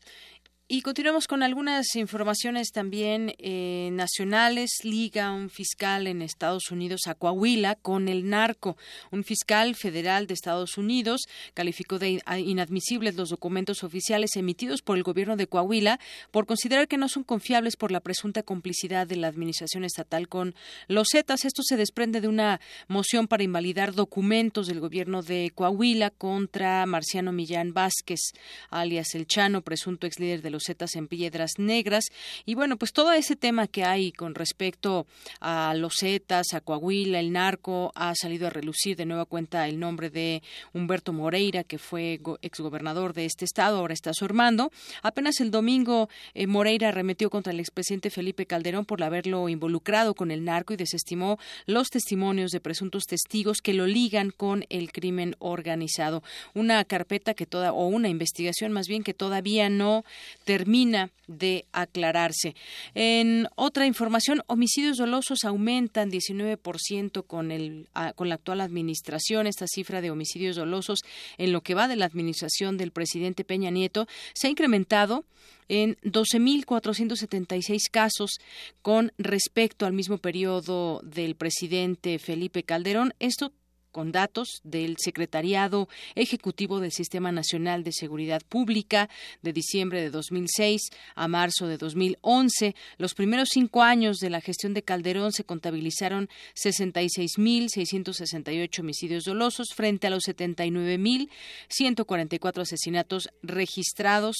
Y 0.76 0.82
continuamos 0.82 1.28
con 1.28 1.44
algunas 1.44 1.96
informaciones 1.96 2.72
también 2.72 3.36
eh, 3.38 3.90
nacionales. 3.92 4.72
Liga 4.82 5.32
un 5.32 5.52
fiscal 5.52 6.08
en 6.08 6.24
Estados 6.24 6.72
Unidos 6.72 7.02
a 7.06 7.14
Coahuila 7.14 7.76
con 7.76 8.08
el 8.08 8.28
narco. 8.28 8.76
Un 9.12 9.24
fiscal 9.24 9.76
federal 9.76 10.26
de 10.26 10.34
Estados 10.34 10.80
Unidos 10.80 11.28
calificó 11.54 12.00
de 12.00 12.24
inadmisibles 12.40 13.14
los 13.14 13.30
documentos 13.30 13.84
oficiales 13.84 14.36
emitidos 14.36 14.82
por 14.82 14.98
el 14.98 15.04
gobierno 15.04 15.36
de 15.36 15.46
Coahuila 15.46 16.00
por 16.32 16.48
considerar 16.48 16.88
que 16.88 16.98
no 16.98 17.08
son 17.08 17.24
confiables 17.24 17.76
por 17.76 17.92
la 17.92 18.00
presunta 18.00 18.42
complicidad 18.42 19.06
de 19.06 19.18
la 19.18 19.28
administración 19.28 19.84
estatal 19.84 20.28
con 20.28 20.56
los 20.88 21.10
Zetas. 21.12 21.46
Esto 21.46 21.62
se 21.62 21.78
desprende 21.78 22.20
de 22.20 22.30
una 22.30 22.60
moción 22.88 23.28
para 23.28 23.44
invalidar 23.44 23.94
documentos 23.94 24.66
del 24.66 24.80
gobierno 24.80 25.22
de 25.22 25.52
Coahuila 25.54 26.10
contra 26.10 26.84
Marciano 26.88 27.32
Millán 27.32 27.76
Vázquez, 27.76 28.32
alias 28.72 29.14
El 29.14 29.28
Chano, 29.28 29.62
presunto 29.62 30.08
ex 30.08 30.20
líder 30.20 30.42
de 30.42 30.50
los 30.50 30.63
losetas 30.64 30.96
en 30.96 31.08
Piedras 31.10 31.52
Negras. 31.58 32.06
Y 32.46 32.56
bueno, 32.56 32.78
pues 32.78 32.94
todo 32.94 33.12
ese 33.12 33.36
tema 33.36 33.68
que 33.68 33.84
hay 33.84 34.14
con 34.14 34.34
respecto 34.34 35.06
a 35.42 35.74
losetas, 35.76 36.54
a 36.54 36.62
Coahuila, 36.62 37.20
el 37.20 37.34
narco, 37.34 37.92
ha 37.96 38.16
salido 38.16 38.48
a 38.48 38.50
relucir 38.50 38.96
de 38.96 39.06
nueva 39.06 39.26
cuenta 39.26 39.68
el 39.68 39.78
nombre 39.78 40.10
de 40.10 40.42
Humberto 40.74 41.12
Moreira, 41.12 41.66
que 41.66 41.78
fue 41.78 42.22
exgobernador 42.42 43.14
de 43.14 43.26
este 43.26 43.44
estado, 43.44 43.80
ahora 43.80 43.94
está 43.94 44.14
su 44.14 44.24
hermano. 44.24 44.72
Apenas 45.02 45.42
el 45.42 45.52
domingo 45.52 46.08
eh, 46.34 46.48
Moreira 46.48 46.90
arremetió 46.90 47.30
contra 47.30 47.52
el 47.52 47.60
expresidente 47.60 48.10
Felipe 48.10 48.46
Calderón 48.46 48.86
por 48.86 49.04
haberlo 49.04 49.50
involucrado 49.50 50.14
con 50.14 50.32
el 50.32 50.46
narco 50.46 50.74
y 50.74 50.78
desestimó 50.78 51.40
los 51.66 51.90
testimonios 51.90 52.52
de 52.52 52.62
presuntos 52.62 53.04
testigos 53.04 53.58
que 53.62 53.74
lo 53.74 53.86
ligan 53.86 54.32
con 54.32 54.66
el 54.70 54.94
crimen 54.94 55.36
organizado. 55.40 56.24
Una 56.54 56.86
carpeta 56.86 57.34
que 57.34 57.46
toda 57.46 57.74
o 57.74 57.88
una 57.88 58.08
investigación 58.08 58.72
más 58.72 58.88
bien 58.88 59.04
que 59.04 59.14
todavía 59.14 59.70
no 59.70 60.06
termina 60.44 61.12
de 61.28 61.66
aclararse. 61.72 62.56
En 62.96 63.48
otra 63.56 63.86
información, 63.86 64.42
homicidios 64.48 64.98
dolosos 64.98 65.44
aumentan 65.44 66.12
19% 66.12 67.26
con 67.26 67.52
el 67.52 67.88
con 68.16 68.30
la 68.30 68.36
actual 68.36 68.62
administración. 68.62 69.48
Esta 69.48 69.66
cifra 69.68 70.02
de 70.02 70.12
homicidios 70.12 70.56
dolosos 70.56 71.00
en 71.38 71.52
lo 71.52 71.62
que 71.62 71.76
va 71.76 71.88
de 71.88 71.96
la 71.96 72.06
administración 72.06 72.78
del 72.78 72.92
presidente 72.92 73.44
Peña 73.44 73.70
Nieto 73.70 74.08
se 74.34 74.48
ha 74.48 74.50
incrementado 74.50 75.26
en 75.70 75.96
12.476 76.04 77.90
casos 77.92 78.40
con 78.82 79.12
respecto 79.18 79.86
al 79.86 79.94
mismo 79.94 80.18
periodo 80.18 81.00
del 81.04 81.36
presidente 81.36 82.20
Felipe 82.20 82.64
Calderón. 82.64 83.14
Esto 83.20 83.52
con 83.94 84.12
datos 84.12 84.60
del 84.66 84.98
Secretariado 84.98 85.88
Ejecutivo 86.16 86.82
del 86.82 86.92
Sistema 86.92 87.32
Nacional 87.32 87.86
de 87.86 87.94
Seguridad 87.94 88.42
Pública 88.50 89.10
de 89.42 89.54
diciembre 89.54 90.02
de 90.02 90.10
2006 90.10 90.90
a 91.16 91.30
marzo 91.30 91.68
de 91.68 91.78
2011. 91.78 92.76
Los 92.98 93.14
primeros 93.14 93.48
cinco 93.54 93.84
años 93.84 94.18
de 94.18 94.30
la 94.30 94.42
gestión 94.42 94.74
de 94.74 94.82
Calderón 94.82 95.32
se 95.32 95.46
contabilizaron 95.46 96.28
66.668 96.56 98.80
homicidios 98.80 99.24
dolosos 99.24 99.70
frente 99.76 100.08
a 100.08 100.10
los 100.10 100.28
79.144 100.28 102.62
asesinatos 102.62 103.30
registrados 103.42 104.36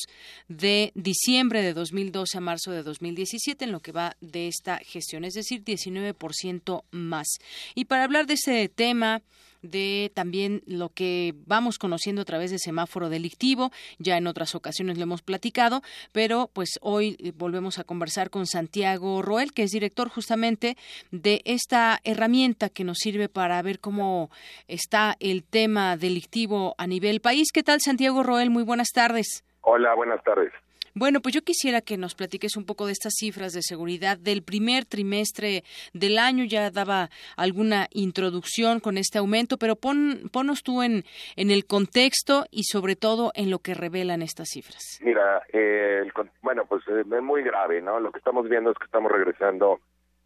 de 0.48 0.92
diciembre 0.96 1.62
de 1.62 1.74
2012 1.74 2.38
a 2.38 2.42
marzo 2.42 2.72
de 2.72 2.82
2017 2.84 3.66
en 3.66 3.72
lo 3.72 3.82
que 3.82 3.92
va 3.92 4.18
de 4.20 4.48
esta 4.48 4.80
gestión, 4.80 5.26
es 5.26 5.36
decir, 5.36 5.64
19% 5.64 6.86
más. 6.92 7.28
Y 7.76 7.86
para 7.86 8.04
hablar 8.04 8.26
de 8.26 8.34
este 8.34 8.68
tema, 8.70 9.22
de 9.64 10.12
también 10.14 10.62
lo 10.68 10.90
que 10.90 11.34
vamos 11.48 11.80
conociendo 11.80 12.22
a 12.22 12.26
través 12.26 12.52
de 12.52 12.60
semáforo 12.60 13.10
delictivo. 13.10 13.72
Ya 13.98 14.18
en 14.18 14.28
otras 14.28 14.54
ocasiones 14.54 14.98
lo 14.98 15.04
hemos 15.04 15.24
platicado, 15.24 15.82
pero 16.12 16.50
pues 16.54 16.78
hoy 16.82 17.18
eh, 17.20 17.32
volvemos 17.36 17.80
a 17.80 17.84
conversar 17.84 18.30
con 18.30 18.46
Santiago 18.46 19.22
Roel, 19.22 19.54
que 19.54 19.64
es 19.64 19.72
director 19.72 20.10
justamente 20.10 20.78
de 21.12 21.42
esta 21.46 22.00
herramienta 22.04 22.70
que 22.70 22.84
nos 22.84 23.00
sirve 23.00 23.30
para 23.30 23.62
ver 23.62 23.80
cómo 23.80 24.30
está 24.68 25.16
el 25.20 25.44
tema 25.44 25.98
delictivo 25.98 26.76
a 26.78 26.86
nivel 26.86 27.22
país. 27.22 27.48
¿Qué 27.52 27.64
tal, 27.64 27.80
Santiago 27.82 28.22
Roel? 28.22 28.50
Muy 28.50 28.64
buenas 28.64 28.90
tardes. 28.94 29.44
Hola, 29.62 29.96
buenas 29.96 30.22
tardes. 30.24 30.52
Bueno, 30.96 31.22
pues 31.22 31.34
yo 31.34 31.42
quisiera 31.42 31.82
que 31.82 31.98
nos 31.98 32.14
platiques 32.14 32.56
un 32.56 32.66
poco 32.66 32.86
de 32.86 32.92
estas 32.92 33.14
cifras 33.18 33.54
de 33.54 33.64
seguridad 33.64 34.18
del 34.18 34.44
primer 34.44 34.86
trimestre 34.86 35.64
del 35.94 36.20
año. 36.20 36.44
Ya 36.46 36.70
daba 36.70 37.10
alguna 37.36 37.88
introducción 37.92 38.80
con 38.80 38.98
este 38.98 39.18
aumento, 39.18 39.58
pero 39.58 39.76
pon, 39.76 40.30
ponos 40.32 40.62
tú 40.62 40.84
en, 40.84 41.04
en 41.36 41.50
el 41.50 41.66
contexto 41.66 42.46
y 42.52 42.66
sobre 42.66 42.96
todo 42.96 43.32
en 43.34 43.50
lo 43.50 43.58
que 43.58 43.74
revelan 43.74 44.22
estas 44.22 44.50
cifras. 44.50 45.00
Mira, 45.02 45.42
eh, 45.52 46.04
bueno, 46.44 46.66
pues 46.66 46.84
eh, 46.88 47.02
es 47.02 47.24
muy 47.24 47.42
grave, 47.42 47.82
¿no? 47.82 48.00
Lo 48.00 48.12
que 48.12 48.20
estamos 48.20 48.48
viendo 48.48 48.70
es 48.70 48.78
que 48.78 48.86
estamos 48.86 49.12
regresando 49.12 49.80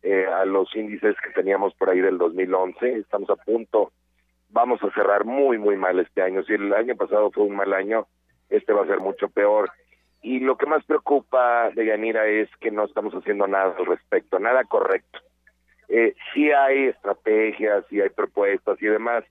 eh, 0.04 0.26
a 0.26 0.44
los 0.44 0.76
índices 0.76 1.16
que 1.24 1.32
teníamos 1.32 1.74
por 1.76 1.90
ahí 1.90 2.02
del 2.02 2.18
2011. 2.18 2.98
Estamos 2.98 3.30
a 3.30 3.38
punto, 3.38 3.94
vamos 4.50 4.84
a 4.84 4.92
cerrar 4.92 5.24
muy, 5.24 5.58
muy 5.58 5.78
mal 5.78 5.98
este 6.00 6.22
año. 6.22 6.44
Si 6.44 6.54
el 6.54 6.74
año 6.74 6.96
pasado 6.98 7.32
fue 7.32 7.46
un 7.46 7.56
mal 7.56 7.74
año, 7.74 8.08
este 8.50 8.74
va 8.74 8.84
a 8.84 8.88
ser 8.88 9.00
mucho 9.00 9.30
peor. 9.30 9.72
Y 10.22 10.40
lo 10.40 10.58
que 10.58 10.66
más 10.66 10.84
preocupa 10.86 11.70
de 11.72 11.86
Yanira 11.86 12.26
es 12.28 12.50
que 12.60 12.72
no 12.72 12.86
estamos 12.86 13.14
haciendo 13.14 13.48
nada 13.48 13.76
al 13.78 13.86
respecto, 13.86 14.40
nada 14.40 14.64
correcto. 14.64 15.20
Eh, 15.90 16.16
sí 16.34 16.52
hay 16.52 16.88
estrategias, 16.88 17.86
sí 17.90 18.02
hay 18.02 18.10
propuestas 18.10 18.82
y 18.82 18.88
demás, 18.88 19.24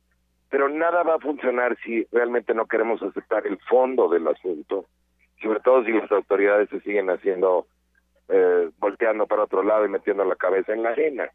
pero 0.48 0.68
nada 0.68 1.02
va 1.02 1.16
a 1.16 1.20
funcionar 1.20 1.76
si 1.84 2.06
realmente 2.12 2.54
no 2.54 2.66
queremos 2.66 3.02
aceptar 3.02 3.46
el 3.46 3.58
fondo 3.68 4.08
del 4.08 4.26
asunto, 4.28 4.86
sobre 5.42 5.60
todo 5.60 5.84
si 5.84 5.92
las 5.92 6.10
autoridades 6.10 6.70
se 6.70 6.80
siguen 6.80 7.10
haciendo, 7.10 7.66
eh, 8.28 8.70
volteando 8.78 9.26
para 9.26 9.44
otro 9.44 9.62
lado 9.62 9.84
y 9.84 9.90
metiendo 9.90 10.24
la 10.24 10.36
cabeza 10.36 10.72
en 10.72 10.82
la 10.82 10.90
arena. 10.90 11.30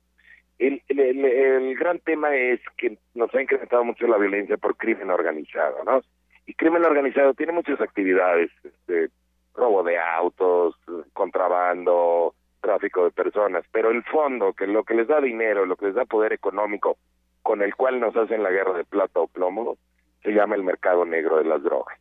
El, 0.58 0.82
el, 0.88 1.26
el, 1.26 1.76
gran 1.76 2.00
tema 2.00 2.36
es 2.36 2.60
que 2.78 2.98
nos 3.16 3.34
ha 3.34 3.42
incrementado 3.42 3.84
mucho 3.84 4.08
la 4.08 4.18
violencia 4.18 4.58
por 4.58 4.78
crimen 4.78 5.10
organizado, 5.10 5.84
¿no? 5.84 6.02
Y 6.46 6.54
crimen 6.54 6.86
organizado 6.86 7.34
tiene 7.34 7.52
muchas 7.52 7.82
actividades, 7.82 8.52
este, 8.64 9.10
robo 9.54 9.84
de 9.84 9.98
autos, 9.98 10.76
contrabando, 11.14 12.34
tráfico 12.62 13.04
de 13.04 13.12
personas, 13.12 13.66
pero 13.72 13.92
el 13.92 14.04
fondo, 14.04 14.54
que 14.54 14.68
lo 14.68 14.84
que 14.84 14.94
les 14.94 15.08
da 15.08 15.20
dinero, 15.20 15.66
lo 15.66 15.76
que 15.76 15.88
les 15.88 15.96
da 15.96 16.06
poder 16.06 16.32
económico, 16.34 16.98
con 17.42 17.62
el 17.62 17.76
cual 17.76 18.00
nos 18.00 18.16
hacen 18.16 18.44
la 18.44 18.52
guerra 18.52 18.74
de 18.74 18.86
plata 18.86 19.20
o 19.20 19.28
plomo, 19.28 19.78
se 20.24 20.32
llama 20.32 20.56
el 20.56 20.64
mercado 20.64 21.04
negro 21.04 21.38
de 21.38 21.46
las 21.46 21.64
drogas. 21.64 21.98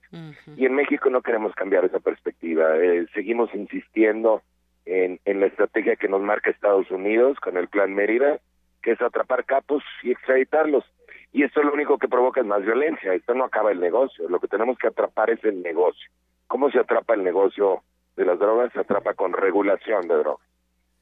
Y 0.57 0.67
en 0.67 0.75
México 0.75 1.09
no 1.09 1.23
queremos 1.23 1.55
cambiar 1.55 1.87
esa 1.87 2.01
perspectiva, 2.01 2.77
eh, 2.77 3.07
seguimos 3.15 3.53
insistiendo 3.55 4.43
en, 4.85 5.19
en 5.25 5.41
la 5.41 5.47
estrategia 5.47 5.97
que 5.97 6.09
nos 6.09 6.21
marca 6.21 6.51
Estados 6.51 6.91
Unidos 6.91 7.39
con 7.41 7.57
el 7.57 7.69
Plan 7.69 7.95
Mérida, 7.95 8.39
que 8.83 8.93
es 8.93 9.01
atrapar 9.01 9.45
capos 9.45 9.83
y 10.03 10.11
extraditarlos. 10.11 10.85
Y 11.33 11.45
esto 11.45 11.63
lo 11.63 11.73
único 11.73 11.97
que 11.99 12.09
provoca 12.09 12.41
es 12.41 12.47
más 12.47 12.63
violencia, 12.63 13.15
esto 13.15 13.35
no 13.35 13.45
acaba 13.45 13.71
el 13.71 13.81
negocio, 13.81 14.29
lo 14.29 14.41
que 14.41 14.49
tenemos 14.49 14.77
que 14.79 14.89
atrapar 14.89 15.31
es 15.31 15.43
el 15.45 15.63
negocio. 15.63 16.11
¿Cómo 16.51 16.69
se 16.69 16.81
atrapa 16.81 17.15
el 17.15 17.23
negocio 17.23 17.85
de 18.17 18.25
las 18.25 18.37
drogas? 18.41 18.73
Se 18.73 18.81
atrapa 18.81 19.15
con 19.15 19.33
regulación 19.33 20.09
de 20.09 20.17
drogas. 20.17 20.45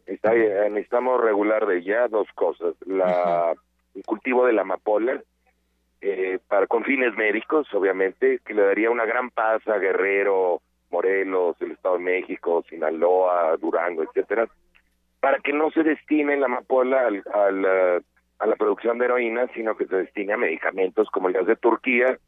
Está, 0.04 0.34
eh, 0.34 0.68
necesitamos 0.68 1.22
regular 1.22 1.66
de 1.66 1.82
ya 1.82 2.06
dos 2.06 2.28
cosas. 2.34 2.74
La, 2.84 3.54
el 3.94 4.02
cultivo 4.04 4.44
de 4.44 4.52
la 4.52 4.60
amapola, 4.60 5.22
eh, 6.02 6.38
para, 6.48 6.66
con 6.66 6.84
fines 6.84 7.16
médicos, 7.16 7.66
obviamente, 7.72 8.40
que 8.44 8.52
le 8.52 8.60
daría 8.60 8.90
una 8.90 9.06
gran 9.06 9.30
paz 9.30 9.66
a 9.68 9.78
Guerrero, 9.78 10.60
Morelos, 10.90 11.56
el 11.62 11.70
Estado 11.70 11.96
de 11.96 12.04
México, 12.04 12.62
Sinaloa, 12.68 13.56
Durango, 13.56 14.02
etcétera, 14.02 14.50
para 15.18 15.38
que 15.38 15.54
no 15.54 15.70
se 15.70 15.82
destine 15.82 16.36
la 16.36 16.44
amapola 16.44 17.06
al, 17.06 17.24
al, 17.32 17.64
eh, 17.64 18.00
a 18.38 18.46
la 18.46 18.56
producción 18.56 18.98
de 18.98 19.06
heroína, 19.06 19.48
sino 19.54 19.78
que 19.78 19.86
se 19.86 19.96
destine 19.96 20.34
a 20.34 20.36
medicamentos 20.36 21.08
como 21.08 21.28
el 21.28 21.34
gas 21.34 21.46
de 21.46 21.56
Turquía, 21.56 22.18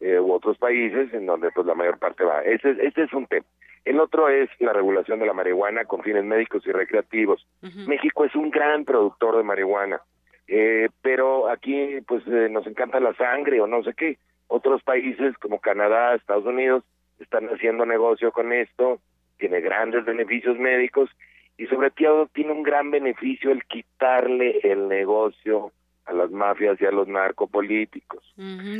eh, 0.00 0.18
u 0.20 0.32
otros 0.32 0.58
países 0.58 1.12
en 1.12 1.26
donde 1.26 1.50
pues 1.50 1.66
la 1.66 1.74
mayor 1.74 1.98
parte 1.98 2.24
va. 2.24 2.42
Ese, 2.42 2.76
este 2.82 3.04
es 3.04 3.12
un 3.12 3.26
tema. 3.26 3.46
El 3.84 4.00
otro 4.00 4.28
es 4.28 4.50
la 4.58 4.72
regulación 4.72 5.18
de 5.18 5.26
la 5.26 5.32
marihuana 5.32 5.84
con 5.84 6.02
fines 6.02 6.24
médicos 6.24 6.66
y 6.66 6.72
recreativos. 6.72 7.46
México 7.86 8.24
es 8.24 8.34
un 8.34 8.50
gran 8.50 8.84
productor 8.84 9.36
de 9.36 9.42
marihuana, 9.42 10.02
eh, 10.46 10.88
pero 11.00 11.48
aquí 11.48 12.00
pues 12.06 12.22
eh, 12.26 12.48
nos 12.50 12.66
encanta 12.66 13.00
la 13.00 13.14
sangre 13.14 13.60
o 13.60 13.66
no 13.66 13.82
sé 13.82 13.94
qué. 13.94 14.18
Otros 14.46 14.82
países 14.82 15.36
como 15.38 15.60
Canadá, 15.60 16.14
Estados 16.14 16.44
Unidos 16.44 16.84
están 17.18 17.46
haciendo 17.48 17.86
negocio 17.86 18.30
con 18.30 18.52
esto, 18.52 19.00
tiene 19.38 19.60
grandes 19.60 20.04
beneficios 20.04 20.58
médicos 20.58 21.10
y 21.56 21.66
sobre 21.66 21.90
todo 21.90 22.26
tiene 22.26 22.52
un 22.52 22.62
gran 22.62 22.90
beneficio 22.90 23.50
el 23.50 23.64
quitarle 23.64 24.60
el 24.62 24.88
negocio 24.88 25.72
a 26.08 26.14
las 26.14 26.30
mafias 26.30 26.80
y 26.80 26.86
a 26.86 26.90
los 26.90 27.06
narcopolíticos. 27.06 28.24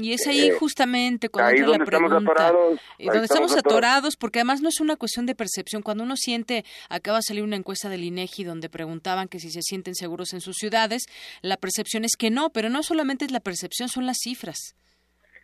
Y 0.00 0.12
es 0.14 0.26
ahí 0.26 0.48
eh, 0.48 0.52
justamente 0.52 1.28
cuando 1.28 1.74
entra 1.74 1.78
la 1.78 1.84
pregunta, 1.84 2.16
estamos 2.16 2.22
atorados, 2.22 2.80
eh, 2.98 3.04
donde 3.04 3.24
estamos, 3.24 3.56
atorados, 3.56 4.16
porque 4.16 4.38
además 4.38 4.62
no 4.62 4.68
es 4.70 4.80
una 4.80 4.96
cuestión 4.96 5.26
de 5.26 5.34
percepción. 5.34 5.82
Cuando 5.82 6.04
uno 6.04 6.16
siente, 6.16 6.64
acaba 6.88 7.18
de 7.18 7.22
salir 7.22 7.42
una 7.42 7.56
encuesta 7.56 7.88
del 7.88 8.04
INEGI 8.04 8.44
donde 8.44 8.70
preguntaban 8.70 9.28
que 9.28 9.40
si 9.40 9.50
se 9.50 9.60
sienten 9.60 9.94
seguros 9.94 10.32
en 10.32 10.40
sus 10.40 10.56
ciudades, 10.56 11.06
la 11.42 11.58
percepción 11.58 12.04
es 12.04 12.16
que 12.18 12.30
no, 12.30 12.50
pero 12.50 12.70
no 12.70 12.82
solamente 12.82 13.26
es 13.26 13.30
la 13.30 13.40
percepción, 13.40 13.88
son 13.88 14.06
las 14.06 14.18
cifras. 14.22 14.74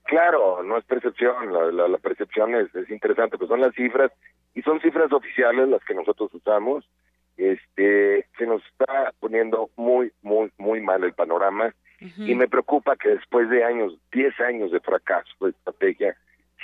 Claro, 0.04 0.62
no 0.62 0.78
es 0.78 0.84
percepción, 0.84 1.52
la, 1.52 1.88
la, 1.88 1.98
percepción 1.98 2.54
es, 2.54 2.74
es 2.74 2.90
interesante, 2.90 3.38
pues 3.38 3.48
son 3.48 3.60
las 3.60 3.74
cifras 3.74 4.10
y 4.54 4.62
son 4.62 4.80
cifras 4.80 5.12
oficiales 5.12 5.68
las 5.68 5.82
que 5.84 5.94
nosotros 5.94 6.32
usamos 6.32 6.84
este 7.36 8.26
se 8.38 8.46
nos 8.46 8.64
está 8.66 9.12
poniendo 9.20 9.70
muy 9.76 10.12
muy 10.22 10.50
muy 10.58 10.80
mal 10.80 11.02
el 11.04 11.12
panorama 11.12 11.74
y 12.18 12.34
me 12.34 12.48
preocupa 12.48 12.96
que 12.96 13.08
después 13.08 13.48
de 13.48 13.64
años 13.64 13.94
10 14.12 14.38
años 14.40 14.70
de 14.70 14.80
fracaso 14.80 15.32
de 15.40 15.50
estrategia 15.50 16.14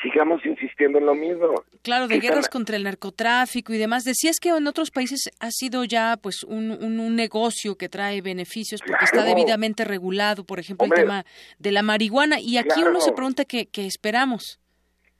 sigamos 0.02 0.44
insistiendo 0.44 0.98
en 0.98 1.06
lo 1.06 1.14
mismo. 1.14 1.55
Claro, 1.82 2.09
de 2.09 2.20
guerras 2.20 2.48
contra 2.48 2.76
el 2.76 2.84
narcotráfico 2.84 3.72
y 3.72 3.78
demás. 3.78 4.05
Decías 4.05 4.38
que 4.40 4.51
en 4.51 4.66
otros 4.66 4.90
países 4.90 5.30
ha 5.40 5.51
sido 5.51 5.84
ya 5.84 6.16
pues 6.16 6.42
un, 6.44 6.70
un, 6.70 7.16
negocio 7.16 7.76
que 7.76 7.88
trae 7.88 8.22
beneficios 8.22 8.80
porque 8.86 9.05
está 9.05 9.24
debidamente 9.24 9.84
regulado, 9.84 10.44
por 10.44 10.59
ejemplo, 10.59 10.86
el 10.86 10.92
tema 10.92 11.24
de 11.59 11.72
la 11.72 11.82
marihuana. 11.82 12.40
Y 12.40 12.56
aquí 12.56 12.82
uno 12.82 13.01
se 13.01 13.12
pregunta 13.12 13.44
qué, 13.44 13.66
qué 13.66 13.86
esperamos. 13.86 14.60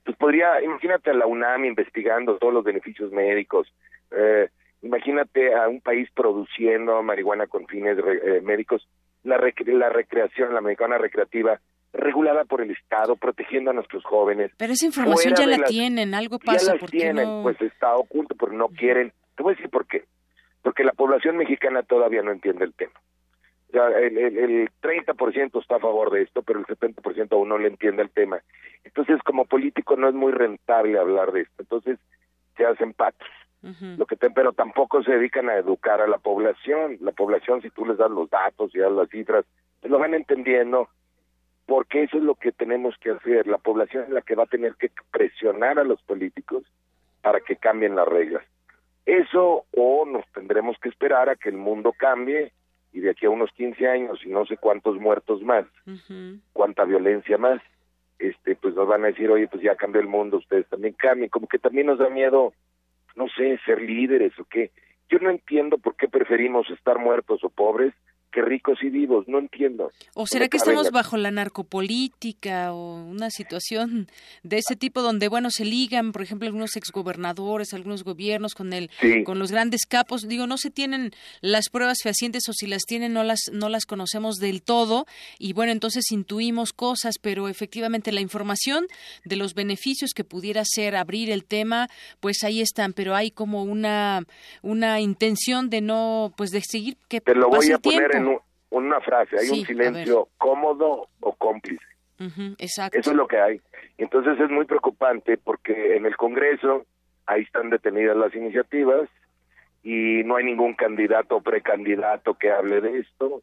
pues 0.03 0.17
podría, 0.17 0.61
imagínate 0.63 1.11
a 1.11 1.13
la 1.13 1.25
UNAM 1.25 1.65
investigando 1.65 2.37
todos 2.37 2.53
los 2.53 2.63
beneficios 2.63 3.11
médicos, 3.11 3.71
eh, 4.11 4.49
imagínate 4.81 5.53
a 5.53 5.67
un 5.67 5.81
país 5.81 6.09
produciendo 6.15 7.01
marihuana 7.03 7.47
con 7.47 7.67
fines 7.67 7.97
eh, 7.97 8.41
médicos, 8.41 8.87
la, 9.23 9.37
la 9.37 9.89
recreación, 9.89 10.53
la 10.53 10.61
marihuana 10.61 10.97
recreativa, 10.97 11.59
regulada 11.93 12.45
por 12.45 12.61
el 12.61 12.71
Estado, 12.71 13.15
protegiendo 13.15 13.71
a 13.71 13.73
nuestros 13.73 14.03
jóvenes. 14.03 14.51
Pero 14.57 14.73
esa 14.73 14.85
información 14.85 15.35
ya 15.35 15.45
la 15.45 15.63
tienen, 15.63 16.13
algo 16.13 16.39
pasa. 16.39 16.73
Ya 16.73 16.81
la 16.81 16.87
tienen, 16.87 17.43
pues 17.43 17.61
está 17.61 17.95
oculto, 17.95 18.35
pero 18.35 18.53
no 18.53 18.69
quieren. 18.69 19.11
Te 19.35 19.43
voy 19.43 19.53
a 19.53 19.55
decir 19.55 19.69
por 19.69 19.85
qué. 19.87 20.05
Porque 20.61 20.83
la 20.83 20.93
población 20.93 21.37
mexicana 21.37 21.83
todavía 21.83 22.21
no 22.21 22.31
entiende 22.31 22.65
el 22.65 22.73
tema. 22.73 22.93
Ya 23.73 23.87
el, 23.87 24.17
el, 24.17 24.37
el 24.37 24.69
30% 24.81 25.61
está 25.61 25.77
a 25.77 25.79
favor 25.79 26.11
de 26.11 26.23
esto, 26.23 26.43
pero 26.43 26.59
el 26.59 26.65
70% 26.65 27.31
aún 27.31 27.49
no 27.49 27.57
le 27.57 27.69
entiende 27.69 28.03
el 28.03 28.09
tema. 28.09 28.41
Entonces, 28.83 29.21
como 29.23 29.45
político 29.45 29.95
no 29.95 30.09
es 30.09 30.13
muy 30.13 30.31
rentable 30.33 30.99
hablar 30.99 31.31
de 31.31 31.41
esto. 31.41 31.55
Entonces, 31.59 31.97
se 32.57 32.65
hacen 32.65 32.93
patos. 32.93 33.27
Lo 33.61 34.07
que 34.07 34.15
te, 34.15 34.31
pero 34.31 34.53
tampoco 34.53 35.03
se 35.03 35.11
dedican 35.11 35.47
a 35.49 35.55
educar 35.55 36.01
a 36.01 36.07
la 36.07 36.17
población. 36.17 36.97
La 37.01 37.11
población, 37.11 37.61
si 37.61 37.69
tú 37.69 37.85
les 37.85 37.97
das 37.97 38.09
los 38.09 38.29
datos 38.29 38.73
y 38.73 38.79
das 38.79 38.91
las 38.91 39.09
cifras, 39.09 39.45
pues 39.79 39.91
lo 39.91 39.99
van 39.99 40.15
entendiendo, 40.15 40.89
porque 41.67 42.03
eso 42.03 42.17
es 42.17 42.23
lo 42.23 42.35
que 42.35 42.51
tenemos 42.51 42.95
que 42.97 43.11
hacer. 43.11 43.45
La 43.47 43.59
población 43.59 44.05
es 44.05 44.09
la 44.09 44.21
que 44.21 44.35
va 44.35 44.43
a 44.43 44.47
tener 44.47 44.75
que 44.75 44.89
presionar 45.11 45.77
a 45.77 45.83
los 45.83 46.01
políticos 46.01 46.63
para 47.21 47.39
que 47.39 47.55
cambien 47.55 47.95
las 47.95 48.07
reglas. 48.07 48.43
Eso 49.05 49.65
o 49.75 50.05
nos 50.05 50.25
tendremos 50.33 50.77
que 50.79 50.89
esperar 50.89 51.29
a 51.29 51.35
que 51.35 51.49
el 51.49 51.57
mundo 51.57 51.93
cambie 51.97 52.53
y 52.93 52.99
de 52.99 53.11
aquí 53.11 53.25
a 53.25 53.29
unos 53.29 53.51
15 53.53 53.87
años 53.87 54.19
y 54.25 54.29
no 54.29 54.45
sé 54.45 54.57
cuántos 54.57 54.97
muertos 54.97 55.41
más, 55.41 55.65
cuánta 56.53 56.83
violencia 56.83 57.37
más, 57.37 57.61
este 58.19 58.55
pues 58.55 58.75
nos 58.75 58.87
van 58.87 59.03
a 59.03 59.07
decir, 59.07 59.29
oye, 59.31 59.47
pues 59.47 59.63
ya 59.63 59.75
cambió 59.75 60.01
el 60.01 60.07
mundo, 60.07 60.37
ustedes 60.37 60.67
también 60.67 60.93
cambien, 60.93 61.29
como 61.29 61.47
que 61.47 61.57
también 61.57 61.87
nos 61.87 61.99
da 61.99 62.09
miedo, 62.09 62.53
no 63.15 63.27
sé, 63.29 63.59
ser 63.65 63.81
líderes 63.81 64.37
o 64.39 64.45
qué. 64.45 64.71
Yo 65.09 65.19
no 65.19 65.29
entiendo 65.29 65.77
por 65.77 65.95
qué 65.95 66.07
preferimos 66.07 66.69
estar 66.69 66.99
muertos 66.99 67.43
o 67.43 67.49
pobres 67.49 67.93
que 68.31 68.41
ricos 68.41 68.79
y 68.81 68.89
vivos, 68.89 69.27
no 69.27 69.39
entiendo. 69.39 69.91
¿O 70.13 70.25
será 70.25 70.47
que 70.47 70.57
estamos 70.57 70.91
bajo 70.91 71.17
la 71.17 71.31
narcopolítica 71.31 72.73
o 72.73 72.95
una 72.95 73.29
situación 73.29 74.07
de 74.43 74.57
ese 74.57 74.75
tipo 74.75 75.01
donde, 75.01 75.27
bueno, 75.27 75.51
se 75.51 75.65
ligan, 75.65 76.11
por 76.11 76.21
ejemplo, 76.21 76.47
algunos 76.47 76.75
exgobernadores, 76.75 77.73
algunos 77.73 78.03
gobiernos 78.03 78.55
con 78.55 78.73
el, 78.73 78.89
con 79.25 79.39
los 79.39 79.51
grandes 79.51 79.85
capos? 79.85 80.27
Digo, 80.27 80.47
no 80.47 80.57
se 80.57 80.71
tienen 80.71 81.11
las 81.41 81.69
pruebas 81.69 81.99
fehacientes 82.01 82.47
o 82.47 82.53
si 82.53 82.67
las 82.67 82.83
tienen 82.83 83.13
no 83.13 83.23
las, 83.23 83.41
no 83.51 83.69
las 83.69 83.85
conocemos 83.85 84.37
del 84.37 84.63
todo 84.63 85.05
y 85.37 85.53
bueno, 85.53 85.71
entonces 85.71 86.11
intuimos 86.11 86.73
cosas, 86.73 87.15
pero 87.21 87.49
efectivamente 87.49 88.11
la 88.11 88.21
información 88.21 88.87
de 89.25 89.35
los 89.35 89.53
beneficios 89.53 90.11
que 90.15 90.23
pudiera 90.23 90.63
ser 90.65 90.95
abrir 90.95 91.29
el 91.29 91.43
tema, 91.43 91.89
pues 92.19 92.43
ahí 92.43 92.61
están, 92.61 92.93
pero 92.93 93.15
hay 93.15 93.31
como 93.31 93.63
una, 93.63 94.23
una 94.61 94.99
intención 95.01 95.69
de 95.69 95.81
no, 95.81 96.33
pues 96.37 96.51
de 96.51 96.61
seguir 96.61 96.97
que 97.07 97.19
Te 97.19 97.35
lo 97.35 97.49
voy 97.49 97.71
a 97.71 97.77
poner 97.77 98.20
una 98.71 99.01
frase, 99.01 99.37
hay 99.37 99.49
un 99.49 99.65
silencio 99.65 100.29
cómodo 100.37 101.07
o 101.19 101.33
cómplice. 101.33 101.85
exacto. 102.57 102.97
Eso 102.97 103.11
es 103.11 103.17
lo 103.17 103.27
que 103.27 103.39
hay. 103.39 103.61
Entonces 103.97 104.39
es 104.39 104.49
muy 104.49 104.65
preocupante 104.65 105.37
porque 105.37 105.95
en 105.95 106.05
el 106.05 106.15
Congreso 106.17 106.85
ahí 107.27 107.43
están 107.43 107.69
detenidas 107.69 108.17
las 108.17 108.33
iniciativas 108.33 109.09
y 109.83 110.23
no 110.23 110.37
hay 110.37 110.45
ningún 110.45 110.73
candidato 110.75 111.37
o 111.37 111.41
precandidato 111.41 112.35
que 112.35 112.51
hable 112.51 112.81
de 112.81 112.99
esto. 112.99 113.41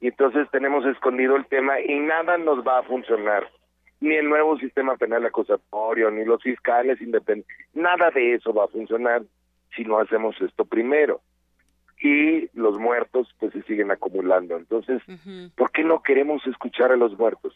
Y 0.00 0.08
entonces 0.08 0.48
tenemos 0.50 0.84
escondido 0.86 1.36
el 1.36 1.46
tema 1.46 1.80
y 1.80 1.98
nada 2.00 2.38
nos 2.38 2.66
va 2.66 2.78
a 2.78 2.82
funcionar. 2.82 3.48
Ni 4.00 4.14
el 4.14 4.30
nuevo 4.30 4.58
sistema 4.58 4.96
penal 4.96 5.26
acusatorio, 5.26 6.10
ni 6.10 6.24
los 6.24 6.42
fiscales 6.42 7.02
independientes. 7.02 7.54
Nada 7.74 8.10
de 8.10 8.34
eso 8.34 8.54
va 8.54 8.64
a 8.64 8.68
funcionar 8.68 9.22
si 9.76 9.84
no 9.84 9.98
hacemos 9.98 10.40
esto 10.40 10.64
primero 10.64 11.20
y 12.00 12.48
los 12.58 12.78
muertos 12.78 13.28
pues 13.38 13.52
se 13.52 13.62
siguen 13.62 13.90
acumulando. 13.90 14.56
Entonces, 14.56 15.02
¿por 15.56 15.70
qué 15.70 15.84
no 15.84 16.02
queremos 16.02 16.46
escuchar 16.46 16.92
a 16.92 16.96
los 16.96 17.18
muertos? 17.18 17.54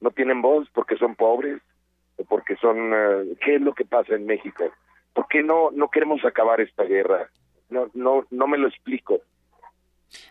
¿No 0.00 0.10
tienen 0.10 0.42
voz 0.42 0.68
porque 0.74 0.96
son 0.96 1.14
pobres? 1.14 1.62
¿O 2.16 2.24
porque 2.24 2.56
son... 2.56 2.92
Eh, 2.94 3.36
¿Qué 3.44 3.56
es 3.56 3.62
lo 3.62 3.74
que 3.74 3.84
pasa 3.84 4.14
en 4.14 4.26
México? 4.26 4.64
¿Por 5.14 5.26
qué 5.28 5.42
no, 5.42 5.70
no 5.70 5.88
queremos 5.88 6.24
acabar 6.24 6.60
esta 6.60 6.84
guerra? 6.84 7.30
No, 7.70 7.90
no, 7.94 8.26
no 8.30 8.46
me 8.46 8.58
lo 8.58 8.68
explico. 8.68 9.20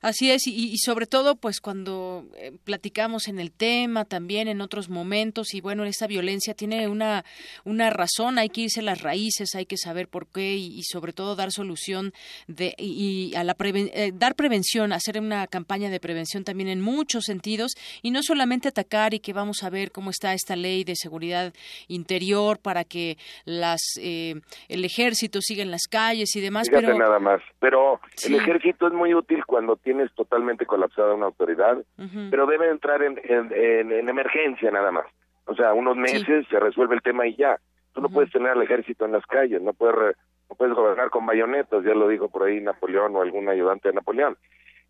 Así 0.02 0.32
es, 0.32 0.48
y, 0.48 0.78
sobre 0.78 1.06
todo, 1.06 1.36
pues 1.36 1.60
cuando 1.62 2.26
eh, 2.38 2.52
platicamos 2.64 3.28
en 3.28 3.40
el 3.40 3.52
tema, 3.52 4.06
también 4.06 4.48
en 4.48 4.62
otros 4.62 4.90
momentos, 4.90 5.54
y 5.54 5.62
bueno, 5.62 5.84
esta 5.86 6.08
violencia 6.08 6.54
tiene 6.54 6.88
una, 6.88 7.24
una 7.64 7.90
razón, 7.90 8.38
hay 8.38 8.50
que 8.50 8.62
irse 8.62 8.82
a 8.82 8.84
las 8.84 9.02
raíces, 9.02 9.56
hay 9.56 9.66
que 9.66 9.78
saber 9.78 10.08
por 10.08 10.28
qué 10.28 10.56
y, 10.56 10.82
sobre 10.84 11.14
todo 11.14 11.36
dar 11.36 11.52
solución 11.52 12.14
de, 12.48 12.74
y, 12.78 13.34
a 13.36 13.44
la 13.44 13.56
eh, 13.60 14.12
dar 14.14 14.36
prevención, 14.36 14.94
hacer 14.94 15.20
una 15.20 15.48
campaña 15.48 15.90
de 15.90 16.00
prevención 16.00 16.44
también 16.44 16.70
en 16.70 16.82
muchos 16.82 17.26
sentidos, 17.26 17.74
y 18.02 18.12
no 18.12 18.22
solamente 18.22 18.68
atacar 18.68 19.14
y 19.14 19.20
que 19.20 19.34
vamos 19.34 19.64
a 19.64 19.70
ver 19.70 19.92
cómo 19.92 20.10
está 20.10 20.34
esta 20.34 20.56
ley 20.56 20.84
de 20.84 20.96
seguridad 20.96 21.54
interior 21.88 22.60
para 22.60 22.84
que 22.84 23.18
las 23.46 23.82
eh, 24.00 24.36
el 24.68 24.86
ejército 24.86 25.42
siga 25.42 25.64
en 25.64 25.72
las 25.72 25.88
calles 25.90 26.36
y 26.36 26.42
demás. 26.42 26.68
pero 26.70 26.98
nada 26.98 27.20
más, 27.20 27.42
pero 27.60 28.00
el 28.26 28.36
ejército 28.36 28.88
es 28.88 28.94
muy 28.94 29.14
útil 29.14 29.44
cuando 29.46 29.65
tienes 29.76 30.14
totalmente 30.14 30.66
colapsada 30.66 31.14
una 31.14 31.26
autoridad, 31.28 31.78
pero 32.30 32.46
debe 32.46 32.70
entrar 32.70 33.02
en, 33.04 33.20
en, 33.24 34.10
emergencia 34.10 34.72
nada 34.72 34.92
más. 34.92 35.06
O 35.46 35.56
sea, 35.56 35.74
unos 35.74 35.98
meses 35.98 36.46
se 36.50 36.60
resuelve 36.60 36.96
el 36.96 37.02
tema 37.02 37.28
y 37.28 37.36
ya. 37.36 37.60
Tú 37.94 38.02
no 38.02 38.10
puedes 38.10 38.32
tener 38.32 38.50
al 38.50 38.62
ejército 38.62 39.06
en 39.06 39.14
las 39.14 39.26
calles, 39.26 39.62
no 39.62 39.74
puedes, 39.74 40.16
no 40.50 40.56
puedes 40.56 40.76
gobernar 40.76 41.10
con 41.10 41.26
bayonetas, 41.26 41.84
ya 41.84 41.94
lo 41.94 42.08
dijo 42.08 42.30
por 42.30 42.44
ahí 42.44 42.62
Napoleón 42.62 43.16
o 43.16 43.22
algún 43.22 43.50
ayudante 43.50 43.90
de 43.90 43.96
Napoleón. 43.96 44.38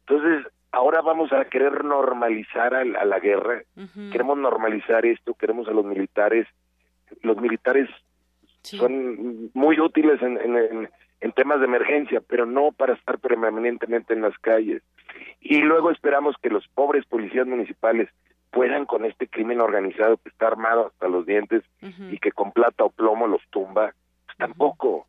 Entonces, 0.08 0.52
ahora 0.72 1.02
vamos 1.02 1.32
a 1.32 1.46
querer 1.46 1.84
normalizar 1.84 2.74
a, 2.76 2.84
la 2.84 3.20
guerra, 3.20 3.64
queremos 4.12 4.38
normalizar 4.38 5.06
esto, 5.06 5.34
queremos 5.34 5.68
a 5.68 5.72
los 5.72 5.86
militares, 5.86 6.48
los 7.22 7.38
militares 7.38 7.90
son 8.62 9.52
muy 9.54 9.80
útiles 9.80 10.22
en, 10.22 10.38
en, 10.38 10.90
en 11.26 11.32
temas 11.32 11.60
de 11.60 11.66
emergencia, 11.66 12.22
pero 12.22 12.46
no 12.46 12.72
para 12.72 12.94
estar 12.94 13.18
permanentemente 13.18 14.14
en 14.14 14.22
las 14.22 14.38
calles. 14.38 14.84
Y 15.42 15.58
luego 15.58 15.90
esperamos 15.90 16.36
que 16.40 16.52
los 16.52 16.68
pobres 16.68 17.04
policías 17.06 17.48
municipales 17.48 18.10
puedan 18.52 18.86
con 18.86 19.06
este 19.06 19.28
crimen 19.28 19.60
organizado 19.60 20.18
que 20.18 20.30
está 20.30 20.46
armado 20.46 20.86
hasta 20.86 21.08
los 21.08 21.26
dientes 21.26 21.64
y 22.12 22.20
que 22.20 22.32
con 22.32 22.52
plata 22.52 22.84
o 22.84 22.92
plomo 22.92 23.26
los 23.26 23.42
tumba, 23.50 23.96
pues 24.28 24.38
tampoco. 24.38 25.08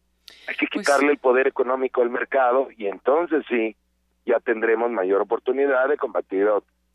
Hay 0.49 0.57
que 0.57 0.67
pues 0.73 0.87
quitarle 0.87 1.13
el 1.13 1.19
poder 1.19 1.49
económico 1.49 2.01
al 2.01 2.09
mercado 2.09 2.69
y 2.75 2.87
entonces 2.87 3.45
sí, 3.47 3.77
ya 4.25 4.41
tendremos 4.41 4.91
mayor 4.91 5.21
oportunidad 5.21 5.87
de 5.91 5.99
combatir 5.99 6.49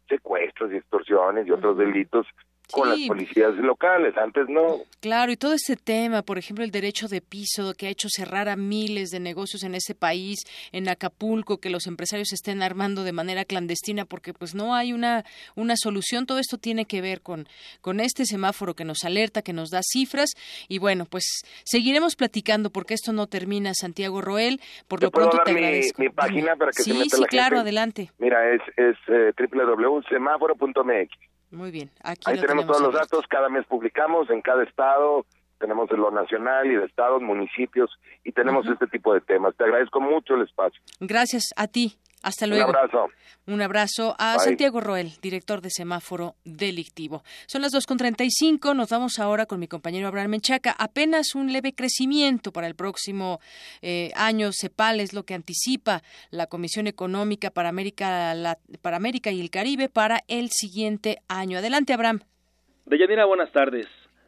secuestros 0.10 0.74
y 0.74 0.78
extorsiones 0.78 1.46
y 1.46 1.52
otros 1.52 1.78
delitos 1.78 2.26
con 2.72 2.90
las 2.90 3.00
policías 3.08 3.54
locales, 3.56 4.16
antes 4.18 4.46
no. 4.50 4.80
Claro, 5.00 5.32
y 5.32 5.38
todo 5.38 5.54
este 5.54 5.76
tema, 5.76 6.22
por 6.22 6.38
ejemplo, 6.38 6.64
el 6.64 6.72
derecho 6.72 7.08
de 7.08 7.22
piso 7.22 7.74
que 7.78 7.88
ha 7.88 7.90
hecho 7.90 8.08
cerrar 8.10 8.50
a 8.50 8.56
miles 8.56 9.10
de 9.10 9.20
negocios 9.20 9.64
en 9.64 9.76
ese 9.76 9.96
país, 9.96 10.40
en 10.72 10.90
Acapulco, 10.90 11.60
que 11.60 11.70
los 11.70 11.88
empresarios 11.88 12.34
estén 12.34 12.62
armando 12.62 13.04
de 13.04 13.12
manera 13.12 13.46
clandestina 13.46 14.06
porque 14.06 14.34
pues 14.34 14.56
no 14.56 14.76
hay 14.76 14.94
una 14.94 15.24
una 15.56 15.76
solución, 15.76 16.26
todo 16.26 16.40
esto 16.40 16.58
tiene 16.58 16.86
que 16.86 17.02
ver 17.02 17.22
con 17.22 17.48
con 17.82 18.00
este 18.00 18.26
semáforo 18.26 18.74
que 18.74 18.86
nos 18.86 19.04
alerta, 19.04 19.42
que 19.42 19.54
nos 19.54 19.70
da 19.70 19.82
cifras 19.84 20.32
y 20.68 20.80
bueno, 20.80 21.06
pues 21.06 21.44
seguiremos 21.64 22.16
platicando 22.16 22.70
porque 22.70 22.94
esto 22.94 23.14
no 23.14 23.28
termina, 23.28 23.74
Santiago 23.74 24.22
Roel, 24.22 24.60
por 24.88 25.02
lo 25.02 25.12
pronto 25.12 25.38
te 25.44 25.52
agradezco. 25.52 26.02
Mi, 26.02 26.10
página 26.10 26.56
para 26.56 26.72
que 26.72 26.84
sí, 26.84 26.92
se 26.92 26.98
meta 26.98 27.16
sí, 27.16 27.22
la 27.22 27.28
claro, 27.28 27.60
adelante. 27.60 28.12
Mira, 28.20 28.54
es 28.54 28.62
es 28.78 28.98
eh, 29.08 29.34
www.semáforo.mx. 29.38 31.31
Muy 31.52 31.72
bien. 31.72 31.90
Aquí 32.04 32.22
Ahí 32.26 32.40
tenemos, 32.40 32.66
todos 32.66 32.82
los 32.82 32.94
datos, 32.94 33.26
cada 33.28 33.50
mes 33.50 33.66
publicamos 33.66 34.30
en 34.30 34.42
cada 34.42 34.64
estado, 34.64 35.26
tenemos 35.60 35.92
lo 35.92 36.10
nacional 36.10 36.66
y 36.68 36.76
de 36.76 36.86
estados, 36.86 37.22
municipios 37.22 37.92
y 38.24 38.32
tenemos 38.32 38.66
este 38.68 38.88
tipo 38.88 39.14
de 39.14 39.22
temas. 39.22 39.56
Te 39.56 39.64
agradezco 39.64 40.00
mucho 40.00 40.36
el 40.36 40.44
espacio. 40.44 40.82
Gracias 41.00 41.52
a 41.56 41.68
ti. 41.68 41.98
Hasta 42.22 42.48
luego. 42.48 42.70
Un 42.70 42.76
abrazo. 42.76 43.08
Un 43.48 43.62
abrazo 43.62 44.16
a 44.20 44.38
Santiago 44.38 44.80
Roel, 44.82 45.12
director 45.22 45.62
de 45.62 45.72
Semáforo 45.72 46.36
Delictivo. 46.46 47.24
Son 47.48 47.62
las 47.62 47.74
2.35, 47.74 48.76
nos 48.76 48.90
vamos 48.90 49.18
ahora 49.18 49.48
con 49.48 49.60
mi 49.60 49.68
compañero 49.68 50.08
Abraham 50.08 50.32
Menchaca. 50.32 50.76
Apenas 50.78 51.34
un 51.34 51.52
leve 51.52 51.74
crecimiento 51.74 52.52
para 52.52 52.68
el 52.68 52.76
próximo 52.76 53.40
eh, 53.82 54.12
año. 54.16 54.52
CEPAL 54.52 55.00
es 55.00 55.14
lo 55.14 55.24
que 55.24 55.34
anticipa 55.34 56.04
la 56.30 56.48
Comisión 56.48 56.86
Económica 56.86 57.50
para 57.50 57.70
América, 57.70 58.36
para 58.82 58.98
América 58.98 59.32
y 59.32 59.42
el 59.42 59.50
Caribe 59.50 59.90
para 59.90 60.20
el 60.28 60.50
siguiente 60.50 61.18
año. 61.28 61.58
Adelante, 61.58 61.94
Abraham. 61.94 62.20
Deyanira, 62.86 63.26
buenas 63.26 63.52
tardes. 63.52 63.88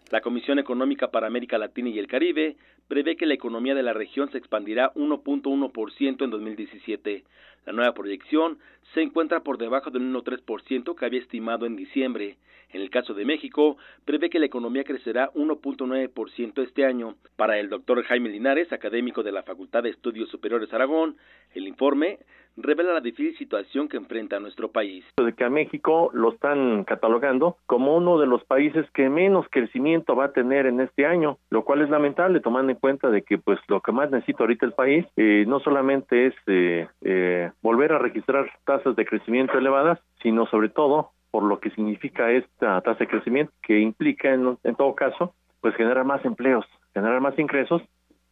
La 0.09 0.21
Comisión 0.21 0.59
Económica 0.59 1.09
para 1.09 1.27
América 1.27 1.57
Latina 1.57 1.89
y 1.89 1.99
el 1.99 2.07
Caribe 2.07 2.55
prevé 2.87 3.15
que 3.15 3.25
la 3.25 3.33
economía 3.33 3.73
de 3.73 3.83
la 3.83 3.93
región 3.93 4.31
se 4.31 4.37
expandirá 4.37 4.93
1.1% 4.93 6.23
en 6.23 6.29
2017. 6.29 7.23
La 7.65 7.73
nueva 7.73 7.93
proyección 7.93 8.57
se 8.93 9.01
encuentra 9.01 9.41
por 9.41 9.57
debajo 9.57 9.89
del 9.89 10.03
1.3% 10.03 10.95
que 10.95 11.05
había 11.05 11.21
estimado 11.21 11.65
en 11.65 11.75
diciembre. 11.75 12.37
En 12.73 12.81
el 12.81 12.89
caso 12.89 13.13
de 13.13 13.23
México, 13.23 13.77
prevé 14.03 14.29
que 14.29 14.39
la 14.39 14.47
economía 14.47 14.83
crecerá 14.83 15.31
1.9% 15.33 16.63
este 16.63 16.85
año. 16.85 17.15
Para 17.35 17.59
el 17.59 17.69
doctor 17.69 18.03
Jaime 18.03 18.29
Linares, 18.29 18.73
académico 18.73 19.21
de 19.21 19.31
la 19.31 19.43
Facultad 19.43 19.83
de 19.83 19.89
Estudios 19.89 20.29
Superiores 20.29 20.73
Aragón, 20.73 21.15
el 21.53 21.67
informe 21.67 22.19
revela 22.57 22.93
la 22.93 23.01
difícil 23.01 23.37
situación 23.37 23.87
que 23.87 23.97
enfrenta 23.97 24.39
nuestro 24.39 24.71
país. 24.71 25.03
De 25.17 25.33
que 25.33 25.43
a 25.43 25.49
México 25.49 26.09
lo 26.13 26.33
están 26.33 26.83
catalogando 26.83 27.57
como 27.65 27.95
uno 27.95 28.19
de 28.19 28.27
los 28.27 28.43
países 28.43 28.89
que 28.91 29.09
menos 29.09 29.45
crecimiento 29.49 30.15
va 30.15 30.25
a 30.25 30.33
tener 30.33 30.65
en 30.65 30.79
este 30.81 31.05
año, 31.05 31.37
lo 31.49 31.63
cual 31.63 31.81
es 31.81 31.89
lamentable 31.89 32.39
tomando 32.39 32.71
en 32.71 32.77
cuenta 32.77 33.09
de 33.09 33.23
que 33.23 33.37
pues 33.37 33.59
lo 33.67 33.81
que 33.81 33.91
más 33.91 34.11
necesita 34.11 34.43
ahorita 34.43 34.65
el 34.65 34.73
país 34.73 35.05
eh, 35.15 35.45
no 35.47 35.59
solamente 35.59 36.27
es 36.27 36.35
eh, 36.47 36.87
eh, 37.01 37.51
volver 37.61 37.91
a 37.93 37.99
registrar 37.99 38.49
tasas 38.65 38.95
de 38.95 39.05
crecimiento 39.05 39.57
elevadas, 39.57 39.99
sino 40.21 40.45
sobre 40.47 40.69
todo 40.69 41.11
por 41.31 41.43
lo 41.43 41.59
que 41.59 41.71
significa 41.71 42.31
esta 42.31 42.79
tasa 42.81 42.99
de 42.99 43.07
crecimiento 43.07 43.51
que 43.61 43.79
implica 43.79 44.33
en, 44.33 44.57
todo 44.77 44.95
caso 44.95 45.33
pues 45.61 45.75
generar 45.75 46.05
más 46.05 46.23
empleos, 46.25 46.65
generar 46.93 47.21
más 47.21 47.37
ingresos 47.39 47.81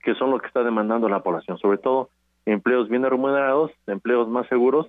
que 0.03 0.13
son 0.15 0.31
lo 0.31 0.39
que 0.39 0.47
está 0.47 0.63
demandando 0.63 1.09
la 1.09 1.23
población, 1.23 1.57
sobre 1.57 1.77
todo 1.77 2.09
empleos 2.45 2.89
bien 2.89 3.03
remunerados, 3.03 3.71
empleos 3.87 4.27
más 4.27 4.47
seguros 4.47 4.87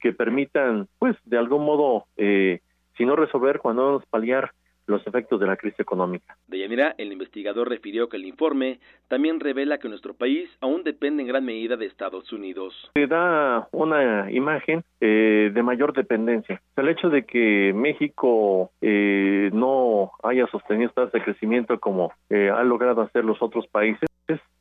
que 0.00 0.12
permitan, 0.12 0.88
pues, 0.98 1.16
de 1.24 1.38
algún 1.38 1.64
modo, 1.64 2.06
eh, 2.16 2.60
si 2.96 3.04
no 3.04 3.16
resolver, 3.16 3.60
cuando 3.60 3.86
menos 3.86 4.06
paliar 4.06 4.52
los 4.86 5.06
efectos 5.06 5.40
de 5.40 5.46
la 5.46 5.56
crisis 5.56 5.80
económica. 5.80 6.36
De 6.48 6.58
Yanira, 6.58 6.94
el 6.98 7.12
investigador 7.12 7.68
refirió 7.68 8.08
que 8.08 8.16
el 8.16 8.24
informe 8.24 8.80
también 9.08 9.40
revela 9.40 9.78
que 9.78 9.88
nuestro 9.88 10.14
país 10.14 10.50
aún 10.60 10.82
depende 10.82 11.22
en 11.22 11.28
gran 11.28 11.44
medida 11.44 11.76
de 11.76 11.86
Estados 11.86 12.32
Unidos. 12.32 12.90
Se 12.94 13.06
da 13.06 13.68
una 13.72 14.30
imagen 14.30 14.82
eh, 15.00 15.50
de 15.52 15.62
mayor 15.62 15.92
dependencia. 15.92 16.60
El 16.76 16.88
hecho 16.88 17.10
de 17.10 17.24
que 17.24 17.72
México 17.74 18.70
eh, 18.80 19.50
no 19.52 20.12
haya 20.22 20.46
sostenido 20.48 20.90
tasas 20.90 21.12
de 21.12 21.22
crecimiento 21.22 21.78
como 21.80 22.12
eh, 22.30 22.50
ha 22.50 22.62
logrado 22.62 23.02
hacer 23.02 23.24
los 23.24 23.40
otros 23.42 23.66
países, 23.68 24.08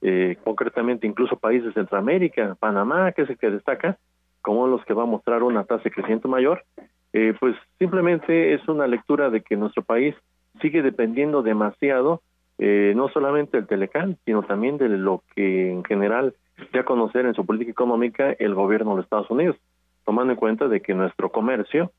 eh, 0.02 0.38
concretamente 0.44 1.08
incluso 1.08 1.38
países 1.38 1.68
de 1.68 1.74
Centroamérica, 1.74 2.56
Panamá, 2.60 3.12
que 3.12 3.24
es 3.24 3.30
el 3.30 3.38
que 3.38 3.50
destaca, 3.50 3.98
como 4.42 4.68
los 4.68 4.84
que 4.86 4.94
va 4.94 5.04
a 5.04 5.08
mostrar 5.08 5.44
una 5.44 5.64
tasa 5.64 5.84
de 5.84 5.92
crecimiento 5.92 6.28
mayor, 6.28 6.64
eh, 7.14 7.34
pues 7.40 7.56
simplemente 7.80 8.54
es 8.54 8.68
una 8.68 8.88
lectura 8.88 9.30
de 9.30 9.42
que 9.42 9.58
nuestro 9.58 9.84
país 9.84 10.16
sigue 10.62 10.82
dependiendo 10.82 11.42
demasiado, 11.42 12.22
eh, 12.58 12.94
no 12.96 13.10
solamente 13.10 13.58
del 13.58 13.68
Telecán, 13.68 14.18
sino 14.26 14.44
también 14.44 14.78
de 14.78 14.90
lo 14.90 15.24
que 15.36 15.72
en 15.72 15.84
general 15.84 16.34
ya 16.74 16.84
conocer 16.84 17.26
en 17.26 17.34
su 17.34 17.46
política 17.46 17.72
económica 17.72 18.32
el 18.38 18.54
gobierno 18.54 18.92
de 18.92 18.98
los 18.98 19.06
Estados 19.06 19.30
Unidos, 19.32 19.56
tomando 20.06 20.34
en 20.34 20.40
cuenta 20.40 20.68
de 20.68 20.82
que 20.82 20.94
nuestro 20.94 21.32
comercio, 21.32 21.92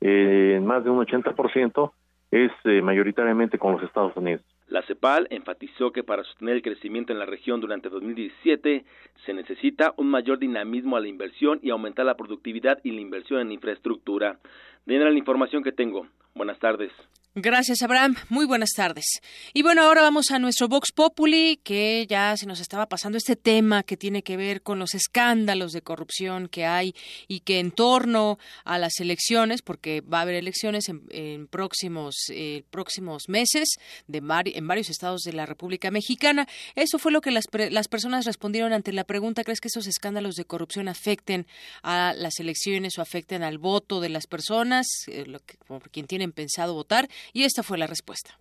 eh, 0.00 0.54
en 0.56 0.66
más 0.66 0.84
de 0.84 0.90
un 0.90 1.04
80%, 1.04 1.92
es 2.30 2.50
eh, 2.64 2.82
mayoritariamente 2.82 3.58
con 3.58 3.72
los 3.72 3.82
Estados 3.82 4.16
Unidos. 4.16 4.42
La 4.68 4.82
CEPAL 4.82 5.28
enfatizó 5.30 5.92
que 5.92 6.02
para 6.02 6.24
sostener 6.24 6.56
el 6.56 6.62
crecimiento 6.62 7.12
en 7.12 7.20
la 7.20 7.26
región 7.26 7.60
durante 7.60 7.88
2017 7.88 8.84
se 9.24 9.34
necesita 9.34 9.94
un 9.96 10.08
mayor 10.08 10.38
dinamismo 10.38 10.96
a 10.96 11.00
la 11.00 11.06
inversión 11.06 11.60
y 11.62 11.70
aumentar 11.70 12.04
la 12.04 12.16
productividad 12.16 12.80
y 12.82 12.90
la 12.90 13.00
inversión 13.00 13.40
en 13.40 13.52
infraestructura. 13.52 14.40
De 14.84 14.98
la 14.98 15.10
información 15.12 15.62
que 15.62 15.72
tengo. 15.72 16.08
Buenas 16.34 16.58
tardes. 16.58 16.92
Gracias, 17.38 17.82
Abraham. 17.82 18.16
Muy 18.30 18.46
buenas 18.46 18.70
tardes. 18.74 19.04
Y 19.52 19.60
bueno, 19.60 19.82
ahora 19.82 20.00
vamos 20.00 20.30
a 20.30 20.38
nuestro 20.38 20.68
Vox 20.68 20.90
Populi, 20.90 21.60
que 21.62 22.06
ya 22.08 22.34
se 22.38 22.46
nos 22.46 22.60
estaba 22.60 22.86
pasando 22.86 23.18
este 23.18 23.36
tema 23.36 23.82
que 23.82 23.98
tiene 23.98 24.22
que 24.22 24.38
ver 24.38 24.62
con 24.62 24.78
los 24.78 24.94
escándalos 24.94 25.72
de 25.72 25.82
corrupción 25.82 26.48
que 26.48 26.64
hay 26.64 26.94
y 27.28 27.40
que 27.40 27.58
en 27.58 27.72
torno 27.72 28.38
a 28.64 28.78
las 28.78 29.00
elecciones, 29.00 29.60
porque 29.60 30.00
va 30.00 30.20
a 30.20 30.22
haber 30.22 30.36
elecciones 30.36 30.86
en, 30.88 31.46
próximos, 31.48 32.14
eh, 32.30 32.62
próximos 32.70 33.24
meses 33.28 33.68
de 34.06 34.22
en 34.54 34.66
varios 34.66 34.88
estados 34.88 35.20
de 35.20 35.34
la 35.34 35.44
República 35.44 35.90
Mexicana. 35.90 36.48
Eso 36.74 36.98
fue 36.98 37.12
lo 37.12 37.20
que 37.20 37.32
las, 37.32 37.44
las 37.70 37.88
personas 37.88 38.24
respondieron 38.24 38.72
ante 38.72 38.94
la 38.94 39.04
pregunta, 39.04 39.44
¿crees 39.44 39.60
que 39.60 39.68
esos 39.68 39.86
escándalos 39.86 40.36
de 40.36 40.46
corrupción 40.46 40.88
afecten 40.88 41.46
a 41.82 42.14
las 42.16 42.40
elecciones 42.40 42.96
o 42.96 43.02
afecten 43.02 43.42
al 43.42 43.58
voto 43.58 44.00
de 44.00 44.08
las 44.08 44.26
personas, 44.26 44.86
eh, 45.08 45.26
lo 45.26 45.40
que, 45.40 45.58
por 45.66 45.90
quien 45.90 46.06
tienen 46.06 46.32
pensado 46.32 46.72
votar? 46.72 47.10
Y 47.32 47.44
esta 47.44 47.62
fue 47.62 47.78
la 47.78 47.86
respuesta. 47.86 48.38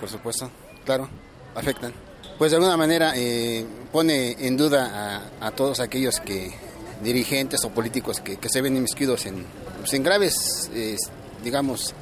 Por 0.00 0.08
supuesto, 0.08 0.50
claro, 0.84 1.08
afectan. 1.54 1.92
Pues 2.38 2.52
de 2.52 2.56
alguna 2.56 2.76
manera 2.76 3.12
eh, 3.16 3.66
pone 3.92 4.32
en 4.46 4.56
duda 4.56 5.28
a, 5.40 5.46
a, 5.46 5.50
todos 5.50 5.78
aquellos 5.80 6.20
que 6.20 6.50
dirigentes 7.02 7.64
o 7.64 7.70
políticos 7.70 8.20
que, 8.20 8.38
que 8.38 8.48
se 8.48 8.62
ven 8.62 8.76
inmiscuidos 8.76 9.26
en, 9.26 9.44
pues 9.78 9.92
en 9.92 10.02
graves, 10.02 10.70
eh, 10.74 10.96
digamos, 11.44 11.94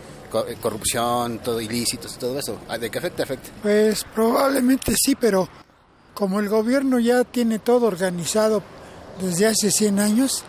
corrupción, 0.60 1.39
todo 1.40 1.60
ilícitos, 1.60 2.18
todo 2.18 2.39
eso. 2.39 2.59
¿De 2.78 2.90
qué 2.90 2.98
afecta? 2.98 3.22
Afecta. 3.22 3.51
Pues 3.62 4.05
probablemente 4.14 4.94
sí, 4.97 5.16
pero 5.18 5.48
como 6.19 6.40
el 6.40 6.49
gobierno 6.49 6.99
ya 6.99 7.23
tiene 7.23 7.61
todo 7.61 7.86
organizado 7.86 8.61
desde 9.23 9.47
hace 9.47 9.70
100 9.70 10.01
años, 10.01 10.43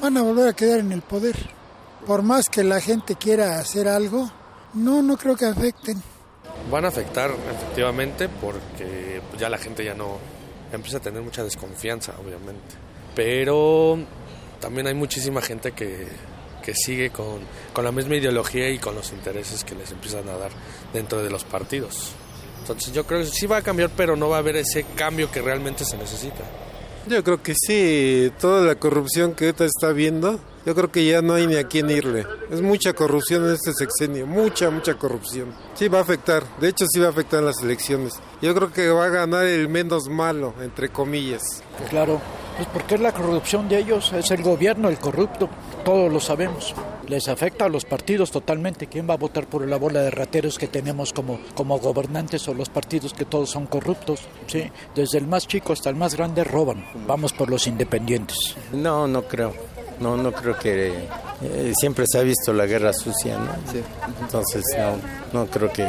van 0.00 0.16
a 0.16 0.22
volver 0.22 0.48
a 0.48 0.54
quedar 0.54 0.78
en 0.78 0.92
el 0.92 1.02
poder. 1.02 1.36
Por 2.06 2.22
más 2.22 2.48
que 2.48 2.64
la 2.64 2.80
gente 2.80 3.16
quiera 3.16 3.58
hacer 3.58 3.86
algo, 3.86 4.32
no, 4.72 5.02
no 5.02 5.18
creo 5.18 5.36
que 5.36 5.44
afecten. 5.44 6.02
Van 6.70 6.86
a 6.86 6.88
afectar 6.88 7.32
efectivamente 7.50 8.30
porque 8.30 9.20
ya 9.38 9.50
la 9.50 9.58
gente 9.58 9.84
ya 9.84 9.92
no 9.92 10.16
empieza 10.72 10.96
a 10.96 11.00
tener 11.00 11.20
mucha 11.20 11.44
desconfianza, 11.44 12.14
obviamente. 12.18 12.76
Pero 13.14 13.98
también 14.58 14.86
hay 14.86 14.94
muchísima 14.94 15.42
gente 15.42 15.72
que, 15.72 16.08
que 16.64 16.72
sigue 16.74 17.10
con, 17.10 17.40
con 17.74 17.84
la 17.84 17.92
misma 17.92 18.16
ideología 18.16 18.70
y 18.70 18.78
con 18.78 18.94
los 18.94 19.12
intereses 19.12 19.64
que 19.64 19.74
les 19.74 19.92
empiezan 19.92 20.26
a 20.30 20.38
dar 20.38 20.50
dentro 20.94 21.22
de 21.22 21.28
los 21.28 21.44
partidos. 21.44 22.14
Entonces 22.60 22.92
yo 22.92 23.04
creo 23.04 23.20
que 23.20 23.26
sí 23.26 23.46
va 23.46 23.58
a 23.58 23.62
cambiar, 23.62 23.90
pero 23.96 24.16
no 24.16 24.28
va 24.28 24.36
a 24.36 24.38
haber 24.40 24.56
ese 24.56 24.84
cambio 24.94 25.30
que 25.30 25.42
realmente 25.42 25.84
se 25.84 25.96
necesita. 25.96 26.44
Yo 27.06 27.24
creo 27.24 27.42
que 27.42 27.54
sí, 27.56 28.30
toda 28.38 28.64
la 28.64 28.74
corrupción 28.74 29.34
que 29.34 29.46
ahorita 29.46 29.64
está 29.64 29.90
viendo, 29.92 30.38
yo 30.66 30.74
creo 30.74 30.92
que 30.92 31.06
ya 31.06 31.22
no 31.22 31.32
hay 31.32 31.46
ni 31.46 31.56
a 31.56 31.66
quién 31.66 31.90
irle. 31.90 32.26
Es 32.50 32.60
mucha 32.60 32.92
corrupción 32.92 33.46
en 33.46 33.54
este 33.54 33.72
sexenio, 33.72 34.26
mucha, 34.26 34.70
mucha 34.70 34.94
corrupción. 34.94 35.54
Sí 35.74 35.88
va 35.88 35.98
a 35.98 36.02
afectar, 36.02 36.44
de 36.58 36.68
hecho 36.68 36.84
sí 36.86 37.00
va 37.00 37.06
a 37.06 37.10
afectar 37.10 37.42
las 37.42 37.62
elecciones. 37.62 38.20
Yo 38.42 38.54
creo 38.54 38.70
que 38.70 38.90
va 38.90 39.06
a 39.06 39.08
ganar 39.08 39.46
el 39.46 39.68
menos 39.68 40.08
malo, 40.08 40.54
entre 40.60 40.90
comillas. 40.90 41.62
Claro, 41.88 42.20
pues 42.60 42.68
porque 42.74 42.96
es 42.96 43.00
la 43.00 43.12
corrupción 43.12 43.70
de 43.70 43.78
ellos, 43.78 44.12
es 44.12 44.30
el 44.30 44.42
gobierno 44.42 44.90
el 44.90 44.98
corrupto, 44.98 45.48
todos 45.82 46.12
lo 46.12 46.20
sabemos. 46.20 46.74
Les 47.08 47.26
afecta 47.26 47.64
a 47.64 47.68
los 47.70 47.86
partidos 47.86 48.30
totalmente. 48.30 48.86
¿Quién 48.86 49.08
va 49.08 49.14
a 49.14 49.16
votar 49.16 49.46
por 49.46 49.66
la 49.66 49.78
bola 49.78 50.02
de 50.02 50.10
rateros 50.10 50.58
que 50.58 50.66
tenemos 50.66 51.14
como, 51.14 51.40
como 51.54 51.78
gobernantes 51.78 52.46
o 52.48 52.54
los 52.54 52.68
partidos 52.68 53.14
que 53.14 53.24
todos 53.24 53.48
son 53.48 53.64
corruptos? 53.64 54.20
Sí, 54.46 54.70
desde 54.94 55.16
el 55.16 55.26
más 55.26 55.48
chico 55.48 55.72
hasta 55.72 55.88
el 55.88 55.96
más 55.96 56.14
grande 56.14 56.44
roban. 56.44 56.84
Vamos 57.06 57.32
por 57.32 57.48
los 57.48 57.66
independientes. 57.66 58.36
No, 58.72 59.08
no 59.08 59.22
creo. 59.22 59.54
No, 59.98 60.18
no 60.18 60.30
creo 60.30 60.58
que 60.58 60.92
eh, 61.42 61.72
siempre 61.74 62.04
se 62.06 62.18
ha 62.18 62.22
visto 62.22 62.52
la 62.52 62.66
guerra 62.66 62.92
sucia, 62.92 63.38
¿no? 63.38 63.52
Sí. 63.72 63.80
Entonces 64.20 64.62
no, 65.32 65.40
no 65.40 65.46
creo 65.46 65.72
que, 65.72 65.88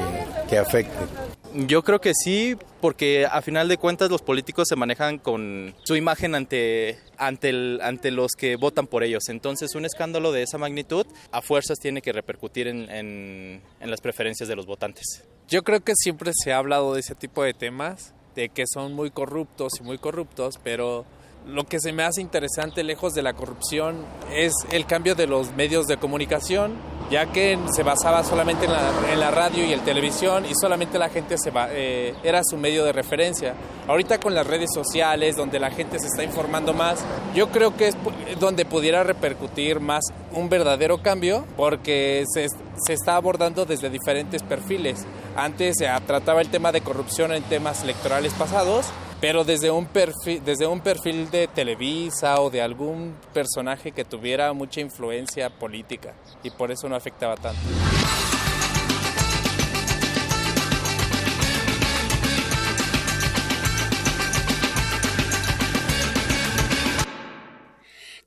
que 0.50 0.58
afecte. 0.58 1.06
Yo 1.54 1.84
creo 1.84 2.00
que 2.00 2.14
sí, 2.14 2.56
porque 2.80 3.26
a 3.30 3.42
final 3.42 3.68
de 3.68 3.78
cuentas 3.78 4.10
los 4.10 4.22
políticos 4.22 4.70
se 4.70 4.78
manejan 4.78 5.18
con 5.18 5.76
su 5.84 5.98
imagen 5.98 6.34
ante, 6.34 6.98
ante, 7.18 7.78
ante 7.82 8.12
los 8.12 8.32
que 8.38 8.56
votan 8.56 8.88
por 8.88 9.04
ellos. 9.04 9.24
Entonces 9.28 9.76
un 9.76 9.84
escándalo 9.84 10.32
de 10.32 10.44
esa 10.44 10.58
magnitud 10.58 11.06
a 11.32 11.42
fuerzas 11.42 11.78
tiene 11.80 12.02
que 12.02 12.14
repercutir 12.14 12.68
en, 12.68 12.90
en 12.90 13.62
las 13.82 14.00
preferencias 14.00 14.48
de 14.48 14.56
los 14.56 14.66
votantes. 14.66 15.24
Yo 15.50 15.64
creo 15.64 15.82
que 15.82 15.94
siempre 15.96 16.32
se 16.34 16.54
ha 16.54 16.58
hablado 16.58 16.94
de 16.94 17.02
ese 17.02 17.16
tipo 17.16 17.44
de 17.44 17.54
temas, 17.54 18.14
de 18.34 18.48
que 18.48 18.64
son 18.66 18.94
muy 18.94 19.12
corruptos 19.12 19.74
y 19.82 19.84
muy 19.84 19.98
corruptos, 19.98 20.56
pero 20.64 21.06
lo 21.48 21.66
que 21.66 21.80
se 21.80 21.92
me 21.92 22.04
hace 22.04 22.22
interesante 22.22 22.84
lejos 22.84 23.14
de 23.14 23.24
la 23.24 23.34
corrupción 23.34 24.06
es 24.32 24.54
el 24.72 24.86
cambio 24.86 25.16
de 25.16 25.28
los 25.28 25.52
medios 25.54 25.88
de 25.88 25.98
comunicación, 25.98 26.74
ya 27.10 27.32
que 27.32 27.58
se 27.76 27.84
basaba 27.84 28.24
solamente 28.24 28.66
en 28.66 28.72
la, 28.72 28.92
en 29.12 29.20
la 29.20 29.32
radio 29.32 29.66
y 29.66 29.74
el 29.74 29.82
televisión 29.82 30.46
y 30.46 30.54
solamente 30.56 30.98
la 30.98 31.10
gente 31.10 31.38
se 31.38 31.52
va, 31.52 31.68
eh, 31.72 32.16
era 32.24 32.42
su 32.44 32.58
medio 32.58 32.86
de 32.86 32.94
referencia. 32.94 33.56
Ahorita 33.88 34.20
con 34.20 34.34
las 34.34 34.48
redes 34.48 34.70
sociales, 34.74 35.36
donde 35.36 35.60
la 35.60 35.72
gente 35.72 36.00
se 36.00 36.08
está 36.08 36.24
informando 36.24 36.74
más, 36.74 37.04
yo 37.36 37.50
creo 37.50 37.76
que 37.76 37.88
es 37.88 37.98
donde 38.40 38.64
pudiera 38.64 39.04
repercutir 39.04 39.80
más 39.80 40.04
un 40.34 40.48
verdadero 40.48 41.02
cambio, 41.02 41.46
porque 41.58 42.24
se, 42.34 42.48
se 42.78 42.94
está 42.94 43.16
abordando 43.16 43.66
desde 43.66 43.90
diferentes 43.90 44.44
perfiles. 44.44 45.06
Antes 45.36 45.78
se 45.78 45.88
trataba 46.06 46.42
el 46.42 46.50
tema 46.50 46.72
de 46.72 46.82
corrupción 46.82 47.32
en 47.34 47.44
temas 47.44 47.84
electorales 47.84 48.34
pasados, 48.34 48.88
pero 49.20 49.44
desde 49.44 49.72
un 49.72 49.86
perfil 49.86 50.42
desde 50.44 50.68
un 50.68 50.82
perfil 50.82 51.30
de 51.30 51.48
Televisa 51.48 52.42
o 52.42 52.50
de 52.50 52.62
algún 52.62 53.16
personaje 53.34 53.92
que 53.92 54.04
tuviera 54.04 54.52
mucha 54.54 54.82
influencia 54.82 55.50
política 55.50 56.14
y 56.44 56.50
por 56.50 56.72
eso 56.72 56.90
no 56.90 56.96
afectaba 56.96 57.36
tanto. 57.36 57.62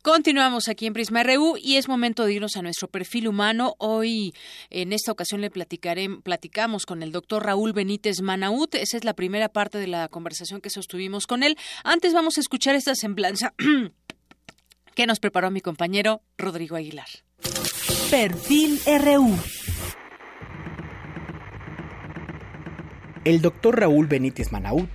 Continuamos 0.05 0.68
aquí 0.68 0.85
en 0.85 0.93
Prisma 0.93 1.22
RU 1.22 1.56
y 1.56 1.76
es 1.76 1.89
momento 1.89 2.26
de 2.26 2.35
irnos 2.35 2.56
a 2.56 2.62
nuestro 2.62 2.89
perfil 2.89 3.26
humano. 3.26 3.74
Hoy, 3.78 4.35
en 4.68 4.93
esta 4.93 5.10
ocasión, 5.10 5.40
le 5.40 5.48
platicaré, 5.48 6.10
platicamos 6.22 6.85
con 6.85 7.02
el 7.02 7.10
doctor 7.10 7.47
Raúl 7.47 7.72
Benítez 7.72 8.20
Manaut. 8.20 8.74
Esa 8.74 8.98
es 8.98 9.05
la 9.05 9.14
primera 9.14 9.48
parte 9.48 9.78
de 9.78 9.86
la 9.86 10.09
conversación 10.09 10.60
que 10.60 10.68
sostuvimos 10.68 11.26
con 11.26 11.43
él. 11.43 11.56
Antes 11.85 12.12
vamos 12.12 12.36
a 12.36 12.40
escuchar 12.40 12.74
esta 12.74 12.94
semblanza 12.94 13.55
que 14.94 15.06
nos 15.06 15.20
preparó 15.20 15.51
mi 15.51 15.62
compañero 15.62 16.20
Rodrigo 16.36 16.76
Aguilar. 16.76 17.09
Perfil 18.10 18.81
RU. 19.06 19.39
El 23.24 23.40
doctor 23.40 23.81
Raúl 23.81 24.06
Benítez 24.06 24.52
Manaut 24.52 24.86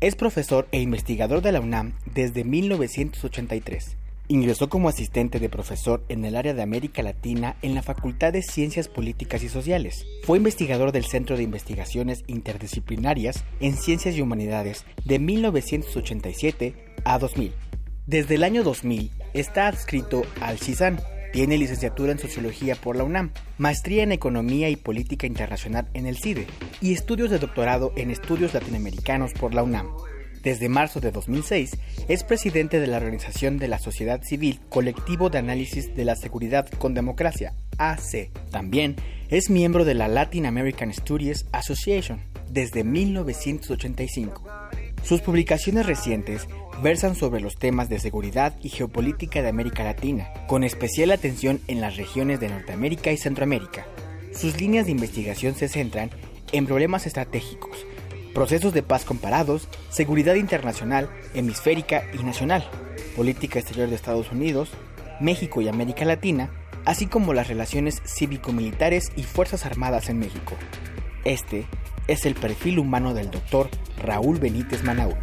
es 0.00 0.14
profesor 0.14 0.68
e 0.70 0.80
investigador 0.80 1.42
de 1.42 1.50
la 1.50 1.60
UNAM 1.60 1.94
desde 2.06 2.44
1983 2.44 3.96
Ingresó 4.32 4.70
como 4.70 4.88
asistente 4.88 5.38
de 5.40 5.50
profesor 5.50 6.06
en 6.08 6.24
el 6.24 6.36
área 6.36 6.54
de 6.54 6.62
América 6.62 7.02
Latina 7.02 7.56
en 7.60 7.74
la 7.74 7.82
Facultad 7.82 8.32
de 8.32 8.40
Ciencias 8.40 8.88
Políticas 8.88 9.42
y 9.42 9.50
Sociales. 9.50 10.06
Fue 10.22 10.38
investigador 10.38 10.90
del 10.90 11.04
Centro 11.04 11.36
de 11.36 11.42
Investigaciones 11.42 12.24
Interdisciplinarias 12.28 13.44
en 13.60 13.76
Ciencias 13.76 14.16
y 14.16 14.22
Humanidades 14.22 14.86
de 15.04 15.18
1987 15.18 16.74
a 17.04 17.18
2000. 17.18 17.52
Desde 18.06 18.36
el 18.36 18.44
año 18.44 18.62
2000 18.62 19.10
está 19.34 19.66
adscrito 19.66 20.22
al 20.40 20.58
CISAN. 20.58 20.98
Tiene 21.34 21.58
licenciatura 21.58 22.12
en 22.12 22.18
Sociología 22.18 22.74
por 22.74 22.96
la 22.96 23.04
UNAM, 23.04 23.32
maestría 23.58 24.02
en 24.02 24.12
Economía 24.12 24.70
y 24.70 24.76
Política 24.76 25.26
Internacional 25.26 25.90
en 25.92 26.06
el 26.06 26.16
CIDE 26.16 26.46
y 26.80 26.94
estudios 26.94 27.28
de 27.28 27.38
doctorado 27.38 27.92
en 27.96 28.10
Estudios 28.10 28.54
Latinoamericanos 28.54 29.34
por 29.34 29.52
la 29.52 29.62
UNAM. 29.62 29.88
Desde 30.42 30.68
marzo 30.68 31.00
de 31.00 31.12
2006 31.12 31.78
es 32.08 32.24
presidente 32.24 32.80
de 32.80 32.88
la 32.88 32.96
organización 32.96 33.58
de 33.58 33.68
la 33.68 33.78
sociedad 33.78 34.22
civil 34.24 34.58
Colectivo 34.68 35.30
de 35.30 35.38
Análisis 35.38 35.94
de 35.94 36.04
la 36.04 36.16
Seguridad 36.16 36.68
con 36.78 36.94
Democracia, 36.94 37.54
AC. 37.78 38.30
También 38.50 38.96
es 39.28 39.50
miembro 39.50 39.84
de 39.84 39.94
la 39.94 40.08
Latin 40.08 40.46
American 40.46 40.92
Studies 40.92 41.46
Association 41.52 42.20
desde 42.50 42.82
1985. 42.82 44.42
Sus 45.04 45.20
publicaciones 45.20 45.86
recientes 45.86 46.48
versan 46.82 47.14
sobre 47.14 47.40
los 47.40 47.56
temas 47.56 47.88
de 47.88 48.00
seguridad 48.00 48.54
y 48.62 48.68
geopolítica 48.68 49.42
de 49.42 49.48
América 49.48 49.84
Latina, 49.84 50.28
con 50.48 50.64
especial 50.64 51.12
atención 51.12 51.60
en 51.68 51.80
las 51.80 51.96
regiones 51.96 52.40
de 52.40 52.48
Norteamérica 52.48 53.12
y 53.12 53.16
Centroamérica. 53.16 53.86
Sus 54.34 54.60
líneas 54.60 54.86
de 54.86 54.92
investigación 54.92 55.54
se 55.54 55.68
centran 55.68 56.10
en 56.52 56.66
problemas 56.66 57.06
estratégicos, 57.06 57.86
procesos 58.34 58.72
de 58.72 58.82
paz 58.82 59.04
comparados, 59.04 59.68
seguridad 59.90 60.34
internacional, 60.34 61.10
hemisférica 61.34 62.04
y 62.12 62.22
nacional, 62.22 62.68
política 63.16 63.58
exterior 63.58 63.88
de 63.88 63.94
Estados 63.94 64.32
Unidos, 64.32 64.70
México 65.20 65.60
y 65.60 65.68
América 65.68 66.04
Latina, 66.04 66.50
así 66.84 67.06
como 67.06 67.34
las 67.34 67.48
relaciones 67.48 68.02
cívico-militares 68.04 69.12
y 69.16 69.22
Fuerzas 69.22 69.66
Armadas 69.66 70.08
en 70.08 70.18
México. 70.18 70.56
Este 71.24 71.66
es 72.08 72.26
el 72.26 72.34
perfil 72.34 72.78
humano 72.78 73.14
del 73.14 73.30
doctor 73.30 73.68
Raúl 74.02 74.38
Benítez 74.38 74.82
Manaut. 74.82 75.18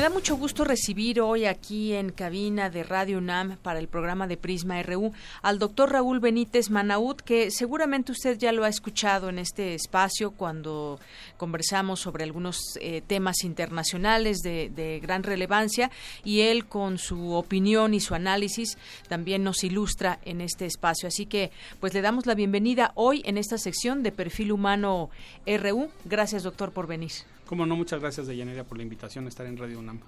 Me 0.00 0.04
da 0.04 0.08
mucho 0.14 0.34
gusto 0.38 0.64
recibir 0.64 1.20
hoy 1.20 1.44
aquí 1.44 1.92
en 1.92 2.10
cabina 2.10 2.70
de 2.70 2.84
Radio 2.84 3.18
UNAM 3.18 3.58
para 3.58 3.78
el 3.78 3.86
programa 3.86 4.26
de 4.26 4.38
Prisma 4.38 4.82
RU 4.82 5.12
al 5.42 5.58
doctor 5.58 5.92
Raúl 5.92 6.20
Benítez 6.20 6.70
Manaut, 6.70 7.20
que 7.20 7.50
seguramente 7.50 8.10
usted 8.10 8.38
ya 8.38 8.50
lo 8.52 8.64
ha 8.64 8.70
escuchado 8.70 9.28
en 9.28 9.38
este 9.38 9.74
espacio 9.74 10.30
cuando 10.30 10.98
conversamos 11.36 12.00
sobre 12.00 12.24
algunos 12.24 12.78
eh, 12.80 13.02
temas 13.06 13.44
internacionales 13.44 14.38
de, 14.38 14.70
de, 14.70 15.00
gran 15.00 15.22
relevancia 15.22 15.90
y 16.24 16.40
él 16.40 16.64
con 16.64 16.96
su 16.96 17.34
opinión 17.34 17.92
y 17.92 18.00
su 18.00 18.14
análisis 18.14 18.78
también 19.06 19.44
nos 19.44 19.64
ilustra 19.64 20.18
en 20.24 20.40
este 20.40 20.64
espacio. 20.64 21.08
Así 21.08 21.26
que 21.26 21.50
pues 21.78 21.92
le 21.92 22.00
damos 22.00 22.24
la 22.24 22.34
bienvenida 22.34 22.92
hoy 22.94 23.20
en 23.26 23.36
esta 23.36 23.58
sección 23.58 24.02
de 24.02 24.12
Perfil 24.12 24.52
Humano 24.52 25.10
RU. 25.46 25.90
Gracias 26.06 26.42
doctor 26.42 26.72
por 26.72 26.86
venir. 26.86 27.12
Como 27.50 27.66
no, 27.66 27.74
muchas 27.74 27.98
gracias, 27.98 28.28
Deyanira, 28.28 28.62
por 28.62 28.76
la 28.76 28.84
invitación 28.84 29.24
a 29.24 29.28
estar 29.28 29.44
en 29.44 29.56
Radio 29.56 29.80
UNAM. 29.80 29.98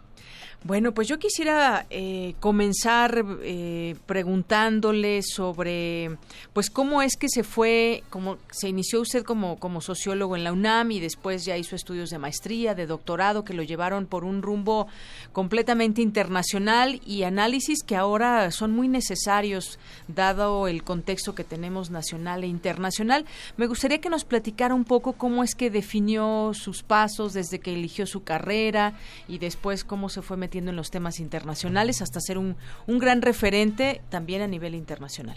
Bueno, 0.63 0.95
pues 0.95 1.09
yo 1.09 1.19
quisiera 1.19 1.87
eh, 1.91 2.35
comenzar 2.39 3.25
eh, 3.43 3.97
preguntándole 4.07 5.23
sobre, 5.23 6.19
pues, 6.53 6.71
cómo 6.71 7.03
es 7.03 7.17
que 7.17 7.29
se 7.29 7.43
fue, 7.43 8.05
cómo 8.11 8.39
se 8.53 8.69
inició 8.69 9.01
usted 9.01 9.25
como, 9.25 9.59
como 9.59 9.81
sociólogo 9.81 10.37
en 10.37 10.45
la 10.45 10.53
UNAM 10.53 10.93
y 10.93 11.01
después 11.01 11.45
ya 11.45 11.57
hizo 11.57 11.75
estudios 11.75 12.11
de 12.11 12.19
maestría, 12.19 12.77
de 12.77 12.87
doctorado, 12.87 13.45
que 13.45 13.55
lo 13.55 13.65
llevaron 13.65 14.07
por 14.07 14.23
un 14.23 14.41
rumbo 14.41 14.87
completamente 15.33 16.01
internacional 16.01 17.01
y 17.05 17.25
análisis 17.25 17.83
que 17.83 17.97
ahora 17.97 18.53
son 18.53 18.71
muy 18.71 18.87
necesarios, 18.87 19.81
dado 20.07 20.69
el 20.69 20.85
contexto 20.85 21.35
que 21.35 21.43
tenemos 21.43 21.91
nacional 21.91 22.45
e 22.45 22.47
internacional. 22.47 23.25
Me 23.57 23.67
gustaría 23.67 24.01
que 24.01 24.11
nos 24.11 24.25
platicara 24.25 24.77
un 24.77 24.85
poco 24.85 25.15
cómo 25.15 25.43
es 25.43 25.57
que 25.57 25.71
definió 25.71 26.53
sus 26.55 26.85
pasos 26.85 27.32
desde 27.33 27.61
que 27.61 27.73
eligió 27.75 28.07
su 28.07 28.25
carrera 28.25 28.95
y 29.29 29.39
después 29.39 29.85
cómo 29.85 30.09
se 30.09 30.23
fue 30.23 30.37
metiendo 30.37 30.71
en 30.71 30.77
los 30.77 30.91
temas 30.91 31.21
internacionales 31.21 32.03
hasta 32.03 32.21
ser 32.21 32.39
un, 32.39 32.57
un 32.87 32.99
gran 32.99 33.23
referente 33.23 34.01
también 34.11 34.43
a 34.43 34.47
nivel 34.47 34.75
internacional. 34.75 35.37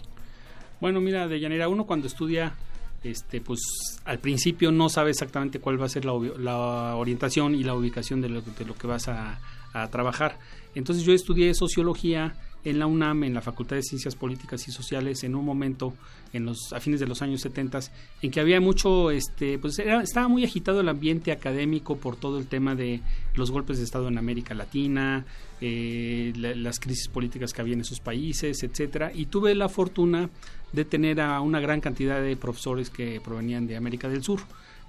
Bueno, 0.80 1.00
mira, 1.00 1.26
de 1.26 1.40
Yanira, 1.40 1.68
uno 1.68 1.86
cuando 1.86 2.06
estudia, 2.06 2.54
este, 3.02 3.40
pues 3.40 3.60
al 4.04 4.18
principio 4.18 4.70
no 4.72 4.88
sabe 4.88 5.10
exactamente 5.10 5.58
cuál 5.58 5.80
va 5.80 5.86
a 5.86 5.88
ser 5.88 6.04
la, 6.04 6.12
la 6.38 6.96
orientación 6.96 7.54
y 7.54 7.64
la 7.64 7.74
ubicación 7.74 8.20
de 8.20 8.28
lo, 8.28 8.42
de 8.42 8.64
lo 8.64 8.74
que 8.74 8.86
vas 8.86 9.08
a, 9.08 9.40
a 9.72 9.88
trabajar. 9.90 10.38
Entonces 10.74 11.04
yo 11.04 11.12
estudié 11.12 11.54
sociología 11.54 12.34
en 12.64 12.78
la 12.78 12.86
UNAM, 12.86 13.24
en 13.24 13.34
la 13.34 13.40
Facultad 13.40 13.76
de 13.76 13.82
Ciencias 13.82 14.16
Políticas 14.16 14.66
y 14.66 14.72
Sociales, 14.72 15.22
en 15.24 15.34
un 15.34 15.44
momento, 15.44 15.94
en 16.32 16.44
los, 16.44 16.72
a 16.72 16.80
fines 16.80 16.98
de 17.00 17.06
los 17.06 17.22
años 17.22 17.40
70, 17.40 17.80
en 18.22 18.30
que 18.30 18.40
había 18.40 18.60
mucho, 18.60 19.10
este, 19.10 19.58
pues 19.58 19.78
estaba 19.78 20.28
muy 20.28 20.44
agitado 20.44 20.80
el 20.80 20.88
ambiente 20.88 21.30
académico 21.30 21.96
por 21.96 22.16
todo 22.16 22.38
el 22.38 22.46
tema 22.46 22.74
de 22.74 23.00
los 23.34 23.50
golpes 23.50 23.78
de 23.78 23.84
Estado 23.84 24.08
en 24.08 24.18
América 24.18 24.54
Latina, 24.54 25.24
eh, 25.60 26.32
las 26.34 26.80
crisis 26.80 27.08
políticas 27.08 27.52
que 27.52 27.60
había 27.60 27.74
en 27.74 27.80
esos 27.80 28.00
países, 28.00 28.62
etcétera, 28.62 29.12
y 29.14 29.26
tuve 29.26 29.54
la 29.54 29.68
fortuna 29.68 30.28
de 30.72 30.84
tener 30.84 31.20
a 31.20 31.40
una 31.40 31.60
gran 31.60 31.80
cantidad 31.80 32.20
de 32.20 32.36
profesores 32.36 32.90
que 32.90 33.20
provenían 33.20 33.66
de 33.66 33.76
América 33.76 34.08
del 34.08 34.22
Sur. 34.22 34.40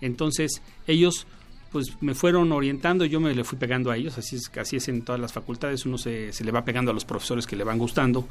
Entonces, 0.02 0.62
ellos 0.86 1.28
pues 1.72 2.02
me 2.02 2.14
fueron 2.14 2.52
orientando 2.52 3.06
yo 3.06 3.20
me 3.20 3.34
le 3.34 3.44
fui 3.44 3.58
pegando 3.58 3.92
a 3.92 3.98
ellos, 3.98 4.18
así 4.18 4.36
es, 4.36 4.52
así 4.58 4.78
es 4.78 4.88
en 4.88 5.02
todas 5.02 5.20
las 5.20 5.34
facultades, 5.34 5.86
uno 5.86 5.98
se, 5.98 6.32
se, 6.34 6.44
le 6.44 6.52
va 6.52 6.66
pegando 6.66 6.92
a 6.92 6.94
los 6.94 7.06
profesores 7.06 7.46
que 7.46 7.56
le 7.56 7.64
van 7.64 7.78
gustando 7.78 8.28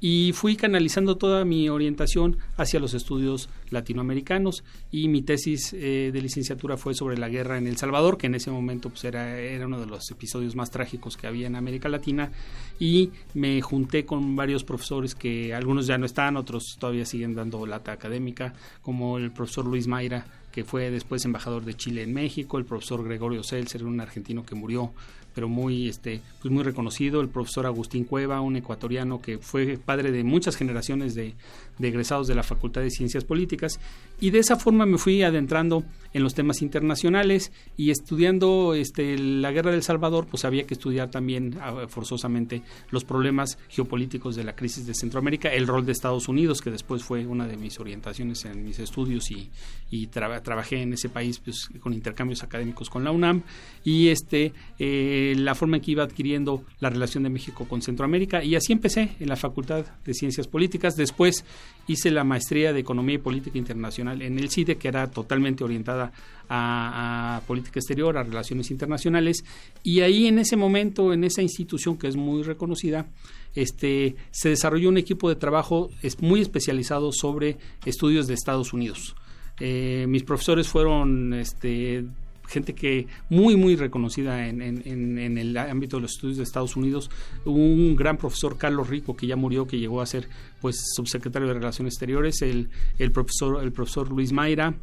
y 0.00 0.32
fui 0.34 0.56
canalizando 0.56 1.16
toda 1.16 1.44
mi 1.44 1.68
orientación 1.68 2.36
hacia 2.56 2.80
los 2.80 2.94
estudios 2.94 3.48
latinoamericanos 3.70 4.64
y 4.90 5.08
mi 5.08 5.22
tesis 5.22 5.72
eh, 5.72 6.10
de 6.12 6.22
licenciatura 6.22 6.76
fue 6.76 6.94
sobre 6.94 7.18
la 7.18 7.28
guerra 7.28 7.58
en 7.58 7.66
El 7.66 7.76
Salvador, 7.76 8.18
que 8.18 8.26
en 8.26 8.34
ese 8.34 8.50
momento 8.50 8.90
pues 8.90 9.04
era, 9.04 9.38
era 9.38 9.66
uno 9.66 9.80
de 9.80 9.86
los 9.86 10.10
episodios 10.10 10.56
más 10.56 10.70
trágicos 10.70 11.16
que 11.16 11.26
había 11.26 11.46
en 11.46 11.56
América 11.56 11.88
Latina 11.88 12.30
y 12.78 13.10
me 13.34 13.60
junté 13.60 14.04
con 14.04 14.36
varios 14.36 14.64
profesores 14.64 15.14
que 15.14 15.54
algunos 15.54 15.86
ya 15.86 15.98
no 15.98 16.06
están, 16.06 16.36
otros 16.36 16.76
todavía 16.78 17.04
siguen 17.04 17.34
dando 17.34 17.66
lata 17.66 17.92
académica, 17.92 18.54
como 18.82 19.18
el 19.18 19.30
profesor 19.30 19.66
Luis 19.66 19.86
Mayra, 19.86 20.26
que 20.58 20.64
fue 20.64 20.90
después 20.90 21.24
embajador 21.24 21.64
de 21.64 21.74
Chile 21.74 22.02
en 22.02 22.12
México, 22.12 22.58
el 22.58 22.64
profesor 22.64 23.04
Gregorio 23.04 23.44
Seltzer, 23.44 23.84
un 23.84 24.00
argentino 24.00 24.44
que 24.44 24.56
murió 24.56 24.90
pero 25.32 25.48
muy 25.48 25.88
este 25.88 26.20
pues 26.42 26.52
muy 26.52 26.64
reconocido 26.64 27.20
el 27.20 27.28
profesor 27.28 27.64
Agustín 27.66 28.02
Cueva 28.02 28.40
un 28.40 28.56
ecuatoriano 28.56 29.22
que 29.22 29.38
fue 29.38 29.78
padre 29.78 30.10
de 30.10 30.24
muchas 30.24 30.56
generaciones 30.56 31.14
de, 31.14 31.34
de, 31.78 31.88
egresados 31.88 32.26
de 32.26 32.34
la 32.34 32.42
Facultad 32.42 32.82
de 32.82 32.90
Ciencias 32.90 33.24
Políticas 33.24 33.80
y 34.20 34.30
de 34.30 34.38
esa 34.38 34.56
forma 34.56 34.86
me 34.86 34.98
fui 34.98 35.22
adentrando 35.22 35.84
en 36.12 36.22
los 36.22 36.34
temas 36.34 36.62
internacionales 36.62 37.52
y 37.76 37.90
estudiando 37.90 38.74
este 38.74 39.18
la 39.18 39.52
guerra 39.52 39.70
del 39.70 39.82
Salvador 39.82 40.26
pues 40.30 40.44
había 40.44 40.66
que 40.66 40.74
estudiar 40.74 41.10
también 41.10 41.58
ah, 41.60 41.86
forzosamente 41.88 42.62
los 42.90 43.04
problemas 43.04 43.58
geopolíticos 43.68 44.36
de 44.36 44.44
la 44.44 44.56
crisis 44.56 44.86
de 44.86 44.94
Centroamérica 44.94 45.48
el 45.48 45.66
rol 45.66 45.84
de 45.84 45.92
Estados 45.92 46.28
Unidos 46.28 46.60
que 46.60 46.70
después 46.70 47.02
fue 47.02 47.26
una 47.26 47.46
de 47.46 47.56
mis 47.56 47.78
orientaciones 47.78 48.44
en 48.44 48.64
mis 48.64 48.78
estudios 48.78 49.30
y, 49.30 49.50
y 49.90 50.06
trabajé 50.08 50.82
en 50.82 50.94
ese 50.94 51.08
país 51.08 51.38
pues 51.38 51.68
con 51.80 51.92
intercambios 51.92 52.42
académicos 52.42 52.90
con 52.90 53.04
la 53.04 53.10
UNAM 53.10 53.42
y 53.84 54.08
este 54.08 54.52
eh, 54.78 55.34
la 55.36 55.54
forma 55.54 55.76
en 55.76 55.82
que 55.82 55.92
iba 55.92 56.04
adquiriendo 56.04 56.64
la 56.80 56.90
relación 56.90 57.24
de 57.24 57.30
México 57.30 57.66
con 57.66 57.82
Centroamérica 57.82 58.42
y 58.42 58.54
así 58.54 58.72
empecé 58.72 59.10
en 59.18 59.28
la 59.28 59.36
Facultad 59.36 59.84
de 60.04 60.14
Ciencias 60.14 60.46
Políticas. 60.46 60.96
Después 60.96 61.44
hice 61.88 62.10
la 62.10 62.22
maestría 62.22 62.72
de 62.72 62.80
Economía 62.80 63.16
y 63.16 63.18
Política 63.18 63.58
Internacional 63.58 64.20
en 64.22 64.38
el 64.38 64.50
CIDE, 64.50 64.76
que 64.76 64.88
era 64.88 65.10
totalmente 65.10 65.64
orientada 65.64 66.12
a, 66.48 67.40
política 67.46 67.80
exterior, 67.80 68.16
a 68.16 68.22
relaciones 68.22 68.70
internacionales. 68.70 69.44
Y 69.82 70.00
ahí 70.00 70.26
en 70.26 70.38
ese 70.38 70.56
momento, 70.56 71.12
en 71.12 71.24
esa 71.24 71.42
institución 71.42 71.96
que 71.96 72.08
es 72.08 72.16
muy 72.16 72.42
reconocida, 72.42 73.06
este, 73.54 74.16
se 74.30 74.50
desarrolló 74.50 74.90
un 74.90 74.98
equipo 74.98 75.28
de 75.28 75.36
trabajo 75.36 75.90
muy 76.20 76.40
especializado 76.40 77.10
sobre 77.12 77.56
estudios 77.84 78.26
de 78.26 78.34
Estados 78.34 78.72
Unidos. 78.72 79.16
Eh, 79.60 80.06
mis 80.08 80.22
profesores 80.22 80.68
fueron 80.68 81.34
este, 81.34 82.04
gente 82.48 82.74
que 82.74 83.06
muy, 83.28 83.56
muy 83.56 83.76
reconocida 83.76 84.48
en, 84.48 84.60
el 85.38 85.56
ámbito 85.56 85.96
de 85.96 86.02
los 86.02 86.12
estudios 86.12 86.38
de 86.38 86.42
Estados 86.42 86.76
Unidos. 86.76 87.10
Un 87.44 87.94
gran 87.94 88.16
profesor, 88.16 88.56
Carlos 88.56 88.88
Rico, 88.88 89.16
que 89.16 89.26
ya 89.26 89.36
murió, 89.36 89.66
que 89.66 89.78
llegó 89.78 90.00
a 90.00 90.06
ser 90.06 90.28
pues 90.60 90.76
subsecretario 90.94 91.46
de 91.48 91.54
Relaciones 91.54 91.94
Exteriores, 91.94 92.42
el, 92.42 92.70
el, 92.98 93.12
profesor, 93.12 93.62
el 93.62 93.72
profesor 93.72 94.10
Luis 94.10 94.32
Mayra, 94.32 94.74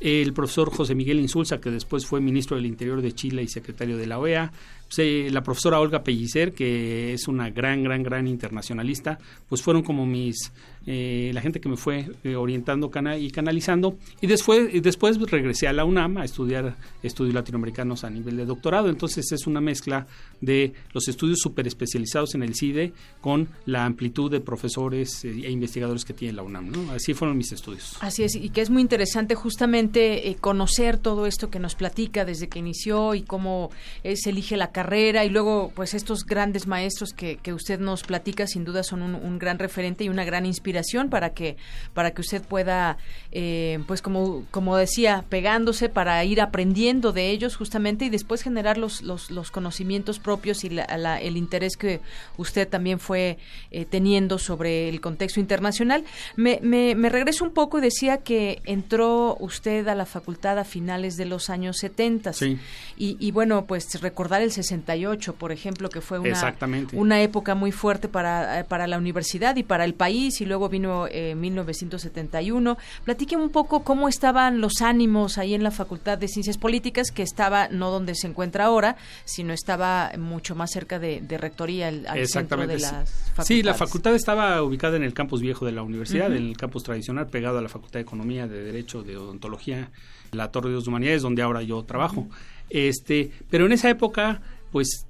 el 0.00 0.32
profesor 0.32 0.70
José 0.70 0.94
Miguel 0.94 1.18
Insulza, 1.20 1.60
que 1.60 1.70
después 1.70 2.06
fue 2.06 2.20
ministro 2.20 2.56
del 2.56 2.66
Interior 2.66 3.00
de 3.00 3.12
Chile 3.12 3.42
y 3.42 3.48
secretario 3.48 3.96
de 3.96 4.06
la 4.06 4.18
OEA, 4.18 4.52
la 4.96 5.42
profesora 5.42 5.80
Olga 5.80 6.02
Pellicer, 6.02 6.52
que 6.52 7.12
es 7.12 7.26
una 7.26 7.50
gran, 7.50 7.82
gran, 7.82 8.02
gran 8.02 8.26
internacionalista, 8.28 9.18
pues 9.48 9.62
fueron 9.62 9.82
como 9.82 10.06
mis, 10.06 10.52
eh, 10.86 11.30
la 11.32 11.40
gente 11.40 11.60
que 11.60 11.68
me 11.68 11.76
fue 11.76 12.10
eh, 12.22 12.36
orientando 12.36 12.90
y 13.18 13.30
canalizando. 13.30 13.96
Y 14.20 14.26
después, 14.26 14.70
después 14.82 15.18
regresé 15.30 15.66
a 15.66 15.72
la 15.72 15.84
UNAM 15.84 16.18
a 16.18 16.24
estudiar 16.24 16.76
estudios 17.02 17.34
latinoamericanos 17.34 18.04
a 18.04 18.10
nivel 18.10 18.36
de 18.36 18.44
doctorado. 18.44 18.88
Entonces 18.88 19.30
es 19.32 19.46
una 19.46 19.60
mezcla 19.60 20.06
de 20.40 20.74
los 20.92 21.08
estudios 21.08 21.38
super 21.40 21.66
especializados 21.66 22.34
en 22.34 22.42
el 22.42 22.54
CIDE 22.54 22.92
con 23.20 23.48
la 23.66 23.86
amplitud 23.86 24.30
de 24.30 24.40
profesores 24.40 25.24
eh, 25.24 25.30
e 25.44 25.50
investigadores 25.50 26.04
que 26.04 26.12
tiene 26.12 26.34
la 26.34 26.42
UNAM. 26.42 26.90
Así 26.90 27.14
fueron 27.14 27.36
mis 27.36 27.52
estudios. 27.52 27.96
Así 28.00 28.22
es, 28.22 28.34
y 28.34 28.50
que 28.50 28.60
es 28.60 28.70
muy 28.70 28.82
interesante 28.82 29.34
justamente 29.34 30.36
conocer 30.40 30.98
todo 30.98 31.26
esto 31.26 31.50
que 31.50 31.58
nos 31.58 31.74
platica 31.74 32.24
desde 32.24 32.48
que 32.48 32.58
inició 32.58 33.14
y 33.14 33.22
cómo 33.22 33.70
se 34.02 34.30
elige 34.30 34.56
la 34.56 34.72
carrera 34.74 35.24
y 35.24 35.30
luego 35.30 35.72
pues 35.74 35.94
estos 35.94 36.26
grandes 36.26 36.66
maestros 36.66 37.14
que, 37.14 37.36
que 37.36 37.54
usted 37.54 37.78
nos 37.78 38.02
platica 38.02 38.46
sin 38.46 38.64
duda 38.64 38.82
son 38.82 39.02
un, 39.02 39.38
gran 39.38 39.58
referente 39.58 40.04
y 40.04 40.08
una 40.08 40.24
gran 40.24 40.44
inspiración 40.46 41.08
para 41.08 41.30
que 41.30 41.56
para 41.94 42.10
que 42.10 42.20
usted 42.20 42.42
pueda 42.42 42.98
eh, 43.32 43.78
pues 43.86 44.02
como 44.02 44.44
como 44.50 44.76
decía 44.76 45.24
pegándose 45.28 45.88
para 45.88 46.22
ir 46.24 46.40
aprendiendo 46.40 47.12
de 47.12 47.30
ellos 47.30 47.56
justamente 47.56 48.04
y 48.04 48.10
después 48.10 48.42
generar 48.42 48.76
los 48.76 49.02
los, 49.02 49.30
los 49.30 49.50
conocimientos 49.50 50.18
propios 50.18 50.64
y 50.64 50.70
la, 50.70 51.20
el 51.20 51.36
interés 51.36 51.76
que 51.76 52.00
usted 52.36 52.68
también 52.68 52.98
fue 52.98 53.38
eh, 53.70 53.84
teniendo 53.84 54.38
sobre 54.38 54.88
el 54.88 55.00
contexto 55.00 55.38
internacional 55.38 56.04
me, 56.36 56.58
me, 56.62 56.96
me 56.96 57.08
regreso 57.08 57.44
un 57.44 57.52
poco 57.52 57.78
y 57.78 57.80
decía 57.80 58.18
que 58.18 58.60
entró 58.64 59.36
usted 59.38 59.86
a 59.86 59.94
la 59.94 60.04
facultad 60.04 60.58
a 60.58 60.64
finales 60.64 61.16
de 61.16 61.26
los 61.26 61.48
años 61.48 61.76
70 61.78 62.32
sí. 62.32 62.58
y, 62.96 63.16
y 63.20 63.30
bueno 63.30 63.66
pues 63.66 64.00
recordar 64.00 64.42
el 64.42 64.50
68, 64.64 65.34
por 65.34 65.52
ejemplo, 65.52 65.88
que 65.88 66.00
fue 66.00 66.18
una, 66.18 66.56
una 66.92 67.22
época 67.22 67.54
muy 67.54 67.72
fuerte 67.72 68.08
para, 68.08 68.60
eh, 68.60 68.64
para 68.64 68.86
la 68.86 68.98
universidad 68.98 69.56
y 69.56 69.62
para 69.62 69.84
el 69.84 69.94
país, 69.94 70.40
y 70.40 70.46
luego 70.46 70.68
vino 70.68 71.06
eh, 71.10 71.34
1971. 71.34 72.76
Platíqueme 73.04 73.42
un 73.42 73.50
poco 73.50 73.84
cómo 73.84 74.08
estaban 74.08 74.60
los 74.60 74.82
ánimos 74.82 75.38
ahí 75.38 75.54
en 75.54 75.62
la 75.62 75.70
Facultad 75.70 76.18
de 76.18 76.28
Ciencias 76.28 76.58
Políticas, 76.58 77.10
que 77.10 77.22
estaba 77.22 77.68
no 77.68 77.90
donde 77.90 78.14
se 78.14 78.26
encuentra 78.26 78.64
ahora, 78.66 78.96
sino 79.24 79.52
estaba 79.52 80.12
mucho 80.18 80.54
más 80.54 80.70
cerca 80.70 80.98
de, 80.98 81.22
Rectoría, 81.34 81.88
al, 81.88 82.26
centro 82.28 82.66
de 82.66 82.78
las 82.78 82.90
facultades. 82.90 83.46
Sí, 83.46 83.62
la 83.62 83.74
facultad 83.74 84.14
estaba 84.14 84.62
ubicada 84.62 84.96
en 84.96 85.02
el 85.02 85.12
campus 85.14 85.40
viejo 85.40 85.66
de 85.66 85.72
la 85.72 85.82
universidad, 85.82 86.34
en 86.34 86.48
el 86.48 86.56
campus 86.56 86.84
tradicional, 86.84 87.26
pegado 87.26 87.58
a 87.58 87.62
la 87.62 87.68
Facultad 87.68 87.98
de 87.98 88.02
Economía, 88.02 88.46
de 88.46 88.62
Derecho, 88.62 89.02
de 89.02 89.16
Odontología, 89.16 89.90
la 90.32 90.50
Torre 90.50 90.70
de 90.70 90.76
las 90.76 90.86
Humanidades, 90.86 91.22
donde 91.22 91.42
ahora 91.42 91.62
yo 91.62 91.82
trabajo. 91.84 92.28
Este, 92.70 93.30
pero 93.50 93.66
en 93.66 93.72
esa 93.72 93.90
época 93.90 94.40
pues 94.74 95.06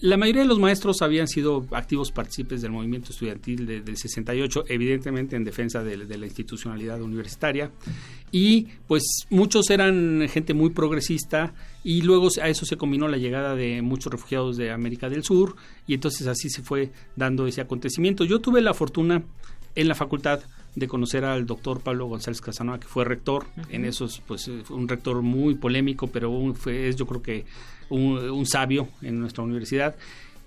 la 0.00 0.16
mayoría 0.16 0.42
de 0.42 0.48
los 0.48 0.60
maestros 0.60 1.02
habían 1.02 1.26
sido 1.26 1.66
activos 1.72 2.12
partícipes 2.12 2.62
del 2.62 2.70
movimiento 2.70 3.10
estudiantil 3.10 3.66
del 3.66 3.96
68, 3.96 4.66
evidentemente 4.68 5.34
en 5.34 5.42
defensa 5.42 5.82
de, 5.82 5.96
la 5.96 6.24
institucionalidad 6.24 7.02
universitaria, 7.02 7.72
y 8.30 8.68
pues 8.86 9.26
muchos 9.28 9.70
eran 9.70 10.28
gente 10.30 10.54
muy 10.54 10.70
progresista, 10.70 11.52
y 11.82 12.02
luego 12.02 12.28
a 12.40 12.48
eso 12.48 12.64
se 12.64 12.76
combinó 12.76 13.08
la 13.08 13.16
llegada 13.16 13.56
de 13.56 13.82
muchos 13.82 14.12
refugiados 14.12 14.56
de 14.56 14.70
América 14.70 15.08
del 15.08 15.24
Sur, 15.24 15.56
y 15.88 15.94
entonces 15.94 16.28
así 16.28 16.48
se 16.48 16.62
fue 16.62 16.92
dando 17.16 17.48
ese 17.48 17.60
acontecimiento. 17.60 18.24
Yo 18.24 18.38
tuve 18.38 18.60
la 18.60 18.74
fortuna 18.74 19.24
en 19.74 19.88
la 19.88 19.96
facultad 19.96 20.42
de 20.76 20.86
conocer 20.86 21.24
al 21.24 21.44
doctor 21.44 21.80
Pablo 21.80 22.06
González 22.06 22.40
Casanova, 22.40 22.78
que 22.78 22.86
fue 22.86 23.04
rector, 23.04 23.46
en 23.68 23.84
esos, 23.84 24.22
pues 24.28 24.46
un 24.46 24.86
rector 24.86 25.22
muy 25.22 25.56
polémico, 25.56 26.06
pero 26.06 26.54
fue, 26.54 26.88
es 26.88 26.94
yo 26.94 27.04
creo 27.04 27.20
que 27.20 27.46
un, 27.90 28.46
sabio 28.46 28.88
en 29.02 29.20
nuestra 29.20 29.44
universidad. 29.44 29.96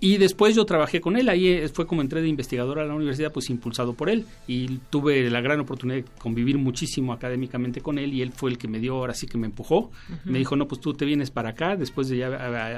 Y 0.03 0.18
después 0.18 0.55
yo 0.55 0.65
trabajé 0.65 0.99
con 0.99 1.15
él, 1.15 1.30
ahí 1.30 1.47
eh, 1.47 1.69
fue 1.69 1.85
como 1.85 2.01
entré 2.01 2.23
de 2.23 2.27
investigador 2.27 2.80
a 2.80 2.85
la 2.85 2.95
universidad, 2.95 3.31
pues 3.31 3.51
impulsado 3.51 3.93
por 3.93 4.09
él. 4.09 4.26
Y 4.47 4.80
tuve 4.89 5.30
la 5.30 5.41
gran 5.41 5.59
oportunidad 5.59 5.97
de 5.99 6.05
convivir 6.18 6.57
muchísimo 6.57 7.13
académicamente 7.13 7.81
con 7.81 7.99
él 7.99 8.11
y 8.11 8.23
él 8.23 8.31
fue 8.31 8.49
el 8.49 8.57
que 8.57 8.68
me 8.68 8.80
dio, 8.80 8.95
ahora 8.95 9.13
sí 9.13 9.27
que 9.27 9.38
me 9.38 9.45
empujó. 9.45 9.91
Me 10.26 10.39
dijo, 10.39 10.55
no, 10.55 10.68
pues 10.68 10.81
tú 10.81 10.95
te 10.95 11.05
vienes 11.05 11.30
para 11.30 11.49
acá 11.49 11.76
después 11.76 12.09
de 12.09 12.18
ya 12.18 12.27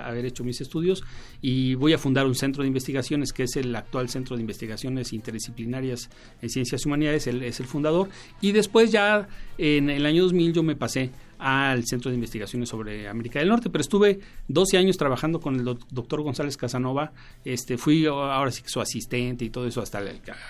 haber 0.06 0.26
hecho 0.26 0.44
mis 0.44 0.60
estudios 0.60 1.02
y 1.42 1.76
voy 1.76 1.94
a 1.94 1.98
fundar 1.98 2.26
un 2.26 2.36
centro 2.36 2.64
de 2.64 2.68
investigaciones 2.68 3.32
que 3.32 3.44
es 3.44 3.56
el 3.56 3.74
actual 3.74 4.10
Centro 4.10 4.36
de 4.36 4.42
Investigaciones 4.42 5.14
Interdisciplinarias 5.14 6.10
en 6.42 6.50
Ciencias 6.50 6.86
Humanidades, 6.86 7.28
él 7.28 7.42
es 7.44 7.62
el 7.62 7.68
fundador. 7.68 8.10
Y 8.42 8.52
después 8.52 8.92
ya 8.92 9.30
en 9.58 9.90
el 9.90 10.06
año 10.06 10.24
2000 10.24 10.52
yo 10.52 10.62
me 10.62 10.76
pasé 10.76 11.10
al 11.44 11.86
Centro 11.86 12.10
de 12.10 12.16
Investigaciones 12.16 12.70
sobre 12.70 13.10
América 13.10 13.40
del 13.40 13.50
Norte, 13.50 13.70
pero 13.70 13.82
estuve 13.82 14.22
12 14.48 14.78
años 14.78 14.96
trabajando 14.96 15.42
con 15.42 15.56
el 15.56 15.66
doctor 15.66 16.22
González 16.22 16.56
Casanova, 16.56 17.12
este, 17.44 17.78
fui 17.78 18.06
ahora 18.06 18.50
sí 18.50 18.64
que 18.64 18.70
su 18.70 18.80
asistente 18.80 19.44
y 19.44 19.50
todo 19.50 19.68
eso, 19.68 19.82
hasta 19.82 20.02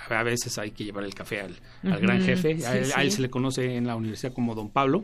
a 0.09 0.23
veces 0.23 0.55
hay 0.59 0.69
que 0.69 0.83
llevar 0.83 1.03
el 1.03 1.15
café 1.15 1.41
al, 1.41 1.99
gran 1.99 2.21
jefe, 2.21 2.63
a, 2.67 3.01
él, 3.01 3.11
se 3.11 3.23
le 3.23 3.31
conoce 3.31 3.75
en 3.75 3.87
la 3.87 3.95
universidad 3.95 4.33
como 4.33 4.53
don 4.53 4.69
Pablo, 4.69 5.03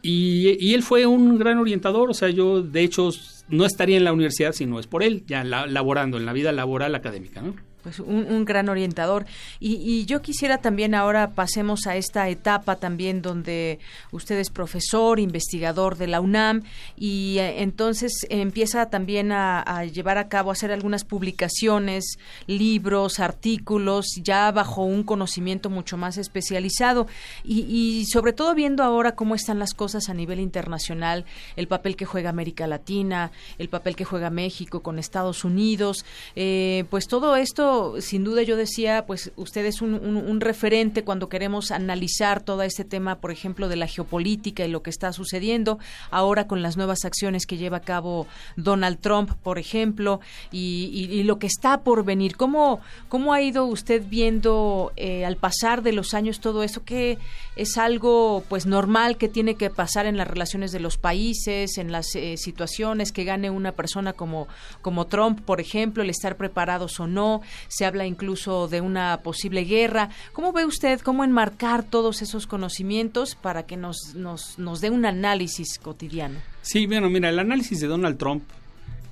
y, 0.00 0.56
y, 0.58 0.72
él 0.72 0.82
fue 0.82 1.04
un 1.04 1.38
gran 1.38 1.58
orientador, 1.58 2.08
o 2.08 2.14
sea, 2.14 2.30
yo 2.30 2.62
de 2.62 2.82
hecho 2.82 3.10
no 3.48 3.66
estaría 3.66 3.98
en 3.98 4.04
la 4.04 4.12
universidad 4.14 4.52
si 4.52 4.64
no 4.64 4.80
es 4.80 4.86
por 4.86 5.02
él, 5.02 5.24
ya 5.26 5.44
laborando 5.44 6.16
en 6.16 6.24
la 6.24 6.32
vida 6.32 6.50
laboral 6.52 6.94
académica, 6.94 7.42
¿no? 7.42 7.54
Pues 7.84 8.00
un, 8.00 8.44
gran 8.46 8.68
orientador. 8.68 9.26
Y, 9.60 10.06
yo 10.06 10.22
quisiera 10.22 10.58
también 10.58 10.94
ahora 10.94 11.30
pasemos 11.30 11.86
a 11.86 11.96
esta 11.96 12.28
etapa 12.28 12.76
también 12.76 13.22
donde 13.22 13.78
usted 14.10 14.38
es 14.38 14.50
profesor, 14.50 15.20
investigador 15.20 15.96
de 15.96 16.06
la 16.06 16.20
UNAM 16.20 16.62
y 16.96 17.36
eh, 17.38 17.62
entonces 17.62 18.26
empieza 18.30 18.88
también 18.90 19.32
a, 19.32 19.84
llevar 19.84 20.18
a 20.18 20.28
cabo, 20.28 20.50
a 20.50 20.54
hacer 20.54 20.72
algunas 20.72 21.04
publicaciones, 21.04 22.18
libros, 22.46 23.20
artículos, 23.20 24.06
ya 24.22 24.50
bajo 24.50 24.82
un 24.82 25.04
conocimiento 25.04 25.68
mucho 25.68 25.96
más 25.98 26.16
especializado 26.16 27.06
y, 27.44 28.06
sobre 28.10 28.32
todo 28.32 28.54
viendo 28.54 28.82
ahora 28.82 29.14
cómo 29.14 29.34
están 29.34 29.58
las 29.58 29.74
cosas 29.74 30.08
a 30.08 30.14
nivel 30.14 30.40
internacional, 30.40 31.26
el 31.56 31.68
papel 31.68 31.96
que 31.96 32.06
juega 32.06 32.30
América 32.30 32.66
Latina, 32.66 33.30
el 33.58 33.68
papel 33.68 33.94
que 33.94 34.06
juega 34.06 34.30
México 34.30 34.80
con 34.80 34.98
Estados 34.98 35.44
Unidos, 35.44 36.06
eh, 36.34 36.84
pues 36.88 37.08
todo 37.08 37.36
esto 37.36 37.73
sin 38.00 38.24
duda 38.24 38.42
yo 38.42 38.56
decía, 38.56 39.04
pues 39.06 39.32
usted 39.36 39.64
es 39.64 39.82
un, 39.82 39.94
un, 39.94 40.40
referente 40.40 41.04
cuando 41.04 41.28
queremos 41.28 41.70
analizar 41.70 42.42
todo 42.42 42.62
este 42.62 42.84
tema, 42.84 43.16
por 43.16 43.30
ejemplo, 43.30 43.68
de 43.68 43.76
la 43.76 43.86
geopolítica 43.86 44.64
y 44.64 44.68
lo 44.68 44.82
que 44.82 44.90
está 44.90 45.12
sucediendo 45.12 45.78
ahora 46.10 46.46
con 46.46 46.62
las 46.62 46.76
nuevas 46.76 47.04
acciones 47.04 47.46
que 47.46 47.56
lleva 47.56 47.78
a 47.78 47.82
cabo 47.82 48.26
Donald 48.56 48.98
Trump, 49.00 49.30
por 49.42 49.58
ejemplo, 49.58 50.20
y, 50.52 51.22
lo 51.24 51.38
que 51.38 51.46
está 51.46 51.80
por 51.80 52.04
venir. 52.04 52.36
¿Cómo, 52.36 52.80
cómo 53.08 53.32
ha 53.32 53.40
ido 53.40 53.64
usted 53.64 54.02
viendo 54.06 54.92
eh, 54.96 55.24
al 55.24 55.36
pasar 55.36 55.82
de 55.82 55.92
los 55.92 56.12
años 56.12 56.40
todo 56.40 56.62
eso? 56.62 56.84
que 56.84 57.18
es 57.56 57.78
algo 57.78 58.44
pues 58.48 58.66
normal 58.66 59.16
que 59.16 59.28
tiene 59.28 59.54
que 59.54 59.70
pasar 59.70 60.06
en 60.06 60.16
las 60.16 60.28
relaciones 60.28 60.72
de 60.72 60.80
los 60.80 60.98
países, 60.98 61.78
en 61.78 61.92
las 61.92 62.14
eh, 62.14 62.36
situaciones 62.36 63.12
que 63.12 63.24
gane 63.24 63.50
una 63.50 63.72
persona 63.72 64.12
como, 64.12 64.48
como 64.82 65.06
Trump, 65.06 65.40
por 65.40 65.60
ejemplo, 65.60 66.02
el 66.02 66.10
estar 66.10 66.36
preparados 66.36 66.98
o 67.00 67.06
no? 67.06 67.42
Se 67.68 67.84
habla 67.84 68.06
incluso 68.06 68.68
de 68.68 68.80
una 68.80 69.20
posible 69.22 69.64
guerra. 69.64 70.10
¿Cómo 70.32 70.52
ve 70.52 70.64
usted 70.64 71.00
cómo 71.00 71.24
enmarcar 71.24 71.82
todos 71.82 72.22
esos 72.22 72.46
conocimientos 72.46 73.34
para 73.34 73.64
que 73.66 73.76
nos, 73.76 74.14
nos, 74.14 74.58
nos 74.58 74.80
dé 74.80 74.90
un 74.90 75.06
análisis 75.06 75.78
cotidiano? 75.78 76.38
Sí, 76.62 76.86
bueno, 76.86 77.10
mira, 77.10 77.28
el 77.28 77.38
análisis 77.38 77.80
de 77.80 77.86
Donald 77.86 78.18
Trump 78.18 78.44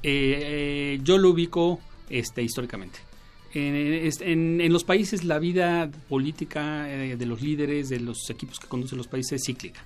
eh, 0.03 0.95
eh, 0.95 1.01
yo 1.03 1.17
lo 1.19 1.31
ubico 1.31 1.81
este, 2.11 2.43
históricamente. 2.43 2.99
En, 3.55 4.73
los 4.73 4.83
países 4.83 5.25
la 5.25 5.39
vida 5.39 5.91
política 6.09 6.91
eh, 6.91 7.17
de 7.17 7.27
los 7.27 7.43
líderes, 7.43 7.91
de 7.91 8.01
los 8.01 8.31
equipos 8.31 8.59
que 8.59 8.67
conducen 8.67 8.97
los 8.97 9.09
países 9.09 9.41
es 9.41 9.47
cíclica. 9.47 9.85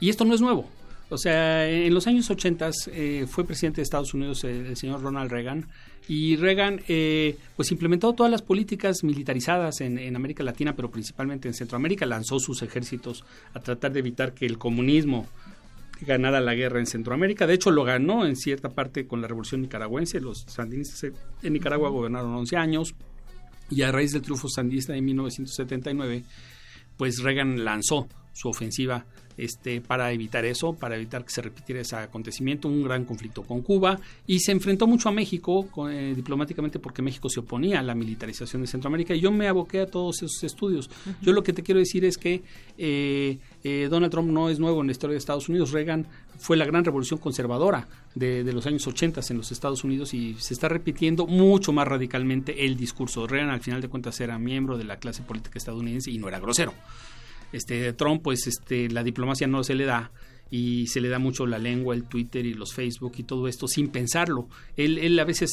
Y 0.00 0.10
esto 0.10 0.24
no 0.24 0.34
es 0.34 0.40
nuevo. 0.40 0.68
O 1.10 1.18
sea, 1.18 1.68
en 1.70 1.94
los 1.94 2.06
años 2.06 2.28
80 2.30 2.70
fue 3.28 3.44
presidente 3.44 3.76
de 3.76 3.82
Estados 3.82 4.14
Unidos 4.14 4.42
el 4.42 4.76
señor 4.76 5.02
Ronald 5.02 5.30
Reagan 5.30 5.68
y 6.06 6.36
Reagan 6.36 6.82
eh, 6.88 7.36
pues 7.56 7.70
implementó 7.72 8.12
todas 8.12 8.30
las 8.30 8.42
políticas 8.42 9.04
militarizadas 9.04 9.80
en, 9.80 10.14
América 10.14 10.42
Latina, 10.42 10.76
pero 10.76 10.90
principalmente 10.90 11.48
en 11.48 11.54
Centroamérica, 11.54 12.04
lanzó 12.04 12.38
sus 12.38 12.62
ejércitos 12.62 13.24
a 13.54 13.60
tratar 13.60 13.92
de 13.92 14.00
evitar 14.00 14.34
que 14.34 14.44
el 14.44 14.58
comunismo 14.58 15.26
ganara 16.00 16.40
la 16.40 16.54
guerra 16.54 16.80
en 16.80 16.86
Centroamérica. 16.86 17.46
De 17.46 17.54
hecho, 17.54 17.70
lo 17.70 17.84
ganó 17.84 18.26
en 18.26 18.36
cierta 18.36 18.68
parte 18.68 19.06
con 19.06 19.22
la 19.22 19.28
revolución 19.28 19.62
nicaragüense. 19.62 20.20
Los 20.20 20.44
sandinistas 20.46 21.12
en 21.42 21.52
Nicaragua 21.52 21.88
gobernaron 21.88 22.34
11 22.34 22.56
años 22.56 22.94
y 23.70 23.82
a 23.82 23.90
raíz 23.90 24.12
del 24.12 24.22
triunfo 24.22 24.48
sandinista 24.48 24.92
de 24.92 25.00
1979, 25.00 26.24
pues 26.98 27.22
Reagan 27.22 27.64
lanzó 27.64 28.08
su 28.34 28.48
ofensiva 28.48 29.06
este, 29.36 29.80
para 29.80 30.12
evitar 30.12 30.44
eso, 30.44 30.74
para 30.74 30.96
evitar 30.96 31.24
que 31.24 31.30
se 31.30 31.42
repitiera 31.42 31.80
ese 31.80 31.96
acontecimiento, 31.96 32.68
un 32.68 32.84
gran 32.84 33.04
conflicto 33.04 33.42
con 33.42 33.62
Cuba 33.62 33.98
y 34.26 34.40
se 34.40 34.52
enfrentó 34.52 34.86
mucho 34.86 35.08
a 35.08 35.12
México 35.12 35.68
eh, 35.90 36.12
diplomáticamente 36.14 36.78
porque 36.78 37.02
México 37.02 37.28
se 37.28 37.40
oponía 37.40 37.80
a 37.80 37.82
la 37.82 37.94
militarización 37.94 38.62
de 38.62 38.68
Centroamérica 38.68 39.14
y 39.14 39.20
yo 39.20 39.32
me 39.32 39.48
aboqué 39.48 39.80
a 39.80 39.86
todos 39.86 40.22
esos 40.22 40.42
estudios. 40.44 40.90
Yo 41.22 41.32
lo 41.32 41.42
que 41.42 41.52
te 41.52 41.62
quiero 41.62 41.80
decir 41.80 42.04
es 42.04 42.18
que 42.18 42.42
eh, 42.78 43.38
eh, 43.62 43.88
Donald 43.90 44.10
Trump 44.10 44.30
no 44.30 44.48
es 44.48 44.58
nuevo 44.58 44.80
en 44.80 44.86
la 44.86 44.92
historia 44.92 45.12
de 45.14 45.18
Estados 45.18 45.48
Unidos. 45.48 45.72
Reagan 45.72 46.06
fue 46.38 46.56
la 46.56 46.64
gran 46.64 46.84
revolución 46.84 47.18
conservadora 47.18 47.86
de, 48.14 48.44
los 48.52 48.66
años 48.66 48.86
80 48.86 49.20
en 49.30 49.36
los 49.38 49.52
Estados 49.52 49.84
Unidos 49.84 50.14
y 50.14 50.34
se 50.34 50.54
está 50.54 50.68
repitiendo 50.68 51.26
mucho 51.26 51.72
más 51.72 51.88
radicalmente 51.88 52.64
el 52.64 52.76
discurso. 52.76 53.26
Reagan 53.26 53.50
al 53.50 53.60
final 53.60 53.80
de 53.80 53.88
cuentas 53.88 54.20
era 54.20 54.38
miembro 54.38 54.76
de 54.76 54.84
la 54.84 54.98
clase 54.98 55.22
política 55.22 55.58
estadounidense 55.58 56.10
y 56.10 56.18
no 56.18 56.28
era 56.28 56.38
grosero 56.38 56.72
este 57.54 57.92
Trump 57.92 58.22
pues 58.22 58.46
este 58.46 58.88
la 58.88 59.02
diplomacia 59.02 59.46
no 59.46 59.64
se 59.64 59.74
le 59.74 59.84
da 59.84 60.10
y 60.50 60.86
se 60.86 61.00
le 61.00 61.08
da 61.08 61.18
mucho 61.18 61.46
la 61.46 61.58
lengua, 61.58 61.96
el 61.96 62.04
Twitter 62.04 62.46
y 62.46 62.54
los 62.54 62.74
Facebook 62.74 63.14
y 63.16 63.24
todo 63.24 63.48
esto 63.48 63.66
sin 63.66 63.88
pensarlo. 63.88 64.48
Él, 64.76 64.98
él 64.98 65.18
a 65.18 65.24
veces 65.24 65.50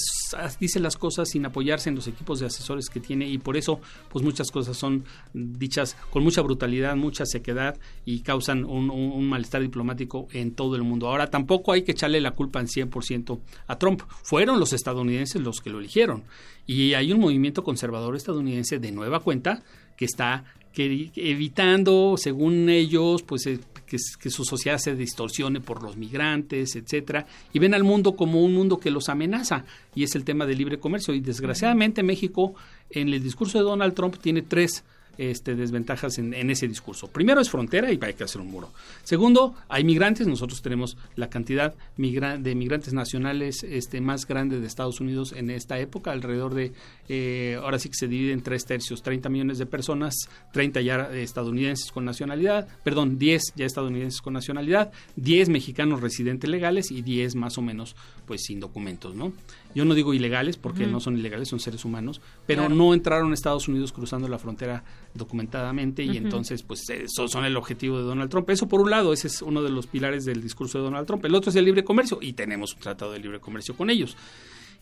dice 0.59 0.79
las 0.79 0.95
cosas 0.95 1.29
sin 1.29 1.43
apoyarse 1.43 1.89
en 1.89 1.95
los 1.95 2.07
equipos 2.07 2.39
de 2.39 2.45
asesores 2.45 2.87
que 2.87 2.99
tiene 2.99 3.27
y 3.27 3.39
por 3.39 3.57
eso 3.57 3.79
pues 4.09 4.23
muchas 4.23 4.51
cosas 4.51 4.77
son 4.77 5.05
dichas 5.33 5.97
con 6.11 6.23
mucha 6.23 6.41
brutalidad, 6.41 6.95
mucha 6.95 7.25
sequedad 7.25 7.79
y 8.05 8.19
causan 8.19 8.63
un, 8.63 9.27
malestar 9.27 9.61
diplomático 9.61 10.27
en 10.33 10.51
todo 10.51 10.75
el 10.75 10.83
mundo. 10.83 11.07
Ahora 11.07 11.31
tampoco 11.31 11.71
hay 11.71 11.81
que 11.81 11.93
echarle 11.93 12.21
la 12.21 12.31
culpa 12.31 12.59
en 12.59 12.67
100% 12.67 13.39
a 13.65 13.79
Trump. 13.79 14.03
Fueron 14.23 14.59
los 14.59 14.71
estadounidenses 14.71 15.41
los 15.41 15.61
que 15.61 15.69
lo 15.69 15.79
eligieron 15.79 16.25
y 16.67 16.93
hay 16.93 17.11
un 17.11 17.19
movimiento 17.19 17.63
conservador 17.63 18.15
estadounidense 18.15 18.77
de 18.77 18.91
nueva 18.91 19.21
cuenta 19.21 19.63
que 19.97 20.05
está 20.05 20.43
que, 20.73 21.11
evitando, 21.15 22.15
según 22.17 22.69
ellos, 22.69 23.23
pues 23.23 23.45
eh, 23.47 23.59
que, 23.85 23.97
que, 24.19 24.29
su 24.29 24.45
sociedad 24.45 24.77
se 24.77 24.95
distorsione 24.95 25.59
por 25.59 25.83
los 25.83 25.97
migrantes, 25.97 26.75
etcétera, 26.75 27.25
y 27.53 27.59
ven 27.59 27.73
al 27.73 27.83
mundo 27.83 28.15
como 28.15 28.43
un 28.43 28.53
mundo 28.53 28.79
que 28.79 28.91
los 28.91 29.09
amenaza, 29.09 29.65
y 29.95 30.03
es 30.03 30.15
el 30.15 30.23
tema 30.23 30.45
del 30.45 30.57
libre 30.57 30.79
comercio. 30.79 31.13
Y 31.13 31.19
desgraciadamente 31.19 32.03
México, 32.03 32.55
en 32.89 33.13
el 33.13 33.21
discurso 33.21 33.57
de 33.57 33.65
Donald 33.65 33.93
Trump, 33.93 34.17
tiene 34.21 34.41
tres 34.41 34.83
este, 35.17 35.55
desventajas 35.55 36.17
en, 36.17 36.49
ese 36.49 36.67
discurso. 36.67 37.07
Primero 37.07 37.41
es 37.41 37.49
frontera 37.49 37.91
y 37.91 37.99
hay 38.01 38.13
que 38.13 38.23
hacer 38.23 38.41
un 38.41 38.51
muro. 38.51 38.71
Segundo, 39.03 39.55
hay 39.69 39.83
migrantes. 39.83 40.27
Nosotros 40.27 40.61
tenemos 40.61 40.97
la 41.15 41.29
cantidad 41.29 41.73
de 41.97 42.55
migrantes 42.55 42.93
nacionales 42.93 43.63
este, 43.63 44.01
más 44.01 44.27
grande 44.27 44.59
de 44.59 44.67
Estados 44.67 44.99
Unidos 44.99 45.33
en 45.33 45.49
esta 45.49 45.79
época, 45.79 46.11
alrededor 46.11 46.53
de, 46.53 46.73
eh, 47.09 47.59
ahora 47.61 47.79
sí 47.79 47.89
que 47.89 47.95
se 47.95 48.07
divide 48.07 48.33
en 48.33 48.41
tres 48.41 48.65
tercios, 48.65 49.01
30 49.03 49.29
millones 49.29 49.57
de 49.57 49.65
personas, 49.65 50.15
30 50.53 50.81
ya 50.81 51.09
estadounidenses 51.13 51.91
con 51.91 52.05
nacionalidad, 52.05 52.67
perdón, 52.83 53.17
10 53.17 53.53
ya 53.55 53.65
estadounidenses 53.65 54.21
con 54.21 54.33
nacionalidad, 54.33 54.91
10 55.15 55.49
mexicanos 55.49 56.01
residentes 56.01 56.49
legales 56.49 56.91
y 56.91 57.01
10 57.01 57.35
más 57.35 57.57
o 57.57 57.61
menos 57.61 57.95
pues 58.25 58.43
sin 58.43 58.59
documentos, 58.59 59.15
¿no? 59.15 59.33
Yo 59.73 59.85
no 59.85 59.93
digo 59.93 60.13
ilegales 60.13 60.57
porque 60.57 60.87
no 60.87 60.99
son 60.99 61.17
ilegales, 61.17 61.49
son 61.49 61.59
seres 61.59 61.85
humanos, 61.85 62.21
pero 62.45 62.69
no 62.69 62.93
entraron 62.93 63.31
a 63.31 63.33
Estados 63.33 63.67
Unidos 63.67 63.91
cruzando 63.91 64.27
la 64.27 64.37
frontera 64.37 64.83
documentadamente 65.13 66.03
y 66.03 66.17
entonces 66.17 66.63
pues 66.63 66.89
eso 66.89 67.27
son 67.27 67.45
el 67.45 67.55
objetivo 67.57 67.97
de 67.97 68.03
Donald 68.03 68.29
Trump. 68.29 68.49
Eso 68.49 68.67
por 68.67 68.81
un 68.81 68.89
lado, 68.89 69.13
ese 69.13 69.27
es 69.27 69.41
uno 69.41 69.61
de 69.63 69.69
los 69.69 69.87
pilares 69.87 70.25
del 70.25 70.41
discurso 70.41 70.77
de 70.77 70.83
Donald 70.85 71.07
Trump. 71.07 71.23
El 71.25 71.35
otro 71.35 71.49
es 71.49 71.55
el 71.55 71.65
libre 71.65 71.83
comercio 71.83 72.19
y 72.21 72.33
tenemos 72.33 72.73
un 72.73 72.79
tratado 72.79 73.11
de 73.11 73.19
libre 73.19 73.39
comercio 73.39 73.75
con 73.75 73.89
ellos. 73.89 74.17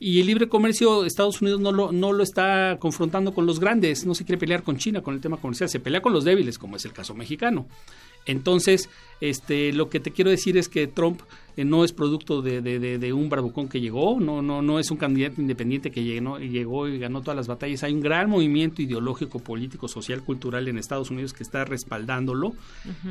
Y 0.02 0.22
el 0.22 0.28
libre 0.28 0.48
comercio, 0.48 1.04
Estados 1.04 1.42
Unidos 1.42 1.60
no 1.60 1.74
lo, 1.74 1.92
no 1.92 2.14
lo 2.14 2.24
está 2.24 2.78
confrontando 2.80 3.34
con 3.34 3.46
los 3.46 3.60
grandes, 3.60 4.06
no 4.06 4.16
se 4.16 4.24
quiere 4.24 4.40
pelear 4.40 4.64
con 4.64 4.78
China 4.78 5.02
con 5.02 5.14
el 5.14 5.20
tema 5.20 5.36
comercial, 5.36 5.70
se 5.70 5.82
pelea 5.82 6.02
con 6.02 6.14
los 6.14 6.24
débiles, 6.24 6.58
como 6.58 6.78
es 6.78 6.86
el 6.86 6.94
caso 6.94 7.14
mexicano. 7.14 7.68
Entonces, 8.26 8.90
este, 9.22 9.74
lo 9.74 9.90
que 9.90 10.00
te 10.00 10.12
quiero 10.12 10.32
decir 10.32 10.58
es 10.58 10.70
que 10.70 10.88
Trump 10.88 11.22
eh, 11.58 11.66
no 11.66 11.84
es 11.84 11.92
producto 11.92 12.42
de, 12.42 12.62
de, 12.62 13.14
un 13.14 13.28
bravucón 13.28 13.68
que 13.68 13.82
llegó, 13.82 14.18
no, 14.18 14.42
no, 14.42 14.62
no 14.62 14.80
es 14.80 14.92
un 14.92 14.98
candidato 14.98 15.42
independiente 15.42 15.92
que 15.92 16.04
llegó, 16.04 16.40
llegó 16.40 16.88
y 16.88 17.00
ganó 17.00 17.20
todas 17.22 17.36
las 17.36 17.48
batallas. 17.48 17.84
Hay 17.84 17.94
un 17.94 18.00
gran 18.00 18.30
movimiento 18.30 18.82
ideológico, 18.82 19.40
político, 19.40 19.90
social, 19.90 20.24
cultural 20.24 20.70
en 20.70 20.78
Estados 20.78 21.12
Unidos 21.12 21.34
que 21.34 21.44
está 21.44 21.66
respaldándolo 21.66 22.54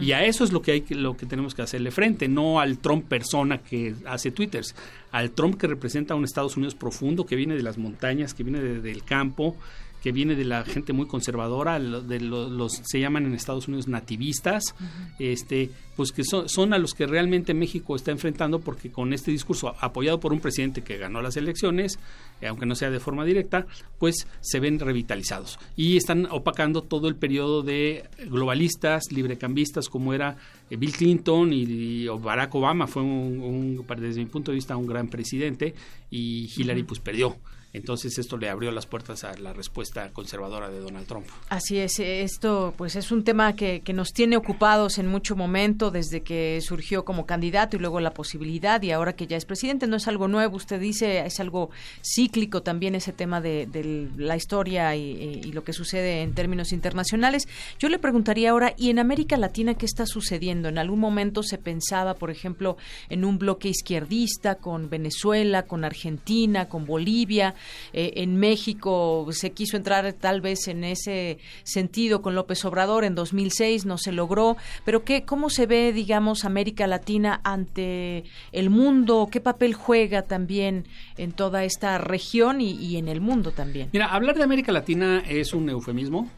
y 0.00 0.12
a 0.12 0.24
eso 0.24 0.44
es 0.44 0.52
lo 0.52 0.62
que 0.62 0.72
hay 0.72 0.84
lo 0.90 1.14
que 1.16 1.26
tenemos 1.26 1.54
que 1.54 1.60
hacerle 1.60 1.90
frente, 1.90 2.26
no 2.26 2.58
al 2.58 2.78
Trump 2.78 3.06
persona 3.06 3.58
que 3.58 3.94
hace 4.06 4.30
twitters, 4.30 4.74
al 5.12 5.32
Trump 5.32 5.58
que 5.58 5.66
representa 5.66 6.14
a 6.14 6.16
un 6.16 6.24
Estados 6.24 6.56
Unidos 6.56 6.74
profundo 6.74 7.26
que 7.26 7.36
viene 7.36 7.54
de 7.54 7.62
las 7.62 7.76
montañas, 7.76 8.32
que 8.32 8.44
viene 8.44 8.60
del 8.60 9.02
campo 9.04 9.56
que 10.02 10.12
viene 10.12 10.34
de 10.34 10.44
la 10.44 10.64
gente 10.64 10.92
muy 10.92 11.06
conservadora, 11.06 11.78
de 11.78 12.20
los, 12.20 12.80
se 12.84 13.00
llaman 13.00 13.26
en 13.26 13.34
Estados 13.34 13.68
Unidos 13.68 13.88
nativistas, 13.88 14.74
este, 15.18 15.70
pues 15.96 16.12
que 16.12 16.24
son, 16.24 16.48
son, 16.48 16.72
a 16.72 16.78
los 16.78 16.94
que 16.94 17.06
realmente 17.06 17.54
México 17.54 17.96
está 17.96 18.10
enfrentando 18.10 18.60
porque 18.60 18.90
con 18.90 19.12
este 19.12 19.30
discurso 19.30 19.74
apoyado 19.80 20.20
por 20.20 20.32
un 20.32 20.40
presidente 20.40 20.82
que 20.82 20.98
ganó 20.98 21.20
las 21.20 21.36
elecciones, 21.36 21.98
eh, 22.40 22.46
aunque 22.46 22.66
no 22.66 22.74
sea 22.74 22.90
de 22.90 23.00
forma 23.00 23.24
directa, 23.24 23.66
pues 23.98 24.26
se 24.40 24.60
ven 24.60 24.78
revitalizados. 24.78 25.58
Y 25.76 25.96
están 25.96 26.26
opacando 26.30 26.82
todo 26.82 27.08
el 27.08 27.16
periodo 27.16 27.62
de 27.62 28.04
globalistas, 28.26 29.10
librecambistas 29.10 29.88
como 29.88 30.14
era 30.14 30.36
eh, 30.70 30.76
Bill 30.76 30.92
Clinton 30.92 31.52
y, 31.52 32.06
Barack 32.06 32.54
Obama. 32.54 32.86
Fue 32.86 33.02
un, 33.02 33.84
desde 33.98 34.20
mi 34.20 34.26
punto 34.26 34.52
de 34.52 34.56
vista 34.56 34.76
un 34.76 34.86
gran 34.86 35.08
presidente 35.08 35.74
y 36.10 36.50
Hillary 36.56 36.84
pues 36.84 37.00
perdió. 37.00 37.36
Entonces 37.78 38.18
esto 38.18 38.36
le 38.36 38.48
abrió 38.48 38.70
las 38.72 38.86
puertas 38.86 39.24
a 39.24 39.36
la 39.38 39.52
respuesta 39.52 40.10
conservadora 40.12 40.68
de 40.68 40.80
Donald 40.80 41.06
Trump. 41.06 41.26
Así 41.48 41.78
es, 41.78 41.98
esto 42.00 42.74
pues 42.76 42.96
es 42.96 43.10
un 43.12 43.24
tema 43.24 43.54
que, 43.54 43.80
que, 43.80 43.92
nos 43.92 44.12
tiene 44.12 44.36
ocupados 44.36 44.98
en 44.98 45.06
mucho 45.06 45.36
momento 45.36 45.90
desde 45.90 46.22
que 46.22 46.60
surgió 46.60 47.04
como 47.04 47.24
candidato 47.24 47.76
y 47.76 47.80
luego 47.80 48.00
la 48.00 48.12
posibilidad 48.12 48.82
y 48.82 48.90
ahora 48.90 49.14
que 49.14 49.26
ya 49.26 49.36
es 49.36 49.44
presidente. 49.44 49.86
No 49.86 49.96
es 49.96 50.08
algo 50.08 50.28
nuevo, 50.28 50.56
usted 50.56 50.80
dice, 50.80 51.24
es 51.24 51.40
algo 51.40 51.70
cíclico 52.02 52.62
también 52.62 52.94
ese 52.94 53.12
tema 53.12 53.40
de, 53.40 53.68
la 54.16 54.36
historia 54.36 54.94
y, 54.96 55.40
y, 55.44 55.52
lo 55.52 55.62
que 55.64 55.72
sucede 55.72 56.22
en 56.22 56.34
términos 56.34 56.72
internacionales. 56.72 57.46
Yo 57.78 57.88
le 57.88 57.98
preguntaría 57.98 58.50
ahora, 58.50 58.74
¿y 58.76 58.90
en 58.90 58.98
América 58.98 59.36
Latina 59.36 59.74
qué 59.74 59.86
está 59.86 60.04
sucediendo? 60.04 60.68
En 60.68 60.78
algún 60.78 60.98
momento 60.98 61.42
se 61.42 61.58
pensaba, 61.58 62.14
por 62.14 62.30
ejemplo, 62.30 62.76
en 63.08 63.24
un 63.24 63.38
bloque 63.38 63.68
izquierdista 63.68 64.56
con 64.56 64.90
Venezuela, 64.90 65.62
con 65.62 65.84
Argentina, 65.84 66.68
con 66.68 66.84
Bolivia 66.84 67.54
eh, 67.92 68.12
en 68.16 68.36
México 68.36 69.26
se 69.30 69.52
quiso 69.52 69.76
entrar 69.76 70.12
tal 70.14 70.40
vez 70.40 70.68
en 70.68 70.84
ese 70.84 71.38
sentido 71.62 72.22
con 72.22 72.34
López 72.34 72.64
Obrador 72.64 73.04
en 73.04 73.14
2006, 73.14 73.86
no 73.86 73.98
se 73.98 74.12
logró, 74.12 74.56
pero 74.84 75.04
¿qué, 75.04 75.24
¿cómo 75.24 75.50
se 75.50 75.66
ve, 75.66 75.92
digamos, 75.92 76.44
América 76.44 76.86
Latina 76.86 77.40
ante 77.44 78.24
el 78.52 78.70
mundo? 78.70 79.28
¿Qué 79.30 79.40
papel 79.40 79.74
juega 79.74 80.22
también 80.22 80.86
en 81.16 81.32
toda 81.32 81.64
esta 81.64 81.98
región 81.98 82.60
y, 82.60 82.72
y 82.72 82.96
en 82.96 83.08
el 83.08 83.20
mundo 83.20 83.50
también? 83.50 83.90
Mira, 83.92 84.06
hablar 84.06 84.36
de 84.36 84.42
América 84.42 84.72
Latina 84.72 85.22
es 85.28 85.52
un 85.52 85.68
eufemismo, 85.68 86.30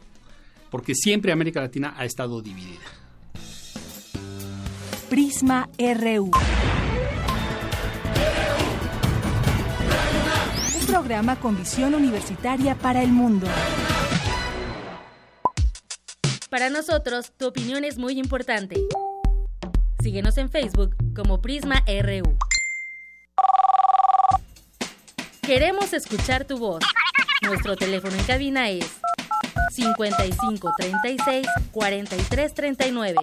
porque 0.69 0.95
siempre 0.95 1.31
América 1.31 1.61
Latina 1.61 1.93
ha 1.97 2.05
estado 2.05 2.41
dividida. 2.41 2.79
Prisma 5.09 5.69
RU. 5.77 6.31
Programa 10.91 11.37
con 11.37 11.57
visión 11.57 11.95
universitaria 11.95 12.75
para 12.75 13.01
el 13.01 13.13
mundo. 13.13 13.47
Para 16.49 16.69
nosotros, 16.69 17.31
tu 17.37 17.47
opinión 17.47 17.85
es 17.85 17.97
muy 17.97 18.19
importante. 18.19 18.75
Síguenos 20.03 20.37
en 20.37 20.49
Facebook 20.49 20.93
como 21.15 21.41
Prisma 21.41 21.81
RU. 21.87 22.37
Queremos 25.41 25.93
escuchar 25.93 26.43
tu 26.43 26.57
voz. 26.57 26.83
Nuestro 27.41 27.77
teléfono 27.77 28.13
en 28.13 28.23
cabina 28.25 28.69
es 28.69 28.85
55 29.71 30.73
36 30.77 31.47
43 31.71 32.53
39. 32.53 33.15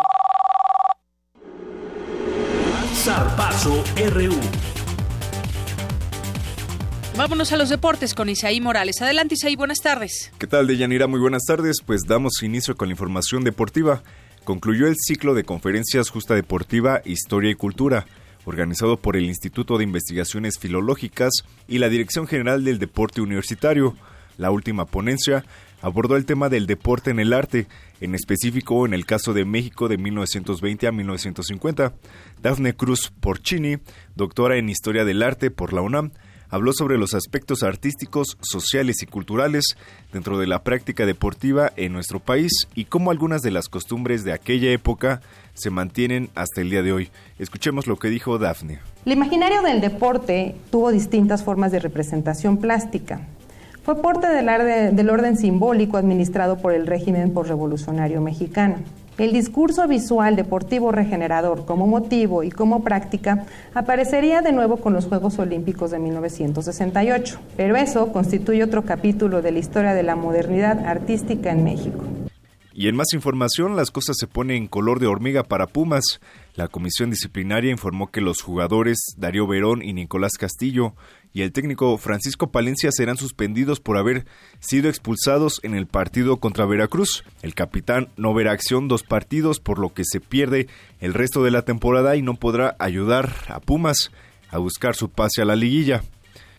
Zarpazo 2.94 3.84
RU. 4.14 4.77
Vámonos 7.18 7.52
a 7.52 7.56
los 7.56 7.68
deportes 7.68 8.14
con 8.14 8.28
Isaí 8.28 8.60
Morales. 8.60 9.02
Adelante, 9.02 9.34
Isaí, 9.34 9.56
buenas 9.56 9.80
tardes. 9.80 10.30
¿Qué 10.38 10.46
tal, 10.46 10.68
Deyanira? 10.68 11.08
Muy 11.08 11.18
buenas 11.18 11.42
tardes. 11.42 11.78
Pues 11.84 12.02
damos 12.06 12.44
inicio 12.44 12.76
con 12.76 12.86
la 12.86 12.92
información 12.92 13.42
deportiva. 13.42 14.04
Concluyó 14.44 14.86
el 14.86 14.94
ciclo 14.96 15.34
de 15.34 15.42
conferencias 15.42 16.10
Justa 16.10 16.36
Deportiva, 16.36 17.02
Historia 17.04 17.50
y 17.50 17.56
Cultura, 17.56 18.06
organizado 18.44 18.98
por 18.98 19.16
el 19.16 19.24
Instituto 19.24 19.78
de 19.78 19.82
Investigaciones 19.82 20.60
Filológicas 20.60 21.32
y 21.66 21.78
la 21.78 21.88
Dirección 21.88 22.28
General 22.28 22.62
del 22.62 22.78
Deporte 22.78 23.20
Universitario. 23.20 23.96
La 24.36 24.52
última 24.52 24.84
ponencia 24.84 25.44
abordó 25.82 26.14
el 26.14 26.24
tema 26.24 26.48
del 26.48 26.68
deporte 26.68 27.10
en 27.10 27.18
el 27.18 27.32
arte, 27.32 27.66
en 28.00 28.14
específico 28.14 28.86
en 28.86 28.94
el 28.94 29.06
caso 29.06 29.34
de 29.34 29.44
México 29.44 29.88
de 29.88 29.98
1920 29.98 30.86
a 30.86 30.92
1950. 30.92 31.94
Dafne 32.42 32.76
Cruz 32.76 33.10
Porcini, 33.18 33.78
doctora 34.14 34.56
en 34.56 34.68
Historia 34.68 35.04
del 35.04 35.24
Arte 35.24 35.50
por 35.50 35.72
la 35.72 35.80
UNAM, 35.80 36.12
habló 36.50 36.72
sobre 36.72 36.98
los 36.98 37.14
aspectos 37.14 37.62
artísticos, 37.62 38.36
sociales 38.40 39.02
y 39.02 39.06
culturales 39.06 39.76
dentro 40.12 40.38
de 40.38 40.46
la 40.46 40.62
práctica 40.62 41.06
deportiva 41.06 41.72
en 41.76 41.92
nuestro 41.92 42.20
país 42.20 42.52
y 42.74 42.86
cómo 42.86 43.10
algunas 43.10 43.42
de 43.42 43.50
las 43.50 43.68
costumbres 43.68 44.24
de 44.24 44.32
aquella 44.32 44.70
época 44.70 45.20
se 45.54 45.70
mantienen 45.70 46.30
hasta 46.34 46.60
el 46.60 46.70
día 46.70 46.82
de 46.82 46.92
hoy. 46.92 47.10
Escuchemos 47.38 47.86
lo 47.86 47.96
que 47.96 48.08
dijo 48.08 48.38
Dafne. 48.38 48.80
El 49.04 49.12
imaginario 49.12 49.62
del 49.62 49.80
deporte 49.80 50.54
tuvo 50.70 50.90
distintas 50.92 51.42
formas 51.42 51.72
de 51.72 51.80
representación 51.80 52.58
plástica. 52.58 53.20
Fue 53.82 54.02
parte 54.02 54.28
del, 54.28 55.10
orden 55.10 55.36
simbólico 55.38 55.96
administrado 55.96 56.58
por 56.58 56.74
el 56.74 56.86
régimen 56.86 57.32
postrevolucionario 57.32 58.20
mexicano. 58.20 58.76
El 59.18 59.32
discurso 59.32 59.88
visual 59.88 60.36
deportivo 60.36 60.92
regenerador 60.92 61.66
como 61.66 61.88
motivo 61.88 62.44
y 62.44 62.52
como 62.52 62.84
práctica 62.84 63.46
aparecería 63.74 64.42
de 64.42 64.52
nuevo 64.52 64.76
con 64.76 64.92
los 64.92 65.06
Juegos 65.06 65.40
Olímpicos 65.40 65.90
de 65.90 65.98
1968, 65.98 67.40
pero 67.56 67.74
eso 67.74 68.12
constituye 68.12 68.62
otro 68.62 68.84
capítulo 68.84 69.42
de 69.42 69.50
la 69.50 69.58
historia 69.58 69.94
de 69.94 70.04
la 70.04 70.14
modernidad 70.14 70.86
artística 70.86 71.50
en 71.50 71.64
México. 71.64 72.04
Y 72.72 72.86
en 72.86 72.94
más 72.94 73.12
información, 73.12 73.74
las 73.74 73.90
cosas 73.90 74.14
se 74.16 74.28
ponen 74.28 74.56
en 74.56 74.68
color 74.68 75.00
de 75.00 75.08
hormiga 75.08 75.42
para 75.42 75.66
Pumas. 75.66 76.20
La 76.54 76.68
comisión 76.68 77.10
disciplinaria 77.10 77.72
informó 77.72 78.12
que 78.12 78.20
los 78.20 78.40
jugadores 78.40 78.98
Darío 79.16 79.48
Verón 79.48 79.82
y 79.82 79.94
Nicolás 79.94 80.34
Castillo 80.38 80.94
y 81.38 81.42
el 81.42 81.52
técnico 81.52 81.96
Francisco 81.98 82.50
Palencia 82.50 82.90
serán 82.90 83.16
suspendidos 83.16 83.78
por 83.78 83.96
haber 83.96 84.26
sido 84.58 84.88
expulsados 84.88 85.60
en 85.62 85.76
el 85.76 85.86
partido 85.86 86.38
contra 86.38 86.66
Veracruz. 86.66 87.22
El 87.42 87.54
capitán 87.54 88.08
no 88.16 88.34
verá 88.34 88.50
acción 88.50 88.88
dos 88.88 89.04
partidos, 89.04 89.60
por 89.60 89.78
lo 89.78 89.94
que 89.94 90.02
se 90.04 90.18
pierde 90.18 90.66
el 90.98 91.14
resto 91.14 91.44
de 91.44 91.52
la 91.52 91.62
temporada 91.62 92.16
y 92.16 92.22
no 92.22 92.34
podrá 92.34 92.74
ayudar 92.80 93.32
a 93.46 93.60
Pumas 93.60 94.10
a 94.50 94.58
buscar 94.58 94.96
su 94.96 95.10
pase 95.10 95.40
a 95.40 95.44
la 95.44 95.54
liguilla. 95.54 96.02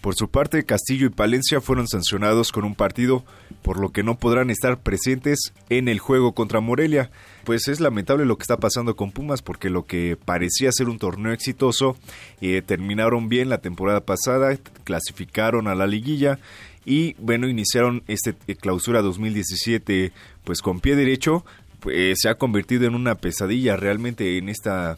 Por 0.02 0.16
su 0.16 0.30
parte, 0.30 0.64
Castillo 0.64 1.08
y 1.08 1.10
Palencia 1.10 1.60
fueron 1.60 1.88
sancionados 1.88 2.54
con 2.54 2.64
un 2.64 2.74
partido, 2.74 3.26
por 3.62 3.80
lo 3.80 3.90
que 3.90 4.02
no 4.02 4.18
podrán 4.18 4.50
estar 4.50 4.80
presentes 4.80 5.54
en 5.70 5.90
el 5.90 6.00
juego 6.00 6.34
contra 6.34 6.62
Morelia. 6.62 7.12
Pues 7.44 7.68
es 7.68 7.82
lamentable 7.82 8.26
lo 8.26 8.38
que 8.38 8.44
está 8.44 8.58
pasando 8.58 8.96
con 8.96 9.12
Pumas, 9.12 9.42
porque 9.42 9.70
lo 9.70 9.86
que 9.86 10.18
parecía 10.24 10.72
ser 10.72 10.88
un 10.88 11.00
torneo 11.00 11.34
exitoso, 11.34 11.98
eh, 12.40 12.62
terminaron 12.66 13.28
bien 13.28 13.50
la 13.50 13.58
temporada 13.58 14.00
pasada, 14.00 14.58
clasificaron 14.86 15.68
a 15.68 15.76
la 15.76 15.86
liguilla 15.86 16.40
y 16.86 17.16
bueno, 17.20 17.50
iniciaron 17.50 18.04
este 18.08 18.36
eh, 18.48 18.56
clausura 18.56 19.02
2017 19.02 20.14
pues 20.46 20.62
con 20.62 20.80
pie 20.80 20.96
derecho, 20.96 21.44
pues 21.82 22.20
se 22.22 22.30
ha 22.30 22.36
convertido 22.36 22.86
en 22.88 22.96
una 22.96 23.16
pesadilla 23.16 23.76
realmente 23.76 24.38
en 24.38 24.48
esta 24.48 24.98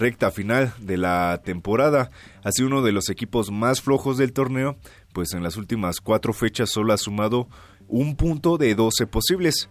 recta 0.00 0.30
final 0.32 0.74
de 0.80 0.96
la 0.96 1.40
temporada. 1.44 2.10
Sido 2.50 2.66
uno 2.66 2.82
de 2.82 2.90
los 2.90 3.10
equipos 3.10 3.52
más 3.52 3.80
flojos 3.80 4.16
del 4.16 4.32
torneo, 4.32 4.76
pues 5.12 5.34
en 5.34 5.44
las 5.44 5.56
últimas 5.56 6.00
cuatro 6.00 6.32
fechas 6.32 6.70
solo 6.70 6.92
ha 6.92 6.98
sumado 6.98 7.46
un 7.86 8.16
punto 8.16 8.56
de 8.56 8.74
12 8.74 9.06
posibles. 9.06 9.68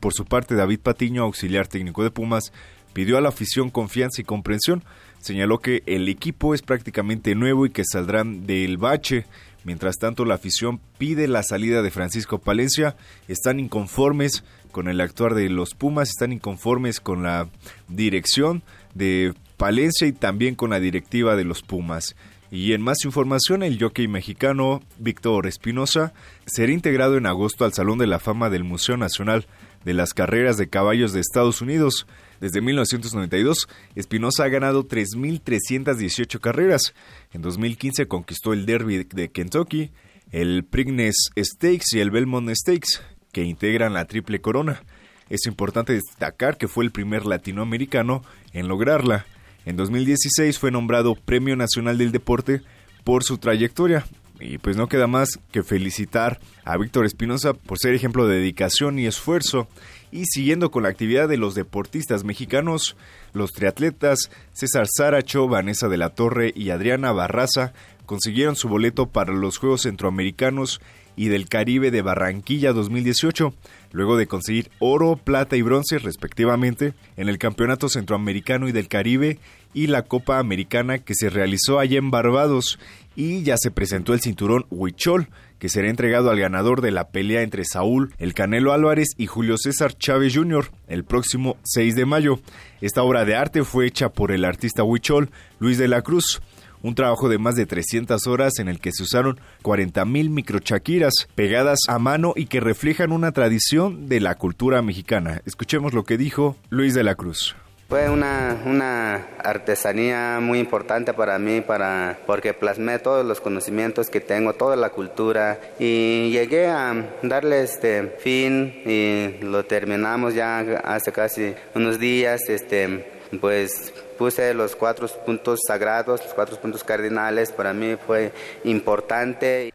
Por 0.00 0.12
su 0.12 0.24
parte, 0.24 0.54
David 0.54 0.80
Patiño, 0.80 1.22
auxiliar 1.22 1.68
técnico 1.68 2.02
de 2.02 2.10
Pumas, 2.10 2.52
pidió 2.92 3.16
a 3.16 3.20
la 3.20 3.28
afición 3.28 3.70
confianza 3.70 4.20
y 4.20 4.24
comprensión. 4.24 4.84
Señaló 5.20 5.58
que 5.58 5.82
el 5.86 6.08
equipo 6.08 6.54
es 6.54 6.62
prácticamente 6.62 7.34
nuevo 7.34 7.64
y 7.64 7.70
que 7.70 7.84
saldrán 7.84 8.46
del 8.46 8.78
bache. 8.78 9.26
Mientras 9.64 9.96
tanto, 9.98 10.24
la 10.24 10.34
afición 10.34 10.80
pide 10.98 11.28
la 11.28 11.44
salida 11.44 11.82
de 11.82 11.92
Francisco 11.92 12.38
Palencia. 12.38 12.96
Están 13.28 13.60
inconformes 13.60 14.42
con 14.72 14.88
el 14.88 15.00
actuar 15.00 15.34
de 15.34 15.48
los 15.50 15.74
Pumas, 15.74 16.08
están 16.08 16.32
inconformes 16.32 16.98
con 16.98 17.22
la 17.22 17.48
dirección 17.88 18.62
de 18.94 19.34
Palencia 19.62 20.08
y 20.08 20.12
también 20.12 20.56
con 20.56 20.70
la 20.70 20.80
directiva 20.80 21.36
de 21.36 21.44
los 21.44 21.62
Pumas. 21.62 22.16
Y 22.50 22.72
en 22.72 22.82
más 22.82 23.04
información, 23.04 23.62
el 23.62 23.80
jockey 23.80 24.08
mexicano 24.08 24.82
Víctor 24.98 25.46
Espinosa 25.46 26.14
será 26.46 26.72
integrado 26.72 27.16
en 27.16 27.26
agosto 27.26 27.64
al 27.64 27.72
Salón 27.72 27.96
de 27.98 28.08
la 28.08 28.18
Fama 28.18 28.50
del 28.50 28.64
Museo 28.64 28.96
Nacional 28.96 29.46
de 29.84 29.94
las 29.94 30.14
Carreras 30.14 30.56
de 30.56 30.68
Caballos 30.68 31.12
de 31.12 31.20
Estados 31.20 31.62
Unidos. 31.62 32.08
Desde 32.40 32.60
1992, 32.60 33.68
Espinosa 33.94 34.42
ha 34.42 34.48
ganado 34.48 34.88
3.318 34.88 36.40
carreras. 36.40 36.92
En 37.32 37.40
2015 37.42 38.08
conquistó 38.08 38.54
el 38.54 38.66
Derby 38.66 39.04
de 39.04 39.30
Kentucky, 39.30 39.92
el 40.32 40.64
Preakness 40.64 41.30
Stakes 41.38 41.96
y 41.96 42.00
el 42.00 42.10
Belmont 42.10 42.50
Stakes, 42.52 43.00
que 43.30 43.44
integran 43.44 43.94
la 43.94 44.06
Triple 44.06 44.40
Corona. 44.40 44.82
Es 45.30 45.46
importante 45.46 45.92
destacar 45.92 46.58
que 46.58 46.66
fue 46.66 46.84
el 46.84 46.90
primer 46.90 47.26
latinoamericano 47.26 48.24
en 48.52 48.66
lograrla. 48.66 49.24
En 49.64 49.76
2016 49.76 50.58
fue 50.58 50.70
nombrado 50.70 51.14
Premio 51.14 51.54
Nacional 51.56 51.98
del 51.98 52.12
Deporte 52.12 52.62
por 53.04 53.22
su 53.22 53.38
trayectoria. 53.38 54.04
Y 54.40 54.58
pues 54.58 54.76
no 54.76 54.88
queda 54.88 55.06
más 55.06 55.38
que 55.52 55.62
felicitar 55.62 56.40
a 56.64 56.76
Víctor 56.76 57.06
Espinosa 57.06 57.54
por 57.54 57.78
ser 57.78 57.94
ejemplo 57.94 58.26
de 58.26 58.38
dedicación 58.38 58.98
y 58.98 59.06
esfuerzo. 59.06 59.68
Y 60.10 60.24
siguiendo 60.24 60.72
con 60.72 60.82
la 60.82 60.88
actividad 60.88 61.28
de 61.28 61.36
los 61.36 61.54
deportistas 61.54 62.24
mexicanos, 62.24 62.96
los 63.34 63.52
triatletas 63.52 64.30
César 64.52 64.86
Saracho, 64.88 65.46
Vanessa 65.46 65.88
de 65.88 65.96
la 65.96 66.10
Torre 66.10 66.52
y 66.56 66.70
Adriana 66.70 67.12
Barraza 67.12 67.72
consiguieron 68.04 68.56
su 68.56 68.68
boleto 68.68 69.06
para 69.06 69.32
los 69.32 69.58
Juegos 69.58 69.82
Centroamericanos 69.82 70.80
y 71.16 71.28
del 71.28 71.48
Caribe 71.48 71.90
de 71.90 72.02
Barranquilla 72.02 72.72
2018, 72.72 73.54
luego 73.92 74.16
de 74.16 74.26
conseguir 74.26 74.70
oro, 74.78 75.16
plata 75.16 75.56
y 75.56 75.62
bronce 75.62 75.98
respectivamente 75.98 76.94
en 77.16 77.28
el 77.28 77.38
Campeonato 77.38 77.88
Centroamericano 77.88 78.68
y 78.68 78.72
del 78.72 78.88
Caribe 78.88 79.38
y 79.74 79.86
la 79.86 80.02
Copa 80.02 80.38
Americana 80.38 80.98
que 80.98 81.14
se 81.14 81.30
realizó 81.30 81.78
allá 81.78 81.98
en 81.98 82.10
Barbados 82.10 82.78
y 83.16 83.42
ya 83.42 83.56
se 83.56 83.70
presentó 83.70 84.14
el 84.14 84.20
cinturón 84.20 84.66
Huichol 84.70 85.28
que 85.58 85.68
será 85.68 85.88
entregado 85.88 86.30
al 86.30 86.40
ganador 86.40 86.80
de 86.80 86.90
la 86.90 87.10
pelea 87.10 87.42
entre 87.42 87.64
Saúl 87.64 88.12
El 88.18 88.34
Canelo 88.34 88.72
Álvarez 88.72 89.10
y 89.16 89.26
Julio 89.26 89.56
César 89.56 89.96
Chávez 89.96 90.34
Jr. 90.34 90.70
el 90.88 91.04
próximo 91.04 91.56
6 91.62 91.94
de 91.94 92.04
mayo. 92.04 92.40
Esta 92.80 93.02
obra 93.02 93.24
de 93.24 93.36
arte 93.36 93.62
fue 93.62 93.86
hecha 93.86 94.08
por 94.08 94.32
el 94.32 94.44
artista 94.44 94.82
Huichol 94.82 95.30
Luis 95.60 95.78
de 95.78 95.88
la 95.88 96.02
Cruz 96.02 96.42
un 96.82 96.94
trabajo 96.94 97.28
de 97.28 97.38
más 97.38 97.56
de 97.56 97.66
300 97.66 98.26
horas 98.26 98.58
en 98.58 98.68
el 98.68 98.80
que 98.80 98.92
se 98.92 99.02
usaron 99.02 99.40
40.000 99.62 100.30
microchaquiras 100.30 101.28
pegadas 101.34 101.78
a 101.88 101.98
mano 101.98 102.32
y 102.36 102.46
que 102.46 102.60
reflejan 102.60 103.12
una 103.12 103.32
tradición 103.32 104.08
de 104.08 104.20
la 104.20 104.34
cultura 104.36 104.82
mexicana. 104.82 105.42
Escuchemos 105.46 105.92
lo 105.92 106.04
que 106.04 106.18
dijo 106.18 106.56
Luis 106.70 106.94
de 106.94 107.04
la 107.04 107.14
Cruz. 107.14 107.56
Fue 107.88 108.08
una, 108.08 108.56
una, 108.64 109.16
artesanía 109.44 110.38
muy 110.40 110.60
importante 110.60 111.12
para 111.12 111.38
mí, 111.38 111.60
para, 111.60 112.18
porque 112.26 112.54
plasmé 112.54 112.98
todos 112.98 113.22
los 113.26 113.42
conocimientos 113.42 114.08
que 114.08 114.22
tengo, 114.22 114.54
toda 114.54 114.76
la 114.76 114.88
cultura 114.88 115.60
y 115.78 116.30
llegué 116.30 116.68
a 116.68 117.18
darle 117.22 117.62
este 117.62 118.16
fin 118.20 118.80
y 118.86 119.44
lo 119.44 119.66
terminamos 119.66 120.32
ya 120.32 120.60
hace 120.84 121.12
casi 121.12 121.54
unos 121.74 121.98
días. 121.98 122.48
Este, 122.48 123.04
pues 123.40 123.92
puse 124.18 124.54
los 124.54 124.76
cuatro 124.76 125.08
puntos 125.24 125.60
sagrados, 125.66 126.22
los 126.24 126.34
cuatro 126.34 126.60
puntos 126.60 126.84
cardinales, 126.84 127.52
para 127.52 127.72
mí 127.72 127.96
fue 128.06 128.32
importante. 128.64 129.72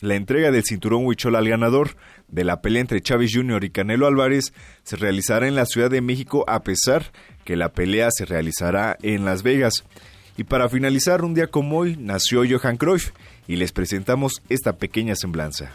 La 0.00 0.14
entrega 0.14 0.50
del 0.50 0.64
cinturón 0.64 1.06
Huichol 1.06 1.36
al 1.36 1.48
ganador 1.48 1.96
de 2.28 2.44
la 2.44 2.60
pelea 2.60 2.82
entre 2.82 3.00
Chávez 3.00 3.32
Jr. 3.34 3.64
y 3.64 3.70
Canelo 3.70 4.06
Álvarez 4.06 4.52
se 4.82 4.96
realizará 4.96 5.48
en 5.48 5.54
la 5.54 5.64
Ciudad 5.64 5.90
de 5.90 6.02
México 6.02 6.44
a 6.48 6.62
pesar 6.62 7.12
que 7.44 7.56
la 7.56 7.72
pelea 7.72 8.10
se 8.10 8.26
realizará 8.26 8.98
en 9.02 9.24
Las 9.24 9.42
Vegas. 9.42 9.84
Y 10.36 10.44
para 10.44 10.68
finalizar, 10.68 11.24
un 11.24 11.32
día 11.32 11.46
como 11.46 11.78
hoy 11.78 11.96
nació 11.98 12.42
Johan 12.46 12.76
Cruyff 12.76 13.12
y 13.46 13.56
les 13.56 13.72
presentamos 13.72 14.42
esta 14.50 14.74
pequeña 14.74 15.16
semblanza. 15.16 15.70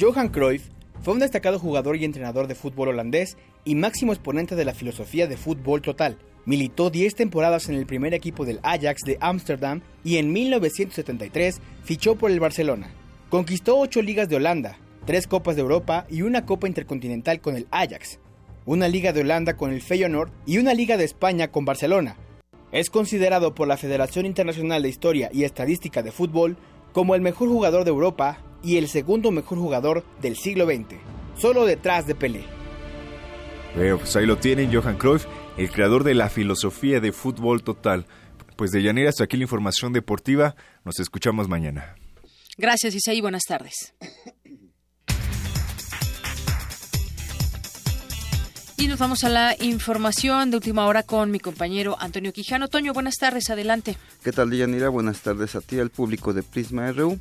Johan 0.00 0.30
Cruyff 0.30 0.62
fue 1.02 1.14
un 1.14 1.20
destacado 1.20 1.58
jugador 1.58 1.96
y 1.96 2.04
entrenador 2.04 2.46
de 2.46 2.54
fútbol 2.54 2.88
holandés 2.88 3.36
y 3.64 3.74
máximo 3.74 4.12
exponente 4.12 4.56
de 4.56 4.64
la 4.64 4.72
filosofía 4.72 5.26
de 5.26 5.36
fútbol 5.36 5.82
total. 5.82 6.16
Militó 6.48 6.88
10 6.88 7.14
temporadas 7.14 7.68
en 7.68 7.74
el 7.74 7.84
primer 7.84 8.14
equipo 8.14 8.46
del 8.46 8.60
Ajax 8.62 9.02
de 9.04 9.18
Ámsterdam 9.20 9.82
y 10.02 10.16
en 10.16 10.32
1973 10.32 11.60
fichó 11.84 12.16
por 12.16 12.30
el 12.30 12.40
Barcelona. 12.40 12.88
Conquistó 13.28 13.78
8 13.78 14.00
ligas 14.00 14.30
de 14.30 14.36
Holanda, 14.36 14.78
3 15.04 15.26
Copas 15.26 15.56
de 15.56 15.60
Europa 15.60 16.06
y 16.08 16.22
una 16.22 16.46
Copa 16.46 16.66
Intercontinental 16.66 17.42
con 17.42 17.54
el 17.54 17.66
Ajax, 17.70 18.18
una 18.64 18.88
Liga 18.88 19.12
de 19.12 19.20
Holanda 19.20 19.58
con 19.58 19.74
el 19.74 19.82
Feyenoord 19.82 20.30
y 20.46 20.56
una 20.56 20.72
Liga 20.72 20.96
de 20.96 21.04
España 21.04 21.48
con 21.48 21.66
Barcelona. 21.66 22.16
Es 22.72 22.88
considerado 22.88 23.54
por 23.54 23.68
la 23.68 23.76
Federación 23.76 24.24
Internacional 24.24 24.82
de 24.82 24.88
Historia 24.88 25.28
y 25.30 25.44
Estadística 25.44 26.02
de 26.02 26.12
Fútbol 26.12 26.56
como 26.94 27.14
el 27.14 27.20
mejor 27.20 27.50
jugador 27.50 27.84
de 27.84 27.90
Europa 27.90 28.38
y 28.62 28.78
el 28.78 28.88
segundo 28.88 29.32
mejor 29.32 29.58
jugador 29.58 30.02
del 30.22 30.34
siglo 30.34 30.64
XX, 30.64 30.96
solo 31.36 31.66
detrás 31.66 32.06
de 32.06 32.14
Pelé. 32.14 32.44
pues 33.74 34.16
ahí 34.16 34.24
lo 34.24 34.38
tienen, 34.38 34.72
Johan 34.72 34.96
Cruyff 34.96 35.26
el 35.58 35.70
creador 35.72 36.04
de 36.04 36.14
la 36.14 36.30
filosofía 36.30 37.00
de 37.00 37.12
fútbol 37.12 37.62
total. 37.62 38.06
Pues 38.56 38.70
de 38.70 38.80
Llanera, 38.80 39.10
hasta 39.10 39.24
aquí 39.24 39.36
la 39.36 39.42
información 39.42 39.92
deportiva. 39.92 40.54
Nos 40.84 41.00
escuchamos 41.00 41.48
mañana. 41.48 41.96
Gracias, 42.56 42.94
Isaí. 42.94 43.20
Buenas 43.20 43.42
tardes. 43.46 43.94
Y 48.76 48.86
nos 48.86 49.00
vamos 49.00 49.24
a 49.24 49.28
la 49.28 49.56
información 49.58 50.52
de 50.52 50.56
última 50.58 50.86
hora 50.86 51.02
con 51.02 51.32
mi 51.32 51.40
compañero 51.40 51.96
Antonio 51.98 52.32
Quijano. 52.32 52.68
Toño, 52.68 52.92
buenas 52.92 53.16
tardes, 53.16 53.50
adelante. 53.50 53.96
¿Qué 54.22 54.30
tal, 54.30 54.52
Yanira? 54.52 54.88
Buenas 54.88 55.20
tardes 55.20 55.56
a 55.56 55.60
ti, 55.60 55.80
al 55.80 55.90
público 55.90 56.32
de 56.32 56.44
Prisma 56.44 56.92
RU. 56.92 57.18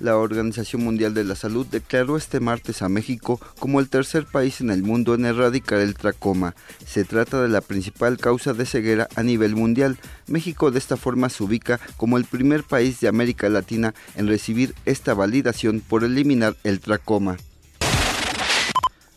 La 0.00 0.16
Organización 0.16 0.82
Mundial 0.82 1.14
de 1.14 1.24
la 1.24 1.36
Salud 1.36 1.66
declaró 1.66 2.16
este 2.16 2.40
martes 2.40 2.82
a 2.82 2.88
México 2.88 3.40
como 3.58 3.80
el 3.80 3.88
tercer 3.88 4.26
país 4.26 4.60
en 4.60 4.70
el 4.70 4.82
mundo 4.82 5.14
en 5.14 5.26
erradicar 5.26 5.78
el 5.78 5.94
tracoma. 5.94 6.54
Se 6.86 7.04
trata 7.04 7.40
de 7.42 7.48
la 7.48 7.60
principal 7.60 8.18
causa 8.18 8.52
de 8.54 8.66
ceguera 8.66 9.08
a 9.14 9.22
nivel 9.22 9.54
mundial. 9.54 9.98
México 10.26 10.70
de 10.70 10.78
esta 10.78 10.96
forma 10.96 11.28
se 11.28 11.44
ubica 11.44 11.78
como 11.96 12.16
el 12.16 12.24
primer 12.24 12.64
país 12.64 13.00
de 13.00 13.08
América 13.08 13.48
Latina 13.48 13.94
en 14.16 14.26
recibir 14.26 14.74
esta 14.86 15.14
validación 15.14 15.80
por 15.80 16.02
eliminar 16.02 16.56
el 16.64 16.80
tracoma. 16.80 17.36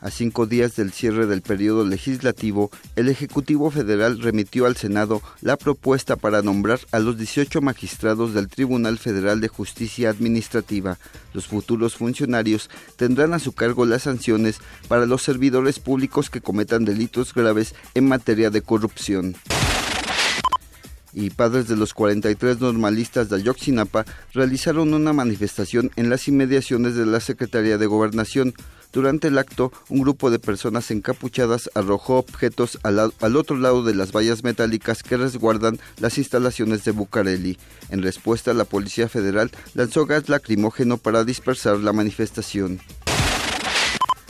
A 0.04 0.12
cinco 0.12 0.48
días 0.48 0.76
del 0.76 0.92
cierre 0.92 1.28
del 1.28 1.42
periodo 1.42 1.86
legislativo, 1.86 2.70
el 2.98 3.08
Ejecutivo 3.08 3.72
Federal 3.72 4.20
remitió 4.20 4.66
al 4.66 4.76
Senado 4.76 5.22
la 5.40 5.56
propuesta 5.56 6.18
para 6.18 6.42
nombrar 6.42 6.82
a 6.92 7.00
los 7.00 7.18
18 7.18 7.62
magistrados 7.62 8.34
del 8.34 8.50
Tribunal 8.50 8.98
Federal 8.98 9.40
de 9.40 9.48
Justicia 9.48 10.10
Administrativa. 10.10 10.98
Los 11.34 11.48
futuros 11.48 11.96
funcionarios 11.96 12.70
tendrán 12.98 13.34
a 13.34 13.40
su 13.40 13.54
cargo 13.54 13.86
las 13.86 14.02
sanciones 14.02 14.60
para 14.90 15.06
los 15.06 15.24
servidores 15.24 15.80
públicos 15.80 16.30
que 16.30 16.42
cometan 16.42 16.84
delitos 16.84 17.34
graves 17.34 17.74
en 17.94 18.10
materia 18.10 18.50
de 18.50 18.62
corrupción 18.62 19.38
y 21.14 21.30
padres 21.30 21.68
de 21.68 21.76
los 21.76 21.94
43 21.94 22.60
normalistas 22.60 23.30
de 23.30 23.38
Ayotzinapa 23.38 24.06
realizaron 24.34 24.94
una 24.94 25.14
manifestación 25.14 25.92
en 25.96 26.10
las 26.10 26.28
inmediaciones 26.28 26.96
de 26.96 27.06
la 27.06 27.20
Secretaría 27.20 27.78
de 27.78 27.86
Gobernación. 27.86 28.54
Durante 28.92 29.30
el 29.30 29.40
acto, 29.40 29.72
un 29.90 30.02
grupo 30.02 30.30
de 30.30 30.38
personas 30.38 30.92
encapuchadas 30.92 31.70
arrojó 31.74 32.18
objetos 32.18 32.80
al, 32.84 33.00
al, 33.00 33.36
otro 33.36 33.58
lado 33.58 33.84
de 33.84 33.96
las 33.96 34.12
vallas 34.12 34.44
metálicas 34.44 35.02
que 35.02 35.18
resguardan 35.18 35.80
las 36.00 36.20
instalaciones 36.20 36.84
de 36.84 36.92
Bucareli. 36.92 37.58
En 37.90 38.04
respuesta, 38.04 38.54
la 38.54 38.66
Policía 38.66 39.10
Federal 39.10 39.52
lanzó 39.74 40.06
gas 40.06 40.30
lacrimógeno 40.30 40.98
para 40.98 41.24
dispersar 41.24 41.80
la 41.80 41.94
manifestación. 41.94 42.80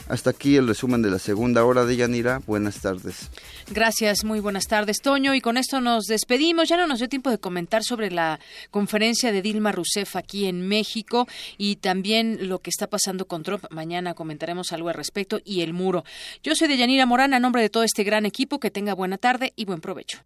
Hasta 0.09 0.31
aquí 0.31 0.57
el 0.57 0.67
resumen 0.67 1.01
de 1.01 1.09
la 1.09 1.19
segunda 1.19 1.63
hora 1.63 1.85
de 1.85 1.95
Yanira. 1.95 2.41
Buenas 2.45 2.81
tardes. 2.81 3.29
Gracias, 3.71 4.23
muy 4.23 4.39
buenas 4.39 4.67
tardes, 4.67 5.01
Toño. 5.01 5.33
Y 5.33 5.41
con 5.41 5.57
esto 5.57 5.81
nos 5.81 6.05
despedimos. 6.05 6.67
Ya 6.69 6.77
no 6.77 6.87
nos 6.87 6.99
dio 6.99 7.09
tiempo 7.09 7.29
de 7.29 7.37
comentar 7.37 7.83
sobre 7.83 8.11
la 8.11 8.39
conferencia 8.69 9.31
de 9.31 9.41
Dilma 9.41 9.71
Rousseff 9.71 10.15
aquí 10.15 10.45
en 10.45 10.67
México 10.67 11.27
y 11.57 11.77
también 11.77 12.49
lo 12.49 12.59
que 12.59 12.69
está 12.69 12.87
pasando 12.87 13.27
con 13.27 13.43
Trump. 13.43 13.65
Mañana 13.71 14.13
comentaremos 14.13 14.73
algo 14.73 14.89
al 14.89 14.95
respecto 14.95 15.39
y 15.43 15.61
el 15.61 15.73
muro. 15.73 16.03
Yo 16.43 16.55
soy 16.55 16.67
de 16.67 16.77
Yanira 16.77 17.05
Morán, 17.05 17.33
a 17.33 17.39
nombre 17.39 17.61
de 17.61 17.69
todo 17.69 17.83
este 17.83 18.03
gran 18.03 18.25
equipo. 18.25 18.59
Que 18.59 18.71
tenga 18.71 18.93
buena 18.93 19.17
tarde 19.17 19.53
y 19.55 19.65
buen 19.65 19.81
provecho. 19.81 20.19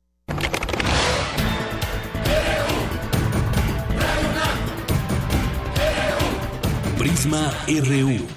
Prisma 6.97 7.53
RU. 7.67 8.36